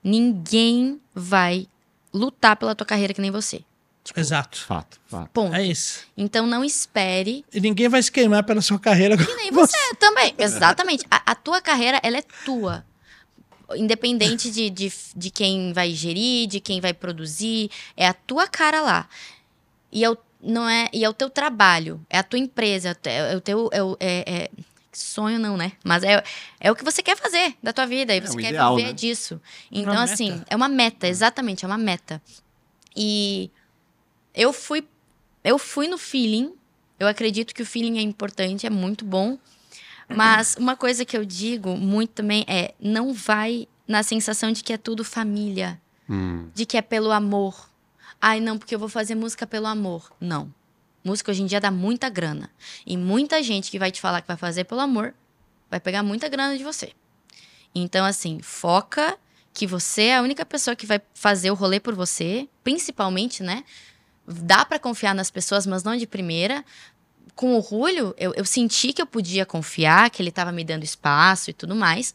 ninguém 0.02 0.98
vai 1.14 1.66
lutar 2.12 2.56
pela 2.56 2.74
tua 2.74 2.86
carreira 2.86 3.12
que 3.12 3.20
nem 3.20 3.30
você. 3.30 3.62
Tipo, 4.04 4.18
Exato. 4.18 4.58
Fato, 4.58 5.00
fato. 5.06 5.30
Ponto. 5.30 5.54
É 5.54 5.64
isso. 5.64 6.00
Então 6.16 6.44
não 6.46 6.64
espere. 6.64 7.44
E 7.54 7.60
ninguém 7.60 7.88
vai 7.88 8.02
se 8.02 8.10
queimar 8.10 8.42
pela 8.42 8.60
sua 8.60 8.78
carreira. 8.78 9.14
E 9.14 9.36
nem 9.36 9.50
você 9.52 9.76
também. 9.98 10.34
Exatamente. 10.36 11.04
A, 11.10 11.32
a 11.32 11.34
tua 11.36 11.60
carreira, 11.60 12.00
ela 12.02 12.18
é 12.18 12.22
tua. 12.44 12.84
Independente 13.76 14.50
de, 14.50 14.68
de, 14.68 14.92
de 15.16 15.30
quem 15.30 15.72
vai 15.72 15.92
gerir, 15.92 16.46
de 16.48 16.60
quem 16.60 16.80
vai 16.80 16.92
produzir. 16.92 17.70
É 17.96 18.06
a 18.06 18.12
tua 18.12 18.46
cara 18.48 18.80
lá. 18.82 19.08
E 19.90 20.04
é 20.04 20.10
o, 20.10 20.16
não 20.42 20.68
é, 20.68 20.88
e 20.92 21.04
é 21.04 21.08
o 21.08 21.14
teu 21.14 21.30
trabalho. 21.30 22.04
É 22.10 22.18
a 22.18 22.22
tua 22.22 22.38
empresa. 22.38 22.88
É 23.04 23.36
o 23.36 23.40
teu. 23.40 23.68
É, 23.72 23.82
o 23.82 23.88
teu- 23.88 23.96
é, 24.00 24.24
é- 24.26 24.42
é- 24.44 24.50
sonho 24.92 25.38
não, 25.38 25.56
né? 25.56 25.72
Mas 25.82 26.02
é, 26.02 26.22
é 26.60 26.70
o 26.70 26.76
que 26.76 26.84
você 26.84 27.02
quer 27.02 27.16
fazer 27.16 27.54
da 27.62 27.72
tua 27.72 27.86
vida. 27.86 28.14
E 28.14 28.20
você 28.20 28.34
um 28.34 28.40
quer 28.40 28.48
ideal, 28.48 28.76
viver 28.76 28.88
né? 28.88 28.92
disso. 28.92 29.40
Então, 29.70 29.94
Uma 29.94 30.02
assim, 30.02 30.32
meta. 30.32 30.46
é 30.50 30.56
uma 30.56 30.68
meta, 30.68 31.08
exatamente, 31.08 31.64
é 31.64 31.68
uma 31.68 31.78
meta. 31.78 32.20
E 32.94 33.50
eu 34.34 34.52
fui 34.52 34.86
eu 35.44 35.58
fui 35.58 35.88
no 35.88 35.98
feeling. 35.98 36.54
Eu 36.98 37.08
acredito 37.08 37.54
que 37.54 37.62
o 37.62 37.66
feeling 37.66 37.98
é 37.98 38.02
importante, 38.02 38.66
é 38.66 38.70
muito 38.70 39.04
bom. 39.04 39.38
Mas 40.08 40.56
uma 40.56 40.76
coisa 40.76 41.04
que 41.04 41.16
eu 41.16 41.24
digo 41.24 41.76
muito 41.76 42.10
também 42.10 42.44
é 42.46 42.74
não 42.78 43.12
vai 43.12 43.66
na 43.88 44.02
sensação 44.02 44.52
de 44.52 44.62
que 44.62 44.72
é 44.72 44.76
tudo 44.76 45.04
família, 45.04 45.80
Hum, 46.08 46.48
de 46.54 46.66
que 46.66 46.76
é 46.76 46.82
pelo 46.82 47.10
amor. 47.10 47.70
Ai, 48.20 48.40
não, 48.40 48.58
porque 48.58 48.74
eu 48.74 48.78
vou 48.78 48.88
fazer 48.88 49.14
música 49.14 49.46
pelo 49.46 49.66
amor. 49.66 50.12
Não. 50.20 50.52
Música 51.02 51.32
hoje 51.32 51.42
em 51.42 51.46
dia 51.46 51.60
dá 51.60 51.70
muita 51.70 52.08
grana. 52.08 52.50
E 52.86 52.96
muita 52.96 53.42
gente 53.42 53.70
que 53.70 53.78
vai 53.78 53.90
te 53.90 54.00
falar 54.00 54.20
que 54.20 54.28
vai 54.28 54.36
fazer 54.36 54.64
pelo 54.64 54.80
amor 54.80 55.14
vai 55.70 55.80
pegar 55.80 56.02
muita 56.02 56.28
grana 56.28 56.56
de 56.56 56.62
você. 56.62 56.92
Então, 57.74 58.04
assim, 58.04 58.40
foca 58.42 59.18
que 59.52 59.66
você 59.66 60.02
é 60.04 60.16
a 60.16 60.22
única 60.22 60.44
pessoa 60.44 60.76
que 60.76 60.86
vai 60.86 61.00
fazer 61.14 61.50
o 61.50 61.54
rolê 61.54 61.80
por 61.80 61.94
você, 61.94 62.48
principalmente, 62.62 63.42
né? 63.42 63.64
Dá 64.26 64.64
pra 64.64 64.78
confiar 64.78 65.14
nas 65.14 65.30
pessoas, 65.30 65.66
mas 65.66 65.82
não 65.82 65.96
de 65.96 66.06
primeira. 66.06 66.64
Com 67.34 67.58
o 67.58 67.62
Julio, 67.62 68.14
eu, 68.18 68.32
eu 68.34 68.44
senti 68.44 68.92
que 68.92 69.02
eu 69.02 69.06
podia 69.06 69.44
confiar, 69.46 70.10
que 70.10 70.22
ele 70.22 70.30
tava 70.30 70.52
me 70.52 70.64
dando 70.64 70.84
espaço 70.84 71.50
e 71.50 71.52
tudo 71.52 71.74
mais. 71.74 72.14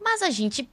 Mas 0.00 0.22
a 0.22 0.30
gente 0.30 0.68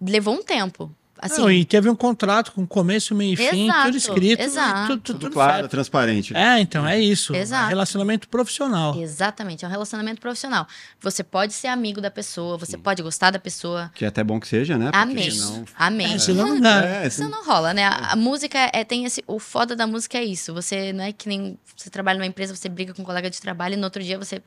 levou 0.00 0.34
um 0.34 0.42
tempo. 0.42 0.94
Assim, 1.24 1.40
Não, 1.40 1.50
e 1.50 1.64
teve 1.64 1.88
um 1.88 1.96
contrato 1.96 2.52
com 2.52 2.66
começo, 2.66 3.14
meio 3.14 3.32
e 3.32 3.36
fim, 3.36 3.64
Exato, 3.64 3.84
tudo 3.86 3.96
escrito. 3.96 4.42
exato. 4.42 4.86
Tudo, 4.88 5.00
tudo 5.00 5.18
tudo 5.20 5.32
claro, 5.32 5.52
certo. 5.54 5.70
transparente. 5.70 6.36
É, 6.36 6.60
então, 6.60 6.86
é 6.86 7.00
isso. 7.00 7.34
Exato. 7.34 7.68
Relacionamento 7.70 8.28
profissional. 8.28 8.94
Exatamente, 9.00 9.64
é 9.64 9.68
um 9.68 9.70
relacionamento 9.70 10.20
profissional. 10.20 10.66
Você 11.00 11.24
pode 11.24 11.54
ser 11.54 11.68
amigo 11.68 11.98
da 11.98 12.10
pessoa, 12.10 12.58
você 12.58 12.76
pode 12.76 13.02
gostar 13.02 13.30
da 13.30 13.38
pessoa. 13.38 13.90
Que 13.94 14.04
é 14.04 14.08
até 14.08 14.22
bom 14.22 14.38
que 14.38 14.46
seja, 14.46 14.76
né? 14.76 14.90
Porque 14.90 14.98
Amém. 14.98 15.30
senão- 15.30 15.64
Amém. 15.78 16.12
É, 16.14 16.18
senão 16.18 16.46
não 16.48 16.60
dá. 16.60 16.84
É, 16.84 17.06
Isso 17.06 17.26
não 17.26 17.42
rola, 17.42 17.72
né? 17.72 17.84
A, 17.86 18.12
a 18.12 18.16
música 18.16 18.58
é 18.74 18.84
tem 18.84 19.06
esse. 19.06 19.24
O 19.26 19.38
foda 19.38 19.74
da 19.74 19.86
música 19.86 20.18
é 20.18 20.24
isso. 20.24 20.52
Você 20.52 20.92
não 20.92 21.04
é 21.04 21.12
que 21.12 21.26
nem. 21.26 21.58
Você 21.74 21.88
trabalha 21.88 22.18
numa 22.18 22.26
empresa, 22.26 22.54
você 22.54 22.68
briga 22.68 22.92
com 22.92 23.00
um 23.00 23.04
colega 23.06 23.30
de 23.30 23.40
trabalho 23.40 23.72
e 23.72 23.76
no 23.78 23.84
outro 23.84 24.02
dia 24.02 24.18
você. 24.18 24.42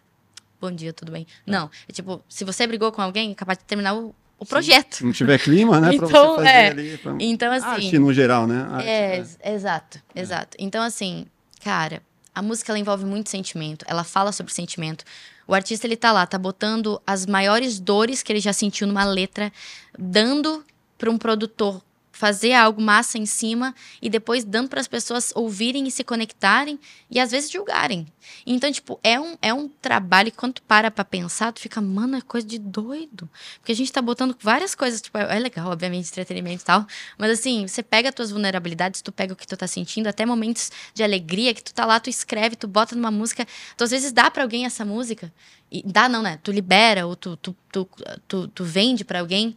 Bom 0.62 0.72
dia, 0.72 0.94
tudo 0.94 1.12
bem? 1.12 1.26
Não. 1.46 1.72
É 1.90 1.92
tipo, 1.92 2.22
se 2.30 2.44
você 2.44 2.68
brigou 2.68 2.92
com 2.92 3.02
alguém, 3.02 3.32
é 3.32 3.36
capaz 3.36 3.58
de 3.58 3.64
terminar 3.64 3.96
o, 3.96 4.14
o 4.40 4.46
projeto. 4.46 4.96
Se 4.98 5.04
não 5.06 5.12
tiver 5.12 5.40
clima, 5.40 5.80
né? 5.80 5.88
pra 5.88 5.96
Então, 5.96 6.10
você 6.10 6.36
fazer 6.38 6.48
é. 6.50 6.68
ali. 6.70 6.98
Pra... 6.98 7.16
Então, 7.20 7.52
assim. 7.52 7.66
Arte 7.68 8.00
no 8.00 8.14
geral, 8.14 8.46
né? 8.48 8.68
Arte, 8.72 8.88
É, 8.88 8.92
é. 8.92 9.18
ex- 9.18 9.38
exato, 9.44 10.00
exato. 10.16 10.58
Então, 10.60 10.84
assim, 10.84 11.26
cara, 11.64 12.02
a 12.36 12.42
música 12.42 12.72
ela 12.72 12.80
envolve 12.80 13.06
muito 13.06 13.30
sentimento, 13.30 13.86
ela 13.88 14.04
fala 14.04 14.32
sobre 14.32 14.54
sentimento. 14.54 15.04
O 15.48 15.54
artista, 15.54 15.88
ele 15.88 15.96
tá 15.96 16.12
lá, 16.12 16.26
tá 16.26 16.38
botando 16.38 17.02
as 17.08 17.26
maiores 17.26 17.80
dores 17.80 18.22
que 18.22 18.32
ele 18.32 18.40
já 18.42 18.52
sentiu 18.54 18.86
numa 18.86 19.06
letra, 19.06 19.52
dando 19.98 20.64
para 20.98 21.10
um 21.10 21.18
produtor 21.18 21.82
fazer 22.18 22.54
algo 22.54 22.82
massa 22.82 23.20
em 23.20 23.28
cima 23.28 23.76
e 24.02 24.10
depois 24.10 24.44
dando 24.44 24.70
para 24.70 24.82
as 24.82 24.88
pessoas 24.88 25.32
ouvirem 25.36 25.88
e 25.88 25.92
se 25.92 26.04
conectarem 26.04 26.80
e 27.12 27.20
às 27.20 27.30
vezes 27.30 27.52
julgarem. 27.52 28.08
Então, 28.44 28.72
tipo, 28.72 29.00
é 29.04 29.20
um, 29.20 29.38
é 29.40 29.54
um 29.54 29.70
trabalho 29.70 30.32
que 30.32 30.38
quando 30.38 30.54
tu 30.54 30.62
para 30.64 30.90
pra 30.90 31.06
pensar, 31.06 31.54
tu 31.54 31.60
fica, 31.60 31.80
mano, 31.80 32.18
é 32.18 32.22
coisa 32.22 32.48
de 32.48 32.58
doido. 32.58 33.30
Porque 33.60 33.72
a 33.72 33.76
gente 33.76 33.94
tá 33.94 34.02
botando 34.02 34.36
várias 34.42 34.74
coisas, 34.74 35.00
tipo, 35.00 35.16
é 35.16 35.38
legal, 35.38 35.70
obviamente, 35.70 36.10
entretenimento 36.10 36.64
e 36.64 36.66
tal, 36.66 36.88
mas 37.20 37.40
assim, 37.40 37.68
você 37.68 37.84
pega 37.84 38.10
as 38.10 38.16
tuas 38.16 38.32
vulnerabilidades, 38.32 39.04
tu 39.04 39.12
pega 39.12 39.34
o 39.34 39.36
que 39.36 39.46
tu 39.46 39.56
tá 39.56 39.68
sentindo, 39.68 40.08
até 40.08 40.26
momentos 40.26 40.72
de 40.96 41.04
alegria 41.04 41.54
que 41.54 41.64
tu 41.64 41.72
tá 41.72 41.86
lá, 41.86 42.00
tu 42.00 42.10
escreve, 42.10 42.56
tu 42.56 42.68
bota 42.68 42.96
numa 42.96 43.12
música, 43.12 43.46
tu 43.78 43.84
às 43.84 43.92
vezes 43.92 44.12
dá 44.12 44.32
pra 44.32 44.42
alguém 44.42 44.66
essa 44.66 44.84
música, 44.84 45.32
e 45.72 45.84
dá 45.86 46.10
não, 46.10 46.24
né? 46.24 46.40
Tu 46.42 46.52
libera 46.52 47.06
ou 47.06 47.16
tu, 47.16 47.38
tu, 47.38 47.56
tu, 47.72 47.88
tu, 48.28 48.48
tu 48.48 48.64
vende 48.64 49.06
pra 49.06 49.20
alguém 49.20 49.56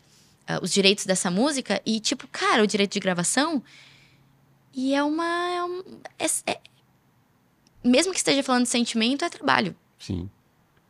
ah, 0.56 0.60
os 0.62 0.70
direitos 0.72 1.04
dessa 1.06 1.30
música 1.30 1.80
e 1.84 2.00
tipo, 2.00 2.26
cara, 2.28 2.62
o 2.62 2.66
direito 2.66 2.92
de 2.92 3.00
gravação 3.00 3.62
e 4.74 4.94
é 4.94 5.02
uma 5.02 5.24
é 5.50 5.64
um- 5.64 5.82
é- 6.18 6.52
é- 6.52 6.60
mesmo 7.84 8.12
que 8.12 8.18
esteja 8.18 8.42
falando 8.42 8.64
de 8.64 8.68
sentimento, 8.68 9.24
é 9.24 9.28
trabalho. 9.30 9.74
Sim. 9.98 10.28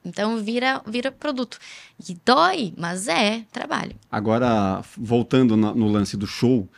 Então 0.05 0.43
vira 0.43 0.83
vira 0.87 1.13
produto. 1.13 1.59
E 2.09 2.17
dói, 2.25 2.73
mas 2.77 3.07
é 3.09 3.45
trabalho. 3.53 3.95
Agora, 4.11 4.83
voltando 4.97 5.57
na- 5.57 5.75
no 5.75 5.89
lance 5.89 6.17
do 6.17 6.27
show, 6.27 6.69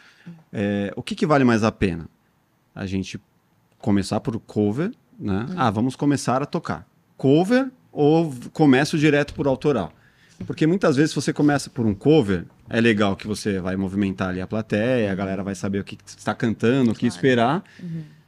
é, 0.53 0.93
o 0.97 1.03
que, 1.03 1.14
que 1.14 1.26
vale 1.26 1.45
mais 1.45 1.62
a 1.62 1.70
pena? 1.72 2.09
A 2.74 2.85
gente 2.87 3.20
começar 3.78 4.20
por 4.20 4.39
cover, 4.41 4.93
né? 5.18 5.47
Hum. 5.51 5.55
Ah, 5.57 5.70
vamos 5.70 5.95
começar 5.97 6.43
a 6.43 6.47
tocar. 6.47 6.87
Cover 7.16 7.70
ou 7.93 8.35
começo 8.53 8.99
direto 8.99 9.35
por 9.35 9.47
autoral? 9.47 9.93
Porque 10.47 10.66
muitas 10.66 10.97
vezes, 10.97 11.14
você 11.14 11.33
começa 11.33 11.70
por 11.70 11.87
um 11.87 11.95
cover, 11.95 12.45
é 12.73 12.81
legal 12.81 13.14
que 13.14 13.27
você 13.27 13.61
vai 13.61 13.77
movimentar 13.77 14.31
ali 14.31 14.41
a 14.41 14.47
plateia, 14.47 15.12
a 15.12 15.14
galera 15.14 15.43
vai 15.45 15.55
saber 15.55 15.79
o 15.81 15.85
que, 15.85 15.97
está 16.07 16.35
cantando, 16.35 16.91
o 16.91 16.95
que 16.95 17.01
Claro. 17.01 17.14
esperar. 17.14 17.64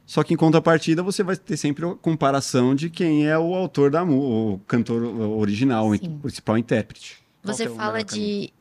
Só 0.05 0.23
que 0.23 0.33
em 0.33 0.37
contrapartida, 0.37 1.01
você 1.01 1.23
vai 1.23 1.35
ter 1.35 1.57
sempre 1.57 1.83
a 1.85 1.95
comparação 1.95 2.75
de 2.75 2.89
quem 2.89 3.27
é 3.27 3.37
o 3.37 3.55
autor 3.55 3.89
da 3.89 4.05
mu- 4.05 4.53
o 4.53 4.59
cantor 4.59 5.03
original, 5.03 5.91
o 5.91 5.99
principal 6.19 6.57
intérprete. 6.57 7.17
Você 7.43 7.63
é 7.63 7.69
fala 7.69 7.93
melhor 7.93 8.05
caminho? 8.05 8.27
de 8.47 8.53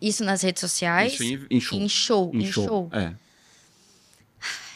isso 0.00 0.24
nas 0.24 0.42
redes 0.42 0.60
sociais, 0.60 1.14
Isso 1.14 1.24
em, 1.24 1.46
em 1.50 1.60
show. 1.60 1.78
em 1.80 1.88
show, 1.88 2.30
Em 2.34 2.38
em 2.44 2.52
show. 2.52 2.88
É. 2.92 3.12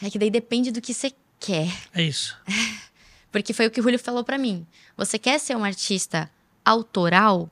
É 0.05 0.09
que 0.09 0.19
daí 0.19 0.29
depende 0.29 0.69
do 0.71 0.81
que 0.81 0.93
você 0.93 1.11
quer. 1.39 1.71
É 1.93 2.03
isso. 2.03 2.37
Porque 3.31 3.53
foi 3.53 3.65
o 3.67 3.71
que 3.71 3.79
o 3.79 3.83
Julio 3.83 3.97
falou 3.97 4.23
pra 4.23 4.37
mim. 4.37 4.67
Você 4.95 5.17
quer 5.17 5.39
ser 5.39 5.55
um 5.55 5.63
artista 5.63 6.29
autoral? 6.63 7.49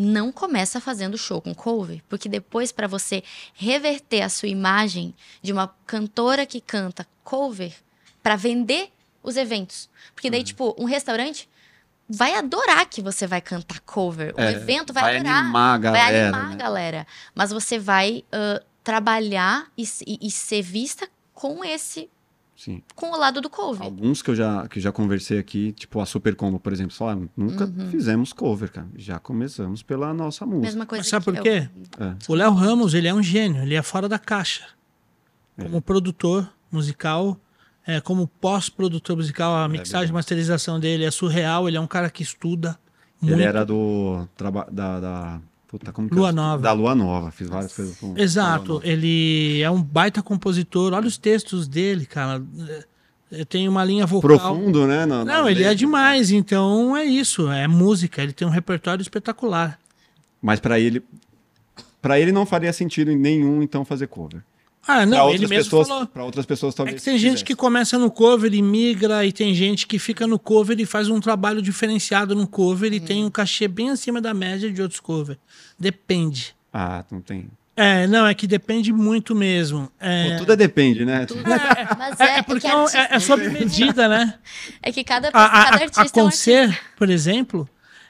Não 0.00 0.30
começa 0.30 0.80
fazendo 0.80 1.18
show 1.18 1.40
com 1.42 1.52
cover, 1.52 2.00
porque 2.08 2.28
depois 2.28 2.70
pra 2.70 2.86
você 2.86 3.20
reverter 3.52 4.22
a 4.22 4.28
sua 4.28 4.48
imagem 4.48 5.12
de 5.42 5.52
uma 5.52 5.66
cantora 5.84 6.46
que 6.46 6.60
canta 6.60 7.04
cover 7.24 7.74
pra 8.22 8.36
vender 8.36 8.90
os 9.24 9.36
eventos. 9.36 9.90
Porque 10.14 10.28
Uhum. 10.28 10.32
daí 10.32 10.44
tipo, 10.44 10.72
um 10.78 10.84
restaurante 10.84 11.48
vai 12.08 12.34
adorar 12.34 12.86
que 12.86 13.02
você 13.02 13.26
vai 13.26 13.40
cantar 13.40 13.80
cover. 13.80 14.32
O 14.36 14.40
É, 14.40 14.52
evento 14.52 14.92
vai, 14.92 15.02
vai 15.02 15.16
adorar. 15.16 15.36
animar 15.40 15.74
a 15.74 15.78
galera, 15.78 16.04
vai 16.06 16.20
animar 16.22 16.48
né? 16.50 16.54
a 16.54 16.56
galera. 16.56 17.06
Mas 17.34 17.50
você 17.50 17.76
vai 17.76 18.24
ãh, 18.32 18.60
trabalhar 18.84 19.66
e, 19.76 19.82
e- 20.06 20.18
e 20.28 20.30
ser 20.30 20.62
vista 20.62 21.08
com 21.34 21.64
esse 21.64 22.08
Sim. 22.58 22.82
com 22.96 23.12
o 23.12 23.16
lado 23.16 23.40
do 23.40 23.48
cover. 23.48 23.80
Alguns 23.84 24.20
que 24.20 24.30
eu 24.30 24.34
já, 24.34 24.66
que 24.66 24.80
já 24.80 24.90
conversei 24.90 25.38
aqui, 25.38 25.70
tipo 25.70 26.00
a 26.00 26.04
Super 26.06 26.34
Combo, 26.34 26.58
por 26.58 26.72
exemplo, 26.72 26.92
falaram, 26.92 27.28
nunca 27.36 27.66
fizemos 27.88 28.32
cover, 28.32 28.72
cara. 28.72 28.88
Já 28.96 29.20
começamos 29.20 29.80
pela 29.80 30.12
nossa 30.12 30.44
música. 30.44 30.66
Mesma 30.66 30.84
coisa 30.84 31.00
Mas 31.02 31.08
sabe 31.08 31.24
que 31.24 31.30
por 31.30 31.36
eu- 31.38 31.42
quê? 31.44 31.68
É. 32.00 32.14
O 32.28 32.34
Léo 32.34 32.52
Ramos, 32.52 32.94
ele 32.94 33.06
é 33.06 33.14
um 33.14 33.22
gênio, 33.22 33.62
ele 33.62 33.76
é 33.76 33.82
fora 33.82 34.08
da 34.08 34.18
caixa. 34.18 34.64
Como 35.56 35.80
produtor 35.80 36.52
musical, 36.70 37.38
é, 37.86 38.00
como 38.00 38.26
pós-produtor 38.26 39.16
musical, 39.16 39.54
a 39.56 39.68
mixagem 39.68 40.10
e 40.10 40.12
masterização 40.12 40.78
dele 40.80 41.04
é 41.04 41.10
surreal, 41.12 41.68
ele 41.68 41.76
é 41.76 41.80
um 41.80 41.86
cara 41.86 42.10
que 42.10 42.22
estuda 42.24 42.76
muito. 43.20 43.34
Ele 43.34 43.42
era 43.44 43.64
do. 43.64 44.26
traba- 44.36 44.68
Da, 44.70 45.00
da. 45.00 45.40
Puta, 45.68 45.92
como 45.92 46.08
que 46.08 46.14
Lua 46.14 46.30
eu- 46.30 46.32
Nova. 46.32 46.62
Da 46.62 46.72
Lua 46.72 46.94
Nova. 46.94 47.30
Fiz 47.30 47.46
várias 47.48 47.74
coisas 47.76 47.96
com. 47.98 48.14
Exato, 48.16 48.80
ele 48.82 49.60
é 49.60 49.70
um 49.70 49.82
baita 49.82 50.22
compositor. 50.22 50.94
Olha 50.94 51.06
os 51.06 51.18
textos 51.18 51.68
dele, 51.68 52.06
cara. 52.06 52.42
Tem 53.50 53.68
uma 53.68 53.84
linha 53.84 54.06
vocal. 54.06 54.38
Profundo, 54.38 54.86
né? 54.86 55.04
Não, 55.04 55.48
ele 55.48 55.62
é 55.62 55.74
demais, 55.74 56.30
então 56.30 56.96
é 56.96 57.04
isso, 57.04 57.50
é 57.50 57.68
música, 57.68 58.22
ele 58.22 58.32
tem 58.32 58.48
um 58.48 58.50
repertório 58.50 59.02
espetacular. 59.02 59.78
Mas 60.40 60.58
pra 60.58 60.80
ele. 60.80 61.02
Pra 62.00 62.18
ele 62.18 62.32
não 62.32 62.46
faria 62.46 62.72
sentido 62.72 63.14
nenhum, 63.14 63.62
então, 63.62 63.84
fazer 63.84 64.06
cover. 64.06 64.40
Ah, 64.90 64.94
Pra 64.96 65.06
não, 65.06 65.16
ele 65.28 65.32
outras 65.44 65.50
mesmo 65.50 65.64
pessoas, 65.64 65.88
falou. 65.88 66.06
Pra 66.06 66.24
outras 66.24 66.46
pessoas, 66.46 66.72
É 66.72 66.76
talvez. 66.78 66.98
que 66.98 67.04
tem 67.10 67.18
gente 67.18 67.44
que 67.44 67.54
começa 67.54 67.98
no 67.98 68.10
cover 68.10 68.54
e 68.54 68.62
migra, 68.62 69.22
e 69.26 69.30
tem 69.32 69.54
gente 69.54 69.86
que 69.86 69.98
fica 69.98 70.26
no 70.26 70.38
cover 70.38 70.80
e 70.80 70.86
faz 70.86 71.10
um 71.10 71.20
trabalho 71.20 71.60
diferenciado 71.60 72.34
no 72.34 72.46
cover 72.46 72.90
e 72.94 72.98
tem 72.98 73.22
um 73.22 73.30
cachê 73.30 73.68
bem 73.68 73.90
acima 73.90 74.18
da 74.18 74.32
média 74.32 74.72
de 74.72 74.80
outros 74.80 74.98
covers. 74.98 75.38
Depende. 75.78 76.54
Ah, 76.72 77.04
não 77.10 77.20
tem. 77.20 77.48
É, 77.76 78.06
não, 78.08 78.26
é 78.26 78.34
que 78.34 78.46
depende 78.46 78.92
muito 78.92 79.36
mesmo. 79.36 79.86
Pô, 79.86 79.92
É, 80.06 80.36
tudo 80.38 80.52
é 80.52 80.56
depende, 80.56 81.04
né? 81.04 81.26
Mas 81.96 82.18
é, 82.18 82.24
é, 82.24 82.38
é 82.38 82.42
porque 82.42 82.62
que 82.62 82.66
é, 82.66 82.74
um- 82.74 82.80
artista- 82.80 82.98
é, 82.98 83.08
é 83.14 83.18
sob 83.20 83.48
medida, 83.50 84.08
né? 84.08 84.34
é 84.82 84.90
que 84.90 85.04
cada, 85.04 85.28
A, 85.28 85.44
a, 85.44 85.64
cada 85.64 85.76
a, 85.76 85.80
artista 85.82 86.18
a 86.18 86.20
é 86.20 86.24
um 86.24 86.26
artista. 86.26 86.78
Por 86.96 87.08
exemplo, 87.08 87.68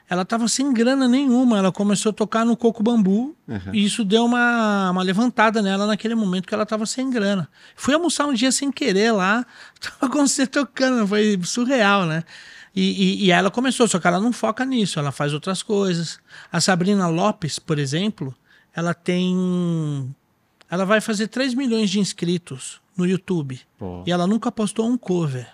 ela 0.08 0.24
tava 0.24 0.48
sem 0.48 0.72
grana 0.72 1.06
nenhuma. 1.06 1.58
Ela 1.58 1.70
começou 1.70 2.10
a 2.10 2.12
tocar 2.12 2.44
no 2.44 2.56
coco 2.56 2.82
bambu 2.82 3.36
uhum. 3.46 3.74
e 3.74 3.84
isso 3.84 4.04
deu 4.04 4.24
uma, 4.24 4.90
uma 4.90 5.02
levantada 5.02 5.60
nela 5.60 5.86
naquele 5.86 6.14
momento 6.14 6.46
que 6.46 6.54
ela 6.54 6.64
tava 6.64 6.86
sem 6.86 7.10
grana. 7.10 7.48
Fui 7.76 7.94
almoçar 7.94 8.26
um 8.26 8.32
dia 8.32 8.50
sem 8.50 8.72
querer 8.72 9.12
lá, 9.12 9.44
tava 9.80 10.10
com 10.10 10.26
você 10.26 10.46
tocando, 10.46 11.06
foi 11.06 11.38
surreal, 11.44 12.06
né? 12.06 12.24
E, 12.74 12.82
e, 12.82 13.24
e, 13.24 13.30
ela 13.30 13.50
começou, 13.50 13.88
só 13.88 13.98
que 13.98 14.06
ela 14.06 14.20
não 14.20 14.32
foca 14.32 14.64
nisso, 14.64 15.00
ela 15.00 15.10
faz 15.10 15.34
outras 15.34 15.62
coisas. 15.62 16.20
A 16.52 16.60
Sabrina 16.60 17.08
Lopes, 17.08 17.58
por 17.58 17.78
exemplo, 17.78 18.34
ela 18.74 18.94
tem. 18.94 20.14
Ela 20.70 20.84
vai 20.84 21.00
fazer 21.00 21.26
3 21.28 21.54
milhões 21.54 21.90
de 21.90 21.98
inscritos 21.98 22.80
no 22.96 23.04
YouTube. 23.04 23.60
Pô. 23.78 24.04
E 24.06 24.12
ela 24.12 24.26
nunca 24.26 24.52
postou 24.52 24.86
um 24.86 24.96
cover. 24.96 25.48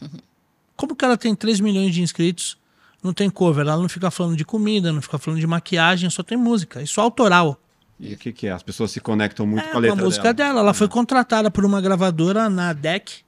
Como 0.76 0.94
que 0.94 1.04
ela 1.04 1.16
tem 1.16 1.34
3 1.34 1.60
milhões 1.60 1.92
de 1.92 2.02
inscritos? 2.02 2.59
Não 3.02 3.12
tem 3.12 3.30
cover, 3.30 3.66
ela 3.66 3.76
não 3.76 3.88
fica 3.88 4.10
falando 4.10 4.36
de 4.36 4.44
comida, 4.44 4.92
não 4.92 5.00
fica 5.00 5.18
falando 5.18 5.40
de 5.40 5.46
maquiagem, 5.46 6.10
só 6.10 6.22
tem 6.22 6.36
música, 6.36 6.82
isso 6.82 7.00
é 7.00 7.02
autoral. 7.02 7.58
E 7.98 8.14
o 8.14 8.16
que, 8.16 8.32
que, 8.32 8.46
é? 8.46 8.52
As 8.52 8.62
pessoas 8.62 8.90
se 8.90 9.00
conectam 9.00 9.46
muito 9.46 9.64
é, 9.64 9.70
com 9.70 9.76
a 9.76 9.80
letra 9.80 9.96
com 9.96 10.02
a 10.02 10.04
música 10.04 10.34
dela. 10.34 10.48
dela. 10.50 10.60
Ela 10.60 10.70
é. 10.70 10.74
foi 10.74 10.88
contratada 10.88 11.50
por 11.50 11.64
uma 11.64 11.80
gravadora 11.80 12.48
na 12.48 12.72
DEC 12.72 13.22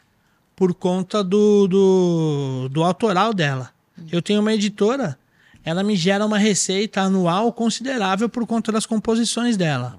por 0.57 0.75
conta 0.75 1.23
do, 1.23 1.67
do, 1.69 2.69
do 2.71 2.83
autoral 2.83 3.35
dela. 3.35 3.71
Eu 4.11 4.23
tenho 4.23 4.41
uma 4.41 4.53
editora, 4.53 5.19
ela 5.65 5.83
me 5.83 5.95
gera 5.95 6.25
uma 6.25 6.39
receita 6.39 7.03
anual 7.03 7.53
considerável 7.53 8.29
por 8.29 8.47
conta 8.47 8.73
das 8.73 8.87
composições 8.87 9.57
dela. 9.57 9.99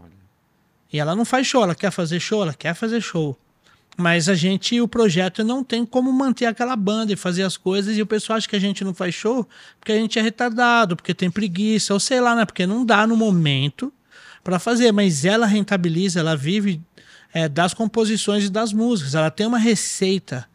E 0.92 1.00
ela 1.00 1.16
não 1.16 1.26
faz 1.26 1.48
show, 1.48 1.64
ela 1.64 1.76
quer 1.76 1.92
fazer 1.92 2.20
show, 2.20 2.42
ela 2.44 2.54
quer 2.54 2.74
fazer 2.74 3.02
show. 3.02 3.38
Mas 3.98 4.28
a 4.28 4.34
gente, 4.34 4.82
o 4.82 4.88
projeto 4.88 5.44
não 5.44 5.64
tem 5.64 5.86
como 5.86 6.12
manter 6.12 6.46
aquela 6.46 6.76
banda 6.76 7.14
e 7.14 7.16
fazer 7.16 7.44
as 7.44 7.58
coisas. 7.58 7.98
E 7.98 8.02
o 8.02 8.08
pessoal 8.08 8.38
acha 8.38 8.50
que 8.50 8.56
a 8.56 8.60
gente 8.60 8.84
não 8.84 8.94
faz 8.94 9.14
show 9.14 9.48
porque 9.80 9.92
a 9.92 9.96
gente 9.96 10.18
é 10.18 10.22
retardado, 10.22 10.96
porque 10.96 11.14
tem 11.14 11.30
preguiça, 11.30 11.94
ou 11.94 12.00
sei 12.00 12.20
lá, 12.20 12.36
né? 12.36 12.46
Porque 12.46 12.66
não 12.66 12.86
dá 12.86 13.06
no 13.06 13.16
momento 13.16 13.94
para 14.44 14.58
fazer. 14.58 14.92
Mas 14.92 15.26
ela 15.26 15.46
rentabiliza, 15.46 16.20
ela 16.20 16.36
vive 16.36 16.82
é, 17.34 17.48
das 17.48 17.74
composições 17.74 18.46
e 18.46 18.50
das 18.50 18.74
músicas. 18.74 19.14
Ela 19.14 19.30
tem 19.30 19.46
uma 19.46 19.60
receita 19.60 20.48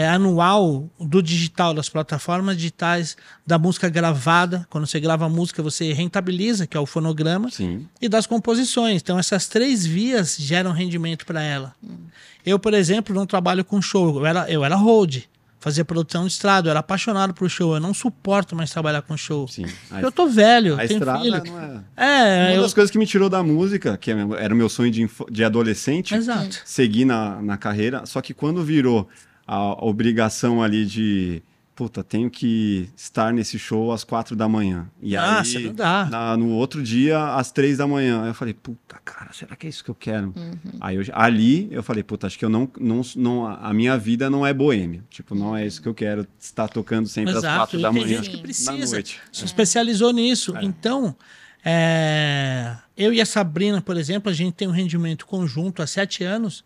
é, 0.00 0.08
anual 0.08 0.88
do 0.98 1.22
digital, 1.22 1.74
das 1.74 1.88
plataformas 1.88 2.56
digitais, 2.56 3.16
da 3.46 3.58
música 3.58 3.88
gravada. 3.88 4.66
Quando 4.70 4.86
você 4.86 4.98
grava 4.98 5.26
a 5.26 5.28
música, 5.28 5.62
você 5.62 5.92
rentabiliza, 5.92 6.66
que 6.66 6.76
é 6.76 6.80
o 6.80 6.86
fonograma, 6.86 7.50
Sim. 7.50 7.86
e 8.00 8.08
das 8.08 8.26
composições. 8.26 9.02
Então, 9.02 9.18
essas 9.18 9.46
três 9.46 9.84
vias 9.84 10.36
geram 10.38 10.72
rendimento 10.72 11.26
para 11.26 11.42
ela. 11.42 11.74
Eu, 12.46 12.58
por 12.58 12.72
exemplo, 12.72 13.14
não 13.14 13.26
trabalho 13.26 13.62
com 13.62 13.82
show. 13.82 14.20
Eu 14.20 14.26
era, 14.26 14.50
eu 14.50 14.64
era 14.64 14.74
hold, 14.74 15.18
fazia 15.58 15.84
produção 15.84 16.26
de 16.26 16.32
estrada, 16.32 16.68
eu 16.68 16.70
era 16.70 16.80
apaixonado 16.80 17.34
por 17.34 17.50
show. 17.50 17.74
Eu 17.74 17.80
não 17.80 17.92
suporto 17.92 18.56
mais 18.56 18.70
trabalhar 18.70 19.02
com 19.02 19.14
show. 19.18 19.46
Sim. 19.48 19.66
eu 20.00 20.10
tô 20.10 20.26
velho, 20.26 20.76
a 20.76 20.86
tenho 20.86 20.98
estrada 20.98 21.20
filho. 21.20 21.42
Não 21.44 21.60
é... 21.94 22.46
é 22.46 22.48
Uma 22.48 22.54
eu... 22.54 22.62
das 22.62 22.72
coisas 22.72 22.90
que 22.90 22.98
me 22.98 23.06
tirou 23.06 23.28
da 23.28 23.42
música, 23.42 23.98
que 23.98 24.10
era 24.10 24.54
o 24.54 24.56
meu 24.56 24.70
sonho 24.70 24.90
de, 24.90 25.08
de 25.30 25.44
adolescente, 25.44 26.14
Exato. 26.14 26.62
seguir 26.64 27.04
na, 27.04 27.42
na 27.42 27.58
carreira, 27.58 28.06
só 28.06 28.22
que 28.22 28.32
quando 28.32 28.64
virou 28.64 29.06
a 29.52 29.84
obrigação 29.84 30.62
ali 30.62 30.86
de 30.86 31.42
puta, 31.74 32.04
tenho 32.04 32.30
que 32.30 32.88
estar 32.94 33.32
nesse 33.32 33.58
show 33.58 33.90
às 33.90 34.04
quatro 34.04 34.36
da 34.36 34.46
manhã. 34.46 34.86
E 35.02 35.16
ah, 35.16 35.40
aí, 35.40 35.64
não 35.64 35.74
dá. 35.74 36.06
Na, 36.08 36.36
no 36.36 36.50
outro 36.50 36.80
dia, 36.82 37.34
às 37.34 37.50
três 37.50 37.78
da 37.78 37.86
manhã. 37.86 38.22
Aí 38.22 38.28
eu 38.28 38.34
falei, 38.34 38.54
puta, 38.54 39.00
cara, 39.04 39.32
será 39.32 39.56
que 39.56 39.66
é 39.66 39.70
isso 39.70 39.82
que 39.82 39.90
eu 39.90 39.94
quero? 39.94 40.32
Uhum. 40.36 40.52
Aí 40.78 40.96
eu, 40.96 41.02
ali 41.12 41.68
eu 41.72 41.82
falei, 41.82 42.04
puta, 42.04 42.28
acho 42.28 42.38
que 42.38 42.44
eu 42.44 42.50
não, 42.50 42.70
não, 42.78 43.00
não. 43.16 43.46
A 43.46 43.72
minha 43.72 43.98
vida 43.98 44.30
não 44.30 44.46
é 44.46 44.52
boêmia. 44.54 45.02
Tipo, 45.10 45.34
não 45.34 45.56
é 45.56 45.66
isso 45.66 45.82
que 45.82 45.88
eu 45.88 45.94
quero 45.94 46.26
estar 46.38 46.68
tocando 46.68 47.08
sempre 47.08 47.32
Exato. 47.32 47.46
às 47.46 47.56
quatro 47.56 47.80
da 47.80 47.90
manhã. 47.90 48.06
Tem 48.06 48.16
gente 48.18 48.30
que 48.30 48.42
precisa. 48.42 49.02
Se 49.32 49.44
especializou 49.44 50.12
nisso. 50.12 50.56
É. 50.56 50.64
Então. 50.64 51.16
É... 51.62 52.74
eu 52.96 53.12
e 53.12 53.20
a 53.20 53.26
Sabrina, 53.26 53.82
por 53.82 53.96
exemplo, 53.96 54.30
a 54.30 54.34
gente 54.34 54.54
tem 54.54 54.68
um 54.68 54.70
rendimento 54.70 55.26
conjunto 55.26 55.82
há 55.82 55.86
sete 55.86 56.24
anos 56.24 56.64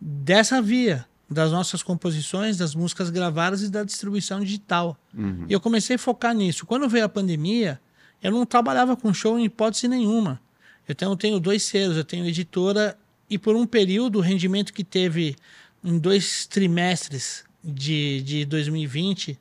dessa 0.00 0.62
via 0.62 1.04
das 1.30 1.52
nossas 1.52 1.82
composições, 1.82 2.56
das 2.56 2.74
músicas 2.74 3.08
gravadas 3.08 3.62
e 3.62 3.70
da 3.70 3.84
distribuição 3.84 4.40
digital. 4.40 4.98
Uhum. 5.16 5.46
E 5.48 5.52
eu 5.52 5.60
comecei 5.60 5.94
a 5.94 5.98
focar 5.98 6.34
nisso. 6.34 6.66
Quando 6.66 6.88
veio 6.88 7.04
a 7.04 7.08
pandemia, 7.08 7.80
eu 8.20 8.32
não 8.32 8.44
trabalhava 8.44 8.96
com 8.96 9.14
show 9.14 9.38
em 9.38 9.44
hipótese 9.44 9.86
nenhuma. 9.86 10.40
Eu 10.88 10.94
tenho, 10.94 11.16
tenho 11.16 11.38
dois 11.38 11.62
selos, 11.62 11.96
eu 11.96 12.04
tenho 12.04 12.26
editora 12.26 12.98
e 13.28 13.38
por 13.38 13.54
um 13.54 13.64
período 13.64 14.18
o 14.18 14.20
rendimento 14.20 14.72
que 14.72 14.82
teve 14.82 15.36
em 15.84 15.98
dois 15.98 16.46
trimestres 16.46 17.44
de, 17.62 18.22
de 18.22 18.44
2020 18.44 19.38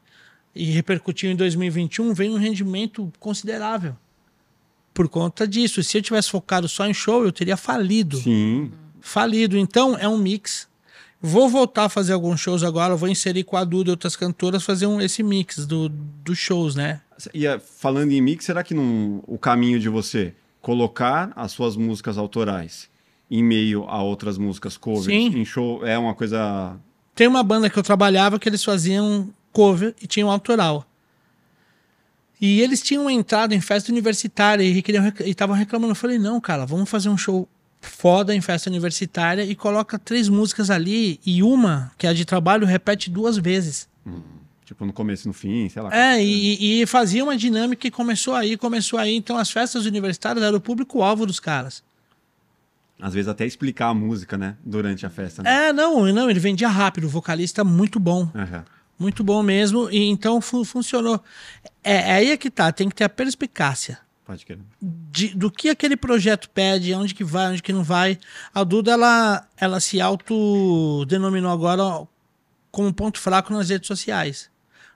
e 0.53 0.65
repercutiu 0.65 1.31
em 1.31 1.35
2021 1.35 2.13
veio 2.13 2.33
um 2.33 2.37
rendimento 2.37 3.11
considerável 3.19 3.95
por 4.93 5.09
conta 5.09 5.47
disso. 5.47 5.81
Se 5.81 5.97
eu 5.97 6.01
tivesse 6.03 6.29
focado 6.29 6.67
só 6.69 6.85
em 6.85 6.93
show, 6.93 7.23
eu 7.23 7.31
teria 7.31 7.57
falido. 7.57 8.17
Sim. 8.17 8.71
Falido. 8.99 9.57
Então 9.57 9.97
é 9.97 10.07
um 10.07 10.17
mix 10.17 10.68
Vou 11.21 11.49
voltar 11.49 11.85
a 11.85 11.89
fazer 11.89 12.13
alguns 12.13 12.39
shows 12.39 12.63
agora, 12.63 12.95
vou 12.95 13.09
inserir 13.09 13.43
com 13.43 13.57
a 13.57 13.63
Duda 13.63 13.89
e 13.89 13.91
outras 13.91 14.15
cantoras, 14.15 14.63
fazer 14.63 14.87
um, 14.87 15.01
esse 15.01 15.21
mix 15.21 15.65
do, 15.65 15.89
dos 15.89 16.37
shows, 16.37 16.75
né? 16.75 17.01
E 17.33 17.45
eh, 17.45 17.59
falando 17.59 18.11
em 18.11 18.21
mix, 18.21 18.45
será 18.45 18.63
que 18.63 18.73
não, 18.73 19.21
o 19.27 19.37
caminho 19.37 19.79
de 19.79 19.89
você 19.89 20.33
colocar 20.61 21.33
as 21.35 21.51
suas 21.51 21.75
músicas 21.75 22.17
autorais 22.17 22.89
em 23.29 23.43
meio 23.43 23.83
a 23.83 24.01
outras 24.01 24.37
músicas 24.37 24.77
covers 24.77 25.05
Sim. 25.05 25.37
em 25.37 25.45
show 25.45 25.85
é 25.85 25.97
uma 25.97 26.15
coisa. 26.15 26.77
Tem 27.13 27.27
uma 27.27 27.43
banda 27.43 27.69
que 27.69 27.77
eu 27.77 27.83
trabalhava 27.83 28.39
que 28.39 28.47
eles 28.47 28.63
faziam 28.63 29.29
cover 29.51 29.93
e 30.01 30.07
tinham 30.07 30.31
autoral. 30.31 30.85
E 32.41 32.61
eles 32.61 32.81
tinham 32.81 33.09
entrado 33.09 33.53
em 33.53 33.59
festa 33.59 33.91
universitária 33.91 34.63
e 34.63 34.81
estavam 35.29 35.55
reclamando. 35.55 35.91
Eu 35.91 35.95
falei, 35.95 36.17
não, 36.17 36.39
cara, 36.39 36.65
vamos 36.65 36.89
fazer 36.89 37.09
um 37.09 37.17
show 37.17 37.47
foda 37.81 38.35
em 38.35 38.41
festa 38.41 38.69
universitária 38.69 39.43
e 39.43 39.55
coloca 39.55 39.97
três 39.97 40.29
músicas 40.29 40.69
ali 40.69 41.19
e 41.25 41.41
uma, 41.41 41.91
que 41.97 42.05
é 42.05 42.09
a 42.09 42.13
de 42.13 42.25
trabalho, 42.25 42.65
repete 42.65 43.09
duas 43.09 43.37
vezes. 43.37 43.87
Hum, 44.05 44.21
tipo 44.65 44.85
no 44.85 44.93
começo 44.93 45.27
e 45.27 45.29
no 45.29 45.33
fim, 45.33 45.69
sei 45.69 45.81
lá. 45.81 45.89
É, 45.93 46.23
e, 46.23 46.81
e, 46.81 46.85
fazia 46.85 47.23
uma 47.23 47.37
dinâmica 47.37 47.81
que 47.81 47.91
começou 47.91 48.35
aí, 48.35 48.57
começou 48.57 48.99
aí. 48.99 49.15
Então 49.15 49.37
as 49.37 49.49
festas 49.49 49.85
universitárias 49.85 50.43
eram 50.43 50.57
o 50.57 50.61
público-alvo 50.61 51.25
dos 51.25 51.39
caras. 51.39 51.83
Às 53.01 53.13
vezes 53.13 53.29
até 53.29 53.45
explicar 53.45 53.87
a 53.87 53.93
música, 53.93 54.37
né? 54.37 54.57
Durante 54.63 55.05
a 55.05 55.09
festa. 55.09 55.41
Né? 55.41 55.69
É, 55.69 55.73
não, 55.73 56.05
não, 56.11 56.29
ele 56.29 56.39
vendia 56.39 56.67
rápido, 56.67 57.05
o 57.05 57.09
vocalista 57.09 57.63
muito 57.63 57.97
bom. 57.97 58.23
Uhum. 58.35 58.63
Muito 58.99 59.23
bom 59.23 59.41
mesmo, 59.41 59.89
e 59.89 60.09
então 60.09 60.41
fu 60.41 60.65
funcionou. 60.65 61.23
É, 61.81 61.95
é 61.95 62.11
aí 62.11 62.31
é 62.31 62.37
que 62.37 62.51
tá, 62.51 62.69
tem 62.69 62.89
que 62.89 62.95
ter 62.95 63.05
a 63.05 63.09
perspicácia. 63.09 63.97
Pode 64.29 64.45
querer. 64.45 64.61
De, 64.79 65.29
do 65.29 65.49
que 65.49 65.69
aquele 65.69 65.97
projeto 65.97 66.51
pede, 66.51 66.93
onde 66.93 67.15
que 67.15 67.23
vai, 67.23 67.51
onde 67.51 67.63
que 67.63 67.73
não 67.73 67.83
vai. 67.83 68.19
A 68.53 68.63
Duda, 68.63 68.91
ela, 68.91 69.47
ela 69.57 69.79
se 69.79 69.99
autodenominou 69.99 71.51
agora 71.51 72.07
como 72.69 72.93
ponto 72.93 73.19
fraco 73.19 73.51
nas 73.51 73.69
redes 73.69 73.87
sociais. 73.87 74.51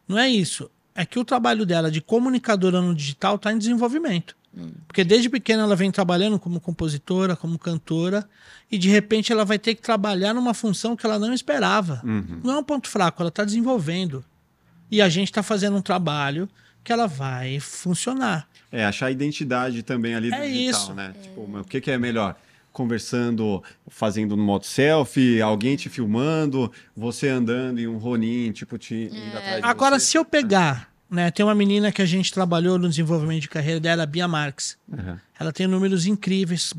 Não 0.07 0.19
é 0.19 0.29
isso. 0.29 0.69
É 0.93 1.03
que 1.03 1.17
o 1.17 1.25
trabalho 1.25 1.65
dela 1.65 1.89
de 1.89 1.99
comunicadora 1.99 2.79
no 2.79 2.93
digital 2.93 3.37
está 3.37 3.51
em 3.51 3.57
desenvolvimento. 3.57 4.35
Hum. 4.55 4.69
Porque 4.87 5.03
desde 5.03 5.31
pequena 5.31 5.63
ela 5.63 5.75
vem 5.75 5.89
trabalhando 5.89 6.37
como 6.37 6.61
compositora, 6.61 7.35
como 7.35 7.57
cantora, 7.57 8.29
e 8.71 8.77
de 8.77 8.87
repente 8.87 9.31
ela 9.31 9.43
vai 9.43 9.57
ter 9.57 9.73
que 9.73 9.81
trabalhar 9.81 10.35
numa 10.35 10.53
função 10.53 10.95
que 10.95 11.07
ela 11.07 11.17
não 11.17 11.33
esperava. 11.33 12.03
Uhum. 12.03 12.41
Não 12.43 12.53
é 12.53 12.57
um 12.59 12.63
ponto 12.63 12.87
fraco, 12.87 13.23
ela 13.23 13.29
está 13.29 13.43
desenvolvendo. 13.43 14.23
E 14.91 15.01
a 15.01 15.09
gente 15.09 15.29
está 15.29 15.41
fazendo 15.41 15.75
um 15.75 15.81
trabalho 15.81 16.47
que 16.83 16.91
ela 16.91 17.07
vai 17.07 17.59
funcionar. 17.59 18.47
É, 18.71 18.85
achar 18.85 19.07
a 19.07 19.11
identidade 19.11 19.83
também 19.83 20.15
ali 20.15 20.29
do 20.29 20.35
é 20.35 20.47
digital, 20.47 20.81
isso. 20.81 20.93
né? 20.93 21.13
É. 21.17 21.21
Tipo, 21.21 21.41
o 21.41 21.63
que, 21.63 21.79
que 21.79 21.91
é 21.91 21.97
melhor? 21.97 22.35
Conversando, 22.71 23.63
fazendo 23.87 24.35
no 24.35 24.43
modo 24.43 24.65
selfie, 24.65 25.41
alguém 25.41 25.75
te 25.75 25.89
filmando, 25.89 26.71
você 26.95 27.29
andando 27.29 27.79
em 27.79 27.87
um 27.87 27.97
Ronin, 27.97 28.51
tipo, 28.51 28.77
te 28.77 28.95
indo 28.95 29.15
é. 29.15 29.37
atrás 29.37 29.61
de 29.61 29.67
Agora, 29.67 29.99
você. 29.99 30.07
se 30.07 30.17
eu 30.17 30.25
pegar, 30.25 30.91
né? 31.09 31.29
Tem 31.29 31.45
uma 31.45 31.53
menina 31.53 31.91
que 31.91 32.01
a 32.01 32.05
gente 32.05 32.33
trabalhou 32.33 32.79
no 32.79 32.89
desenvolvimento 32.89 33.41
de 33.43 33.49
carreira 33.49 33.79
dela, 33.79 34.03
a 34.03 34.07
Bia 34.07 34.27
Marques. 34.27 34.77
Uhum. 34.91 35.17
Ela 35.39 35.53
tem 35.53 35.67
números 35.67 36.07
incríveis, 36.07 36.73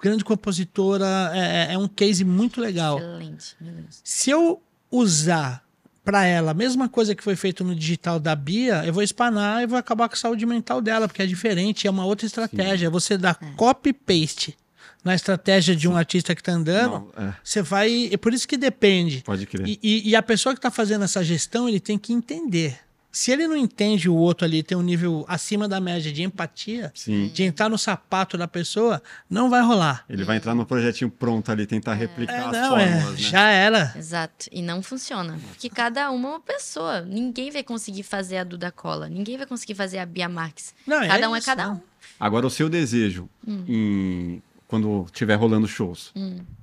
grande 0.00 0.24
compositora, 0.24 1.32
é, 1.34 1.72
é, 1.72 1.74
é 1.74 1.78
um 1.78 1.88
case 1.88 2.24
muito 2.24 2.60
legal. 2.60 2.98
Excelente. 2.98 3.56
Se 4.04 4.30
eu 4.30 4.62
usar 4.90 5.64
para 6.10 6.26
ela, 6.26 6.50
a 6.50 6.54
mesma 6.54 6.88
coisa 6.88 7.14
que 7.14 7.22
foi 7.22 7.36
feito 7.36 7.62
no 7.62 7.72
digital 7.72 8.18
da 8.18 8.34
Bia, 8.34 8.82
eu 8.84 8.92
vou 8.92 9.00
espanar 9.00 9.62
e 9.62 9.66
vou 9.68 9.78
acabar 9.78 10.08
com 10.08 10.16
a 10.16 10.18
saúde 10.18 10.44
mental 10.44 10.80
dela, 10.80 11.06
porque 11.06 11.22
é 11.22 11.26
diferente, 11.26 11.86
é 11.86 11.90
uma 11.90 12.04
outra 12.04 12.26
estratégia. 12.26 12.88
Sim. 12.88 12.92
Você 12.92 13.16
dá 13.16 13.36
é. 13.40 13.46
copy-paste 13.54 14.56
na 15.04 15.14
estratégia 15.14 15.76
de 15.76 15.86
um 15.86 15.96
artista 15.96 16.34
que 16.34 16.40
está 16.40 16.50
andando, 16.50 17.12
Não, 17.16 17.28
é. 17.28 17.32
você 17.44 17.62
vai. 17.62 18.10
É 18.12 18.16
por 18.16 18.34
isso 18.34 18.48
que 18.48 18.56
depende. 18.56 19.22
Pode 19.24 19.46
crer. 19.46 19.68
E, 19.68 19.78
e, 19.80 20.10
e 20.10 20.16
a 20.16 20.22
pessoa 20.22 20.52
que 20.52 20.58
está 20.58 20.68
fazendo 20.68 21.04
essa 21.04 21.22
gestão, 21.22 21.68
ele 21.68 21.78
tem 21.78 21.96
que 21.96 22.12
entender 22.12 22.76
Se 23.12 23.32
ele 23.32 23.48
não 23.48 23.56
entende 23.56 24.08
o 24.08 24.14
outro 24.14 24.44
ali, 24.44 24.62
tem 24.62 24.78
um 24.78 24.82
nível 24.82 25.24
acima 25.26 25.66
da 25.68 25.80
média 25.80 26.12
de 26.12 26.22
empatia, 26.22 26.92
Sim. 26.94 27.28
de 27.34 27.42
entrar 27.42 27.68
no 27.68 27.76
sapato 27.76 28.38
da 28.38 28.46
pessoa, 28.46 29.02
não 29.28 29.50
vai 29.50 29.60
rolar. 29.62 30.04
Ele 30.08 30.22
vai 30.22 30.36
entrar 30.36 30.54
no 30.54 30.64
projetinho 30.64 31.10
pronto 31.10 31.50
ali, 31.50 31.66
tentar 31.66 31.94
replicar 31.94 32.34
É, 32.34 32.38
as 32.46 32.52
não, 32.52 32.78
é, 32.78 32.86
fórmulas, 32.92 33.20
né? 33.20 33.28
já 33.28 33.50
era. 33.50 33.92
Exato. 33.96 34.46
E 34.52 34.62
não 34.62 34.80
funciona. 34.82 35.38
Porque 35.48 35.68
cada 35.68 36.10
uma 36.12 36.28
é 36.28 36.30
uma 36.32 36.40
pessoa. 36.40 37.00
Ninguém 37.00 37.50
vai 37.50 37.64
conseguir 37.64 38.04
fazer 38.04 38.38
a 38.38 38.44
Duda 38.44 38.70
Cola. 38.70 39.08
Ninguém 39.08 39.36
vai 39.36 39.46
conseguir 39.46 39.74
fazer 39.74 39.98
a 39.98 40.06
Bia 40.06 40.28
Marques. 40.28 40.72
Não, 40.86 41.06
cada 41.08 41.28
um 41.28 41.34
é 41.34 41.38
isso, 41.38 41.46
cada 41.46 41.66
né? 41.66 41.72
um. 41.74 41.80
Agora, 42.18 42.46
o 42.46 42.50
seu 42.50 42.68
desejo, 42.68 43.28
Hum. 43.46 43.64
em- 43.66 44.42
quando 44.68 45.06
tiver 45.12 45.34
rolando 45.34 45.66
shows, 45.66 46.12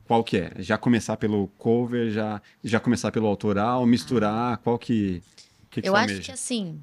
qual 0.08 0.24
que 0.24 0.38
é? 0.38 0.54
Já 0.60 0.78
começar 0.78 1.18
pelo 1.18 1.48
cover, 1.58 2.10
já, 2.10 2.42
já 2.64 2.80
começar 2.80 3.12
pelo 3.12 3.28
autoral, 3.28 3.86
misturar, 3.86 4.58
qual 4.60 4.80
que, 4.80 5.22
que, 5.82 5.84
que 5.84 5.90
Eu 5.90 5.96
acho 5.96 6.22
que 6.22 6.32
assim, 6.32 6.82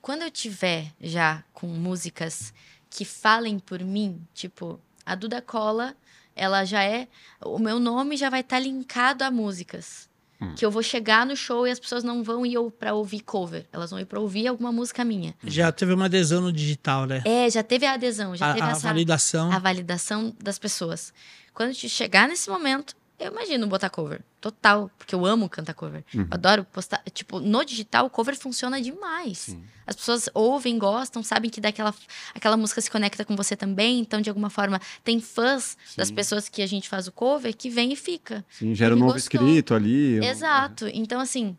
quando 0.00 0.22
eu 0.22 0.30
tiver 0.30 0.92
já 1.00 1.44
com 1.52 1.66
músicas 1.66 2.52
que 2.90 3.04
falem 3.04 3.58
por 3.58 3.80
mim, 3.80 4.20
tipo, 4.32 4.80
a 5.04 5.14
Duda 5.14 5.42
Cola, 5.42 5.94
ela 6.34 6.64
já 6.64 6.82
é. 6.82 7.08
O 7.44 7.58
meu 7.58 7.78
nome 7.78 8.16
já 8.16 8.30
vai 8.30 8.40
estar 8.40 8.58
linkado 8.58 9.24
a 9.24 9.30
músicas. 9.30 10.08
Hum. 10.40 10.54
Que 10.54 10.64
eu 10.64 10.70
vou 10.70 10.82
chegar 10.84 11.26
no 11.26 11.36
show 11.36 11.66
e 11.66 11.70
as 11.70 11.80
pessoas 11.80 12.04
não 12.04 12.22
vão 12.22 12.46
ir 12.46 12.56
pra 12.78 12.94
ouvir 12.94 13.20
cover. 13.20 13.66
Elas 13.72 13.90
vão 13.90 13.98
ir 13.98 14.04
pra 14.04 14.20
ouvir 14.20 14.46
alguma 14.46 14.70
música 14.70 15.04
minha. 15.04 15.34
Já 15.42 15.72
teve 15.72 15.92
uma 15.92 16.04
adesão 16.04 16.40
no 16.40 16.52
digital, 16.52 17.06
né? 17.06 17.22
É, 17.24 17.50
já 17.50 17.62
teve 17.62 17.84
a 17.84 17.94
adesão, 17.94 18.36
já 18.36 18.50
a, 18.50 18.54
teve 18.54 18.66
a 18.66 18.70
essa 18.70 18.88
validação. 18.88 19.50
a 19.50 19.58
validação 19.58 20.34
das 20.40 20.58
pessoas. 20.58 21.12
Quando 21.52 21.70
a 21.70 21.72
gente 21.72 21.88
chegar 21.88 22.28
nesse 22.28 22.48
momento, 22.48 22.94
eu 23.18 23.32
imagino 23.32 23.66
botar 23.66 23.90
cover. 23.90 24.22
Total, 24.40 24.88
porque 24.96 25.12
eu 25.12 25.26
amo 25.26 25.48
cantar 25.48 25.74
cover. 25.74 26.04
Uhum. 26.14 26.28
Adoro 26.30 26.64
postar. 26.64 27.02
Tipo, 27.12 27.40
no 27.40 27.64
digital, 27.64 28.06
o 28.06 28.10
cover 28.10 28.38
funciona 28.38 28.80
demais. 28.80 29.38
Sim. 29.38 29.64
As 29.84 29.96
pessoas 29.96 30.28
ouvem, 30.32 30.78
gostam, 30.78 31.22
sabem 31.22 31.50
que 31.50 31.60
daquela 31.60 31.92
aquela 32.32 32.56
música 32.56 32.80
se 32.80 32.88
conecta 32.88 33.24
com 33.24 33.34
você 33.34 33.56
também. 33.56 33.98
Então, 33.98 34.20
de 34.20 34.30
alguma 34.30 34.50
forma, 34.50 34.80
tem 35.02 35.20
fãs 35.20 35.76
das 35.96 36.08
Sim. 36.08 36.14
pessoas 36.14 36.48
que 36.48 36.62
a 36.62 36.66
gente 36.66 36.88
faz 36.88 37.08
o 37.08 37.12
cover 37.12 37.56
que 37.56 37.68
vem 37.68 37.92
e 37.92 37.96
fica. 37.96 38.44
Sim, 38.48 38.72
gera 38.72 38.94
um 38.94 38.98
novo 38.98 39.14
gostou. 39.14 39.40
escrito 39.40 39.74
ali. 39.74 40.24
Exato. 40.24 40.86
Então, 40.86 41.20
assim, 41.20 41.56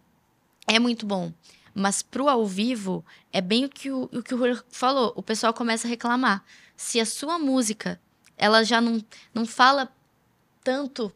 é 0.65 0.80
muito 0.80 1.06
bom. 1.06 1.34
Mas 1.73 2.02
pro 2.02 2.30
ao 2.30 2.45
vivo, 2.45 3.06
é 3.34 3.41
bem 3.41 3.65
o 3.65 3.69
que 3.69 3.91
o, 3.91 4.10
o 4.14 4.23
que 4.23 4.34
o 4.34 4.38
Rui 4.38 4.57
falou. 4.69 5.11
O 5.15 5.22
pessoal 5.22 5.53
começa 5.53 5.88
a 5.88 5.90
reclamar. 5.90 6.44
Se 6.77 6.99
a 7.02 7.06
sua 7.06 7.38
música, 7.38 7.99
ela 8.38 8.64
já 8.64 8.80
não, 8.80 9.03
não 9.34 9.45
fala 9.45 9.91
tanto, 10.64 11.11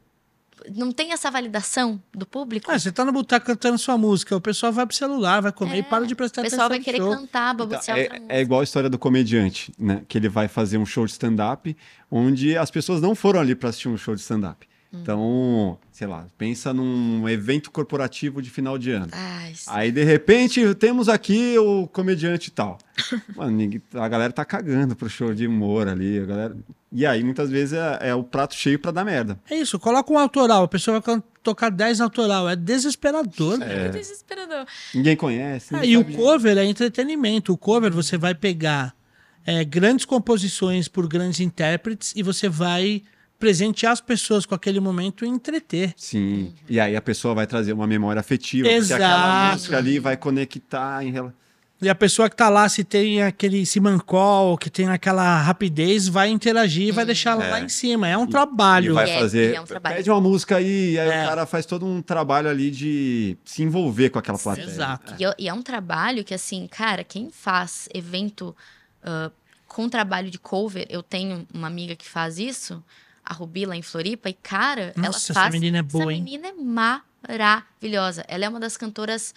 não 0.76 0.92
tem 0.92 1.12
essa 1.12 1.30
validação 1.32 2.02
do 2.14 2.26
público, 2.26 2.72
Ah, 2.72 2.78
você 2.80 2.92
tá 2.92 3.04
no 3.04 3.12
boteco 3.12 3.46
cantando 3.46 3.78
sua 3.78 3.98
música, 3.98 4.36
o 4.36 4.42
pessoal 4.42 4.72
vai 4.72 4.86
pro 4.86 4.96
celular, 4.96 5.42
vai 5.42 5.52
comer 5.52 5.76
É, 5.76 5.80
e 5.80 5.84
para 5.84 6.06
de 6.06 6.14
o 6.14 6.16
prestar 6.16 6.42
pessoal 6.42 6.68
atenção 6.68 6.70
vai 6.70 6.80
querer 6.80 6.98
show. 6.98 7.10
cantar, 7.16 7.54
Então, 7.54 7.68
babosear 7.68 7.98
outra 7.98 8.16
é, 8.16 8.20
música. 8.20 8.36
é 8.36 8.42
igual 8.42 8.62
a 8.62 8.64
história 8.64 8.90
do 8.90 8.98
comediante, 9.00 9.74
né? 9.78 10.02
Que 10.08 10.18
ele 10.18 10.30
vai 10.30 10.48
fazer 10.48 10.78
um 10.78 10.86
show 10.86 11.06
de 11.06 11.12
stand-up, 11.12 11.76
onde 12.10 12.58
as 12.58 12.70
pessoas 12.72 13.02
não 13.02 13.16
foram 13.16 13.40
ali 13.40 13.56
para 13.56 13.70
assistir 13.70 13.90
um 13.90 13.98
show 13.98 14.16
de 14.16 14.22
stand-up. 14.22 14.68
Hum. 14.94 15.00
Então, 15.02 15.80
sei 15.92 16.06
lá, 16.06 16.28
pensa 16.38 16.72
num 16.72 17.28
evento 17.28 17.72
corporativo 17.72 18.42
de 18.42 18.50
final 18.50 18.78
de 18.78 18.92
ano. 18.92 19.08
Ai, 19.12 19.54
sim. 19.56 19.70
Aí, 19.74 19.92
de 19.92 20.04
repente, 20.04 20.76
temos 20.76 21.10
aqui 21.10 21.58
o 21.58 21.88
comediante 21.88 22.50
e 22.50 22.52
tal. 22.52 22.78
Mano, 23.36 23.82
a 23.96 24.08
galera 24.08 24.32
tá 24.32 24.46
cagando 24.46 24.96
pro 24.96 25.10
show 25.10 25.34
de 25.34 25.48
humor 25.48 25.88
ali. 25.88 26.20
A 26.20 26.26
galera... 26.26 26.58
E 26.92 27.08
aí, 27.08 27.24
muitas 27.24 27.50
vezes, 27.50 27.74
é, 27.74 28.10
é 28.10 28.16
o 28.16 28.24
prato 28.24 28.54
cheio 28.54 28.78
pra 28.78 28.92
dar 28.92 29.04
merda. 29.04 29.40
É 29.50 29.56
isso, 29.56 29.80
coloca 29.80 30.14
um 30.14 30.20
autoral, 30.20 30.64
a 30.64 30.68
pessoa 30.68 31.00
vai 31.00 31.24
tocar 31.42 31.72
10 31.72 32.00
autoral, 32.00 32.48
é 32.48 32.56
desesperador. 32.56 33.60
É 33.64 33.90
desesperador. 33.90 34.68
Ninguém 34.94 35.16
conhece. 35.16 35.76
Ah, 35.76 35.84
e 35.84 35.98
o 35.98 36.06
cover 36.06 36.56
é 36.56 36.66
entretenimento. 36.66 37.52
O 37.52 37.58
cover 37.58 37.92
você 37.92 38.16
vai 38.16 38.36
pegar 38.36 38.96
é, 39.44 39.64
grandes 39.66 40.06
composições 40.06 40.88
por 40.88 41.08
grandes 41.08 41.40
intérpretes 41.40 42.14
e 42.16 42.22
você 42.22 42.48
vai 42.48 43.02
presentear 43.44 43.92
as 43.92 44.00
pessoas 44.00 44.46
com 44.46 44.56
aquele 44.56 44.80
momento 44.80 45.26
e 45.26 45.28
entreter. 45.28 45.94
Sim. 45.98 46.54
E 46.70 46.80
aí 46.80 46.96
a 46.96 47.02
pessoa 47.02 47.36
vai 47.36 47.46
trazer 47.46 47.74
uma 47.74 47.86
memória 47.86 48.22
afetiva. 48.22 48.70
Porque 48.70 48.94
aquela 48.94 49.08
Exato. 49.18 49.54
música 49.56 49.78
ali 49.78 50.00
vai 50.00 50.16
conectar 50.16 51.04
em 51.06 51.12
relação. 51.12 51.38
E 51.82 51.90
a 51.90 51.96
pessoa 51.96 52.30
que 52.30 52.36
tá 52.38 52.48
lá, 52.48 52.70
se 52.70 52.86
tem 52.86 53.22
aquele 53.22 53.66
simancol, 53.66 54.58
que 54.58 54.70
tem 54.70 54.88
aquela 54.88 55.42
rapidez, 55.42 56.08
vai 56.08 56.30
interagir, 56.30 56.94
vai 56.94 57.06
deixar 57.06 57.32
ela 57.32 57.44
É. 57.46 57.50
lá 57.52 57.60
em 57.60 57.68
cima. 57.68 58.08
É 58.08 58.18
um 58.18 58.24
E 58.24 58.30
trabalho. 58.30 58.94
vai 58.94 59.06
E 59.08 59.12
é- 59.12 59.20
fazer. 59.20 59.52
e 59.52 59.56
é 59.58 59.60
um 59.62 59.66
trabalho. 59.66 59.96
Pede 59.98 60.10
uma 60.10 60.22
música 60.22 60.56
aí, 60.56 60.94
e 60.94 61.00
aí 61.00 61.10
É. 61.10 61.24
o 61.26 61.28
cara 61.28 61.46
faz 61.46 61.66
todo 61.66 61.86
um 61.86 62.02
trabalho 62.02 62.50
ali 62.50 62.72
de 62.72 63.38
se 63.44 63.62
envolver 63.62 64.10
com 64.12 64.20
aquela 64.20 64.40
plateia. 64.40 64.66
Exato. 64.66 65.14
E, 65.20 65.26
é- 65.26 65.36
e 65.38 65.50
é 65.50 65.54
um 65.54 65.62
trabalho 65.62 66.24
que, 66.24 66.34
assim, 66.34 66.66
cara, 66.72 67.04
quem 67.04 67.30
faz 67.30 67.90
evento 67.94 68.56
ah, 69.04 69.30
com 69.68 69.90
trabalho 69.90 70.30
de 70.32 70.40
cover, 70.40 70.86
eu 70.90 71.04
tenho 71.04 71.46
uma 71.54 71.68
amiga 71.68 71.94
que 71.94 72.08
faz 72.08 72.38
isso, 72.40 72.82
a 73.26 73.34
Rubi 73.34 73.66
lá 73.66 73.76
em 73.76 73.82
Floripa, 73.82 74.30
e, 74.30 74.34
cara, 74.34 74.94
ela 74.96 75.08
Nossa, 75.08 75.34
faz. 75.34 75.48
essa 75.48 75.52
menina 75.52 75.80
é 75.80 75.82
boa, 75.82 76.04
essa 76.04 76.14
hein? 76.14 76.24
menina 76.24 76.48
é 76.48 76.54
maravilhosa. 76.54 78.26
Ela 78.28 78.46
é 78.46 78.50
uma 78.50 78.60
das 78.60 78.76
cantoras 78.76 79.34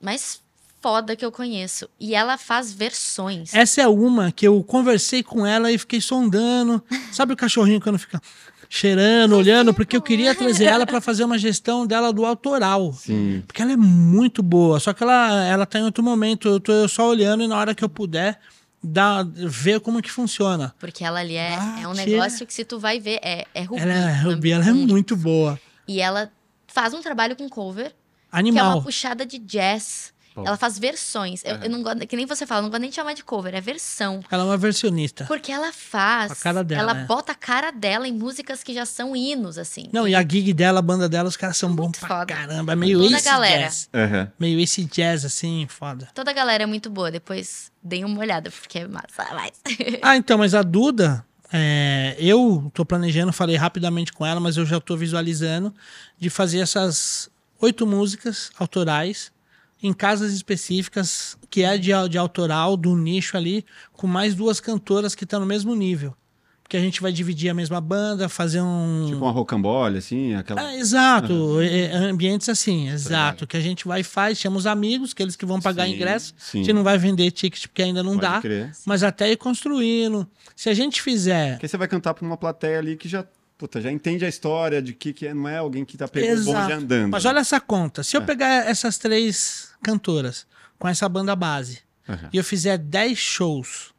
mais 0.00 0.42
foda 0.84 1.16
que 1.16 1.24
eu 1.24 1.32
conheço. 1.32 1.88
E 1.98 2.14
ela 2.14 2.36
faz 2.36 2.70
versões. 2.70 3.54
Essa 3.54 3.80
é 3.80 3.88
uma 3.88 4.30
que 4.30 4.46
eu 4.46 4.62
conversei 4.62 5.22
com 5.22 5.46
ela 5.46 5.72
e 5.72 5.78
fiquei 5.78 5.98
sondando. 5.98 6.82
Sabe 7.10 7.32
o 7.32 7.36
cachorrinho 7.36 7.80
quando 7.80 7.98
fica 7.98 8.20
cheirando, 8.68 9.34
olhando? 9.34 9.72
Porque 9.72 9.96
eu 9.96 10.02
queria 10.02 10.34
trazer 10.34 10.64
ela 10.64 10.84
para 10.84 11.00
fazer 11.00 11.24
uma 11.24 11.38
gestão 11.38 11.86
dela 11.86 12.12
do 12.12 12.26
autoral. 12.26 12.92
Sim. 12.92 13.42
Porque 13.46 13.62
ela 13.62 13.72
é 13.72 13.76
muito 13.76 14.42
boa. 14.42 14.78
Só 14.78 14.92
que 14.92 15.02
ela, 15.02 15.44
ela 15.46 15.64
tá 15.64 15.78
em 15.78 15.84
outro 15.84 16.04
momento. 16.04 16.48
Eu 16.48 16.60
tô 16.60 16.86
só 16.86 17.08
olhando 17.08 17.42
e 17.42 17.48
na 17.48 17.56
hora 17.56 17.74
que 17.74 17.82
eu 17.82 17.88
puder 17.88 18.38
dar, 18.84 19.24
ver 19.24 19.80
como 19.80 20.00
que 20.02 20.10
funciona. 20.10 20.74
Porque 20.78 21.02
ela 21.04 21.20
ali 21.20 21.36
é, 21.36 21.56
Ah, 21.58 21.80
é 21.82 21.88
um 21.88 21.94
negócio 21.94 22.46
que 22.46 22.54
se 22.54 22.64
tu 22.64 22.78
vai 22.78 23.00
ver, 23.00 23.18
é, 23.22 23.46
é 23.54 23.62
Rubi. 23.62 23.80
Ela 23.80 23.92
é, 23.92 24.20
Rubi, 24.22 24.52
ela 24.52 24.68
é 24.68 24.72
muito 24.72 25.16
boa. 25.16 25.58
E 25.88 26.00
ela 26.00 26.30
faz 26.68 26.94
um 26.94 27.00
trabalho 27.00 27.34
com 27.34 27.48
cover, 27.48 27.88
que 27.90 27.94
é 28.32 28.38
Animal. 28.38 28.76
uma 28.76 28.82
puxada 28.82 29.26
de 29.26 29.38
jazz. 29.38 30.13
Ela 30.36 30.56
faz 30.56 30.78
versões. 30.78 31.42
Eu, 31.44 31.56
eu 31.56 31.70
não 31.70 31.82
gosto, 31.82 32.06
que 32.06 32.16
nem 32.16 32.26
você 32.26 32.46
fala, 32.46 32.60
eu 32.60 32.62
não 32.64 32.70
gosto 32.70 32.80
nem 32.80 32.90
de 32.90 32.96
chamar 32.96 33.12
de 33.14 33.22
cover, 33.22 33.54
é 33.54 33.60
versão. 33.60 34.20
Ela 34.30 34.42
é 34.42 34.46
uma 34.46 34.56
versionista. 34.56 35.24
Porque 35.26 35.52
ela 35.52 35.72
faz. 35.72 36.32
A 36.32 36.36
cara 36.36 36.64
dela, 36.64 36.82
Ela 36.82 36.94
né? 36.94 37.04
bota 37.06 37.32
a 37.32 37.34
cara 37.34 37.70
dela 37.70 38.08
em 38.08 38.12
músicas 38.12 38.62
que 38.62 38.72
já 38.74 38.84
são 38.86 39.14
hinos, 39.14 39.58
assim. 39.58 39.88
Não, 39.92 40.08
e 40.08 40.14
a 40.14 40.20
gig 40.22 40.52
dela, 40.52 40.78
a 40.78 40.82
banda 40.82 41.08
dela, 41.08 41.28
os 41.28 41.36
caras 41.36 41.56
são 41.56 41.68
bons 41.74 41.84
Muito 41.84 42.00
pra 42.00 42.08
foda. 42.08 42.26
caramba. 42.34 42.72
É 42.72 42.76
meio 42.76 43.00
Toda 43.00 43.16
esse 43.16 43.24
galera. 43.24 43.62
jazz. 43.62 43.88
Aham. 43.94 44.32
Meio 44.38 44.58
esse 44.60 44.84
jazz, 44.84 45.24
assim, 45.24 45.66
foda. 45.68 46.08
Toda 46.14 46.30
a 46.30 46.34
galera 46.34 46.62
é 46.62 46.66
muito 46.66 46.88
boa. 46.90 47.10
Depois 47.10 47.70
deem 47.82 48.04
uma 48.04 48.18
olhada, 48.20 48.50
porque 48.50 48.78
é 48.80 48.88
massa. 48.88 49.26
Mas... 49.32 49.52
Ah, 50.02 50.16
então, 50.16 50.38
mas 50.38 50.54
a 50.54 50.62
Duda, 50.62 51.24
é, 51.52 52.16
eu 52.18 52.70
tô 52.74 52.84
planejando, 52.84 53.32
falei 53.32 53.56
rapidamente 53.56 54.12
com 54.12 54.24
ela, 54.26 54.40
mas 54.40 54.56
eu 54.56 54.66
já 54.66 54.80
tô 54.80 54.96
visualizando 54.96 55.72
de 56.18 56.28
fazer 56.30 56.58
essas 56.60 57.30
oito 57.60 57.86
músicas 57.86 58.50
autorais 58.58 59.32
em 59.84 59.92
casas 59.92 60.32
específicas, 60.32 61.36
que 61.50 61.62
é 61.62 61.76
de, 61.76 61.90
de 62.08 62.16
autoral, 62.16 62.74
do 62.74 62.96
nicho 62.96 63.36
ali, 63.36 63.64
com 63.92 64.06
mais 64.06 64.34
duas 64.34 64.58
cantoras 64.58 65.14
que 65.14 65.24
estão 65.24 65.38
no 65.40 65.46
mesmo 65.46 65.74
nível. 65.74 66.16
Porque 66.62 66.78
a 66.78 66.80
gente 66.80 67.02
vai 67.02 67.12
dividir 67.12 67.50
a 67.50 67.54
mesma 67.54 67.78
banda, 67.78 68.26
fazer 68.26 68.62
um. 68.62 69.04
Tipo 69.06 69.18
uma 69.18 69.30
rocambole, 69.30 69.98
assim, 69.98 70.34
aquela. 70.34 70.62
Ah, 70.68 70.74
exato, 70.74 71.60
é, 71.60 71.80
é, 71.80 71.94
ambientes 71.96 72.48
assim, 72.48 72.88
exato. 72.88 73.46
Que 73.46 73.58
a 73.58 73.60
gente 73.60 73.86
vai 73.86 74.00
e 74.00 74.02
faz, 74.02 74.38
chama 74.38 74.56
os 74.56 74.66
amigos, 74.66 75.12
aqueles 75.12 75.36
que 75.36 75.44
vão 75.44 75.60
pagar 75.60 75.84
Sim, 75.84 75.92
ingresso. 75.92 76.34
sim. 76.38 76.60
A 76.60 76.62
gente 76.62 76.72
não 76.72 76.82
vai 76.82 76.96
vender 76.96 77.30
ticket 77.32 77.66
porque 77.66 77.82
ainda 77.82 78.02
não 78.02 78.12
Pode 78.14 78.22
dá. 78.22 78.40
crer. 78.40 78.72
Mas 78.86 79.02
até 79.02 79.30
ir 79.30 79.36
construindo. 79.36 80.26
Se 80.56 80.70
a 80.70 80.74
gente 80.74 81.02
fizer. 81.02 81.52
Porque 81.52 81.68
você 81.68 81.76
vai 81.76 81.86
cantar 81.86 82.14
pra 82.14 82.24
uma 82.26 82.38
plateia 82.38 82.78
ali 82.78 82.96
que 82.96 83.10
já, 83.10 83.26
puta, 83.58 83.80
já 83.80 83.90
entende 83.90 84.24
a 84.24 84.28
história 84.28 84.80
de 84.82 84.92
que, 84.92 85.12
que 85.12 85.26
é- 85.26 85.34
não 85.34 85.48
é 85.48 85.58
alguém 85.58 85.84
que 85.84 85.96
tá 85.96 86.06
pegando 86.08 86.42
o 86.42 86.44
bonde 86.44 86.72
andando. 86.72 87.10
Mas 87.10 87.24
né? 87.24 87.30
olha 87.30 87.38
essa 87.40 87.60
conta. 87.60 88.02
Se 88.02 88.16
eu 88.16 88.22
É. 88.22 88.24
pegar 88.24 88.66
essas 88.68 88.98
três 88.98 89.70
cantoras 89.82 90.46
com 90.78 90.88
essa 90.88 91.08
banda 91.08 91.34
base 91.36 91.80
Aham. 92.08 92.28
e 92.32 92.36
eu 92.36 92.44
fizer 92.44 92.76
10 92.78 93.18
shows. 93.18 93.92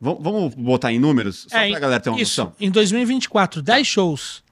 Vam- 0.00 0.18
Vamos 0.20 0.54
botar 0.54 0.92
em 0.92 0.98
números? 0.98 1.46
Só 1.48 1.56
É, 1.58 1.70
pra 1.70 1.78
galera 1.80 2.00
ter 2.02 2.10
uma 2.10 2.20
isso, 2.20 2.40
noção. 2.40 2.56
Em 2.58 2.70
2024, 2.70 3.62
10 3.62 3.86
shows. 3.86 4.42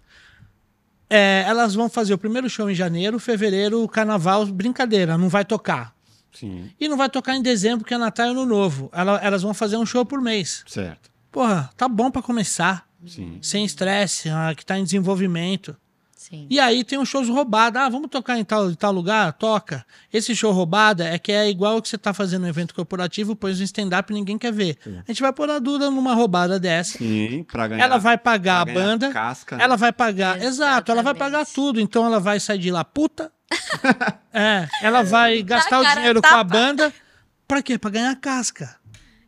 É, 1.09 1.43
elas 1.47 1.75
vão 1.75 1.89
fazer 1.91 2.15
o 2.15 2.19
primeiro 2.19 2.49
show 2.49 2.71
em 2.71 2.75
janeiro, 2.75 3.19
fevereiro, 3.19 3.87
carnaval, 3.89 4.47
brincadeira, 4.47 5.19
não 5.19 5.29
vai 5.29 5.45
tocar. 5.45 5.93
Sim, 6.33 6.71
E 6.79 6.87
não 6.87 6.97
vai 6.97 7.09
tocar 7.11 7.35
em 7.35 7.43
dezembro, 7.43 7.85
que 7.85 7.93
é 7.93 7.99
Natal 7.99 8.29
e 8.29 8.31
Ano 8.31 8.47
Novo. 8.47 8.89
Ela- 8.93 9.19
elas 9.21 9.43
vão 9.43 9.53
fazer 9.53 9.77
um 9.77 9.85
show 9.85 10.07
por 10.07 10.21
mês. 10.21 10.63
certo. 10.69 11.11
Porra, 11.33 11.69
tá 11.77 11.89
bom 11.89 12.11
pra 12.13 12.23
começar. 12.23 12.89
Sim. 13.07 13.39
Sem 13.43 13.65
estresse, 13.65 14.29
ah, 14.29 14.53
que 14.57 14.65
tá 14.65 14.79
em 14.79 14.85
desenvolvimento. 14.85 15.77
Sim. 16.17 16.47
E 16.51 16.61
aí 16.61 16.85
tem 16.85 16.99
os 16.99 17.09
shows 17.09 17.29
roubados. 17.29 17.81
Ah, 17.81 17.89
vamos 17.89 18.11
tocar 18.11 18.39
em 18.39 18.45
tal, 18.45 18.71
em 18.71 18.75
tal 18.75 18.93
lugar? 18.93 19.33
Toca. 19.33 19.85
Esse 20.13 20.37
show 20.37 20.53
roubada 20.53 21.09
é 21.09 21.19
que 21.19 21.33
é 21.33 21.49
igual 21.49 21.79
o 21.79 21.83
que 21.83 21.89
você 21.89 21.97
tá 21.97 22.13
fazendo 22.13 22.43
no 22.43 22.49
evento 22.49 22.75
corporativo, 22.75 23.35
põe 23.35 23.53
um 23.53 23.55
stand-up 23.55 24.13
e 24.13 24.15
ninguém 24.15 24.37
quer 24.37 24.53
ver. 24.53 24.77
A 24.87 25.11
gente 25.11 25.23
vai 25.23 25.33
pôr 25.33 25.49
a 25.51 25.59
Duda 25.59 25.91
numa 25.91 26.15
roubada 26.15 26.61
dessa. 26.61 26.99
Sim, 26.99 27.43
pra 27.51 27.67
ganhar. 27.67 27.85
Ela 27.85 27.97
vai 27.99 28.19
pagar 28.19 28.61
a 28.61 28.65
banda. 28.67 29.11
Casca, 29.11 29.57
né? 29.57 29.65
Ela 29.65 29.77
vai 29.77 29.93
pagar. 29.93 30.41
Exato, 30.43 30.93
ela 30.93 31.03
vai 31.03 31.13
Exatamente. 31.15 31.33
pagar 31.33 31.47
tudo. 31.47 31.81
Então 31.81 32.05
ela 32.05 32.21
vai 32.21 32.39
sair 32.39 32.59
de 32.59 32.71
lá 32.71 32.85
puta 32.85 33.33
É, 34.33 34.69
ela 34.83 35.03
vai 35.03 35.43
gastar 35.43 35.81
o 35.81 35.95
dinheiro 35.95 36.21
tapa. 36.21 36.35
com 36.35 36.41
a 36.41 36.45
banda. 36.45 36.93
Pra 37.49 37.63
quê? 37.63 37.79
Pra 37.79 37.91
ganhar 37.91 38.15
casca. 38.17 38.77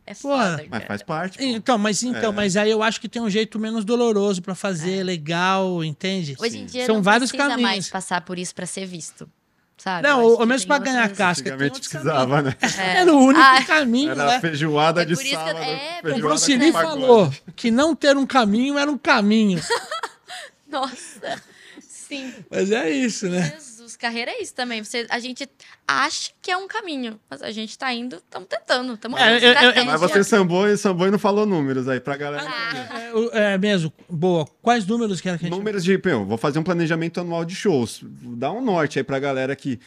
É 0.05 0.13
Porra. 0.13 0.57
foda. 0.57 0.65
Mas 0.69 0.83
faz 0.85 1.01
parte. 1.01 1.37
pô. 1.37 1.43
Então, 1.43 1.77
mas 1.77 2.03
então, 2.03 2.31
É. 2.31 2.35
mas 2.35 2.57
aí 2.57 2.69
eu 2.69 2.83
acho 2.83 2.99
que 2.99 3.07
tem 3.07 3.21
um 3.21 3.29
jeito 3.29 3.57
menos 3.57 3.85
doloroso 3.85 4.41
pra 4.41 4.53
fazer, 4.53 5.01
legal, 5.03 5.83
entende? 5.83 6.35
Hoje 6.39 6.57
em 6.59 6.65
dia 6.65 6.85
São 6.85 6.95
não 6.95 7.01
vários 7.01 7.29
precisa 7.31 7.49
caminhos. 7.49 7.69
mais 7.71 7.89
passar 7.89 8.21
por 8.21 8.37
isso 8.37 8.53
pra 8.53 8.65
ser 8.65 8.85
visto. 8.85 9.29
Sabe? 9.77 10.07
Não, 10.07 10.21
ou 10.23 10.45
mesmo 10.45 10.67
pra 10.67 10.77
ganhar 10.77 11.09
casca. 11.09 11.41
Antigamente 11.49 11.79
precisava, 11.79 12.41
né? 12.41 12.55
É. 12.61 12.97
Era 13.01 13.13
o 13.13 13.17
único 13.17 13.41
Ah, 13.43 13.63
caminho, 13.65 14.11
Era 14.11 14.25
né? 14.27 14.35
a 14.35 14.39
feijoada 14.41 15.01
É 15.01 15.05
de 15.05 15.15
por 15.15 15.21
isso 15.25 15.29
que- 15.31 15.35
sábado. 15.37 15.57
é, 15.59 15.99
O 15.99 16.21
pagode. 16.21 16.71
falou 16.71 17.33
que 17.55 17.71
não 17.71 17.95
ter 17.95 18.15
um 18.15 18.25
caminho 18.25 18.77
era 18.77 18.89
um 18.91 18.97
caminho. 18.97 19.59
Nossa. 20.67 21.41
Sim. 21.81 22.33
Mas 22.49 22.71
é 22.71 22.89
isso, 22.89 23.27
né? 23.29 23.51
Jesus, 23.55 23.72
carreira 23.97 24.31
é 24.31 24.41
isso 24.41 24.53
também. 24.53 24.83
Você, 24.83 25.05
a 25.09 25.19
gente 25.19 25.47
acha 25.87 26.31
que 26.41 26.49
é 26.51 26.57
um 26.57 26.67
caminho, 26.67 27.19
mas 27.29 27.41
a 27.41 27.51
gente 27.51 27.77
tá 27.77 27.93
indo, 27.93 28.17
estamos 28.17 28.47
tentando, 28.47 28.93
estamos 28.93 29.19
É, 29.19 29.37
eu- 29.37 29.71
eu- 29.73 29.85
Mas 29.85 29.99
você 30.01 30.23
sambou 30.23 30.67
e 30.67 30.77
sambou 30.77 31.07
e 31.07 31.11
não 31.11 31.19
falou 31.19 31.45
números 31.45 31.87
aí 31.87 31.99
pra 31.99 32.15
galera. 32.17 32.43
É, 32.47 33.13
o- 33.13 33.29
É, 33.31 33.57
mesmo. 33.57 33.91
Boa. 34.09 34.45
Quais 34.61 34.85
números 34.85 35.19
que 35.21 35.29
era 35.29 35.37
que 35.37 35.45
a 35.45 35.49
gente... 35.49 35.57
Números 35.57 35.83
de, 35.83 35.97
pô, 35.97 36.25
vou 36.25 36.37
fazer 36.37 36.59
um 36.59 36.63
planejamento 36.63 37.19
anual 37.21 37.43
de 37.45 37.55
shows. 37.55 38.01
Dá 38.03 38.51
um 38.51 38.61
norte 38.63 38.99
aí 38.99 39.03
pra 39.03 39.19
galera 39.19 39.55
que, 39.55 39.79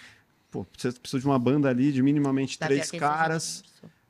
pô, 0.50 0.66
você 0.76 0.92
precisa 0.92 1.20
de 1.20 1.26
uma 1.26 1.38
banda 1.38 1.68
ali 1.68 1.92
de 1.92 2.02
minimamente 2.02 2.58
três 2.58 2.90
caras, 2.90 3.62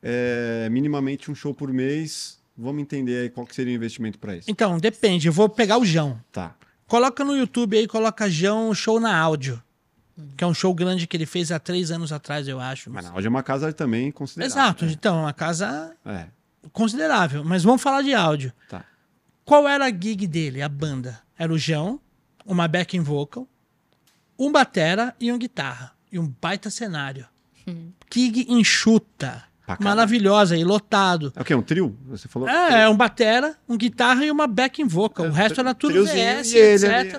é, 0.02 0.68
minimamente 0.70 1.30
um 1.30 1.34
show 1.34 1.52
por 1.54 1.72
mês. 1.72 2.36
Vamos 2.58 2.80
entender 2.80 3.18
aí 3.22 3.28
qual 3.30 3.46
que 3.46 3.54
seria 3.54 3.72
o 3.72 3.76
investimento 3.76 4.18
pra 4.18 4.34
isso. 4.34 4.50
Então, 4.50 4.78
depende. 4.78 5.26
Eu 5.28 5.32
vou 5.32 5.46
pegar 5.48 5.76
o 5.78 5.84
Jão. 5.84 6.18
Tá. 6.32 6.54
Coloca 6.86 7.22
no 7.24 7.36
YouTube 7.36 7.76
aí, 7.76 7.86
coloca 7.86 8.30
Jão 8.30 8.72
Show 8.72 8.98
na 9.00 9.14
Áudio. 9.18 9.60
Que 10.36 10.44
é 10.44 10.46
um 10.46 10.54
show 10.54 10.74
grande 10.74 11.06
que 11.06 11.16
ele 11.16 11.26
fez 11.26 11.52
há 11.52 11.58
três 11.58 11.90
anos 11.90 12.10
atrás, 12.12 12.48
eu 12.48 12.58
acho. 12.60 12.90
Mas 12.90 13.04
na 13.04 13.10
Áudio 13.12 13.26
é 13.26 13.30
uma 13.30 13.42
casa 13.42 13.72
também 13.72 14.10
considerável. 14.10 14.54
Exato. 14.62 14.84
Então, 14.86 15.18
é 15.18 15.20
uma 15.20 15.32
casa 15.32 15.94
É, 16.06 16.26
considerável. 16.72 17.44
Mas 17.44 17.62
vamos 17.62 17.82
falar 17.82 18.02
de 18.02 18.14
áudio. 18.14 18.52
tá. 18.68 18.84
Qual 19.44 19.68
era 19.68 19.84
a 19.86 19.90
gig 19.90 20.26
dele, 20.26 20.60
a 20.62 20.68
banda? 20.68 21.20
Era 21.38 21.52
o 21.52 21.58
Jão, 21.58 22.00
uma 22.44 22.66
backing 22.66 23.00
vocal, 23.00 23.46
um 24.38 24.50
batera 24.50 25.14
e 25.20 25.30
um 25.30 25.38
guitarra. 25.38 25.92
E 26.10 26.18
um 26.18 26.32
baita 26.40 26.70
cenário. 26.70 27.26
Gig 28.12 28.46
enxuta. 28.48 29.44
Maravilhosa 29.80 30.56
e 30.56 30.62
lotado. 30.64 31.32
É 31.34 31.42
o 31.42 31.44
quê? 31.44 31.54
Um 31.54 31.62
trio? 31.62 31.96
Você 32.06 32.28
falou? 32.28 32.48
É, 32.48 32.82
é 32.82 32.88
um 32.88 32.96
batera, 32.96 33.56
um 33.68 33.76
guitarra 33.76 34.24
e 34.24 34.30
uma 34.30 34.46
backing 34.46 34.86
vocal. 34.86 35.26
o 35.26 35.30
resto 35.32 35.60
era 35.60 35.74
tudo 35.74 36.04
VS, 36.04 36.52
ele 36.54 36.74
etc. 36.86 36.90
ali, 36.90 37.10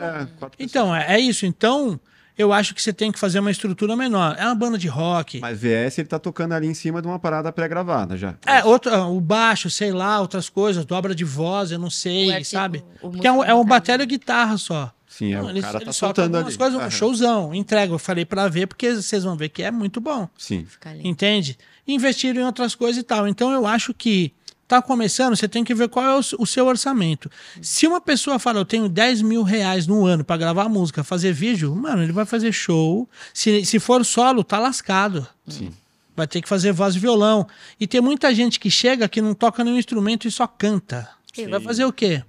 é. 0.41 0.49
Então, 0.60 0.95
é, 0.95 1.15
é 1.15 1.19
isso. 1.19 1.45
Então, 1.45 1.99
eu 2.38 2.53
acho 2.53 2.76
que 2.76 2.81
você 2.81 2.93
tem 2.93 3.11
que 3.11 3.18
fazer 3.19 3.39
uma 3.39 3.49
estrutura 3.51 3.95
menor. 3.95 4.35
É 4.38 4.45
uma 4.45 4.55
banda 4.55 4.77
de 4.77 4.88
rock. 4.88 5.39
Mas 5.39 5.59
VS 5.59 5.97
ele 5.97 6.07
tá 6.07 6.19
tocando 6.19 6.53
ali 6.53 6.68
em 6.68 6.73
cima 6.73 7.01
de 7.01 7.07
uma 7.07 7.18
parada 7.19 7.51
pré-gravada 7.51 8.15
já. 8.15 8.35
É, 8.45 8.64
outro, 8.64 8.93
ah, 8.93 9.07
o 9.07 9.19
baixo, 9.19 9.69
sei 9.69 9.91
lá, 9.91 10.19
outras 10.22 10.49
coisas, 10.49 10.85
dobra 10.85 11.15
de 11.15 11.23
voz, 11.23 11.72
eu 11.72 11.80
não 11.80 11.89
sei, 11.89 12.30
O 12.30 12.45
sabe? 12.45 12.84
o 13.01 13.09
Porque 13.09 13.26
é 13.27 13.31
um, 13.31 13.43
é 13.43 13.53
um 13.55 13.65
e 14.03 14.05
guitarra 14.05 14.57
só. 14.57 14.91
Sim, 15.07 15.34
é, 15.34 15.38
Não, 15.38 15.47
o 15.47 15.49
eles, 15.49 15.64
cara 15.65 15.80
tá 15.80 15.85
eles 15.85 15.95
soltando 15.95 16.35
algumas 16.35 16.53
ali. 16.53 16.57
coisas, 16.59 16.77
um 16.77 16.81
Aham. 16.81 16.89
showzão, 16.91 17.55
entrega. 17.55 17.91
Eu 17.91 17.97
falei 17.97 18.23
pra 18.23 18.47
ver, 18.47 18.68
porque 18.68 18.93
vocês 18.93 19.23
vão 19.23 19.35
ver 19.35 19.49
que 19.49 19.64
é 19.64 19.72
muito 19.72 19.99
bom. 19.99 20.30
Sim. 20.38 20.68
Entende? 21.03 21.57
Investiram 21.88 22.41
em 22.41 22.45
outras 22.45 22.76
coisas 22.76 23.01
e 23.01 23.03
tal. 23.03 23.27
Então 23.27 23.51
eu 23.51 23.65
acho 23.65 23.93
que 23.95 24.31
tá 24.68 24.81
começando, 24.81 25.35
você 25.35 25.48
tem 25.48 25.64
que 25.64 25.73
ver 25.73 25.88
qual 25.88 26.06
é 26.06 26.15
o, 26.15 26.22
o 26.39 26.45
seu 26.45 26.65
orçamento. 26.68 27.31
Se 27.61 27.88
uma 27.88 28.02
pessoa 28.02 28.38
fala, 28.38 28.60
eu 28.60 28.65
tenho 28.65 28.89
10 28.89 29.22
mil 29.22 29.41
reais 29.44 29.88
no 29.88 30.06
ano 30.06 30.23
pra 30.23 30.35
gravar 30.38 30.68
música, 30.68 31.03
fazer 31.03 31.31
vídeo, 31.31 31.73
mano, 31.76 32.03
ele 32.03 32.11
vai 32.11 32.26
fazer 32.26 32.52
show. 32.52 33.07
Se, 33.34 33.64
se 33.65 33.80
for 33.80 34.03
solo, 34.06 34.44
tá 34.44 34.60
lascado. 34.60 35.26
Sim. 35.48 35.72
Vai 36.15 36.27
ter 36.27 36.41
que 36.41 36.49
fazer 36.49 36.72
voz 36.72 36.95
e 36.95 36.99
violão. 36.99 37.48
E 37.80 37.85
tem 37.88 38.02
muita 38.02 38.34
gente 38.34 38.60
que 38.60 38.69
chega 38.72 39.07
que 39.07 39.22
não 39.22 39.34
toca 39.34 39.64
nenhum 39.64 39.77
instrumento 39.77 40.27
e 40.27 40.31
só 40.31 40.48
canta. 40.48 41.07
Sim. 41.34 41.48
Vai 41.48 41.60
fazer 41.61 41.85
o 41.85 41.94
quê? 41.94 42.23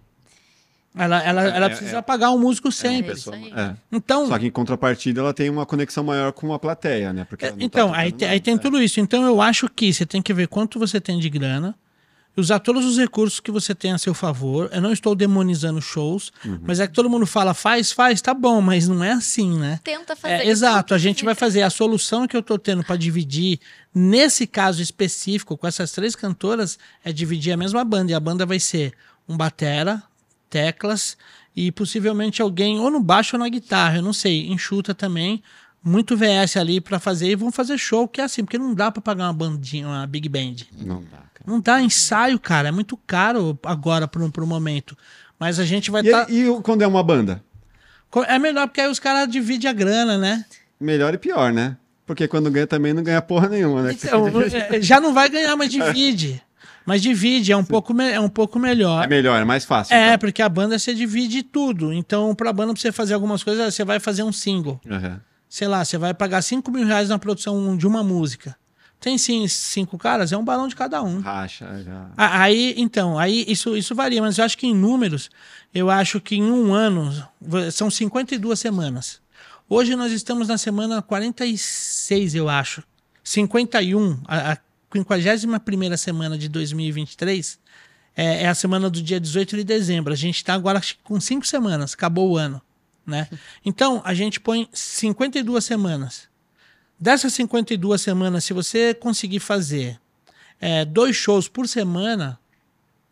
Ela, 0.97 1.23
ela, 1.23 1.45
É, 1.45 1.57
ela 1.57 1.67
é, 1.67 1.69
precisa 1.69 1.99
é. 1.99 2.03
pagar 2.03 2.31
um 2.31 2.39
músico 2.39 2.69
É 2.69 2.73
sempre. 2.73 3.13
aí. 3.33 3.53
É. 3.57 3.75
Então, 3.93 4.27
Só 4.27 4.39
que 4.39 4.47
em 4.47 4.51
contrapartida 4.51 5.21
ela 5.21 5.33
tem 5.33 5.49
uma 5.49 5.65
conexão 5.65 6.03
maior 6.03 6.33
com 6.33 6.53
a 6.53 6.59
plateia, 6.59 7.13
né? 7.13 7.25
Porque 7.25 7.47
não 7.51 7.57
tá 7.57 7.65
então 7.65 7.95
aí, 7.95 8.11
te- 8.11 8.25
aí 8.25 8.31
nada. 8.33 8.41
tem 8.45 8.59
tudo 8.59 8.83
isso. 8.83 8.99
Então 9.01 9.25
eu 9.25 9.41
acho 9.41 9.69
que 9.69 9.93
você 9.93 10.05
tem 10.05 10.21
que 10.21 10.35
ver 10.35 10.49
quanto 10.49 10.79
você 10.79 11.01
tem 11.01 11.19
de 11.19 11.29
grana, 11.31 11.75
usar 12.41 12.59
todos 12.61 12.85
os 12.85 12.97
recursos 12.97 13.41
que 13.41 13.51
você 13.51 13.75
tem 13.75 13.93
a 13.93 13.99
seu 13.99 14.15
favor. 14.15 14.69
Eu 14.73 14.81
não 14.81 14.93
estou 14.93 15.15
demonizando 15.15 15.81
shows, 15.83 16.31
Uhum. 16.45 16.61
mas 16.63 16.79
é 16.81 16.87
que 16.87 16.93
todo 16.95 17.11
mundo 17.11 17.27
fala, 17.27 17.53
faz, 17.55 17.91
faz, 17.93 18.21
tá 18.21 18.33
bom, 18.33 18.61
mas 18.61 18.87
não 18.89 19.03
é 19.03 19.13
assim, 19.13 19.59
né? 19.59 19.81
Tenta 19.83 20.15
fazer. 20.15 20.35
É, 20.35 20.47
exato, 20.47 20.95
a 20.95 20.99
gente 20.99 21.25
vai 21.25 21.35
fazer 21.37 21.63
a 21.63 21.71
solução 21.71 22.27
que 22.27 22.37
eu 22.37 22.43
tô 22.43 22.59
tendo 22.59 22.85
para 22.85 22.97
dividir 22.97 23.59
nesse 23.95 24.47
caso 24.47 24.81
específico 24.83 25.57
com 25.57 25.67
essas 25.67 25.91
três 25.93 26.15
cantoras 26.15 26.79
é 27.05 27.13
dividir 27.13 27.53
a 27.53 27.57
mesma 27.57 27.85
banda 27.85 28.13
e 28.13 28.15
a 28.15 28.21
banda 28.21 28.47
vai 28.47 28.61
ser 28.61 28.93
um 29.29 29.37
batera, 29.37 30.03
teclas 30.49 31.17
e 31.55 31.73
possivelmente 31.73 32.41
alguém 32.41 32.79
ou 32.79 32.91
no 32.91 33.01
baixo 33.01 33.37
ou 33.37 33.41
na 33.41 33.49
guitarra, 33.49 33.97
eu 33.97 34.03
não 34.03 34.13
sei, 34.13 34.47
enxuta 34.49 34.95
também, 34.95 35.43
muito 35.83 36.17
VS 36.17 36.57
ali 36.57 36.81
para 36.81 36.99
fazer 36.99 37.29
e 37.31 37.37
vão 37.37 37.51
fazer 37.53 37.79
show 37.79 38.07
que 38.09 38.21
é 38.21 38.25
assim, 38.25 38.45
porque 38.45 38.59
não 38.59 38.75
dá 38.75 38.91
para 38.91 39.01
pagar 39.01 39.25
uma 39.27 39.33
bandinha, 39.33 39.87
uma 39.87 40.07
big 40.07 40.29
band. 40.29 40.57
Não 40.81 41.01
dá, 41.03 41.19
cara. 41.35 41.45
Não 41.47 41.61
dá 41.61 41.81
ensaio, 41.81 42.39
cara, 42.39 42.69
é 42.69 42.73
muito 42.73 42.97
caro 43.07 43.59
agora 43.65 44.07
pro, 44.09 44.31
pro 44.31 44.47
momento. 44.47 44.97
Mas 45.39 45.59
a 45.59 45.65
gente 45.65 45.91
vai 45.91 46.03
E, 46.03 46.07
estar 46.07 46.31
e 46.31 46.49
o- 46.49 46.61
quando 46.61 46.83
é 46.83 46.87
uma 46.87 47.03
banda? 47.03 47.43
é 48.27 48.39
melhor 48.39 48.67
porque 48.67 48.81
aí 48.81 48.91
os 48.91 48.99
caras 48.99 49.29
dividem 49.31 49.71
a 49.71 49.73
grana, 49.73 50.19
né? 50.19 50.45
Melhor 50.81 51.15
e 51.15 51.19
pior, 51.19 51.53
né? 51.53 51.77
Porque 52.07 52.27
quando 52.27 52.51
ganha 52.51 52.67
também 52.67 52.93
não 52.95 53.03
ganha 53.03 53.21
porra 53.21 53.49
nenhuma, 53.49 53.83
né? 53.83 53.93
Então, 53.93 54.25
é, 54.73 54.81
já 54.81 54.99
não 55.01 55.13
vai 55.13 55.29
ganhar, 55.29 55.55
mas 55.57 55.71
divide. 55.71 56.43
Mas 56.87 57.03
divide, 57.03 57.53
é 57.53 57.57
um, 57.57 57.63
pouco, 57.65 58.01
é 58.01 58.19
um 58.19 58.31
pouco 58.31 58.59
melhor. 58.59 59.05
É 59.05 59.07
melhor, 59.07 59.39
é 59.39 59.45
mais 59.45 59.63
fácil. 59.67 59.95
É, 59.95 60.07
então. 60.09 60.19
porque 60.21 60.41
a 60.41 60.49
banda 60.49 60.79
você 60.79 60.95
divide 60.95 61.43
tudo. 61.43 61.93
Então, 61.93 62.35
pra 62.35 62.51
banda, 62.51 62.73
pra 62.73 62.81
você 62.81 62.91
fazer 62.91 63.13
algumas 63.13 63.45
coisas, 63.45 63.75
você 63.75 63.85
vai 63.85 64.01
fazer 64.01 64.23
um 64.23 64.33
single. 64.33 64.81
Aham. 64.91 65.21
Sei 65.49 65.67
lá, 65.67 65.85
você 65.85 65.97
vai 65.97 66.13
pagar 66.13 66.43
5 66.43 66.71
mil 66.71 66.87
reais 66.87 67.09
na 67.09 67.19
produção 67.19 67.77
de 67.77 67.87
uma 67.87 68.03
música. 68.03 68.57
Tem 69.01 69.17
sim 69.17 69.47
cinco 69.47 69.97
caras, 69.97 70.33
é 70.33 70.37
um 70.37 70.45
balão 70.45 70.67
de 70.67 70.75
cada 70.75 71.01
um. 71.03 71.21
Racha, 71.21 71.83
já. 71.85 72.11
Aí, 72.17 72.75
então, 72.77 73.17
aí 73.17 73.45
isso, 73.47 73.77
isso 73.77 73.95
varia, 73.95 74.21
mas 74.21 74.39
eu 74.39 74.45
acho 74.45 74.59
que 74.59 74.67
em 74.67 74.75
números, 74.75 75.31
eu 75.73 75.89
acho 75.89 76.21
que 76.21 76.35
em 76.35 76.51
um 76.51 76.75
ano 76.75 77.13
são 77.71 77.89
52 77.91 78.59
semanas. 78.59 79.21
Hoje 79.69 79.95
nós 79.95 80.11
estamos 80.11 80.49
na 80.49 80.59
semana 80.59 81.01
46, 81.01 82.35
eu 82.35 82.49
acho. 82.49 82.83
51, 83.23 84.19
a, 84.27 84.53
a 84.55 84.59
51 84.93 85.97
semana 85.97 86.37
de 86.37 86.49
2023 86.49 87.59
é, 88.17 88.45
é 88.45 88.49
a 88.49 88.55
semana 88.55 88.91
do 88.91 89.01
dia 89.01 89.21
18 89.21 89.59
de 89.59 89.65
dezembro. 89.65 90.13
A 90.13 90.17
gente 90.17 90.37
está 90.37 90.55
agora 90.55 90.81
com 91.05 91.21
cinco 91.21 91.47
semanas, 91.47 91.95
acabou 91.95 92.31
o 92.31 92.37
ano. 92.37 92.61
Né? 93.09 93.27
Então, 93.65 94.03
a 94.05 94.13
gente 94.13 94.39
põe 94.39 94.69
52 94.71 95.65
semanas. 95.65 96.29
Dessas 97.01 97.33
52 97.33 98.03
semanas, 98.03 98.45
se 98.45 98.53
você 98.53 98.93
conseguir 98.93 99.41
fazer 99.41 99.99
é, 100.61 100.85
dois 100.85 101.17
shows 101.17 101.49
por 101.49 101.67
semana, 101.67 102.39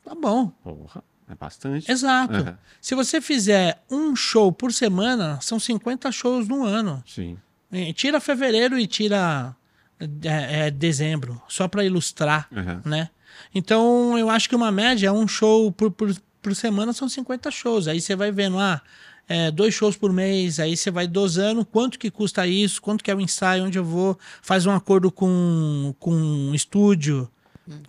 tá 0.04 0.14
bom. 0.14 0.48
Porra, 0.62 1.02
é 1.30 1.34
bastante. 1.34 1.90
Exato. 1.90 2.34
Aham. 2.34 2.58
Se 2.78 2.94
você 2.94 3.22
fizer 3.22 3.82
um 3.90 4.14
show 4.14 4.52
por 4.52 4.70
semana, 4.70 5.40
são 5.40 5.58
50 5.58 6.12
shows 6.12 6.46
no 6.46 6.62
ano. 6.62 7.02
Sim. 7.06 7.38
E 7.72 7.92
Tira 7.94 8.20
fevereiro 8.20 8.78
e 8.78 8.86
tira 8.86 9.56
é, 9.98 10.66
é, 10.66 10.70
dezembro, 10.70 11.40
só 11.48 11.66
para 11.66 11.84
ilustrar, 11.84 12.48
Aham. 12.54 12.82
né? 12.84 13.08
Então, 13.54 14.18
eu 14.18 14.28
acho 14.28 14.46
que 14.46 14.56
uma 14.56 14.70
média, 14.70 15.10
um 15.10 15.26
show 15.26 15.72
por, 15.72 15.90
por, 15.90 16.14
por 16.42 16.54
semana 16.54 16.92
são 16.92 17.08
50 17.08 17.50
shows. 17.50 17.88
Aí 17.88 17.98
você 18.00 18.14
vai 18.14 18.30
vendo, 18.30 18.58
ah, 18.58 18.82
é, 19.28 19.50
dois 19.50 19.74
shows 19.74 19.96
por 19.96 20.12
mês, 20.12 20.60
aí 20.60 20.76
você 20.76 20.90
vai 20.90 21.06
dosando 21.06 21.64
quanto 21.64 21.98
que 21.98 22.10
custa 22.10 22.46
isso, 22.46 22.80
quanto 22.80 23.02
que 23.02 23.10
é 23.10 23.14
o 23.14 23.20
ensaio, 23.20 23.64
onde 23.64 23.78
eu 23.78 23.84
vou, 23.84 24.18
faz 24.40 24.66
um 24.66 24.70
acordo 24.70 25.10
com, 25.10 25.94
com 25.98 26.12
um 26.12 26.54
estúdio, 26.54 27.28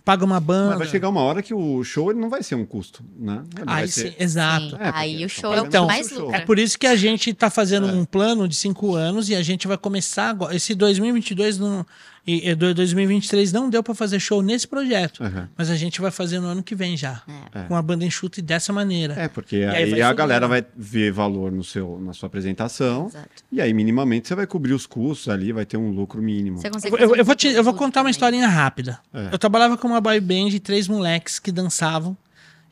paga 0.04 0.24
uma 0.24 0.40
banda. 0.40 0.70
Mas 0.70 0.78
vai 0.78 0.88
chegar 0.88 1.08
uma 1.08 1.20
hora 1.20 1.42
que 1.42 1.54
o 1.54 1.84
show 1.84 2.10
ele 2.10 2.18
não 2.18 2.28
vai 2.28 2.42
ser 2.42 2.54
um 2.54 2.64
custo, 2.64 3.04
né? 3.16 3.44
Ele 3.56 3.64
vai 3.64 3.82
Aí 3.82 3.88
ser... 3.88 4.10
sim, 4.10 4.14
exato. 4.18 4.70
Sim, 4.70 4.76
É, 4.80 4.90
aí 4.94 5.24
o 5.24 5.28
show 5.28 5.52
é 5.54 5.60
o 5.60 5.64
que 5.64 5.70
pagando 5.70 5.86
mais 5.86 6.10
lucra. 6.10 6.38
É 6.38 6.40
por 6.40 6.58
isso 6.58 6.78
que 6.78 6.86
a 6.86 6.96
gente 6.96 7.30
está 7.30 7.48
fazendo 7.48 7.86
um 7.86 8.04
plano 8.04 8.48
de 8.48 8.56
cinco 8.56 8.94
anos 8.94 9.28
e 9.28 9.34
a 9.36 9.42
gente 9.42 9.68
vai 9.68 9.78
começar 9.78 10.30
agora. 10.30 10.54
Esse 10.54 10.74
2022 10.74 11.58
não, 11.58 11.86
e, 12.28 12.50
e 12.50 12.54
do- 12.54 12.74
2023 12.74 13.52
não 13.52 13.70
deu 13.70 13.82
para 13.82 13.94
fazer 13.94 14.20
show 14.20 14.42
nesse 14.42 14.68
projeto, 14.68 15.24
Aham. 15.24 15.48
mas 15.56 15.70
a 15.70 15.74
gente 15.76 16.00
vai 16.00 16.10
fazer 16.10 16.38
no 16.40 16.46
ano 16.48 16.62
que 16.62 16.74
vem 16.74 16.96
já, 16.96 17.22
É. 17.54 17.62
com 17.62 17.74
a 17.74 17.80
banda 17.82 18.04
enxuta 18.04 18.38
e 18.38 18.42
dessa 18.42 18.72
maneira. 18.72 19.14
É, 19.14 19.26
porque 19.28 19.56
aí 19.56 19.84
aí, 19.84 19.90
vai 19.90 20.02
a 20.02 20.12
galera 20.12 20.46
vai 20.46 20.64
ver 20.76 21.10
valor 21.10 21.50
no 21.50 21.64
seu, 21.64 21.98
na 21.98 22.12
sua 22.12 22.26
apresentação. 22.26 23.06
Exato. 23.06 23.28
E 23.50 23.60
aí, 23.60 23.72
minimamente, 23.72 24.28
você 24.28 24.34
vai 24.34 24.46
cobrir 24.46 24.74
os 24.74 24.84
custos 24.86 25.28
ali, 25.28 25.50
vai 25.52 25.64
ter 25.64 25.76
um 25.78 25.90
lucro 25.90 26.20
mínimo. 26.22 26.58
Você 26.58 26.66
Eu, 26.68 26.72
eu 26.74 26.80
fazer 26.80 27.20
um 27.22 27.24
vou 27.24 27.34
te- 27.34 27.48
eu 27.48 27.64
vou 27.64 27.72
contar 27.74 28.02
uma 28.02 28.10
historinha 28.10 28.46
rápida. 28.46 28.98
É. 29.14 29.28
Eu 29.32 29.38
trabalhava 29.38 29.78
com 29.78 29.88
uma 29.88 30.00
boy 30.00 30.20
band 30.20 30.50
de 30.50 30.60
três 30.60 30.86
moleques 30.86 31.38
que 31.38 31.50
dançavam. 31.50 32.16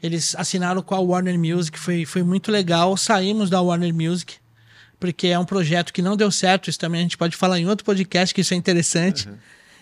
Eles 0.02 0.34
assinaram 0.36 0.82
com 0.82 0.94
a 0.94 1.00
Warner 1.00 1.38
Music, 1.38 1.78
foi, 1.78 2.04
foi 2.04 2.22
muito 2.22 2.52
legal. 2.52 2.94
Saímos 2.98 3.48
da 3.48 3.60
Warner 3.62 3.94
Music. 3.94 4.34
Porque 4.98 5.28
é 5.28 5.38
um 5.38 5.44
projeto 5.44 5.92
que 5.92 6.02
não 6.02 6.16
deu 6.16 6.30
certo. 6.30 6.70
Isso 6.70 6.78
também 6.78 7.00
a 7.00 7.02
gente 7.02 7.18
pode 7.18 7.36
falar 7.36 7.58
em 7.58 7.66
outro 7.68 7.84
podcast, 7.84 8.34
que 8.34 8.40
isso 8.40 8.54
é 8.54 8.56
interessante. 8.56 9.28
Uhum. 9.28 9.34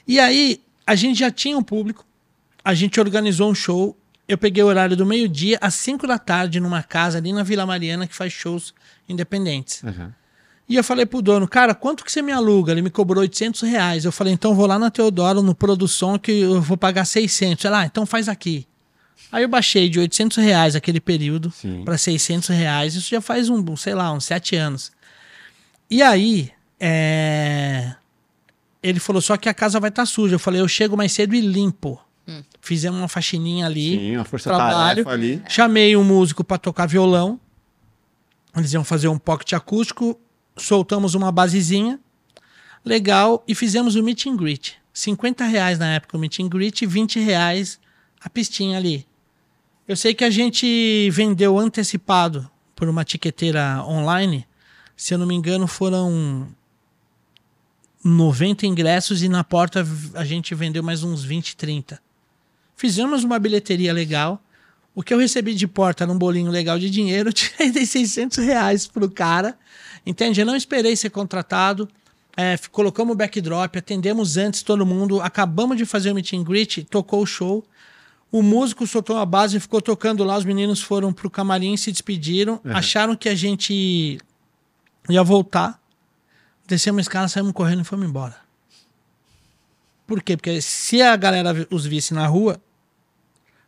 E 0.07 0.21
aí, 0.21 0.61
a 0.87 0.95
gente 0.95 1.19
já 1.19 1.31
tinha 1.31 1.57
um 1.57 1.63
público, 1.63 2.05
a 2.65 2.75
gente 2.75 3.01
organizou 3.01 3.51
um 3.51 3.55
show. 3.55 3.97
Eu 4.27 4.39
peguei 4.39 4.63
o 4.63 4.67
horário 4.67 4.97
do 4.97 5.05
meio-dia 5.05 5.59
às 5.61 5.75
5 5.75 6.07
da 6.07 6.19
tarde 6.19 6.59
numa 6.59 6.83
casa 6.83 7.19
ali 7.19 7.33
na 7.33 7.43
Vila 7.43 7.67
Mariana 7.67 8.07
que 8.07 8.15
faz 8.15 8.33
shows 8.33 8.75
independentes. 9.09 9.83
Uhum. 9.83 10.11
E 10.67 10.77
eu 10.77 10.85
falei 10.85 11.05
pro 11.05 11.21
dono, 11.21 11.47
cara, 11.47 11.75
quanto 11.75 12.05
que 12.05 12.11
você 12.11 12.23
me 12.23 12.33
aluga? 12.33 12.73
Ele 12.73 12.81
me 12.81 12.89
cobrou 12.89 13.21
800 13.21 13.63
reais. 13.63 14.05
Eu 14.05 14.13
falei, 14.13 14.33
então 14.33 14.55
vou 14.55 14.67
lá 14.67 14.79
na 14.79 14.91
Teodoro, 14.91 15.43
no 15.43 15.55
Produção, 15.55 16.19
que 16.19 16.33
eu 16.33 16.61
vou 16.61 16.77
pagar 16.77 17.05
600. 17.05 17.67
Ela, 17.67 17.81
ah, 17.81 17.87
então 17.87 18.07
faz 18.07 18.29
aqui. 18.31 18.67
Aí 19.31 19.43
eu 19.43 19.49
baixei 19.49 19.91
de 19.91 19.99
800 19.99 20.39
reais 20.39 20.75
aquele 20.75 21.01
período 21.01 21.53
para 21.85 21.99
600 21.99 22.49
reais. 22.49 22.95
Isso 22.95 23.11
já 23.11 23.21
faz 23.21 23.51
um, 23.51 23.77
sei 23.77 23.95
lá, 23.95 24.13
uns 24.13 24.25
sete 24.25 24.57
anos. 24.57 24.91
E 25.91 26.03
aí, 26.03 26.51
é... 26.81 27.95
ele 28.83 29.01
falou 29.01 29.23
só 29.23 29.37
que 29.37 29.49
a 29.49 29.55
casa 29.55 29.79
vai 29.79 29.91
estar 29.91 30.03
tá 30.03 30.07
suja. 30.07 30.35
Eu 30.35 30.39
falei, 30.39 30.61
eu 30.61 30.69
chego 30.69 30.97
mais 30.97 31.13
cedo 31.13 31.35
e 31.35 31.41
limpo. 31.41 32.01
Hum. 32.27 32.43
Fizemos 32.61 32.99
uma 32.99 33.09
faxininha 33.09 33.67
ali. 33.67 33.99
Sim, 33.99 34.17
uma 34.17 34.25
força 34.25 34.51
trabalho. 34.51 35.09
ali. 35.09 35.43
Chamei 35.49 35.97
um 35.97 36.05
músico 36.05 36.43
para 36.43 36.59
tocar 36.59 36.87
violão. 36.87 37.39
Eles 38.57 38.73
iam 38.73 38.85
fazer 38.85 39.09
um 39.09 39.19
pocket 39.19 39.53
acústico 39.53 40.19
soltamos 40.57 41.15
uma 41.15 41.33
basezinha 41.33 41.99
legal 42.85 43.43
e 43.47 43.55
fizemos 43.55 43.97
o 43.97 44.03
meet 44.03 44.27
and 44.27 44.37
greet. 44.37 44.77
50 44.93 45.45
reais 45.45 45.79
na 45.79 45.95
época 45.95 46.17
o 46.17 46.21
meet 46.21 46.41
and 46.41 46.49
greet 46.49 46.83
e 46.83 46.87
20 46.87 47.19
reais 47.21 47.81
a 48.21 48.31
pistinha 48.31 48.79
ali. 48.79 49.07
Eu 49.87 49.97
sei 49.97 50.15
que 50.15 50.25
a 50.25 50.31
gente 50.31 51.11
vendeu 51.11 51.59
antecipado 51.59 52.49
por 52.75 52.89
uma 52.89 53.05
tiqueteira 53.05 53.83
online. 53.85 54.47
Se 54.97 55.15
eu 55.15 55.19
não 55.19 55.27
me 55.27 55.35
engano, 55.35 55.67
foram 55.67 56.49
90 58.03 58.67
ingressos 58.67 59.23
e 59.23 59.29
na 59.29 59.43
porta 59.43 59.87
a 60.15 60.25
gente 60.25 60.55
vendeu 60.55 60.83
mais 60.83 61.03
uns 61.03 61.25
20, 61.25 61.57
30. 61.57 62.01
Fizemos 62.77 63.25
uma 63.25 63.39
bilheteria 63.39 63.93
legal. 63.93 64.43
O 64.95 65.03
que 65.03 65.13
eu 65.13 65.19
recebi 65.19 65.55
de 65.55 65.67
porta 65.67 66.05
era 66.05 66.13
um 66.13 66.19
bolinho 66.19 66.51
legal 66.51 66.79
de 66.79 66.89
dinheiro. 66.89 67.31
Eu 67.31 67.33
tirei 67.33 67.85
600 67.85 68.39
reais 68.39 68.87
pro 68.87 69.11
cara 69.11 69.59
Entende? 70.07 70.41
Eu 70.41 70.47
não 70.47 70.57
esperei 70.57 70.95
ser 70.97 71.11
contratado. 71.11 71.89
É, 72.37 72.57
colocamos 72.71 73.15
o 73.15 73.17
backdrop, 73.17 73.77
atendemos 73.77 74.37
antes 74.37 74.63
todo 74.63 74.85
mundo, 74.85 75.21
acabamos 75.21 75.77
de 75.77 75.85
fazer 75.85 76.11
o 76.11 76.15
meet 76.15 76.33
and 76.33 76.43
greet, 76.43 76.85
tocou 76.85 77.23
o 77.23 77.27
show. 77.27 77.65
O 78.31 78.43
músico 78.43 78.87
soltou 78.87 79.17
a 79.17 79.25
base 79.25 79.57
e 79.57 79.61
ficou 79.61 79.81
tocando 79.81 80.25
lá. 80.25 80.37
Os 80.37 80.45
meninos 80.45 80.83
foram 80.83 81.13
pro 81.13 81.31
camarim, 81.31 81.77
se 81.77 81.93
despediram, 81.93 82.61
uhum. 82.65 82.77
acharam 82.77 83.17
que 83.17 83.29
a 83.29 83.35
gente 83.35 84.19
ia 85.13 85.23
voltar. 85.23 85.81
Descemos 86.67 87.01
a 87.01 87.03
escada, 87.03 87.29
saímos 87.29 87.53
correndo 87.53 87.83
e 87.83 87.85
fomos 87.85 88.09
embora. 88.09 88.37
Por 90.07 90.23
quê? 90.23 90.37
Porque 90.37 90.61
se 90.61 91.03
a 91.03 91.17
galera 91.17 91.67
os 91.71 91.87
visse 91.87 92.15
na 92.15 92.27
rua, 92.27 92.61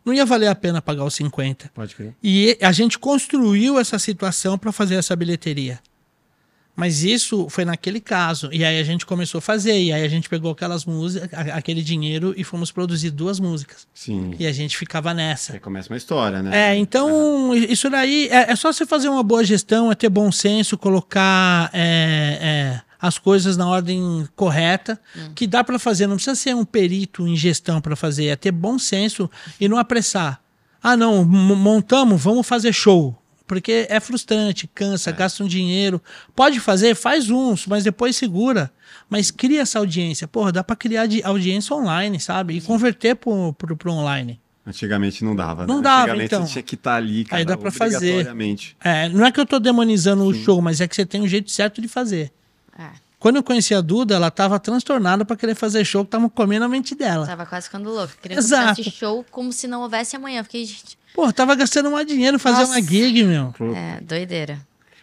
não 0.05 0.13
ia 0.13 0.25
valer 0.25 0.47
a 0.47 0.55
pena 0.55 0.81
pagar 0.81 1.03
os 1.03 1.15
50. 1.15 1.71
Pode 1.73 1.95
crer. 1.95 2.15
E 2.23 2.57
a 2.61 2.71
gente 2.71 2.97
construiu 2.97 3.79
essa 3.79 3.99
situação 3.99 4.57
para 4.57 4.71
fazer 4.71 4.95
essa 4.95 5.15
bilheteria. 5.15 5.79
Mas 6.77 7.03
isso 7.03 7.49
foi 7.49 7.65
naquele 7.65 7.99
caso. 7.99 8.49
E 8.53 8.63
aí 8.63 8.79
a 8.79 8.83
gente 8.83 9.03
começou 9.03 9.39
a 9.39 9.41
fazer. 9.41 9.81
E 9.81 9.91
aí 9.91 10.03
a 10.03 10.07
gente 10.07 10.29
pegou 10.29 10.51
aquelas 10.51 10.85
músicas, 10.85 11.27
aquele 11.33 11.81
dinheiro 11.81 12.35
e 12.37 12.43
fomos 12.43 12.71
produzir 12.71 13.09
duas 13.09 13.39
músicas. 13.39 13.87
Sim. 13.91 14.35
E 14.37 14.45
a 14.45 14.51
gente 14.51 14.77
ficava 14.77 15.11
nessa. 15.11 15.53
Aí 15.53 15.59
começa 15.59 15.91
uma 15.91 15.97
história, 15.97 16.43
né? 16.43 16.69
É, 16.69 16.75
então 16.75 17.47
uhum. 17.49 17.55
isso 17.55 17.89
daí 17.89 18.27
é, 18.27 18.51
é, 18.51 18.55
só 18.55 18.71
você 18.71 18.85
fazer 18.85 19.09
uma 19.09 19.23
boa 19.23 19.43
gestão, 19.43 19.91
é 19.91 19.95
ter 19.95 20.07
bom 20.07 20.31
senso, 20.31 20.77
colocar 20.77 21.71
é, 21.73 22.37
é, 22.39 22.81
as 23.01 23.17
coisas 23.17 23.57
na 23.57 23.67
ordem 23.67 24.29
correta, 24.35 25.01
hum. 25.15 25.31
que 25.33 25.47
dá 25.47 25.63
para 25.63 25.79
fazer. 25.79 26.05
Não 26.05 26.15
precisa 26.15 26.35
ser 26.35 26.55
um 26.55 26.63
perito 26.63 27.27
em 27.27 27.35
gestão 27.35 27.81
para 27.81 27.95
fazer, 27.95 28.27
é 28.27 28.35
ter 28.35 28.51
bom 28.51 28.77
senso 28.77 29.27
e 29.59 29.67
não 29.67 29.79
apressar. 29.79 30.39
Ah, 30.83 30.95
não, 30.95 31.25
montamos, 31.25 32.21
vamos 32.21 32.45
fazer 32.45 32.71
show. 32.71 33.17
Porque 33.47 33.87
é 33.89 33.99
frustrante, 34.01 34.67
cansa, 34.67 35.09
é. 35.09 35.13
gasta 35.13 35.41
um 35.43 35.47
dinheiro. 35.47 36.01
Pode 36.35 36.59
fazer, 36.59 36.93
faz 36.95 37.29
uns, 37.29 37.65
mas 37.65 37.83
depois 37.83 38.15
segura. 38.17 38.69
Mas 39.09 39.31
cria 39.31 39.61
essa 39.61 39.79
audiência. 39.79 40.27
Porra, 40.27 40.51
dá 40.51 40.63
para 40.63 40.75
criar 40.75 41.07
audiência 41.23 41.73
online, 41.73 42.19
sabe? 42.19 42.57
E 42.57 42.61
converter 42.61 43.15
pro, 43.15 43.53
pro, 43.53 43.77
pro 43.77 43.91
online. 43.93 44.39
Antigamente 44.65 45.23
não 45.23 45.33
dava, 45.33 45.61
né? 45.61 45.73
Não 45.73 45.81
dava, 45.81 46.01
Antigamente 46.01 46.25
então. 46.25 46.45
você 46.45 46.51
tinha 46.51 46.63
que 46.63 46.75
estar 46.75 46.91
tá 46.91 46.97
ali, 46.97 47.23
cara, 47.23 47.39
Aí 47.39 47.45
dá 47.45 47.55
pra 47.55 47.71
fazer. 47.71 48.27
É, 48.83 49.07
não 49.07 49.25
é 49.25 49.31
que 49.31 49.39
eu 49.39 49.45
tô 49.45 49.59
demonizando 49.59 50.23
Sim. 50.23 50.29
o 50.29 50.33
show, 50.43 50.61
mas 50.61 50.81
é 50.81 50.87
que 50.89 50.93
você 50.93 51.05
tem 51.05 51.21
um 51.21 51.27
jeito 51.27 51.49
certo 51.49 51.81
de 51.81 51.87
fazer. 51.87 52.33
É. 52.77 53.06
Quando 53.19 53.37
eu 53.37 53.43
conheci 53.43 53.73
a 53.73 53.81
Duda, 53.81 54.15
ela 54.15 54.29
tava 54.29 54.59
transtornada 54.59 55.25
para 55.25 55.35
querer 55.35 55.55
fazer 55.55 55.83
show 55.83 56.05
que 56.05 56.11
tava 56.11 56.29
comendo 56.29 56.65
a 56.65 56.69
mente 56.69 56.93
dela. 56.93 57.25
Tava 57.25 57.45
quase 57.45 57.65
ficando 57.65 57.89
louca. 57.89 58.13
Querendo 58.21 58.37
Exato. 58.37 58.83
show 58.91 59.25
como 59.31 59.51
se 59.51 59.67
não 59.67 59.81
houvesse 59.81 60.15
amanhã. 60.15 60.43
Fiquei, 60.43 60.65
gente, 60.65 60.97
Pô, 61.15 61.33
tava 61.33 61.55
gastando 61.55 61.89
mais 61.89 62.05
dinheiro 62.05 62.37
fazer 62.37 62.59
Nossa. 62.59 62.73
uma 62.73 62.81
gig, 62.81 63.23
meu. 63.23 63.53
É, 63.75 63.99
doideira. 64.01 64.61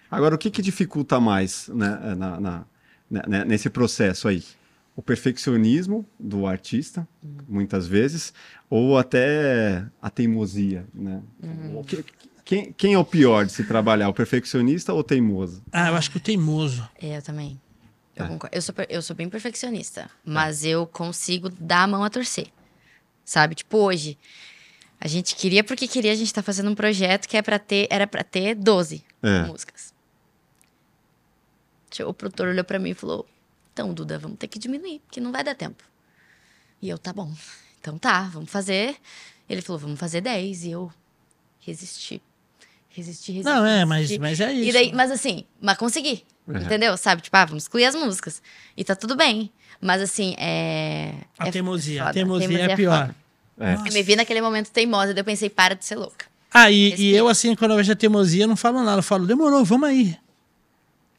Agora, 0.08 0.36
o 0.36 0.38
que 0.38 0.48
que 0.48 0.62
dificulta 0.62 1.18
mais 1.18 1.68
né, 1.74 2.14
na, 2.16 2.40
na, 2.40 2.64
na, 3.10 3.26
né, 3.26 3.44
nesse 3.44 3.68
processo 3.68 4.28
aí? 4.28 4.44
O 4.94 5.02
perfeccionismo 5.02 6.06
do 6.16 6.46
artista, 6.46 7.06
uhum. 7.20 7.38
muitas 7.48 7.88
vezes, 7.88 8.32
ou 8.70 8.96
até 8.96 9.84
a 10.00 10.08
teimosia, 10.08 10.86
né? 10.94 11.20
Uhum. 11.42 11.82
Que, 11.82 12.04
quem, 12.44 12.72
quem 12.72 12.94
é 12.94 12.98
o 12.98 13.04
pior 13.04 13.44
de 13.44 13.50
se 13.50 13.64
trabalhar, 13.64 14.08
o 14.08 14.14
perfeccionista 14.14 14.92
ou 14.92 15.00
o 15.00 15.04
teimoso? 15.04 15.62
Ah, 15.72 15.88
eu 15.88 15.96
acho 15.96 16.12
que 16.12 16.18
o 16.18 16.20
teimoso. 16.20 16.88
É, 17.02 17.16
eu 17.16 17.22
também. 17.22 17.60
Eu, 18.16 18.24
é. 18.26 18.38
eu, 18.52 18.62
sou, 18.62 18.74
eu 18.88 19.02
sou 19.02 19.16
bem 19.16 19.28
perfeccionista, 19.28 20.10
mas 20.24 20.64
é. 20.64 20.68
eu 20.68 20.86
consigo 20.86 21.48
dar 21.48 21.82
a 21.82 21.86
mão 21.86 22.04
a 22.04 22.10
torcer. 22.10 22.48
Sabe? 23.24 23.54
Tipo, 23.54 23.78
hoje, 23.78 24.18
a 25.00 25.08
gente 25.08 25.34
queria 25.34 25.64
porque 25.64 25.88
queria, 25.88 26.12
a 26.12 26.14
gente 26.14 26.32
tá 26.32 26.42
fazendo 26.42 26.70
um 26.70 26.74
projeto 26.74 27.28
que 27.28 27.36
é 27.36 27.42
para 27.42 27.58
ter, 27.58 27.88
era 27.90 28.06
para 28.06 28.22
ter 28.22 28.54
12 28.54 29.04
é. 29.22 29.44
músicas. 29.44 29.92
O 32.06 32.12
produtor 32.12 32.48
olhou 32.48 32.64
para 32.64 32.78
mim 32.78 32.90
e 32.90 32.94
falou: 32.94 33.26
"Então, 33.72 33.94
Duda, 33.94 34.18
vamos 34.18 34.36
ter 34.38 34.48
que 34.48 34.58
diminuir, 34.58 35.00
porque 35.06 35.20
não 35.20 35.30
vai 35.30 35.44
dar 35.44 35.54
tempo". 35.54 35.82
E 36.82 36.88
eu, 36.88 36.98
tá 36.98 37.12
bom. 37.12 37.32
Então 37.80 37.96
tá, 37.96 38.22
vamos 38.22 38.50
fazer. 38.50 38.96
Ele 39.48 39.62
falou: 39.62 39.78
"Vamos 39.78 39.98
fazer 39.98 40.20
10". 40.20 40.64
E 40.64 40.70
eu 40.72 40.92
resisti. 41.60 42.20
Resisti, 42.88 43.32
resisti. 43.32 43.44
Não, 43.44 43.64
é, 43.64 43.84
mas, 43.84 44.16
mas 44.18 44.40
é 44.40 44.52
isso. 44.52 44.72
Daí, 44.72 44.92
mas 44.92 45.10
assim, 45.10 45.44
mas 45.60 45.76
consegui. 45.76 46.24
Uhum. 46.46 46.56
Entendeu? 46.56 46.96
Sabe? 46.96 47.22
Tipo, 47.22 47.36
ah, 47.36 47.44
vamos 47.44 47.64
excluir 47.64 47.84
as 47.84 47.94
músicas. 47.94 48.42
E 48.76 48.84
tá 48.84 48.94
tudo 48.94 49.16
bem. 49.16 49.50
Mas 49.80 50.02
assim, 50.02 50.34
é. 50.38 51.14
A 51.38 51.48
é 51.48 51.50
teimosia. 51.50 52.04
A 52.04 52.12
teimosia, 52.12 52.48
teimosia 52.48 52.72
é 52.72 52.76
pior. 52.76 53.06
Foda. 53.06 53.16
É. 53.58 53.74
Eu 53.74 53.92
me 53.92 54.02
vi 54.02 54.16
naquele 54.16 54.40
momento 54.40 54.70
teimosa, 54.70 55.14
daí 55.14 55.20
eu 55.20 55.24
pensei, 55.24 55.48
para 55.48 55.74
de 55.74 55.84
ser 55.84 55.96
louca. 55.96 56.26
Ah, 56.52 56.70
e, 56.70 56.94
e 56.94 57.14
eu, 57.14 57.28
assim, 57.28 57.54
quando 57.54 57.72
eu 57.72 57.76
vejo 57.76 57.92
a 57.92 57.96
teimosia, 57.96 58.46
não 58.46 58.56
falo 58.56 58.82
nada. 58.82 58.98
Eu 58.98 59.02
falo, 59.02 59.26
demorou, 59.26 59.64
vamos 59.64 59.88
aí. 59.88 60.16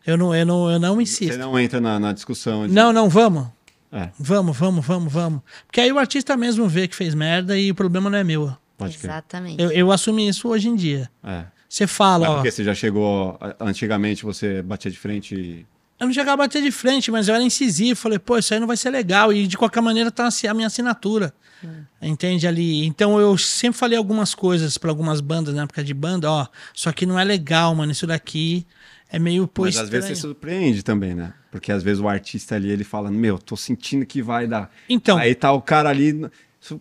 Eu 0.05 0.17
não, 0.17 0.35
eu 0.35 0.45
não, 0.45 0.71
eu 0.71 0.79
não 0.79 1.01
insisto. 1.01 1.33
Você 1.33 1.37
não 1.37 1.59
entra 1.59 1.81
na, 1.81 1.99
na 1.99 2.13
discussão. 2.13 2.67
De... 2.67 2.73
Não, 2.73 2.93
não, 2.93 3.09
vamos. 3.09 3.47
É. 3.91 4.09
Vamos, 4.19 4.55
vamos, 4.55 4.85
vamos, 4.85 5.11
vamos. 5.11 5.41
Porque 5.65 5.81
aí 5.81 5.91
o 5.91 5.97
artista 5.97 6.37
mesmo 6.37 6.67
vê 6.67 6.87
que 6.87 6.95
fez 6.95 7.15
merda 7.15 7.57
e 7.57 7.71
o 7.71 7.75
problema 7.75 8.09
não 8.09 8.17
é 8.17 8.23
meu. 8.23 8.55
Pode 8.77 8.95
Exatamente. 8.95 9.61
Eu, 9.61 9.71
eu 9.71 9.91
assumi 9.91 10.27
isso 10.27 10.47
hoje 10.49 10.67
em 10.67 10.75
dia. 10.75 11.09
É. 11.23 11.45
Você 11.67 11.87
fala, 11.87 12.27
Mas 12.27 12.29
ó. 12.29 12.35
Porque 12.35 12.51
você 12.51 12.63
já 12.63 12.73
chegou. 12.73 13.37
Antigamente 13.59 14.23
você 14.23 14.61
batia 14.61 14.91
de 14.91 14.97
frente 14.97 15.35
e. 15.35 15.65
Eu 15.97 16.07
não 16.07 16.13
chegava 16.13 16.33
a 16.33 16.45
bater 16.45 16.61
de 16.61 16.71
frente, 16.71 17.09
mas 17.09 17.29
eu 17.29 17.35
era 17.35 17.43
incisivo. 17.43 17.97
Falei, 17.97 18.19
pô, 18.19 18.37
isso 18.37 18.53
aí 18.53 18.59
não 18.59 18.67
vai 18.67 18.75
ser 18.75 18.89
legal. 18.89 19.31
E 19.31 19.47
de 19.47 19.57
qualquer 19.57 19.81
maneira 19.81 20.11
tá 20.11 20.27
a 20.27 20.53
minha 20.53 20.67
assinatura. 20.67 21.33
Hum. 21.63 21.83
Entende 22.01 22.47
ali? 22.47 22.85
Então 22.85 23.19
eu 23.19 23.37
sempre 23.37 23.79
falei 23.79 23.97
algumas 23.97 24.35
coisas 24.35 24.77
para 24.77 24.89
algumas 24.89 25.21
bandas, 25.21 25.55
na 25.55 25.63
época 25.63 25.83
de 25.83 25.93
banda, 25.93 26.29
ó, 26.29 26.47
só 26.73 26.91
que 26.91 27.05
não 27.05 27.17
é 27.17 27.23
legal, 27.23 27.73
mano, 27.73 27.91
isso 27.91 28.05
daqui 28.05 28.65
é 29.09 29.17
meio 29.17 29.47
pô, 29.47 29.63
Mas 29.63 29.77
às 29.77 29.89
vezes 29.89 30.09
você 30.09 30.15
surpreende 30.15 30.83
também, 30.83 31.15
né? 31.15 31.33
Porque 31.51 31.71
às 31.71 31.81
vezes 31.81 32.01
o 32.01 32.07
artista 32.07 32.55
ali, 32.55 32.69
ele 32.69 32.83
fala, 32.83 33.09
meu, 33.09 33.39
tô 33.39 33.55
sentindo 33.55 34.05
que 34.05 34.21
vai 34.21 34.45
dar. 34.47 34.69
Então. 34.89 35.17
Aí 35.17 35.33
tá 35.33 35.51
o 35.53 35.61
cara 35.61 35.89
ali, 35.89 36.29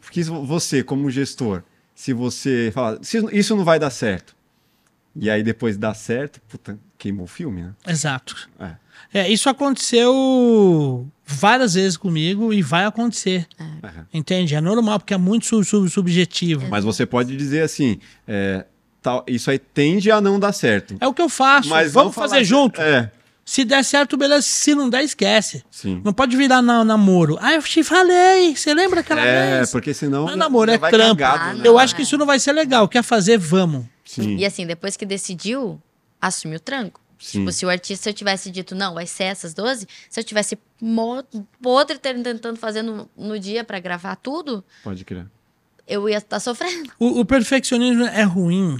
porque 0.01 0.23
você, 0.25 0.83
como 0.83 1.11
gestor, 1.11 1.63
se 1.95 2.13
você 2.13 2.73
fala, 2.75 3.01
isso 3.33 3.55
não 3.55 3.65
vai 3.65 3.79
dar 3.79 3.91
certo. 3.91 4.34
E 5.17 5.31
aí 5.31 5.43
depois 5.43 5.77
dá 5.77 5.95
certo, 5.95 6.41
puta, 6.49 6.79
queimou 6.99 7.25
o 7.25 7.29
filme, 7.29 7.63
né? 7.63 7.73
Exato. 7.87 8.49
É. 8.59 8.73
É, 9.13 9.29
isso 9.29 9.49
aconteceu 9.49 11.07
várias 11.25 11.75
vezes 11.75 11.97
comigo 11.97 12.53
e 12.53 12.63
vai 12.63 12.85
acontecer. 12.85 13.47
É. 13.59 13.91
Entende? 14.13 14.55
É 14.55 14.61
normal, 14.61 14.99
porque 14.99 15.15
é 15.15 15.19
muito 15.19 15.47
sub 15.47 15.65
sub 15.65 15.89
subjetivo. 15.89 16.67
Mas 16.69 16.85
você 16.85 17.07
pode 17.07 17.37
dizer 17.37 17.63
assim: 17.63 17.99
é, 18.27 18.65
tal, 19.01 19.25
isso 19.29 19.51
aí 19.51 19.59
tende 19.59 20.11
a 20.11 20.21
não 20.21 20.41
dar 20.41 20.53
certo. 20.53 20.97
É 21.01 21.07
o 21.07 21.15
que 21.15 21.23
eu 21.23 21.29
faço. 21.29 21.69
Mas 21.69 21.93
Vamos 21.93 22.15
fazer 22.15 22.31
falar, 22.37 22.45
junto. 22.45 22.81
É. 22.81 23.11
Se 23.45 23.65
der 23.65 23.85
certo, 23.85 24.17
beleza. 24.17 24.43
Se 24.43 24.75
não 24.75 24.89
der, 24.89 25.03
esquece. 25.03 25.63
Sim. 25.71 26.01
Não 26.05 26.13
pode 26.13 26.37
virar 26.37 26.63
na, 26.63 26.85
namoro. 26.85 27.37
Ah, 27.41 27.53
eu 27.53 27.63
te 27.63 27.85
falei. 27.85 28.57
Você 28.57 28.73
lembra 28.73 29.01
aquela 29.01 29.21
é, 29.21 29.57
vez? 29.59 29.69
É, 29.69 29.73
porque 29.73 29.93
senão. 29.93 30.25
Não 30.25 30.33
é 30.33 30.37
namoro, 30.37 30.71
é 30.71 30.79
trampo. 30.79 31.21
Cagado, 31.21 31.51
ah, 31.51 31.55
né? 31.55 31.63
Eu 31.65 31.79
acho 31.79 31.95
que 31.95 32.03
isso 32.03 32.17
não 32.17 32.25
vai 32.25 32.39
ser 32.39 32.53
legal. 32.53 32.89
Quer 32.89 33.03
fazer, 33.03 33.37
vamos. 33.37 33.85
Sim. 34.05 34.37
E 34.37 34.47
assim, 34.47 34.67
depois 34.67 34.97
que 34.97 35.05
decidiu, 35.05 35.81
assume 36.21 36.57
o 36.57 36.61
tranco. 36.61 37.01
Sim. 37.19 37.41
Tipo, 37.41 37.53
se 37.53 37.65
o 37.65 37.71
artista, 37.71 38.11
eu 38.11 38.15
tivesse 38.15 38.51
dito, 38.51 38.75
não, 38.75 38.95
vai 38.95 39.07
ser 39.07 39.25
essas 39.25 39.55
12, 39.55 39.87
se 40.11 40.21
eu 40.21 40.25
tivesse 40.25 40.59
podre 41.63 41.99
tentando 41.99 42.57
fazer 42.57 42.83
no, 42.83 43.09
no 43.17 43.39
dia 43.39 43.65
para 43.65 43.79
gravar 43.79 44.17
tudo. 44.17 44.65
Pode 44.83 45.05
crer. 45.05 45.27
Eu 45.87 46.09
ia 46.09 46.19
estar 46.19 46.37
tá 46.37 46.41
sofrendo. 46.41 46.91
O, 46.99 47.21
o 47.21 47.25
perfeccionismo 47.25 48.05
é 48.05 48.23
ruim, 48.23 48.79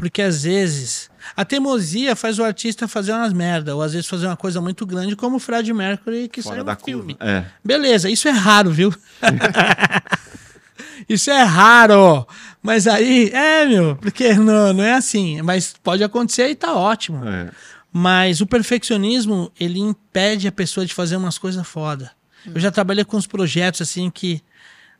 porque 0.00 0.22
às 0.22 0.44
vezes 0.44 1.10
a 1.36 1.44
teimosia 1.44 2.16
faz 2.16 2.38
o 2.38 2.42
artista 2.42 2.88
fazer 2.88 3.12
umas 3.12 3.34
merda, 3.34 3.76
ou 3.76 3.82
às 3.82 3.92
vezes 3.92 4.08
fazer 4.08 4.26
uma 4.26 4.36
coisa 4.36 4.58
muito 4.58 4.86
grande, 4.86 5.14
como 5.14 5.36
o 5.36 5.38
Fred 5.38 5.70
Mercury 5.74 6.26
que 6.26 6.40
Fora 6.40 6.56
saiu 6.56 6.64
da 6.64 6.74
filme. 6.74 7.18
É. 7.20 7.44
Beleza, 7.62 8.08
isso 8.08 8.26
é 8.26 8.30
raro, 8.30 8.70
viu? 8.70 8.94
isso 11.06 11.30
é 11.30 11.42
raro. 11.42 12.26
Mas 12.62 12.86
aí, 12.86 13.28
é, 13.28 13.66
meu, 13.66 13.94
porque 13.96 14.32
não, 14.32 14.72
não 14.72 14.82
é 14.82 14.94
assim. 14.94 15.42
Mas 15.42 15.74
pode 15.82 16.02
acontecer 16.02 16.48
e 16.48 16.54
tá 16.54 16.72
ótimo. 16.72 17.22
É. 17.28 17.50
Mas 17.92 18.40
o 18.40 18.46
perfeccionismo, 18.46 19.52
ele 19.60 19.80
impede 19.80 20.48
a 20.48 20.52
pessoa 20.52 20.86
de 20.86 20.94
fazer 20.94 21.16
umas 21.16 21.36
coisas 21.36 21.66
foda. 21.66 22.10
Hum. 22.46 22.52
Eu 22.54 22.60
já 22.60 22.70
trabalhei 22.70 23.04
com 23.04 23.18
uns 23.18 23.26
projetos 23.26 23.82
assim 23.82 24.08
que, 24.08 24.40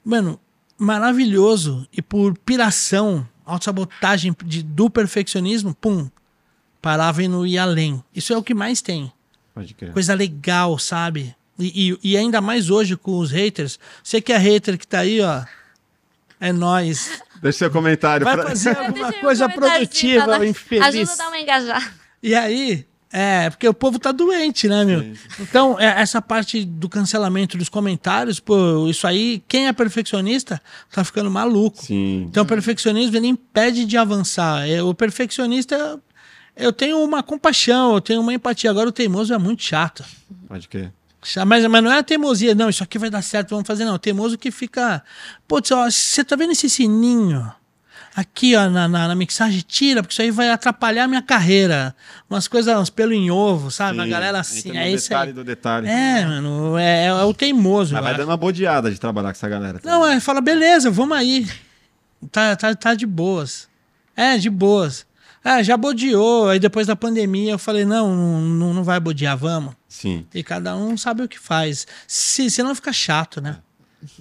mano, 0.04 0.38
maravilhoso. 0.76 1.88
E 1.90 2.02
por 2.02 2.36
piração, 2.36 3.26
autossabotagem 3.50 4.34
de, 4.44 4.62
do 4.62 4.88
perfeccionismo, 4.88 5.74
pum, 5.74 6.08
parava 6.80 7.22
e 7.22 7.28
não 7.28 7.46
ia 7.46 7.62
além. 7.62 8.02
Isso 8.14 8.32
é 8.32 8.36
o 8.36 8.42
que 8.42 8.54
mais 8.54 8.80
tem. 8.80 9.12
Pode 9.54 9.74
crer. 9.74 9.92
Coisa 9.92 10.14
legal, 10.14 10.78
sabe? 10.78 11.34
E, 11.58 11.90
e, 11.90 12.12
e, 12.12 12.16
ainda 12.16 12.40
mais 12.40 12.70
hoje 12.70 12.96
com 12.96 13.18
os 13.18 13.30
haters. 13.30 13.78
Você 14.02 14.20
que 14.20 14.32
é 14.32 14.38
hater 14.38 14.78
que 14.78 14.86
tá 14.86 15.00
aí, 15.00 15.20
ó. 15.20 15.44
É 16.40 16.52
nós. 16.52 17.22
Deixa 17.42 17.58
seu 17.58 17.70
comentário. 17.70 18.24
Vai 18.24 18.34
pra... 18.34 18.48
fazer 18.48 18.76
alguma 18.78 19.12
coisa 19.12 19.46
produtiva, 19.48 20.46
infeliz. 20.46 20.86
Ajuda 20.86 21.12
a 21.12 21.16
dar 21.16 21.28
uma 21.28 21.38
engajada. 21.38 21.92
E 22.22 22.34
aí, 22.34 22.86
é, 23.12 23.50
porque 23.50 23.68
o 23.68 23.74
povo 23.74 23.98
tá 23.98 24.12
doente, 24.12 24.68
né, 24.68 24.84
meu? 24.84 25.00
Sim. 25.00 25.14
Então, 25.40 25.78
é, 25.80 26.00
essa 26.00 26.22
parte 26.22 26.64
do 26.64 26.88
cancelamento 26.88 27.58
dos 27.58 27.68
comentários, 27.68 28.38
pô, 28.38 28.86
isso 28.88 29.06
aí, 29.06 29.42
quem 29.48 29.66
é 29.66 29.72
perfeccionista 29.72 30.62
tá 30.92 31.02
ficando 31.02 31.30
maluco. 31.30 31.84
Sim. 31.84 32.26
Então, 32.28 32.44
o 32.44 32.46
perfeccionismo, 32.46 33.16
ele 33.16 33.26
impede 33.26 33.84
de 33.84 33.96
avançar. 33.96 34.68
É, 34.68 34.80
o 34.80 34.94
perfeccionista, 34.94 36.00
eu 36.56 36.72
tenho 36.72 37.02
uma 37.02 37.20
compaixão, 37.20 37.94
eu 37.94 38.00
tenho 38.00 38.20
uma 38.20 38.32
empatia. 38.32 38.70
Agora, 38.70 38.88
o 38.88 38.92
teimoso 38.92 39.34
é 39.34 39.38
muito 39.38 39.62
chato. 39.62 40.04
Pode 40.46 40.68
crer. 40.68 40.92
Mas, 41.46 41.66
mas 41.66 41.84
não 41.84 41.92
é 41.92 41.98
a 41.98 42.02
teimosia, 42.02 42.54
não, 42.54 42.70
isso 42.70 42.82
aqui 42.82 42.98
vai 42.98 43.10
dar 43.10 43.22
certo, 43.22 43.50
vamos 43.50 43.66
fazer, 43.66 43.84
não. 43.84 43.94
O 43.94 43.98
teimoso 43.98 44.38
que 44.38 44.50
fica. 44.50 45.02
Putz, 45.46 45.70
você 45.70 46.24
tá 46.24 46.36
vendo 46.36 46.52
esse 46.52 46.68
sininho? 46.70 47.52
Aqui 48.14 48.56
ó, 48.56 48.68
na, 48.68 48.88
na, 48.88 49.08
na, 49.08 49.14
mixagem, 49.14 49.62
tira, 49.66 50.02
porque 50.02 50.12
isso 50.12 50.22
aí 50.22 50.30
vai 50.30 50.50
atrapalhar 50.50 51.04
a 51.04 51.08
minha 51.08 51.22
carreira. 51.22 51.94
Umas 52.28 52.48
coisas, 52.48 52.76
uns 52.76 52.90
pelo 52.90 53.12
em 53.12 53.30
ovo, 53.30 53.70
sabe? 53.70 53.96
Sim, 53.96 54.02
a 54.02 54.06
galera 54.06 54.40
assim. 54.40 54.76
É 54.76 54.90
isso 54.90 55.08
detalhe 55.08 55.30
aí. 55.30 55.34
do 55.34 55.44
detalhe. 55.44 55.88
É, 55.88 56.24
mano, 56.24 56.78
é, 56.78 57.06
é 57.06 57.24
o 57.24 57.32
teimoso. 57.34 57.94
Mas 57.94 58.02
vai 58.02 58.16
dando 58.16 58.28
uma 58.28 58.36
bodeada 58.36 58.90
de 58.90 58.98
trabalhar 58.98 59.28
com 59.28 59.36
essa 59.36 59.48
galera. 59.48 59.78
Também. 59.78 59.98
Não, 59.98 60.06
é, 60.06 60.20
fala, 60.20 60.40
beleza, 60.40 60.90
vamos 60.90 61.16
aí. 61.16 61.48
Tá, 62.30 62.54
tá, 62.56 62.74
tá 62.74 62.94
de 62.94 63.06
boas. 63.06 63.68
É, 64.16 64.36
de 64.36 64.50
boas. 64.50 65.06
Ah, 65.42 65.62
já 65.62 65.76
bodeou. 65.76 66.48
Aí 66.48 66.58
depois 66.58 66.86
da 66.86 66.94
pandemia 66.94 67.52
eu 67.52 67.58
falei, 67.58 67.84
não, 67.84 68.14
não, 68.14 68.74
não 68.74 68.84
vai 68.84 69.00
bodear, 69.00 69.36
vamos. 69.36 69.74
Sim. 69.88 70.26
E 70.34 70.42
cada 70.42 70.76
um 70.76 70.96
sabe 70.96 71.22
o 71.22 71.28
que 71.28 71.38
faz. 71.38 71.86
Se, 72.06 72.50
senão 72.50 72.74
fica 72.74 72.92
chato, 72.92 73.40
né? 73.40 73.56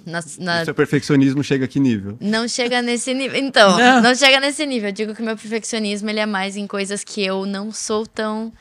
Na, 0.04 0.20
na... 0.38 0.62
O 0.62 0.64
seu 0.66 0.74
perfeccionismo 0.74 1.42
chega 1.42 1.64
a 1.64 1.68
que 1.68 1.80
nível? 1.80 2.16
Não 2.20 2.46
chega 2.46 2.82
nesse 2.82 3.14
nível. 3.14 3.38
Então, 3.38 3.78
não. 3.78 4.02
não. 4.02 4.14
chega 4.14 4.38
nesse 4.40 4.66
nível. 4.66 4.90
Eu 4.90 4.92
digo 4.92 5.14
que 5.14 5.22
o 5.22 5.24
meu 5.24 5.36
perfeccionismo 5.36 6.10
ele 6.10 6.20
é 6.20 6.26
mais 6.26 6.56
em 6.56 6.66
coisas 6.66 7.02
que 7.02 7.22
eu 7.22 7.46
não 7.46 7.72
sou 7.72 8.06
tão 8.06 8.52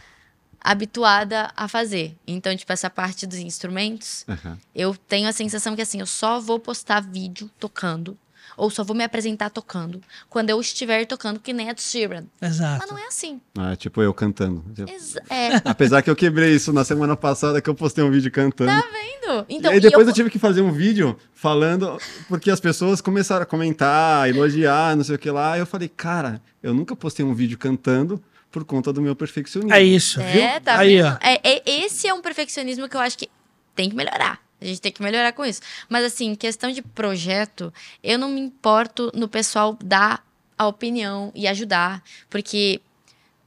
habituada 0.61 1.51
a 1.55 1.67
fazer. 1.67 2.15
Então, 2.27 2.55
tipo, 2.55 2.71
essa 2.71 2.89
parte 2.89 3.25
dos 3.25 3.39
instrumentos, 3.39 4.25
uhum. 4.27 4.57
eu 4.75 4.95
tenho 5.07 5.27
a 5.27 5.31
sensação 5.31 5.75
que 5.75 5.81
assim, 5.81 5.99
eu 5.99 6.05
só 6.05 6.39
vou 6.39 6.59
postar 6.59 7.01
vídeo 7.01 7.49
tocando 7.59 8.17
ou 8.59 8.69
só 8.69 8.83
vou 8.83 8.95
me 8.95 9.03
apresentar 9.03 9.49
tocando 9.49 10.01
quando 10.29 10.49
eu 10.49 10.59
estiver 10.59 11.05
tocando, 11.05 11.39
que 11.39 11.53
nem 11.53 11.69
a 11.69 11.75
Sheeran. 11.75 12.25
Exato. 12.41 12.79
Mas 12.79 12.91
não 12.91 12.97
é 12.97 13.07
assim. 13.07 13.39
Ah, 13.57 13.75
tipo 13.75 14.01
eu 14.01 14.13
cantando. 14.13 14.63
Exa 14.87 15.23
é. 15.29 15.61
Apesar 15.63 16.01
que 16.01 16.09
eu 16.09 16.15
quebrei 16.15 16.53
isso 16.53 16.73
na 16.73 16.83
semana 16.83 17.15
passada 17.15 17.61
que 17.61 17.69
eu 17.69 17.75
postei 17.75 18.03
um 18.03 18.11
vídeo 18.11 18.29
cantando. 18.29 18.69
Tá 18.69 18.87
vendo? 18.91 19.28
Então, 19.47 19.71
e 19.71 19.75
aí 19.75 19.79
depois 19.79 20.07
eu... 20.07 20.11
eu... 20.11 20.15
tive 20.15 20.29
que 20.29 20.39
fazer 20.39 20.61
um 20.61 20.71
vídeo 20.71 21.17
falando, 21.33 21.97
porque 22.27 22.49
as 22.49 22.59
pessoas 22.59 22.99
começaram 22.99 23.43
a 23.43 23.45
comentar, 23.45 24.27
elogiar, 24.27 24.95
não 24.95 25.03
sei 25.03 25.15
o 25.15 25.19
que 25.19 25.29
lá. 25.29 25.57
Eu 25.57 25.65
falei, 25.65 25.87
cara, 25.87 26.41
eu 26.61 26.73
nunca 26.73 26.95
postei 26.95 27.25
um 27.25 27.33
vídeo 27.33 27.57
cantando 27.57 28.21
por 28.51 28.65
conta 28.65 28.91
do 28.91 29.01
meu 29.01 29.15
perfeccionismo. 29.15 29.73
É 29.73 29.83
isso, 29.83 30.19
é, 30.19 30.31
viu? 30.31 30.61
Tá 30.61 30.79
aí, 30.79 30.97
vendo? 30.97 31.07
Ó. 31.07 31.17
É, 31.21 31.39
é, 31.43 31.63
esse 31.85 32.07
é 32.07 32.13
um 32.13 32.21
perfeccionismo 32.21 32.89
que 32.89 32.95
eu 32.95 33.01
acho 33.01 33.17
que 33.17 33.29
tem 33.75 33.89
que 33.89 33.95
melhorar. 33.95 34.41
A 34.61 34.65
gente 34.65 34.81
tem 34.81 34.91
que 34.91 35.01
melhorar 35.01 35.31
com 35.31 35.45
isso. 35.45 35.61
Mas, 35.87 36.03
assim, 36.03 36.35
questão 36.35 36.71
de 36.71 36.81
projeto, 36.81 37.73
eu 38.03 38.17
não 38.17 38.29
me 38.29 38.41
importo 38.41 39.11
no 39.13 39.27
pessoal 39.27 39.77
dar 39.81 40.25
a 40.57 40.67
opinião 40.67 41.31
e 41.33 41.47
ajudar, 41.47 42.03
porque 42.29 42.81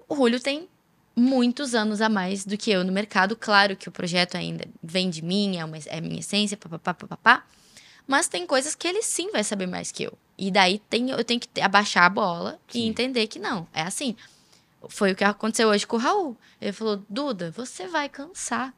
o 0.08 0.16
Julio 0.16 0.40
tem 0.40 0.68
muitos 1.14 1.74
anos 1.74 2.00
a 2.00 2.08
mais 2.08 2.44
do 2.44 2.56
que 2.56 2.70
eu 2.70 2.84
no 2.84 2.92
mercado. 2.92 3.36
Claro 3.36 3.76
que 3.76 3.88
o 3.88 3.92
projeto 3.92 4.36
ainda 4.36 4.64
vem 4.82 5.10
de 5.10 5.22
mim, 5.22 5.58
é, 5.58 5.64
uma, 5.64 5.76
é 5.86 6.00
minha 6.00 6.20
essência, 6.20 6.56
papapá, 6.56 6.94
papapá. 6.94 7.44
Mas 8.06 8.28
tem 8.28 8.46
coisas 8.46 8.74
que 8.74 8.86
ele 8.86 9.02
sim 9.02 9.30
vai 9.30 9.44
saber 9.44 9.66
mais 9.66 9.92
que 9.92 10.04
eu. 10.04 10.18
E 10.36 10.50
daí 10.50 10.80
tem, 10.90 11.10
eu 11.10 11.24
tenho 11.24 11.40
que 11.40 11.60
abaixar 11.60 12.04
a 12.04 12.08
bola 12.08 12.58
sim. 12.68 12.80
e 12.80 12.88
entender 12.88 13.26
que 13.26 13.38
não. 13.38 13.66
É 13.72 13.82
assim. 13.82 14.16
Foi 14.88 15.12
o 15.12 15.16
que 15.16 15.22
aconteceu 15.22 15.68
hoje 15.68 15.86
com 15.86 15.96
o 15.96 16.00
Raul. 16.00 16.36
Ele 16.60 16.72
falou: 16.72 17.04
Duda, 17.08 17.52
você 17.52 17.86
vai 17.86 18.08
cansar. 18.08 18.74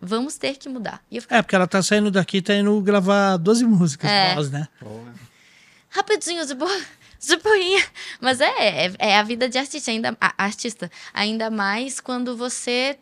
Vamos 0.00 0.36
ter 0.36 0.56
que 0.56 0.68
mudar. 0.68 1.02
Fiquei... 1.10 1.36
É, 1.36 1.42
porque 1.42 1.54
ela 1.54 1.66
tá 1.66 1.82
saindo 1.82 2.10
daqui, 2.10 2.40
tá 2.40 2.54
indo 2.54 2.80
gravar 2.80 3.36
12 3.36 3.66
músicas 3.66 4.10
é. 4.10 4.34
Nós, 4.34 4.50
né? 4.50 4.66
Rapidinho, 5.90 6.46
de 6.46 6.54
boa. 6.54 6.80
Zuboinha. 7.24 7.84
Mas 8.20 8.40
é, 8.40 8.86
é, 8.86 8.92
é, 8.98 9.18
a 9.18 9.22
vida 9.22 9.48
de 9.48 9.58
artista 9.58 9.90
ainda, 9.90 10.16
artista. 10.38 10.90
Ainda 11.12 11.50
mais 11.50 12.00
quando 12.00 12.36
você. 12.36 12.98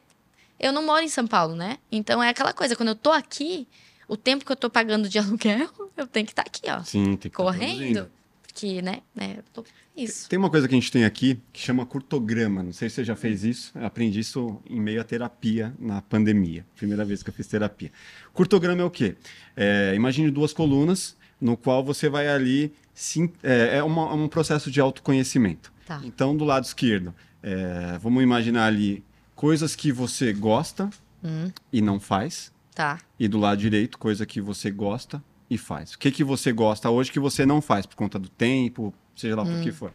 Eu 0.59 0.73
não 0.73 0.85
moro 0.85 1.03
em 1.03 1.09
São 1.09 1.27
Paulo, 1.27 1.55
né? 1.55 1.79
Então 1.91 2.23
é 2.23 2.29
aquela 2.29 2.53
coisa, 2.53 2.75
quando 2.75 2.89
eu 2.89 2.97
tô 2.97 3.13
aqui, 3.13 3.69
o 4.09 4.17
tempo 4.17 4.45
que 4.45 4.51
eu 4.51 4.57
tô 4.57 4.69
pagando 4.69 5.09
de 5.09 5.17
aluguel, 5.21 5.69
eu 5.97 6.07
tenho 6.07 6.27
que 6.27 6.33
estar 6.33 6.43
tá 6.43 6.51
aqui, 6.51 6.69
ó. 6.69 6.83
Sim, 6.83 7.05
tem 7.05 7.17
que 7.17 7.31
tá 7.31 7.37
Correndo. 7.37 8.11
Porque, 8.43 8.83
né, 8.83 9.03
né? 9.15 9.37
Eu 9.39 9.45
tô 9.53 9.65
isso. 9.99 10.29
Tem 10.29 10.39
uma 10.39 10.49
coisa 10.49 10.69
que 10.69 10.75
a 10.75 10.79
gente 10.79 10.93
tem 10.93 11.05
aqui 11.05 11.41
que 11.53 11.61
chama 11.61 11.85
curtograma. 11.85 12.63
Não 12.63 12.73
sei 12.73 12.89
se 12.89 12.97
você 12.97 13.05
já 13.05 13.17
fez 13.17 13.45
isso. 13.45 13.73
Eu 13.75 13.85
aprendi 13.85 14.21
isso 14.21 14.61
em 14.69 14.81
meio 14.81 15.01
à 15.01 15.05
terapia 15.05 15.75
na 15.79 16.01
pandemia. 16.01 16.65
Primeira 16.77 17.05
vez 17.05 17.23
que 17.23 17.31
eu 17.31 17.35
fiz 17.35 17.47
terapia. 17.47 17.91
Curtograma 18.33 18.81
é 18.81 18.85
o 18.85 18.91
quê? 18.91 19.17
É, 19.57 19.93
imagine 19.95 20.31
duas 20.31 20.53
colunas 20.53 21.17
no 21.41 21.57
qual 21.57 21.85
você 21.85 22.09
vai 22.09 22.29
ali. 22.29 22.73
Sim, 22.95 23.33
é, 23.43 23.79
é 23.79 23.83
uma, 23.83 24.13
um 24.13 24.29
processo 24.29 24.71
de 24.71 24.81
autoconhecimento. 24.81 25.73
Tá. 25.87 26.01
Então, 26.05 26.37
do 26.37 26.45
lado 26.45 26.65
esquerdo, 26.65 27.15
é, 27.43 27.99
vamos 27.99 28.23
imaginar 28.23 28.67
ali 28.67 29.05
coisas 29.35 29.77
que 29.77 29.93
você 29.93 30.33
gosta 30.33 30.91
hum. 31.23 31.51
e 31.73 31.81
não 31.81 32.01
faz. 32.01 32.53
Tá. 32.75 32.99
E 33.19 33.29
do 33.29 33.39
lado 33.39 33.59
direito, 33.59 33.99
coisa 33.99 34.27
que 34.27 34.41
você 34.41 34.71
gosta 34.71 35.23
e 35.51 35.57
faz. 35.57 35.95
O 35.95 35.99
que, 35.99 36.11
que 36.11 36.25
você 36.25 36.53
gosta 36.53 36.91
hoje 36.91 37.11
que 37.11 37.21
você 37.21 37.47
não 37.47 37.61
faz 37.61 37.87
por 37.87 37.97
conta 37.97 38.19
do 38.19 38.29
tempo, 38.29 38.93
seja 39.17 39.37
lá 39.37 39.43
hum. 39.43 39.55
por 39.55 39.63
que 39.63 39.73
for. 39.73 39.93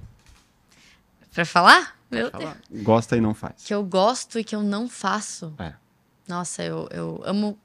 Pra 1.34 1.46
falar? 1.46 1.98
Meu 2.10 2.30
falar. 2.30 2.58
Deus. 2.70 2.84
Gosta 2.84 3.18
e 3.18 3.22
não 3.22 3.34
faz. 3.34 3.64
Que 3.64 3.74
eu 3.74 3.84
gosto 3.84 4.40
e 4.40 4.44
que 4.44 4.56
eu 4.56 4.62
não 4.62 4.88
faço. 4.88 5.54
É. 5.58 5.74
Nossa, 6.28 6.64
eu, 6.64 6.88
eu 6.92 7.22
amo. 7.26 7.58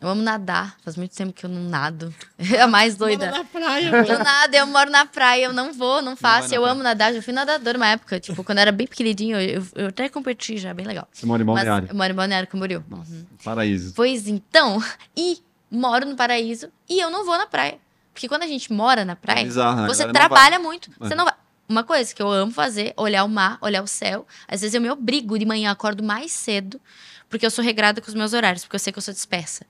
Eu 0.00 0.08
amo 0.08 0.22
nadar. 0.22 0.76
Faz 0.82 0.96
muito 0.96 1.14
tempo 1.14 1.32
que 1.32 1.44
eu 1.44 1.50
não 1.50 1.68
nado. 1.68 2.12
É 2.52 2.62
a 2.62 2.66
mais 2.66 2.96
doida. 2.96 3.26
Moro 3.26 3.38
na 3.38 3.44
praia, 3.44 3.86
Eu 3.86 4.18
nado, 4.18 4.54
eu 4.54 4.66
moro 4.66 4.90
na 4.90 5.06
praia, 5.06 5.44
eu 5.44 5.52
não 5.52 5.72
vou, 5.72 6.00
não 6.00 6.16
faço. 6.16 6.48
Não 6.48 6.56
eu 6.56 6.64
amo 6.64 6.82
nadar. 6.82 7.12
Já 7.12 7.20
fui 7.20 7.34
nadador 7.34 7.76
uma 7.76 7.86
época. 7.86 8.18
Tipo, 8.18 8.42
quando 8.42 8.58
eu 8.58 8.62
era 8.62 8.72
bem 8.72 8.86
pequenininho, 8.86 9.38
eu, 9.38 9.62
eu 9.74 9.86
até 9.88 10.08
competi 10.08 10.56
já, 10.56 10.72
bem 10.72 10.86
legal. 10.86 11.06
Você 11.12 11.26
mora 11.26 11.42
em 11.42 11.44
Balneário? 11.44 11.82
Mas, 11.82 11.90
eu 11.90 11.96
moro 11.96 12.12
em 12.12 12.16
Balneário 12.16 12.48
Camboriú. 12.48 12.82
Nossa, 12.88 13.12
uhum. 13.12 13.26
Paraíso. 13.44 13.92
Pois 13.94 14.26
então, 14.26 14.82
e 15.14 15.38
moro 15.70 16.06
no 16.06 16.16
paraíso 16.16 16.68
e 16.88 16.98
eu 16.98 17.10
não 17.10 17.24
vou 17.24 17.36
na 17.36 17.46
praia. 17.46 17.78
Porque 18.12 18.26
quando 18.26 18.42
a 18.42 18.46
gente 18.46 18.72
mora 18.72 19.04
na 19.04 19.14
praia, 19.14 19.42
é 19.42 19.44
bizarro, 19.44 19.82
né? 19.82 19.86
você 19.86 20.10
trabalha 20.10 20.58
muito. 20.58 20.90
É. 20.90 21.08
Você 21.08 21.14
não 21.14 21.24
vai. 21.24 21.34
Uma 21.68 21.84
coisa 21.84 22.12
que 22.12 22.20
eu 22.20 22.28
amo 22.28 22.50
fazer, 22.50 22.92
olhar 22.96 23.22
o 23.22 23.28
mar, 23.28 23.56
olhar 23.60 23.82
o 23.82 23.86
céu. 23.86 24.26
Às 24.48 24.60
vezes 24.60 24.74
eu 24.74 24.80
me 24.80 24.90
obrigo 24.90 25.38
de 25.38 25.44
manhã, 25.44 25.70
acordo 25.70 26.02
mais 26.02 26.32
cedo, 26.32 26.80
porque 27.28 27.46
eu 27.46 27.50
sou 27.50 27.64
regrada 27.64 28.00
com 28.00 28.08
os 28.08 28.14
meus 28.14 28.32
horários, 28.32 28.64
porque 28.64 28.74
eu 28.74 28.80
sei 28.80 28.92
que 28.92 28.98
eu 28.98 29.02
sou 29.02 29.14
dispersa. 29.14 29.64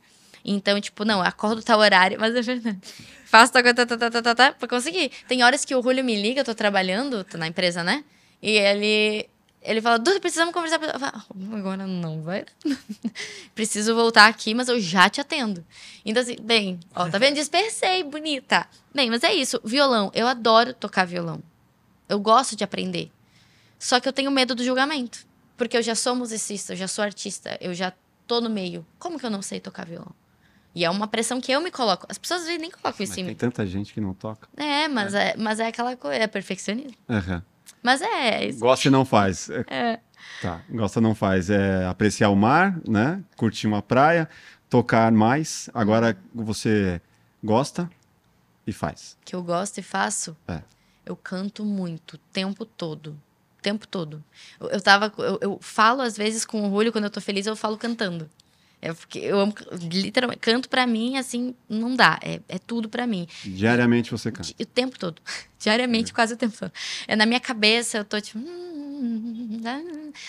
Então, 0.45 0.81
tipo, 0.81 1.05
não, 1.05 1.23
acordo 1.23 1.63
tal 1.63 1.79
horário, 1.79 2.19
mas 2.19 2.35
é 2.35 2.43
verdade. 2.43 2.79
Faço 3.25 3.53
tá, 3.53 3.63
tá, 3.63 3.75
tá, 3.75 3.87
tá, 3.87 4.11
tá, 4.11 4.23
tá, 4.23 4.35
tá, 4.35 4.53
pra 4.53 4.69
conseguir. 4.69 5.11
Tem 5.29 5.43
horas 5.43 5.65
que 5.65 5.75
o 5.75 5.83
Julio 5.83 6.05
me 6.05 6.21
liga, 6.21 6.41
eu 6.41 6.45
tô 6.45 6.55
trabalhando, 6.55 7.23
tô 7.25 7.39
na 7.39 7.47
empresa, 7.47 7.85
né? 7.85 8.05
E 8.43 8.51
ele 8.51 9.29
ele 9.63 9.83
fala, 9.83 9.99
Duda, 9.99 10.19
precisamos 10.21 10.55
conversar. 10.55 10.83
Eu 10.83 10.99
falo, 10.99 11.23
agora 11.55 11.87
não 11.87 12.23
vai. 12.23 12.47
Preciso 13.55 13.95
voltar 13.95 14.27
aqui, 14.27 14.55
mas 14.55 14.69
eu 14.69 14.81
já 14.81 15.09
te 15.11 15.21
atendo. 15.21 15.65
Então, 16.05 16.23
assim, 16.23 16.37
bem, 16.41 16.81
ó, 16.95 17.09
tá 17.09 17.19
vendo? 17.19 17.35
Dispersei, 17.35 18.03
bonita. 18.03 18.67
Bem, 18.95 19.11
mas 19.11 19.23
é 19.23 19.35
isso. 19.35 19.61
Violão, 19.63 20.11
eu 20.15 20.27
adoro 20.27 20.73
tocar 20.73 21.05
violão. 21.05 21.43
Eu 22.09 22.19
gosto 22.19 22.57
de 22.57 22.65
aprender. 22.65 23.11
Só 23.79 24.01
que 24.01 24.09
eu 24.09 24.13
tenho 24.13 24.31
medo 24.31 24.55
do 24.55 24.65
julgamento. 24.65 25.27
Porque 25.59 25.77
eu 25.77 25.83
já 25.83 25.95
sou 25.95 26.15
musicista, 26.15 26.73
eu 26.73 26.77
já 26.77 26.89
sou 26.89 27.05
artista, 27.05 27.59
eu 27.61 27.75
já 27.75 27.93
tô 28.27 28.41
no 28.41 28.49
meio. 28.49 28.87
Como 28.99 29.19
que 29.19 29.27
eu 29.27 29.31
não 29.31 29.43
sei 29.43 29.61
tocar 29.61 29.85
violão? 29.85 30.15
E 30.75 30.85
é 30.85 30.91
uma 30.91 31.09
pressão 31.09 31.41
que 31.41 31.51
eu 31.51 31.61
me 31.61 31.71
coloco. 31.71 32.07
As 32.09 32.17
pessoas 32.19 32.45
nem 32.47 32.71
colocam 32.71 33.03
isso 33.03 33.13
em 33.15 33.17
Tem 33.17 33.25
mim. 33.25 33.35
tanta 33.35 33.67
gente 33.67 33.93
que 33.93 34.01
não 34.01 34.15
toca. 34.15 34.49
É, 34.57 34.87
mas 34.89 35.15
é, 35.15 35.35
mas 35.37 35.59
é 35.59 35.67
aquela 35.67 35.97
coisa, 35.97 36.17
é 36.23 36.27
perfeccionismo. 36.27 36.95
Aham. 37.09 37.43
Mas 37.83 38.01
é, 38.03 38.47
isso. 38.47 38.61
Gosta 38.61 38.87
e 38.89 38.91
não 38.91 39.05
faz. 39.05 39.49
É, 39.51 39.65
é. 39.69 40.01
Tá, 40.43 40.61
gosta 40.71 41.01
não 41.01 41.15
faz. 41.15 41.51
É 41.51 41.87
apreciar 41.87 42.31
o 42.31 42.37
mar, 42.37 42.79
né? 42.87 43.23
Curtir 43.37 43.67
uma 43.67 43.83
praia, 43.83 44.29
tocar 44.69 45.11
mais. 45.11 45.69
Agora 45.75 46.17
você 46.35 47.01
gosta 47.43 47.91
e 48.67 48.73
faz. 48.73 49.17
que 49.25 49.35
eu 49.35 49.43
gosto 49.43 49.79
e 49.79 49.83
faço, 49.83 50.37
É. 50.47 50.61
eu 51.05 51.17
canto 51.17 51.65
muito, 51.65 52.15
o 52.15 52.19
tempo 52.19 52.65
todo. 52.65 53.19
O 53.59 53.63
tempo 53.63 53.89
todo. 53.89 54.23
Eu, 54.61 54.69
eu 54.71 54.81
tava. 54.81 55.13
Eu, 55.19 55.39
eu 55.41 55.59
falo, 55.61 56.01
às 56.03 56.17
vezes, 56.17 56.45
com 56.45 56.63
orgulho, 56.63 56.93
quando 56.93 57.05
eu 57.05 57.11
tô 57.11 57.21
feliz, 57.21 57.47
eu 57.47 57.57
falo 57.57 57.77
cantando. 57.77 58.31
É 58.83 58.93
porque 58.95 59.19
eu 59.19 59.39
amo, 59.39 59.53
literalmente, 59.93 60.41
canto 60.41 60.69
pra 60.69 60.87
mim, 60.87 61.17
assim, 61.19 61.55
não 61.69 61.95
dá. 61.95 62.19
É, 62.23 62.41
é 62.49 62.59
tudo 62.59 62.89
pra 62.89 63.07
mim. 63.07 63.27
Diariamente 63.45 64.11
você 64.11 64.33
canta. 64.33 64.51
O 64.59 64.65
tempo 64.67 64.99
todo. 64.99 65.21
Diariamente, 65.61 66.13
quase 66.15 66.33
o 66.33 66.37
tempo 66.37 66.57
todo. 66.59 66.73
É 67.07 67.15
na 67.15 67.27
minha 67.27 67.41
cabeça, 67.41 67.99
eu 67.99 68.05
tô 68.05 68.19
tipo. 68.21 68.39
"Hum, 68.39 69.61
ah", 69.65 69.81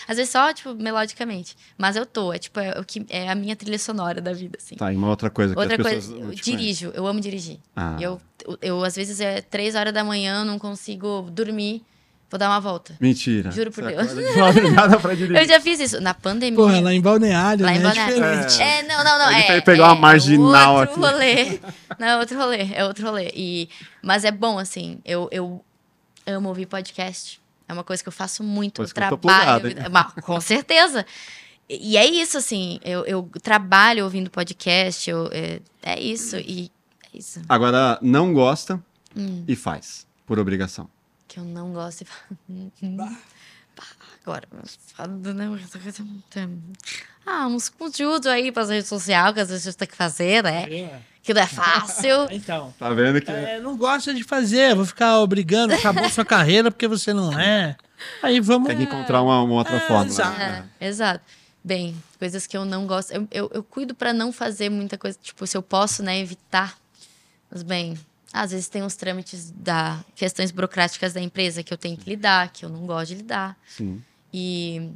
Às 0.06 0.18
vezes 0.18 0.30
só, 0.30 0.52
tipo, 0.52 0.74
melodicamente. 0.74 1.56
Mas 1.78 1.96
eu 1.96 2.04
tô. 2.04 2.32
É 2.32 2.38
tipo, 2.38 2.60
é, 2.60 2.78
o 2.78 2.84
que, 2.84 3.04
é 3.08 3.30
a 3.30 3.34
minha 3.34 3.56
trilha 3.56 3.78
sonora 3.78 4.20
da 4.20 4.34
vida, 4.34 4.58
assim. 4.60 4.76
Tá, 4.76 4.92
e 4.92 4.96
uma 4.96 5.08
outra 5.08 5.30
coisa 5.30 5.54
que 5.54 5.60
Outra 5.60 5.76
as 5.76 5.82
coisa, 5.82 5.96
pessoas 5.96 6.20
eu 6.20 6.26
não 6.26 6.34
te 6.34 6.42
dirijo, 6.42 6.92
eu 6.94 7.06
amo 7.06 7.20
dirigir. 7.20 7.58
Ah. 7.74 7.96
Eu, 7.98 8.20
eu, 8.46 8.58
eu, 8.60 8.84
às 8.84 8.94
vezes, 8.96 9.20
é 9.20 9.40
três 9.40 9.74
horas 9.74 9.94
da 9.94 10.04
manhã, 10.04 10.40
eu 10.40 10.44
não 10.44 10.58
consigo 10.58 11.22
dormir, 11.30 11.82
vou 12.32 12.38
dar 12.38 12.48
uma 12.48 12.58
volta. 12.60 12.96
Mentira. 12.98 13.50
Juro 13.50 13.70
por 13.70 13.84
Você 13.84 13.94
Deus. 13.94 14.08
de 14.90 14.98
pra 14.98 15.14
dirigir. 15.14 15.36
Eu 15.36 15.46
já 15.46 15.60
fiz 15.60 15.78
isso. 15.78 16.00
Na 16.00 16.14
pandemia. 16.14 16.56
Porra, 16.56 16.80
lá 16.80 16.92
em 16.92 17.00
Balneário, 17.00 17.64
Lá 17.64 17.72
em 17.74 17.78
né? 17.78 17.84
Balneário. 17.84 18.24
É. 18.24 18.78
É, 18.78 18.82
não, 18.84 19.04
não, 19.04 19.18
não. 19.18 19.30
Ele 19.32 19.42
é, 19.42 19.60
pegar 19.60 19.84
uma 19.88 19.96
é 19.96 20.00
marginal 20.00 20.76
outro 20.76 21.04
aqui. 21.04 21.12
rolê. 21.14 21.60
Não, 21.98 22.06
é 22.08 22.16
outro 22.16 22.38
rolê, 22.38 22.68
é 22.74 22.84
outro 22.84 23.06
rolê. 23.06 23.30
E, 23.34 23.68
mas 24.02 24.24
é 24.24 24.30
bom, 24.30 24.58
assim, 24.58 24.98
eu, 25.04 25.28
eu 25.30 25.62
amo 26.26 26.48
ouvir 26.48 26.66
podcast. 26.66 27.40
É 27.68 27.72
uma 27.72 27.84
coisa 27.84 28.02
que 28.02 28.08
eu 28.08 28.12
faço 28.12 28.42
muito. 28.42 28.82
Eu 28.82 28.88
trabalho. 28.88 29.18
plugado, 29.18 29.68
hein? 29.68 29.76
Mas, 29.90 30.12
com 30.24 30.40
certeza. 30.40 31.04
E 31.68 31.92
e 31.92 31.96
é 31.96 32.06
isso, 32.06 32.38
assim. 32.38 32.80
Eu, 32.82 33.04
eu 33.04 33.30
trabalho 33.42 34.04
ouvindo 34.04 34.30
podcast. 34.30 35.08
Eu, 35.08 35.28
é, 35.32 35.60
é 35.82 36.00
isso. 36.00 36.36
E 36.38 36.70
é 37.12 37.18
isso. 37.18 37.40
Agora, 37.48 37.98
não 38.02 38.32
gosta 38.32 38.82
Hum. 39.14 39.44
e 39.46 39.54
faz, 39.54 40.06
por 40.26 40.38
obrigação. 40.38 40.88
Que 41.32 41.38
eu 41.40 41.44
não 41.44 41.72
gosto 41.72 42.04
de. 42.46 42.90
Pá, 42.96 43.10
Agora, 44.22 44.46
falando, 44.94 45.32
né, 45.32 45.48
essa 45.64 45.78
coisa 45.78 46.02
muito- 46.04 46.62
Ah, 47.26 47.46
uns 47.46 47.70
conteúdos 47.70 48.26
aí 48.26 48.52
para 48.52 48.66
rede 48.66 48.86
social 48.86 49.32
que 49.32 49.40
às 49.40 49.48
vezes 49.48 49.66
a 49.66 49.70
gente 49.70 49.78
tem 49.78 49.88
que 49.88 49.96
fazer, 49.96 50.42
né? 50.44 50.66
Que 51.22 51.32
não 51.32 51.40
é 51.40 51.46
fácil. 51.46 52.28
Então. 52.30 52.74
Tá 52.78 52.90
vendo 52.92 53.18
que. 53.22 53.30
É, 53.30 53.58
não 53.60 53.78
gosta 53.78 54.12
de 54.12 54.22
fazer, 54.22 54.74
vou 54.74 54.84
ficar 54.84 55.20
obrigando, 55.20 55.72
acabou 55.72 56.06
sua 56.10 56.24
carreira 56.24 56.70
porque 56.70 56.86
você 56.86 57.14
não 57.14 57.32
é. 57.40 57.76
Aí 58.22 58.38
vamos. 58.40 58.68
Tem 58.68 58.76
que 58.76 58.82
encontrar 58.82 59.22
uma, 59.22 59.40
uma 59.42 59.54
outra 59.54 59.76
É, 59.76 59.80
forma. 59.80 60.04
exato. 60.04 60.38
né? 60.38 60.68
É, 60.78 60.86
exato. 60.88 61.24
Bem, 61.64 61.96
coisas 62.18 62.46
que 62.46 62.54
eu 62.56 62.66
não 62.66 62.86
gosto. 62.86 63.10
Eu, 63.12 63.26
eu, 63.30 63.50
eu 63.54 63.64
cuido 63.64 63.94
para 63.94 64.12
não 64.12 64.32
fazer 64.32 64.68
muita 64.68 64.98
coisa. 64.98 65.16
Tipo, 65.22 65.46
se 65.46 65.56
eu 65.56 65.62
posso, 65.62 66.02
né, 66.02 66.18
evitar. 66.18 66.76
Mas, 67.50 67.62
bem, 67.62 67.96
às 68.32 68.50
vezes 68.52 68.68
tem 68.68 68.82
os 68.82 68.96
trâmites 68.96 69.50
da 69.50 70.02
questões 70.14 70.50
burocráticas 70.50 71.12
da 71.12 71.20
empresa 71.20 71.62
que 71.62 71.72
eu 71.72 71.78
tenho 71.78 71.96
que 71.96 72.08
lidar, 72.08 72.48
que 72.52 72.64
eu 72.64 72.68
não 72.68 72.86
gosto 72.86 73.08
de 73.08 73.16
lidar. 73.16 73.56
Sim. 73.68 74.02
E 74.32 74.90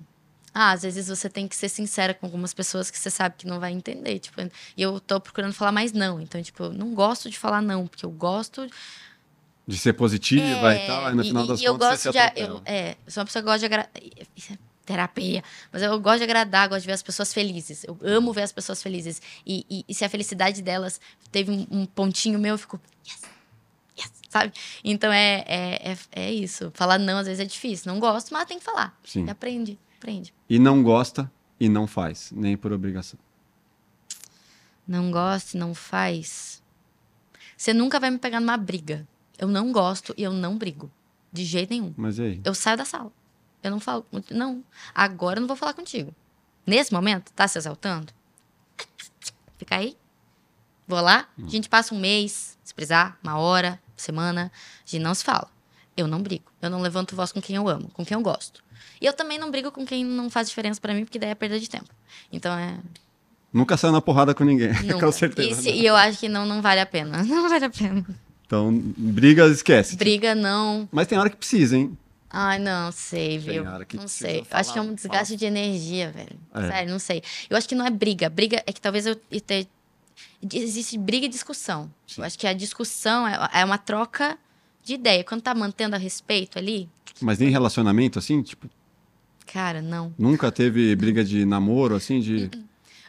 ah, 0.54 0.70
às 0.72 0.82
vezes 0.82 1.06
você 1.08 1.28
tem 1.28 1.46
que 1.46 1.54
ser 1.54 1.68
sincera 1.68 2.14
com 2.14 2.24
algumas 2.24 2.54
pessoas 2.54 2.90
que 2.90 2.98
você 2.98 3.10
sabe 3.10 3.34
que 3.36 3.46
não 3.46 3.60
vai 3.60 3.72
entender, 3.72 4.18
tipo, 4.18 4.40
e 4.40 4.80
eu 4.82 4.98
tô 4.98 5.20
procurando 5.20 5.52
falar 5.52 5.70
mais 5.72 5.92
não. 5.92 6.18
Então, 6.20 6.42
tipo, 6.42 6.62
eu 6.64 6.72
não 6.72 6.94
gosto 6.94 7.28
de 7.28 7.38
falar 7.38 7.60
não, 7.60 7.86
porque 7.86 8.06
eu 8.06 8.10
gosto 8.10 8.66
De 9.68 9.76
ser 9.76 9.92
positiva 9.94 10.74
e 10.74 10.86
tal, 10.86 11.06
aí 11.06 11.14
no 11.14 11.22
É, 11.22 11.24
e- 11.24 11.28
final 11.28 11.44
e- 11.44 11.48
das 11.48 11.60
e 11.60 11.64
eu 11.64 11.72
contas 11.74 11.88
gosto 11.90 12.02
você 12.04 12.08
de 12.12 12.18
se 12.18 12.40
eu, 12.40 12.62
é, 12.64 12.90
eu 13.04 13.10
sou 13.10 13.20
uma 13.20 13.26
pessoa 13.26 13.42
que 13.42 13.46
gosta 13.46 13.58
de 13.58 13.64
agradar. 13.66 13.90
Isso 14.34 14.52
é 14.52 14.58
terapia. 14.86 15.42
Mas 15.72 15.82
eu 15.82 15.98
gosto 16.00 16.18
de 16.18 16.24
agradar, 16.24 16.68
gosto 16.68 16.82
de 16.82 16.86
ver 16.86 16.92
as 16.92 17.02
pessoas 17.02 17.34
felizes. 17.34 17.82
Eu 17.84 17.98
amo 18.02 18.32
ver 18.32 18.42
as 18.42 18.52
pessoas 18.52 18.80
felizes. 18.82 19.20
E, 19.44 19.66
e- 19.68 19.84
e 19.88 19.92
se 19.94 20.04
a 20.04 20.08
felicidade 20.08 20.62
delas 20.62 21.00
teve 21.32 21.50
um, 21.50 21.66
um 21.70 21.84
pontinho 21.84 22.38
meu, 22.38 22.54
eu 22.54 22.58
fico. 22.58 22.80
Sabe? 24.28 24.52
Então 24.84 25.12
é, 25.12 25.44
é, 25.46 25.92
é, 25.92 25.98
é 26.12 26.32
isso. 26.32 26.70
Falar 26.74 26.98
não 26.98 27.18
às 27.18 27.26
vezes 27.26 27.40
é 27.40 27.44
difícil. 27.44 27.92
Não 27.92 28.00
gosto, 28.00 28.32
mas 28.32 28.44
tem 28.46 28.58
que 28.58 28.64
falar. 28.64 28.98
Sim. 29.04 29.26
E 29.26 29.30
aprende, 29.30 29.78
aprende. 29.98 30.34
E 30.48 30.58
não 30.58 30.82
gosta 30.82 31.30
e 31.58 31.68
não 31.68 31.86
faz, 31.86 32.30
nem 32.34 32.56
por 32.56 32.72
obrigação. 32.72 33.18
não 34.86 35.10
gosta 35.10 35.56
e 35.56 35.60
não 35.60 35.74
faz, 35.74 36.62
você 37.56 37.72
nunca 37.72 37.98
vai 37.98 38.10
me 38.10 38.18
pegar 38.18 38.40
numa 38.40 38.56
briga. 38.56 39.08
Eu 39.38 39.48
não 39.48 39.72
gosto 39.72 40.14
e 40.16 40.22
eu 40.22 40.32
não 40.32 40.58
brigo. 40.58 40.90
De 41.32 41.44
jeito 41.44 41.70
nenhum. 41.70 41.94
Mas 41.96 42.18
e 42.18 42.22
aí? 42.22 42.40
Eu 42.44 42.54
saio 42.54 42.76
da 42.76 42.84
sala. 42.84 43.10
Eu 43.62 43.70
não 43.70 43.80
falo. 43.80 44.06
Não. 44.30 44.62
Agora 44.94 45.38
eu 45.38 45.40
não 45.40 45.48
vou 45.48 45.56
falar 45.56 45.74
contigo. 45.74 46.14
Nesse 46.66 46.92
momento, 46.92 47.32
tá 47.32 47.48
se 47.48 47.58
exaltando? 47.58 48.12
Fica 49.58 49.76
aí. 49.76 49.96
Vou 50.86 51.00
lá. 51.00 51.28
A 51.42 51.48
gente 51.48 51.68
passa 51.68 51.94
um 51.94 51.98
mês, 51.98 52.58
se 52.62 52.74
precisar, 52.74 53.18
uma 53.22 53.38
hora, 53.38 53.80
semana. 54.02 54.50
A 54.54 54.88
gente 54.90 55.02
não 55.02 55.14
se 55.14 55.24
fala. 55.24 55.48
Eu 55.96 56.06
não 56.06 56.22
brigo. 56.22 56.44
Eu 56.60 56.68
não 56.70 56.80
levanto 56.80 57.16
voz 57.16 57.32
com 57.32 57.40
quem 57.40 57.56
eu 57.56 57.68
amo, 57.68 57.88
com 57.94 58.04
quem 58.04 58.14
eu 58.14 58.20
gosto. 58.22 58.62
E 59.00 59.06
eu 59.06 59.12
também 59.12 59.38
não 59.38 59.50
brigo 59.50 59.70
com 59.72 59.84
quem 59.86 60.04
não 60.04 60.28
faz 60.30 60.48
diferença 60.48 60.80
pra 60.80 60.92
mim, 60.94 61.04
porque 61.04 61.18
daí 61.18 61.30
é 61.30 61.34
perda 61.34 61.58
de 61.58 61.68
tempo. 61.68 61.88
Então 62.32 62.56
é. 62.56 62.76
Nunca 63.52 63.76
saiu 63.76 63.92
na 63.92 64.00
porrada 64.02 64.34
com 64.34 64.44
ninguém, 64.44 64.70
com 65.00 65.12
certeza. 65.12 65.48
E, 65.50 65.54
se- 65.54 65.70
né? 65.70 65.76
e 65.76 65.86
eu 65.86 65.96
acho 65.96 66.18
que 66.18 66.28
não, 66.28 66.44
não 66.44 66.60
vale 66.60 66.80
a 66.80 66.86
pena. 66.86 67.22
Não 67.24 67.48
vale 67.48 67.64
a 67.64 67.70
pena. 67.70 68.04
Então, 68.46 68.70
briga, 68.96 69.46
esquece. 69.46 69.96
Briga, 69.96 70.32
não. 70.34 70.88
Mas 70.92 71.08
tem 71.08 71.18
hora 71.18 71.28
que 71.28 71.36
precisa, 71.36 71.76
hein? 71.76 71.96
Ai, 72.30 72.58
não 72.58 72.92
sei, 72.92 73.30
Tem 73.30 73.38
viu? 73.38 73.64
hora 73.66 73.84
que 73.84 73.96
Não 73.96 74.06
sei. 74.06 74.40
Eu 74.40 74.46
acho 74.58 74.72
que 74.72 74.78
é 74.78 74.82
um 74.82 74.94
desgaste 74.94 75.36
de 75.36 75.46
energia, 75.46 76.12
velho. 76.12 76.38
É. 76.54 76.68
Sério, 76.68 76.90
não 76.92 76.98
sei. 76.98 77.22
Eu 77.50 77.56
acho 77.56 77.68
que 77.68 77.74
não 77.74 77.84
é 77.86 77.90
briga. 77.90 78.28
Briga 78.28 78.62
é 78.66 78.72
que 78.72 78.80
talvez 78.80 79.06
eu. 79.06 79.18
Existe 80.52 80.96
briga 80.98 81.26
e 81.26 81.28
discussão. 81.28 81.90
Sim. 82.06 82.20
Eu 82.20 82.26
acho 82.26 82.38
que 82.38 82.46
a 82.46 82.52
discussão 82.52 83.26
é, 83.26 83.48
é 83.52 83.64
uma 83.64 83.78
troca 83.78 84.38
de 84.82 84.94
ideia. 84.94 85.24
Quando 85.24 85.42
tá 85.42 85.54
mantendo 85.54 85.96
a 85.96 85.98
respeito 85.98 86.58
ali, 86.58 86.88
Mas 87.20 87.38
nem 87.38 87.50
relacionamento, 87.50 88.18
assim, 88.18 88.42
tipo, 88.42 88.68
cara, 89.46 89.80
não. 89.82 90.14
nunca 90.18 90.50
teve 90.52 90.94
briga 90.96 91.24
de 91.24 91.44
namoro, 91.44 91.94
assim, 91.94 92.20
de. 92.20 92.50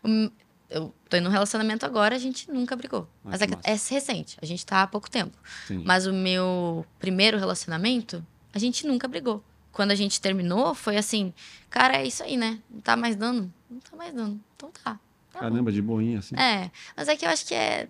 Hum, 0.04 0.30
Eu 0.70 0.94
tô 1.10 1.16
em 1.18 1.26
um 1.26 1.30
relacionamento 1.30 1.86
agora, 1.86 2.16
a 2.16 2.20
gente 2.20 2.52
nunca 2.52 2.76
brigou. 2.76 3.08
Ah, 3.24 3.30
Mas 3.32 3.42
é, 3.42 3.46
é 3.64 3.72
recente, 3.94 4.38
a 4.42 4.46
gente 4.46 4.66
tá 4.66 4.84
há 4.84 4.88
pouco 4.88 5.10
tempo. 5.10 5.38
Sim. 5.68 5.82
Mas 5.86 6.06
o 6.06 6.12
meu 6.14 6.86
primeiro 7.00 7.38
relacionamento, 7.38 8.26
a 8.54 8.60
gente 8.60 8.86
nunca 8.86 9.08
brigou. 9.08 9.42
Quando 9.72 9.92
a 9.92 9.96
gente 9.96 10.20
terminou, 10.20 10.74
foi 10.74 10.98
assim, 10.98 11.32
cara, 11.70 11.98
é 11.98 12.06
isso 12.08 12.24
aí, 12.24 12.36
né? 12.36 12.60
Não 12.70 12.82
tá 12.82 12.98
mais 12.98 13.16
dando? 13.16 13.54
Não 13.70 13.80
tá 13.80 13.96
mais 13.96 14.14
dando. 14.14 14.40
Então 14.56 14.72
tá. 14.84 15.00
Tá 15.38 15.46
bom. 15.46 15.50
Caramba, 15.52 15.72
de 15.72 15.82
boinha, 15.82 16.20
assim. 16.20 16.36
É, 16.36 16.70
mas 16.96 17.08
é 17.08 17.16
que 17.16 17.26
eu 17.26 17.30
acho 17.30 17.46
que 17.46 17.54
é. 17.54 17.88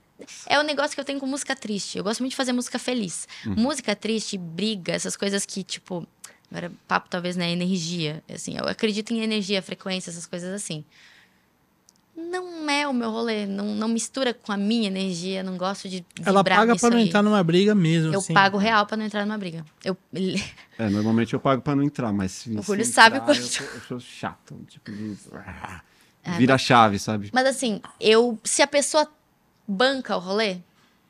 É 0.48 0.60
o 0.60 0.64
negócio 0.64 0.94
que 0.96 1.00
eu 1.00 1.06
tenho 1.06 1.20
com 1.20 1.26
música 1.28 1.56
triste. 1.56 1.98
Eu 1.98 2.04
gosto 2.04 2.20
muito 2.22 2.32
de 2.32 2.36
fazer 2.38 2.54
música 2.54 2.78
feliz. 2.80 3.28
Uhum. 3.46 3.56
Música 3.56 3.96
triste, 3.96 4.38
briga, 4.38 4.94
essas 4.94 5.16
coisas 5.16 5.46
que, 5.46 5.64
tipo. 5.64 6.08
Agora, 6.50 6.72
papo 6.88 7.10
talvez, 7.10 7.36
né? 7.36 7.52
Energia. 7.52 8.24
Assim, 8.34 8.58
eu 8.58 8.66
acredito 8.68 9.12
em 9.14 9.20
energia, 9.22 9.62
frequência, 9.62 10.10
essas 10.10 10.26
coisas 10.26 10.54
assim. 10.54 10.84
Não 12.16 12.68
é 12.68 12.88
o 12.88 12.94
meu 12.94 13.12
rolê. 13.12 13.46
Não, 13.46 13.66
não 13.76 13.88
mistura 13.88 14.34
com 14.34 14.52
a 14.52 14.58
minha 14.58 14.88
energia. 14.88 15.44
Não 15.44 15.56
gosto 15.56 15.88
de. 15.88 16.04
Ela 16.26 16.44
paga 16.44 16.76
pra 16.76 16.90
não 16.90 16.98
aí. 16.98 17.06
entrar 17.06 17.22
numa 17.22 17.44
briga 17.44 17.76
mesmo. 17.76 18.12
Eu 18.12 18.20
assim. 18.20 18.34
pago 18.34 18.58
real 18.58 18.88
pra 18.88 18.98
não 18.98 19.06
entrar 19.06 19.24
numa 19.24 19.38
briga. 19.38 19.64
Eu, 19.84 19.96
É, 20.80 20.90
normalmente 20.90 21.34
eu 21.34 21.40
pago 21.40 21.62
pra 21.62 21.76
não 21.76 21.84
entrar, 21.84 22.12
mas 22.12 22.32
se. 22.32 22.50
O 22.58 22.62
Julio 22.64 22.86
sabe 22.86 23.18
entrar, 23.18 23.36
eu, 23.36 23.36
quanto- 23.36 23.48
sou, 23.48 23.66
eu 23.68 23.82
sou 23.82 24.00
chato. 24.00 24.60
Tipo, 24.68 24.92
de... 24.92 25.16
É, 26.28 26.38
Vira 26.38 26.56
a 26.56 26.58
chave, 26.58 27.00
sabe? 27.00 27.30
Mas 27.34 27.46
assim, 27.46 27.82
eu. 28.00 28.38
Se 28.44 28.62
a 28.62 28.68
pessoa 28.68 29.10
banca 29.68 30.16
o 30.16 30.20
rolê, 30.20 30.58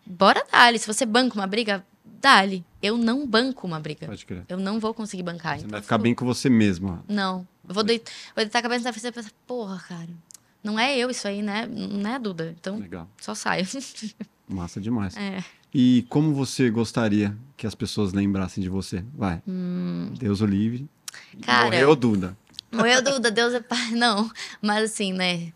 bora 0.06 0.46
dali. 0.52 0.80
Se 0.80 0.88
você 0.88 1.06
banca 1.06 1.36
uma 1.36 1.48
briga, 1.48 1.84
dali. 2.22 2.64
Eu 2.82 2.98
não 2.98 3.26
banco 3.28 3.66
uma 3.66 3.80
briga. 3.80 4.06
Pode 4.08 4.26
crer. 4.26 4.44
Eu 4.48 4.58
não 4.60 4.80
vou 4.80 4.94
conseguir 4.94 5.24
bancar. 5.24 5.56
Você 5.58 5.66
então 5.66 5.72
vai 5.72 5.82
ficar 5.82 5.96
fico- 5.96 6.04
bem 6.04 6.16
com 6.16 6.26
você 6.26 6.50
mesmo. 6.50 6.90
ó. 7.08 7.14
Não. 7.14 7.48
Eu 7.68 7.74
vou, 7.74 7.84
deit... 7.84 8.04
vou 8.36 8.44
deitar 8.44 8.60
a 8.60 8.62
cabeça 8.62 8.84
na 8.86 8.94
frente 8.94 9.08
e 9.08 9.12
pensar, 9.12 9.32
porra, 9.46 9.78
cara. 9.88 10.10
Não 10.64 10.80
é 10.80 10.98
eu 10.98 11.10
isso 11.10 11.28
aí, 11.28 11.42
né? 11.42 11.66
Não 11.68 12.10
é 12.10 12.16
a 12.16 12.18
Duda. 12.18 12.56
Então, 12.60 12.78
Legal. 12.80 13.08
só 13.20 13.34
saio. 13.36 13.66
Massa 14.48 14.80
demais. 14.80 15.16
é. 15.18 15.44
E 15.74 16.06
como 16.10 16.34
você 16.34 16.70
gostaria 16.70 17.38
que 17.58 17.68
as 17.68 17.76
pessoas 17.76 18.14
lembrassem 18.14 18.64
de 18.64 18.70
você? 18.70 19.04
Vai. 19.14 19.42
Deus 20.18 20.40
o 20.42 20.46
livre. 20.46 20.88
Hum. 21.36 21.40
Cara- 21.42 21.66
Morreu 21.66 21.96
Duda. 21.96 22.38
Morreu 22.78 23.02
Duda, 23.02 23.32
Deus 23.32 23.54
é 23.54 23.60
pai. 23.60 23.92
Não. 23.96 24.32
Mas 24.62 24.92
assim, 24.92 25.14
né? 25.14 25.52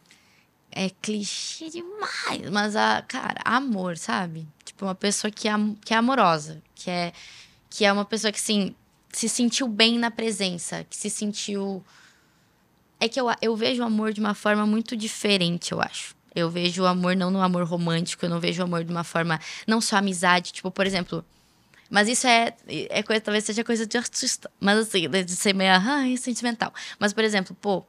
É 0.71 0.89
clichê 0.89 1.69
demais. 1.69 2.49
Mas, 2.51 2.75
a, 2.75 3.01
cara, 3.01 3.41
amor, 3.43 3.97
sabe? 3.97 4.47
Tipo, 4.63 4.85
uma 4.85 4.95
pessoa 4.95 5.29
que 5.29 5.47
é, 5.47 5.53
que 5.83 5.93
é 5.93 5.97
amorosa. 5.97 6.61
Que 6.73 6.89
é, 6.89 7.13
que 7.69 7.85
é 7.85 7.91
uma 7.91 8.05
pessoa 8.05 8.31
que, 8.31 8.39
assim, 8.39 8.75
se 9.11 9.27
sentiu 9.27 9.67
bem 9.67 9.99
na 9.99 10.09
presença. 10.09 10.85
Que 10.89 10.95
se 10.95 11.09
sentiu 11.09 11.83
É 12.99 13.09
que 13.09 13.19
eu, 13.19 13.27
eu 13.41 13.55
vejo 13.55 13.81
o 13.83 13.85
amor 13.85 14.13
de 14.13 14.19
uma 14.21 14.33
forma 14.33 14.65
muito 14.65 14.95
diferente, 14.95 15.71
eu 15.71 15.81
acho. 15.81 16.15
Eu 16.33 16.49
vejo 16.49 16.83
o 16.83 16.85
amor 16.85 17.15
não 17.15 17.29
no 17.29 17.41
amor 17.41 17.63
romântico, 17.63 18.25
eu 18.25 18.29
não 18.29 18.39
vejo 18.39 18.61
o 18.61 18.65
amor 18.65 18.83
de 18.85 18.91
uma 18.91 19.03
forma. 19.03 19.39
Não 19.67 19.81
só 19.81 19.97
amizade. 19.97 20.53
Tipo, 20.53 20.71
por 20.71 20.85
exemplo. 20.87 21.25
Mas 21.91 22.07
isso 22.07 22.25
é, 22.25 22.55
é 22.67 23.03
coisa, 23.03 23.19
talvez 23.21 23.43
seja 23.43 23.65
coisa 23.65 23.85
de 23.85 23.97
artista. 23.97 24.49
Mas 24.61 24.79
assim, 24.79 25.09
de 25.09 25.35
ser 25.35 25.53
meio 25.53 25.73
ai, 25.73 26.15
sentimental. 26.15 26.73
Mas, 26.97 27.11
por 27.11 27.21
exemplo, 27.21 27.53
pô, 27.59 27.85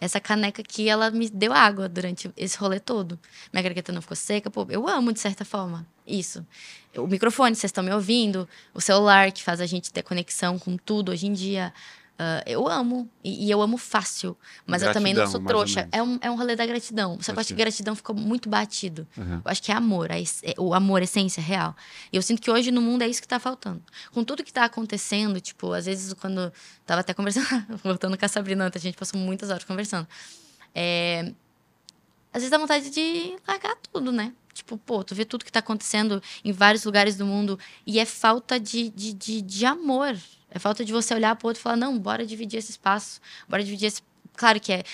essa 0.00 0.18
caneca 0.20 0.60
aqui, 0.60 0.88
ela 0.88 1.08
me 1.12 1.30
deu 1.30 1.52
água 1.52 1.88
durante 1.88 2.28
esse 2.36 2.58
rolê 2.58 2.80
todo. 2.80 3.16
Minha 3.52 3.62
garganta 3.62 3.92
não 3.92 4.02
ficou 4.02 4.16
seca. 4.16 4.50
Pô, 4.50 4.66
eu 4.68 4.88
amo 4.88 5.12
de 5.12 5.20
certa 5.20 5.44
forma 5.44 5.86
isso. 6.04 6.44
O 6.96 7.06
microfone, 7.06 7.54
vocês 7.54 7.68
estão 7.68 7.84
me 7.84 7.92
ouvindo. 7.92 8.48
O 8.74 8.80
celular, 8.80 9.30
que 9.30 9.42
faz 9.42 9.60
a 9.60 9.66
gente 9.66 9.92
ter 9.92 10.02
conexão 10.02 10.58
com 10.58 10.76
tudo 10.76 11.12
hoje 11.12 11.28
em 11.28 11.32
dia. 11.32 11.72
Uh, 12.14 12.46
eu 12.46 12.68
amo, 12.68 13.10
e, 13.24 13.46
e, 13.46 13.50
eu 13.50 13.60
amo 13.60 13.76
fácil, 13.76 14.36
mas 14.64 14.82
gratidão, 14.82 14.88
eu 14.88 14.94
também 14.94 15.14
não 15.14 15.26
sou 15.26 15.40
trouxa. 15.44 15.88
É 15.90 16.00
um, 16.00 16.16
é 16.20 16.30
um 16.30 16.36
rolê 16.36 16.54
da 16.54 16.64
gratidão. 16.64 17.18
Só 17.20 17.32
que 17.32 17.38
eu 17.38 17.40
acho 17.40 17.48
que 17.48 17.54
gratidão 17.54 17.96
ficou 17.96 18.14
muito 18.14 18.48
batido. 18.48 19.04
Uhum. 19.16 19.42
Eu 19.44 19.50
acho 19.50 19.60
que 19.60 19.72
é 19.72 19.74
amor, 19.74 20.10
é, 20.12 20.22
o 20.56 20.72
amor, 20.74 21.00
é 21.00 21.04
essência 21.04 21.42
real. 21.42 21.74
E 22.12 22.16
eu 22.16 22.22
sinto 22.22 22.40
que 22.40 22.48
hoje 22.48 22.70
no 22.70 22.80
mundo 22.80 23.02
é 23.02 23.08
isso 23.08 23.20
que 23.20 23.26
tá 23.26 23.40
faltando. 23.40 23.82
Com 24.12 24.22
tudo 24.22 24.44
que 24.44 24.52
tá 24.52 24.64
acontecendo, 24.64 25.40
tipo, 25.40 25.72
às 25.72 25.86
vezes 25.86 26.12
quando. 26.12 26.52
Tava 26.86 27.00
até 27.00 27.12
conversando, 27.12 27.46
voltando 27.82 28.16
com 28.16 28.24
a 28.24 28.28
Sabrina, 28.28 28.70
a 28.72 28.78
gente 28.78 28.96
passou 28.96 29.18
muitas 29.18 29.50
horas 29.50 29.64
conversando. 29.64 30.06
É, 30.72 31.32
às 32.32 32.42
vezes 32.42 32.50
dá 32.50 32.58
vontade 32.58 32.90
de 32.90 33.36
largar 33.46 33.76
tudo, 33.92 34.12
né? 34.12 34.32
Tipo, 34.52 34.78
pô, 34.78 35.02
tu 35.02 35.16
vê 35.16 35.24
tudo 35.24 35.44
que 35.44 35.50
tá 35.50 35.58
acontecendo 35.58 36.22
em 36.44 36.52
vários 36.52 36.84
lugares 36.84 37.16
do 37.16 37.26
mundo 37.26 37.58
e 37.84 37.98
é 37.98 38.04
falta 38.04 38.58
de, 38.58 38.88
de, 38.90 39.12
de, 39.12 39.42
de 39.42 39.66
amor. 39.66 40.16
É 40.54 40.58
falta 40.60 40.84
de 40.84 40.92
você 40.92 41.12
olhar 41.12 41.34
pro 41.34 41.48
outro 41.48 41.60
e 41.60 41.62
falar, 41.62 41.76
não, 41.76 41.98
bora 41.98 42.24
dividir 42.24 42.58
esse 42.58 42.70
espaço, 42.70 43.20
bora 43.48 43.64
dividir 43.64 43.88
esse. 43.88 44.00
Claro 44.36 44.60
que 44.60 44.72
é. 44.72 44.84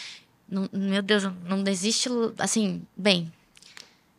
Não, 0.49 0.66
meu 0.73 1.03
Deus, 1.03 1.24
não 1.45 1.62
existe. 1.69 2.09
Assim, 2.39 2.82
bem. 2.97 3.31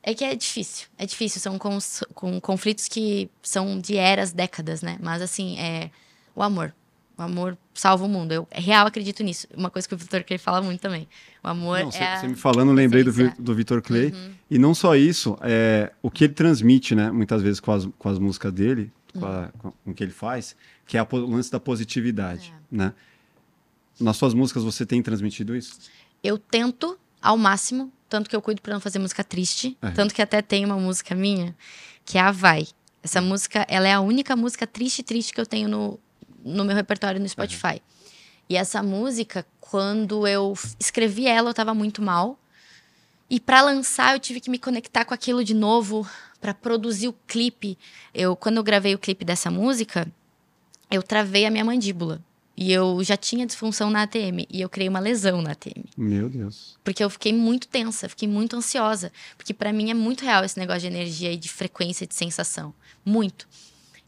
É 0.03 0.13
que 0.13 0.23
é 0.23 0.35
difícil. 0.35 0.87
É 0.99 1.05
difícil. 1.05 1.41
São 1.41 1.57
com, 1.57 1.79
com 2.13 2.39
conflitos 2.39 2.87
que 2.87 3.27
são 3.41 3.79
de 3.79 3.97
eras, 3.97 4.31
décadas, 4.31 4.83
né? 4.83 4.97
Mas, 5.01 5.19
assim, 5.21 5.57
é 5.59 5.89
o 6.35 6.43
amor. 6.43 6.73
O 7.17 7.23
amor 7.23 7.57
salva 7.73 8.05
o 8.05 8.09
mundo. 8.09 8.31
Eu 8.31 8.47
real 8.51 8.87
acredito 8.87 9.23
nisso. 9.23 9.47
Uma 9.55 9.69
coisa 9.69 9.87
que 9.87 9.93
o 9.93 9.97
Vitor 9.97 10.23
Clay 10.23 10.37
fala 10.37 10.61
muito 10.61 10.79
também. 10.79 11.07
O 11.43 11.47
amor 11.47 11.79
não, 11.79 11.89
é. 11.89 12.19
Você 12.19 12.27
me 12.27 12.35
falando, 12.35 12.71
lembrei 12.71 13.03
do, 13.03 13.11
do 13.37 13.53
Vitor 13.55 13.81
Clay. 13.81 14.07
Uhum. 14.07 14.31
E 14.49 14.57
não 14.57 14.73
só 14.73 14.95
isso, 14.95 15.37
é, 15.41 15.91
o 16.01 16.09
que 16.11 16.25
ele 16.25 16.33
transmite, 16.33 16.95
né? 16.95 17.11
Muitas 17.11 17.41
vezes 17.41 17.59
com 17.59 17.71
as, 17.71 17.87
com 17.97 18.09
as 18.09 18.17
músicas 18.17 18.51
dele, 18.51 18.91
com, 19.11 19.25
a, 19.25 19.49
com, 19.57 19.71
com 19.71 19.91
o 19.91 19.93
que 19.93 20.03
ele 20.03 20.11
faz, 20.11 20.55
que 20.85 20.97
é 20.97 20.99
a, 20.99 21.07
o 21.09 21.17
lance 21.17 21.51
da 21.51 21.59
positividade, 21.59 22.53
é. 22.71 22.75
né? 22.75 22.93
Nas 23.99 24.17
suas 24.17 24.33
músicas 24.33 24.63
você 24.63 24.85
tem 24.85 25.01
transmitido 25.01 25.55
isso? 25.55 25.79
Eu 26.23 26.37
tento 26.37 26.97
ao 27.21 27.37
máximo, 27.37 27.91
tanto 28.09 28.29
que 28.29 28.35
eu 28.35 28.41
cuido 28.41 28.61
para 28.61 28.73
não 28.73 28.81
fazer 28.81 28.99
música 28.99 29.23
triste, 29.23 29.77
é. 29.81 29.91
tanto 29.91 30.13
que 30.13 30.21
até 30.21 30.41
tem 30.41 30.65
uma 30.65 30.77
música 30.77 31.13
minha 31.13 31.55
que 32.03 32.17
é 32.17 32.21
a 32.21 32.31
Vai. 32.31 32.67
Essa 33.03 33.21
música, 33.21 33.65
ela 33.67 33.87
é 33.87 33.93
a 33.93 33.99
única 33.99 34.35
música 34.35 34.67
triste 34.67 35.01
triste 35.01 35.33
que 35.33 35.41
eu 35.41 35.45
tenho 35.45 35.67
no, 35.67 35.99
no 36.43 36.63
meu 36.63 36.75
repertório 36.75 37.19
no 37.19 37.27
Spotify. 37.27 37.73
Uhum. 37.73 37.79
E 38.49 38.57
essa 38.57 38.83
música, 38.83 39.45
quando 39.59 40.27
eu 40.27 40.53
escrevi 40.79 41.25
ela, 41.25 41.49
eu 41.49 41.53
tava 41.53 41.73
muito 41.73 42.01
mal. 42.01 42.37
E 43.29 43.39
para 43.39 43.61
lançar, 43.61 44.13
eu 44.13 44.19
tive 44.19 44.41
que 44.41 44.49
me 44.49 44.59
conectar 44.59 45.05
com 45.05 45.13
aquilo 45.13 45.43
de 45.43 45.53
novo, 45.53 46.05
para 46.41 46.53
produzir 46.53 47.07
o 47.07 47.13
clipe. 47.27 47.77
Eu, 48.13 48.35
quando 48.35 48.57
eu 48.57 48.63
gravei 48.63 48.95
o 48.95 48.99
clipe 48.99 49.23
dessa 49.23 49.51
música, 49.51 50.11
eu 50.89 51.03
travei 51.03 51.45
a 51.45 51.51
minha 51.51 51.63
mandíbula. 51.63 52.21
E 52.57 52.71
eu 52.71 53.01
já 53.03 53.15
tinha 53.15 53.45
disfunção 53.45 53.89
na 53.89 54.03
ATM. 54.03 54.45
E 54.49 54.59
eu 54.61 54.69
criei 54.69 54.89
uma 54.89 54.99
lesão 54.99 55.41
na 55.41 55.51
ATM. 55.51 55.85
Meu 55.97 56.29
Deus. 56.29 56.77
Porque 56.83 57.03
eu 57.03 57.09
fiquei 57.09 57.31
muito 57.31 57.67
tensa, 57.67 58.09
fiquei 58.09 58.27
muito 58.27 58.55
ansiosa. 58.55 59.11
Porque 59.37 59.53
para 59.53 59.71
mim 59.71 59.89
é 59.89 59.93
muito 59.93 60.25
real 60.25 60.43
esse 60.43 60.59
negócio 60.59 60.81
de 60.81 60.87
energia 60.87 61.31
e 61.31 61.37
de 61.37 61.47
frequência 61.47 62.05
de 62.05 62.13
sensação. 62.13 62.73
Muito. 63.05 63.47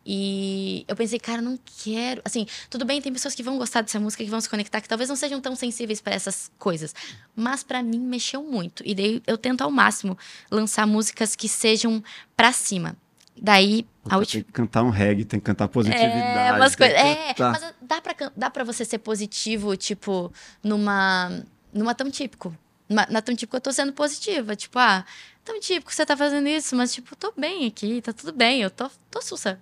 E 0.06 0.84
eu 0.88 0.96
pensei, 0.96 1.18
cara, 1.18 1.42
não 1.42 1.58
quero. 1.84 2.22
Assim, 2.26 2.46
tudo 2.70 2.84
bem, 2.84 3.02
tem 3.02 3.12
pessoas 3.12 3.34
que 3.34 3.42
vão 3.42 3.58
gostar 3.58 3.82
dessa 3.82 4.00
música, 4.00 4.24
que 4.24 4.30
vão 4.30 4.42
se 4.42 4.50
conectar, 4.50 4.82
que 4.82 4.90
talvez 4.90 5.10
não 5.10 5.16
sejam 5.16 5.40
tão 5.40 5.56
sensíveis 5.56 6.02
para 6.02 6.14
essas 6.14 6.52
coisas. 6.60 6.94
Mas 7.36 7.64
para 7.64 7.82
mim 7.82 8.00
mexeu 8.00 8.44
muito. 8.44 8.84
E 8.86 8.94
daí 8.94 9.24
eu 9.26 9.38
tento 9.38 9.62
ao 9.62 9.72
máximo 9.72 10.18
lançar 10.52 10.86
músicas 10.86 11.36
que 11.36 11.48
sejam 11.48 12.04
para 12.36 12.52
cima. 12.52 12.98
Daí, 13.42 13.84
Puta, 14.04 14.16
a 14.16 14.18
última. 14.20 14.44
Tem 14.44 14.48
que 14.48 14.52
cantar 14.52 14.84
um 14.84 14.90
reggae, 14.90 15.26
tem 15.26 15.40
que 15.40 15.46
cantar 15.46 15.68
positividade. 15.68 16.12
É, 16.12 16.54
umas 16.54 16.76
coisas. 16.76 16.96
É, 16.96 17.36
mas 17.40 17.74
dá 17.82 18.02
pra, 18.02 18.16
dá 18.36 18.50
pra 18.50 18.64
você 18.64 18.86
ser 18.86 19.00
positivo, 19.00 19.76
tipo, 19.76 20.32
numa. 20.62 21.44
numa 21.74 21.96
tão 21.96 22.12
típico. 22.12 22.56
Na, 22.88 23.08
na 23.10 23.22
tão 23.22 23.34
típico 23.34 23.56
eu 23.56 23.62
tô 23.62 23.72
sendo 23.72 23.94
positiva. 23.94 24.56
Tipo, 24.56 24.78
ah, 24.78 25.04
tão 25.44 25.60
típico 25.60 25.94
você 25.94 26.06
tá 26.06 26.15
fazendo 26.15 26.48
isso, 26.48 26.76
mas, 26.76 26.94
tipo, 26.94 27.15
tô 27.15 27.34
bem 27.36 27.68
aqui, 27.68 28.02
tá 28.02 28.14
tudo 28.14 28.32
bem, 28.32 28.61
eu 28.61 28.70
tô, 28.70 28.90
tô 29.11 29.22
sussa. 29.22 29.60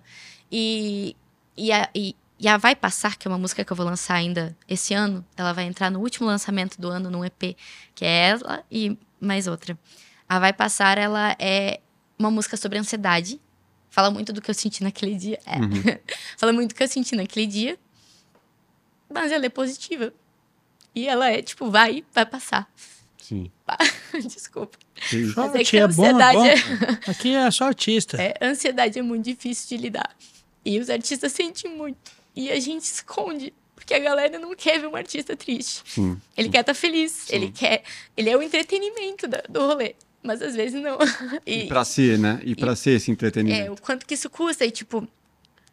E, 0.50 1.16
e, 1.56 1.72
a, 1.72 1.88
e, 1.94 2.14
e 2.38 2.48
a 2.48 2.56
Vai 2.56 2.76
Passar, 2.76 3.16
que 3.16 3.26
é 3.26 3.30
uma 3.30 3.38
música 3.38 3.64
que 3.64 3.72
eu 3.72 3.76
vou 3.76 3.86
lançar 3.86 4.14
ainda 4.14 4.56
esse 4.68 4.94
ano, 4.94 5.24
ela 5.36 5.52
vai 5.52 5.64
entrar 5.64 5.90
no 5.90 6.00
último 6.00 6.26
lançamento 6.26 6.80
do 6.80 6.88
ano, 6.88 7.10
num 7.10 7.24
EP, 7.24 7.56
que 7.94 8.04
é 8.04 8.28
ela 8.28 8.64
e 8.70 8.96
mais 9.20 9.46
outra. 9.46 9.78
A 10.28 10.38
Vai 10.38 10.52
Passar, 10.52 10.98
ela 10.98 11.36
é 11.38 11.80
uma 12.18 12.30
música 12.30 12.56
sobre 12.56 12.78
ansiedade. 12.78 13.40
Fala 13.90 14.10
muito 14.10 14.32
do 14.32 14.40
que 14.40 14.50
eu 14.50 14.54
senti 14.54 14.82
naquele 14.82 15.16
dia. 15.16 15.38
É. 15.44 15.58
Uhum. 15.58 15.98
Fala 16.38 16.52
muito 16.52 16.70
do 16.70 16.74
que 16.74 16.82
eu 16.82 16.88
senti 16.88 17.14
naquele 17.14 17.46
dia. 17.46 17.78
Mas 19.12 19.30
ela 19.30 19.44
é 19.44 19.50
positiva. 19.50 20.12
E 20.94 21.06
ela 21.06 21.30
é, 21.30 21.42
tipo, 21.42 21.70
vai, 21.70 22.04
vai 22.12 22.24
passar. 22.24 22.70
Sim. 23.22 23.50
Desculpa. 24.26 24.76
Mas 25.36 25.54
é 25.54 25.64
que 25.64 25.76
é 25.76 25.86
bom, 25.86 26.04
é 26.04 26.32
bom. 26.32 26.44
Aqui 27.06 27.34
é 27.34 27.48
só 27.52 27.66
artista. 27.66 28.20
É, 28.20 28.34
ansiedade 28.42 28.98
é 28.98 29.02
muito 29.02 29.24
difícil 29.24 29.76
de 29.76 29.82
lidar. 29.84 30.14
E 30.64 30.80
os 30.80 30.90
artistas 30.90 31.30
sentem 31.30 31.70
muito. 31.70 32.10
E 32.34 32.50
a 32.50 32.58
gente 32.58 32.82
esconde. 32.82 33.54
Porque 33.76 33.94
a 33.94 33.98
galera 34.00 34.38
não 34.38 34.54
quer 34.56 34.80
ver 34.80 34.88
um 34.88 34.96
artista 34.96 35.36
triste. 35.36 35.82
Sim. 35.86 36.20
Ele 36.36 36.48
quer 36.48 36.60
estar 36.60 36.74
tá 36.74 36.78
feliz. 36.78 37.12
Sim. 37.12 37.36
Ele 37.36 37.50
quer. 37.52 37.84
Ele 38.16 38.28
é 38.28 38.36
o 38.36 38.42
entretenimento 38.42 39.28
da, 39.28 39.42
do 39.48 39.60
rolê. 39.60 39.94
Mas 40.20 40.42
às 40.42 40.56
vezes 40.56 40.80
não. 40.80 40.98
E, 41.46 41.64
e 41.64 41.66
pra 41.68 41.84
ser, 41.84 42.18
né? 42.18 42.40
E 42.42 42.56
pra 42.56 42.72
e, 42.72 42.76
ser 42.76 42.90
esse 42.92 43.10
entretenimento. 43.10 43.66
É, 43.66 43.70
o 43.70 43.76
quanto 43.76 44.04
que 44.04 44.14
isso 44.14 44.28
custa. 44.28 44.64
E, 44.64 44.70
tipo, 44.70 45.06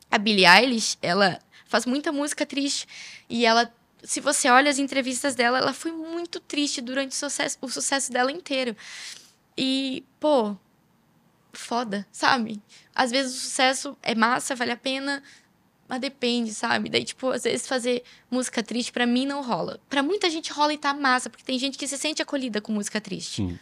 a 0.09 0.17
Billie 0.19 0.45
Eilish, 0.45 0.97
ela 1.01 1.39
faz 1.67 1.85
muita 1.87 2.11
música 2.11 2.45
triste. 2.45 2.87
E 3.27 3.43
ela. 3.45 3.71
Se 4.03 4.19
você 4.19 4.49
olha 4.49 4.69
as 4.69 4.79
entrevistas 4.79 5.35
dela, 5.35 5.57
ela 5.57 5.73
foi 5.73 5.91
muito 5.91 6.39
triste 6.39 6.81
durante 6.81 7.11
o 7.11 7.15
sucesso, 7.15 7.57
o 7.61 7.69
sucesso 7.69 8.11
dela 8.11 8.31
inteiro. 8.31 8.75
E, 9.57 10.03
pô, 10.19 10.55
foda, 11.51 12.07
sabe? 12.11 12.61
Às 12.95 13.11
vezes 13.11 13.35
o 13.35 13.39
sucesso 13.39 13.97
é 14.01 14.15
massa, 14.15 14.55
vale 14.55 14.71
a 14.71 14.77
pena, 14.77 15.21
mas 15.87 15.99
depende, 15.99 16.53
sabe? 16.53 16.89
Daí, 16.89 17.03
tipo, 17.03 17.29
às 17.29 17.43
vezes 17.43 17.67
fazer 17.67 18.03
música 18.29 18.61
triste 18.61 18.91
para 18.91 19.05
mim 19.05 19.25
não 19.25 19.41
rola. 19.41 19.79
para 19.89 20.03
muita 20.03 20.29
gente 20.29 20.51
rola 20.51 20.73
e 20.73 20.77
tá 20.77 20.93
massa, 20.93 21.29
porque 21.29 21.43
tem 21.43 21.57
gente 21.57 21.77
que 21.77 21.87
se 21.87 21.97
sente 21.97 22.21
acolhida 22.21 22.61
com 22.61 22.71
música 22.71 23.01
triste. 23.01 23.37
Sim. 23.37 23.59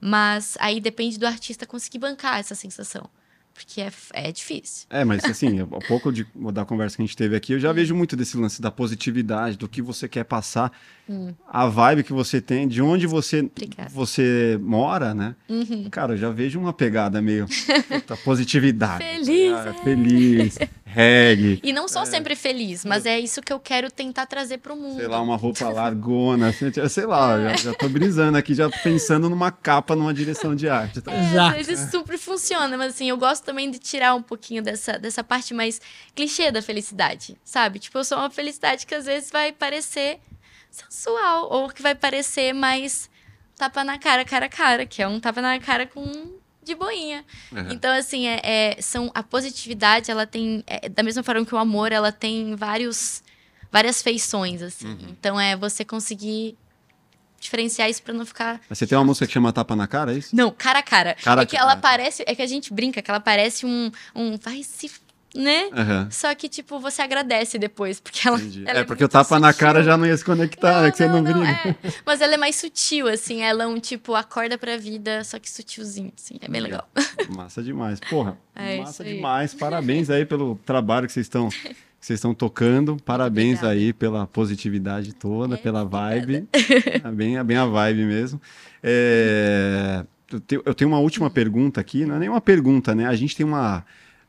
Mas 0.00 0.56
aí 0.60 0.80
depende 0.80 1.18
do 1.18 1.26
artista 1.26 1.66
conseguir 1.66 1.98
bancar 1.98 2.38
essa 2.38 2.54
sensação. 2.54 3.08
Porque 3.54 3.80
é, 3.80 3.92
é 4.12 4.32
difícil. 4.32 4.86
É, 4.90 5.04
mas 5.04 5.24
assim, 5.24 5.60
a 5.62 5.66
pouco 5.86 6.12
de, 6.12 6.26
da 6.52 6.64
conversa 6.64 6.96
que 6.96 7.02
a 7.02 7.06
gente 7.06 7.16
teve 7.16 7.36
aqui, 7.36 7.52
eu 7.52 7.60
já 7.60 7.70
hum. 7.70 7.74
vejo 7.74 7.94
muito 7.94 8.16
desse 8.16 8.36
lance 8.36 8.60
da 8.60 8.70
positividade, 8.70 9.56
do 9.56 9.68
que 9.68 9.80
você 9.80 10.08
quer 10.08 10.24
passar, 10.24 10.72
hum. 11.08 11.32
a 11.48 11.66
vibe 11.66 12.04
que 12.04 12.12
você 12.12 12.40
tem, 12.40 12.66
de 12.66 12.82
onde 12.82 13.06
você, 13.06 13.48
você 13.90 14.58
mora, 14.62 15.14
né? 15.14 15.34
Uhum. 15.48 15.88
Cara, 15.90 16.14
eu 16.14 16.16
já 16.16 16.30
vejo 16.30 16.58
uma 16.58 16.72
pegada 16.72 17.20
meio 17.20 17.46
puta, 17.88 18.16
positividade. 18.18 19.04
Feliz. 19.04 19.52
Cara, 19.52 19.70
é. 19.70 19.84
Feliz. 19.84 20.58
reggae. 20.94 21.60
E 21.62 21.72
não 21.72 21.88
sou 21.88 22.02
é. 22.02 22.06
sempre 22.06 22.36
feliz, 22.36 22.84
mas 22.84 23.04
é 23.04 23.18
isso 23.18 23.42
que 23.42 23.52
eu 23.52 23.58
quero 23.58 23.90
tentar 23.90 24.26
trazer 24.26 24.58
pro 24.58 24.76
mundo. 24.76 24.96
Sei 24.96 25.08
lá, 25.08 25.20
uma 25.20 25.36
roupa 25.36 25.68
largona, 25.68 26.48
assim, 26.48 26.70
sei 26.88 27.04
lá, 27.04 27.36
é. 27.36 27.50
já, 27.50 27.70
já 27.70 27.74
tô 27.74 27.88
brisando 27.88 28.38
aqui, 28.38 28.54
já 28.54 28.70
pensando 28.70 29.28
numa 29.28 29.50
capa, 29.50 29.96
numa 29.96 30.14
direção 30.14 30.54
de 30.54 30.68
arte. 30.68 31.00
Tá? 31.00 31.12
É, 31.12 31.24
Exato. 31.24 31.58
Às 31.58 31.66
vezes 31.66 31.90
super 31.90 32.16
funciona, 32.16 32.76
mas 32.78 32.94
assim, 32.94 33.08
eu 33.08 33.16
gosto 33.16 33.44
também 33.44 33.70
de 33.70 33.78
tirar 33.78 34.14
um 34.14 34.22
pouquinho 34.22 34.62
dessa, 34.62 34.96
dessa 34.96 35.24
parte 35.24 35.52
mais 35.52 35.80
clichê 36.14 36.52
da 36.52 36.62
felicidade, 36.62 37.36
sabe? 37.44 37.80
Tipo, 37.80 37.98
eu 37.98 38.04
sou 38.04 38.18
uma 38.18 38.30
felicidade 38.30 38.86
que 38.86 38.94
às 38.94 39.06
vezes 39.06 39.30
vai 39.30 39.52
parecer 39.52 40.20
sensual, 40.74 41.48
ou 41.50 41.68
que 41.68 41.82
vai 41.82 41.94
parecer 41.94 42.52
mais 42.52 43.08
tapa 43.56 43.84
na 43.84 43.98
cara, 43.98 44.24
cara 44.24 44.46
a 44.46 44.48
cara, 44.48 44.86
que 44.86 45.02
é 45.02 45.06
um 45.06 45.20
tapa 45.20 45.40
na 45.40 45.58
cara 45.60 45.86
com 45.86 46.04
de 46.62 46.74
boinha. 46.74 47.24
Uhum. 47.52 47.70
Então, 47.70 47.92
assim, 47.92 48.26
é, 48.26 48.40
é, 48.42 48.82
são, 48.82 49.10
a 49.14 49.22
positividade, 49.22 50.10
ela 50.10 50.26
tem. 50.26 50.64
É, 50.66 50.88
da 50.88 51.02
mesma 51.02 51.22
forma 51.22 51.44
que 51.44 51.54
o 51.54 51.58
amor, 51.58 51.92
ela 51.92 52.10
tem 52.10 52.56
vários, 52.56 53.22
várias 53.70 54.02
feições, 54.02 54.62
assim. 54.62 54.86
Uhum. 54.86 55.08
Então, 55.10 55.38
é 55.38 55.54
você 55.54 55.84
conseguir 55.84 56.56
diferenciar 57.38 57.90
isso 57.90 58.02
para 58.02 58.14
não 58.14 58.24
ficar. 58.24 58.60
Mas 58.68 58.78
você 58.78 58.86
tem 58.86 58.96
uma 58.96 59.04
música 59.04 59.26
que 59.26 59.32
chama 59.32 59.52
Tapa 59.52 59.76
na 59.76 59.86
Cara, 59.86 60.14
é 60.14 60.16
isso? 60.16 60.34
Não, 60.34 60.50
cara 60.50 60.78
a 60.78 60.82
cara. 60.82 61.14
cara 61.22 61.42
é 61.42 61.46
que 61.46 61.56
ela 61.56 61.76
parece. 61.76 62.24
É 62.26 62.34
que 62.34 62.40
a 62.40 62.46
gente 62.46 62.72
brinca, 62.72 63.02
que 63.02 63.10
ela 63.10 63.20
parece 63.20 63.66
um. 63.66 63.92
um 64.14 64.38
vai 64.38 64.62
se 64.62 64.90
né? 65.34 65.64
Uhum. 65.64 66.10
Só 66.10 66.34
que, 66.34 66.48
tipo, 66.48 66.78
você 66.78 67.02
agradece 67.02 67.58
depois, 67.58 68.00
porque 68.00 68.26
ela. 68.26 68.38
ela 68.66 68.78
é, 68.78 68.82
é, 68.82 68.84
porque 68.84 69.04
o 69.04 69.08
tapa 69.08 69.24
sutil. 69.24 69.40
na 69.40 69.52
cara 69.52 69.82
já 69.82 69.96
não 69.96 70.06
ia 70.06 70.16
se 70.16 70.24
conectar, 70.24 70.80
não, 70.80 70.86
é 70.86 70.90
que 70.90 70.96
você 70.96 71.08
não, 71.08 71.20
não 71.20 71.24
briga. 71.24 71.76
É. 71.82 71.92
Mas 72.06 72.20
ela 72.20 72.34
é 72.34 72.36
mais 72.36 72.56
sutil, 72.56 73.08
assim, 73.08 73.42
ela 73.42 73.64
é 73.64 73.66
um 73.66 73.80
tipo, 73.80 74.14
acorda 74.14 74.56
pra 74.56 74.76
vida, 74.76 75.24
só 75.24 75.38
que 75.38 75.50
sutilzinho, 75.50 76.12
assim, 76.16 76.36
é 76.40 76.48
bem 76.48 76.60
legal. 76.60 76.88
Massa 77.34 77.62
demais. 77.62 77.98
Porra, 78.00 78.38
é 78.54 78.78
massa 78.78 79.02
demais. 79.02 79.52
Parabéns 79.54 80.10
aí 80.10 80.24
pelo 80.24 80.56
trabalho 80.64 81.06
que 81.06 81.12
vocês 81.12 81.26
estão 81.26 81.48
vocês 82.00 82.18
estão 82.18 82.34
tocando. 82.34 82.96
Parabéns 83.04 83.58
Obrigada. 83.58 83.74
aí 83.74 83.92
pela 83.92 84.26
positividade 84.26 85.14
toda, 85.14 85.54
é, 85.54 85.58
pela 85.58 85.84
vibe. 85.84 86.46
É 86.52 87.10
bem, 87.10 87.38
é 87.38 87.44
bem 87.44 87.56
a 87.56 87.64
vibe 87.64 88.04
mesmo. 88.04 88.40
É, 88.82 90.04
eu, 90.30 90.74
tenho, 90.74 90.90
uma 90.90 90.98
última 90.98 91.30
pergunta 91.30 91.80
aqui, 91.80 92.04
não 92.04 92.16
é 92.16 92.18
nem 92.18 92.28
uma 92.28 92.40
pergunta, 92.40 92.94
né? 92.94 93.06
A 93.06 93.14
gente 93.14 93.34
tem 93.34 93.46
uma, 93.46 93.84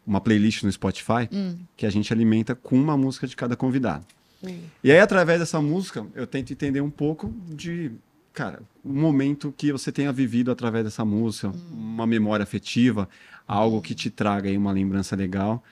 uma 0.05 0.21
playlist 0.21 0.63
no 0.63 0.71
Spotify 0.71 1.27
hum. 1.31 1.57
que 1.75 1.85
a 1.85 1.89
gente 1.89 2.11
alimenta 2.13 2.55
com 2.55 2.75
uma 2.75 2.95
música 2.95 3.27
de 3.27 3.35
cada 3.35 3.55
convidado. 3.55 4.05
Hum. 4.43 4.59
E 4.83 4.91
aí, 4.91 4.99
através 4.99 5.39
dessa 5.39 5.61
música, 5.61 6.05
eu 6.13 6.27
tento 6.27 6.51
entender 6.51 6.81
um 6.81 6.89
pouco 6.89 7.33
de, 7.47 7.91
cara, 8.33 8.61
um 8.83 8.93
momento 8.93 9.53
que 9.57 9.71
você 9.71 9.91
tenha 9.91 10.11
vivido 10.11 10.51
através 10.51 10.85
dessa 10.85 11.03
música, 11.03 11.49
hum. 11.49 11.53
uma 11.73 12.05
memória 12.05 12.43
afetiva, 12.43 13.09
algo 13.47 13.81
que 13.81 13.95
te 13.95 14.09
traga 14.09 14.49
aí 14.49 14.57
uma 14.57 14.71
lembrança 14.71 15.15
legal. 15.15 15.63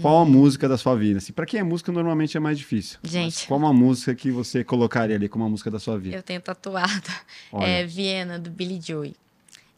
Qual 0.00 0.22
a 0.22 0.24
música 0.24 0.66
da 0.66 0.78
sua 0.78 0.96
vida? 0.96 1.18
Assim, 1.18 1.34
para 1.34 1.44
quem 1.44 1.60
é 1.60 1.62
música, 1.62 1.92
normalmente 1.92 2.34
é 2.34 2.40
mais 2.40 2.56
difícil. 2.56 2.98
Gente. 3.02 3.46
qual 3.46 3.64
a 3.66 3.74
música 3.74 4.14
que 4.14 4.30
você 4.30 4.64
colocaria 4.64 5.16
ali 5.16 5.28
como 5.28 5.44
a 5.44 5.48
música 5.48 5.70
da 5.70 5.78
sua 5.78 5.98
vida? 5.98 6.16
Eu 6.16 6.22
tenho 6.22 6.40
tatuado. 6.40 7.10
É 7.52 7.84
Viena, 7.84 8.38
do 8.38 8.50
Billy 8.50 8.80
Joy. 8.80 9.14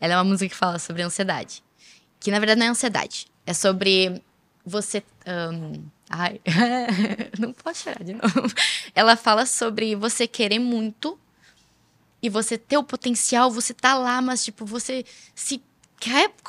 Ela 0.01 0.15
é 0.15 0.17
uma 0.17 0.25
música 0.25 0.49
que 0.49 0.55
fala 0.55 0.79
sobre 0.79 1.03
ansiedade. 1.03 1.65
Que 2.21 2.31
na 2.31 2.39
verdade 2.39 2.61
não 2.61 2.67
é 2.67 2.71
ansiedade. 2.71 3.27
É 3.47 3.53
sobre 3.53 4.23
você. 4.65 5.03
Um... 5.27 5.85
Ai, 6.09 6.41
não 7.39 7.53
posso 7.53 7.85
chorar 7.85 8.03
de 8.05 8.15
novo. 8.15 8.53
Ela 8.95 9.17
fala 9.17 9.47
sobre 9.47 9.95
você 9.95 10.27
querer 10.27 10.59
muito 10.59 11.19
e 12.23 12.29
você 12.29 12.57
ter 12.57 12.79
o 12.79 12.85
potencial, 12.85 13.51
você 13.51 13.75
tá 13.75 13.95
lá, 13.95 14.21
mas 14.23 14.45
tipo, 14.45 14.65
você 14.65 15.05
se, 15.35 15.63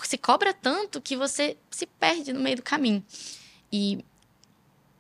se 0.03 0.17
cobra 0.17 0.53
tanto 0.53 1.01
que 1.01 1.17
você 1.17 1.57
se 1.69 1.85
perde 1.85 2.31
no 2.31 2.39
meio 2.39 2.57
do 2.57 2.63
caminho. 2.63 3.03
E 3.71 4.03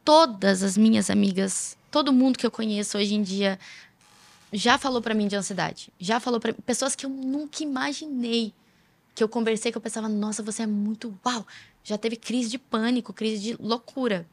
todas 0.03 0.63
as 0.63 0.77
minhas 0.77 1.09
amigas, 1.09 1.77
todo 1.89 2.11
mundo 2.11 2.37
que 2.37 2.45
eu 2.45 2.51
conheço 2.51 2.97
hoje 2.97 3.15
em 3.15 3.23
dia 3.23 3.57
já 4.51 4.77
falou 4.77 5.01
para 5.01 5.13
mim 5.13 5.27
de 5.27 5.35
ansiedade. 5.35 5.91
Já 5.99 6.19
falou 6.19 6.39
para 6.39 6.53
pessoas 6.53 6.95
que 6.95 7.05
eu 7.05 7.09
nunca 7.09 7.63
imaginei 7.63 8.53
que 9.15 9.23
eu 9.23 9.29
conversei 9.29 9.71
que 9.71 9.77
eu 9.77 9.81
pensava, 9.81 10.09
nossa, 10.09 10.43
você 10.43 10.63
é 10.63 10.67
muito 10.67 11.17
uau. 11.25 11.47
Já 11.85 11.97
teve 11.99 12.15
crise 12.15 12.49
de 12.49 12.57
pânico, 12.57 13.13
crise 13.13 13.41
de 13.41 13.61
loucura. 13.61 14.27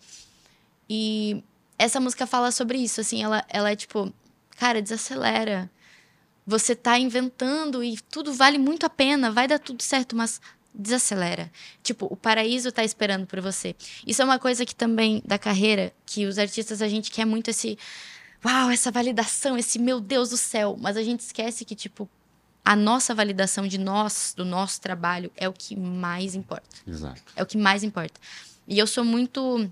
E 0.88 1.44
essa 1.78 2.00
música 2.00 2.26
fala 2.26 2.50
sobre 2.50 2.78
isso, 2.78 3.00
assim, 3.00 3.22
ela 3.22 3.44
ela 3.48 3.70
é 3.70 3.76
tipo, 3.76 4.12
cara, 4.56 4.80
desacelera. 4.80 5.70
Você 6.46 6.74
tá 6.74 6.98
inventando 6.98 7.84
e 7.84 7.98
tudo 8.10 8.32
vale 8.32 8.58
muito 8.58 8.86
a 8.86 8.90
pena, 8.90 9.30
vai 9.30 9.46
dar 9.46 9.58
tudo 9.58 9.82
certo, 9.82 10.16
mas 10.16 10.40
desacelera. 10.74 11.52
Tipo, 11.82 12.06
o 12.10 12.16
paraíso 12.16 12.70
está 12.70 12.82
esperando 12.82 13.26
por 13.26 13.40
você. 13.40 13.76
Isso 14.06 14.22
é 14.22 14.24
uma 14.24 14.38
coisa 14.38 14.64
que 14.64 14.74
também 14.74 15.22
da 15.24 15.38
carreira, 15.38 15.92
que 16.06 16.26
os 16.26 16.38
artistas 16.38 16.80
a 16.80 16.88
gente 16.88 17.10
quer 17.10 17.26
muito 17.26 17.50
esse 17.50 17.78
uau, 18.44 18.70
essa 18.70 18.90
validação, 18.90 19.58
esse 19.58 19.78
meu 19.78 20.00
Deus 20.00 20.30
do 20.30 20.38
céu, 20.38 20.76
mas 20.80 20.96
a 20.96 21.02
gente 21.02 21.20
esquece 21.20 21.66
que 21.66 21.76
tipo 21.76 22.08
a 22.64 22.76
nossa 22.76 23.14
validação 23.14 23.66
de 23.66 23.78
nós, 23.78 24.34
do 24.36 24.44
nosso 24.44 24.80
trabalho 24.80 25.30
é 25.36 25.48
o 25.48 25.52
que 25.52 25.76
mais 25.76 26.34
importa. 26.34 26.76
Exato. 26.86 27.22
É 27.34 27.42
o 27.42 27.46
que 27.46 27.58
mais 27.58 27.82
importa. 27.82 28.20
E 28.68 28.78
eu 28.78 28.86
sou 28.86 29.04
muito 29.04 29.68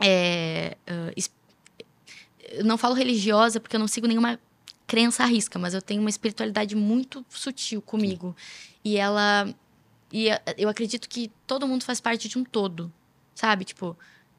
é, 0.00 0.76
uh, 0.88 2.64
não 2.64 2.76
falo 2.76 2.94
religiosa 2.94 3.60
porque 3.60 3.76
eu 3.76 3.80
não 3.80 3.88
sigo 3.88 4.06
nenhuma 4.06 4.38
crença 4.86 5.24
à 5.24 5.26
risca, 5.26 5.58
mas 5.58 5.74
eu 5.74 5.82
tenho 5.82 6.00
uma 6.00 6.10
espiritualidade 6.10 6.76
muito 6.76 7.24
sutil 7.28 7.82
comigo. 7.82 8.34
Sim. 8.38 8.72
E 8.84 8.96
ela 8.96 9.54
e 10.12 10.28
eu 10.56 10.68
acredito 10.68 11.08
que 11.08 11.30
todo 11.46 11.66
mundo 11.66 11.84
faz 11.84 12.00
parte 12.00 12.28
de 12.28 12.38
um 12.38 12.44
todo, 12.44 12.92
sabe? 13.34 13.64
Tipo, 13.64 13.96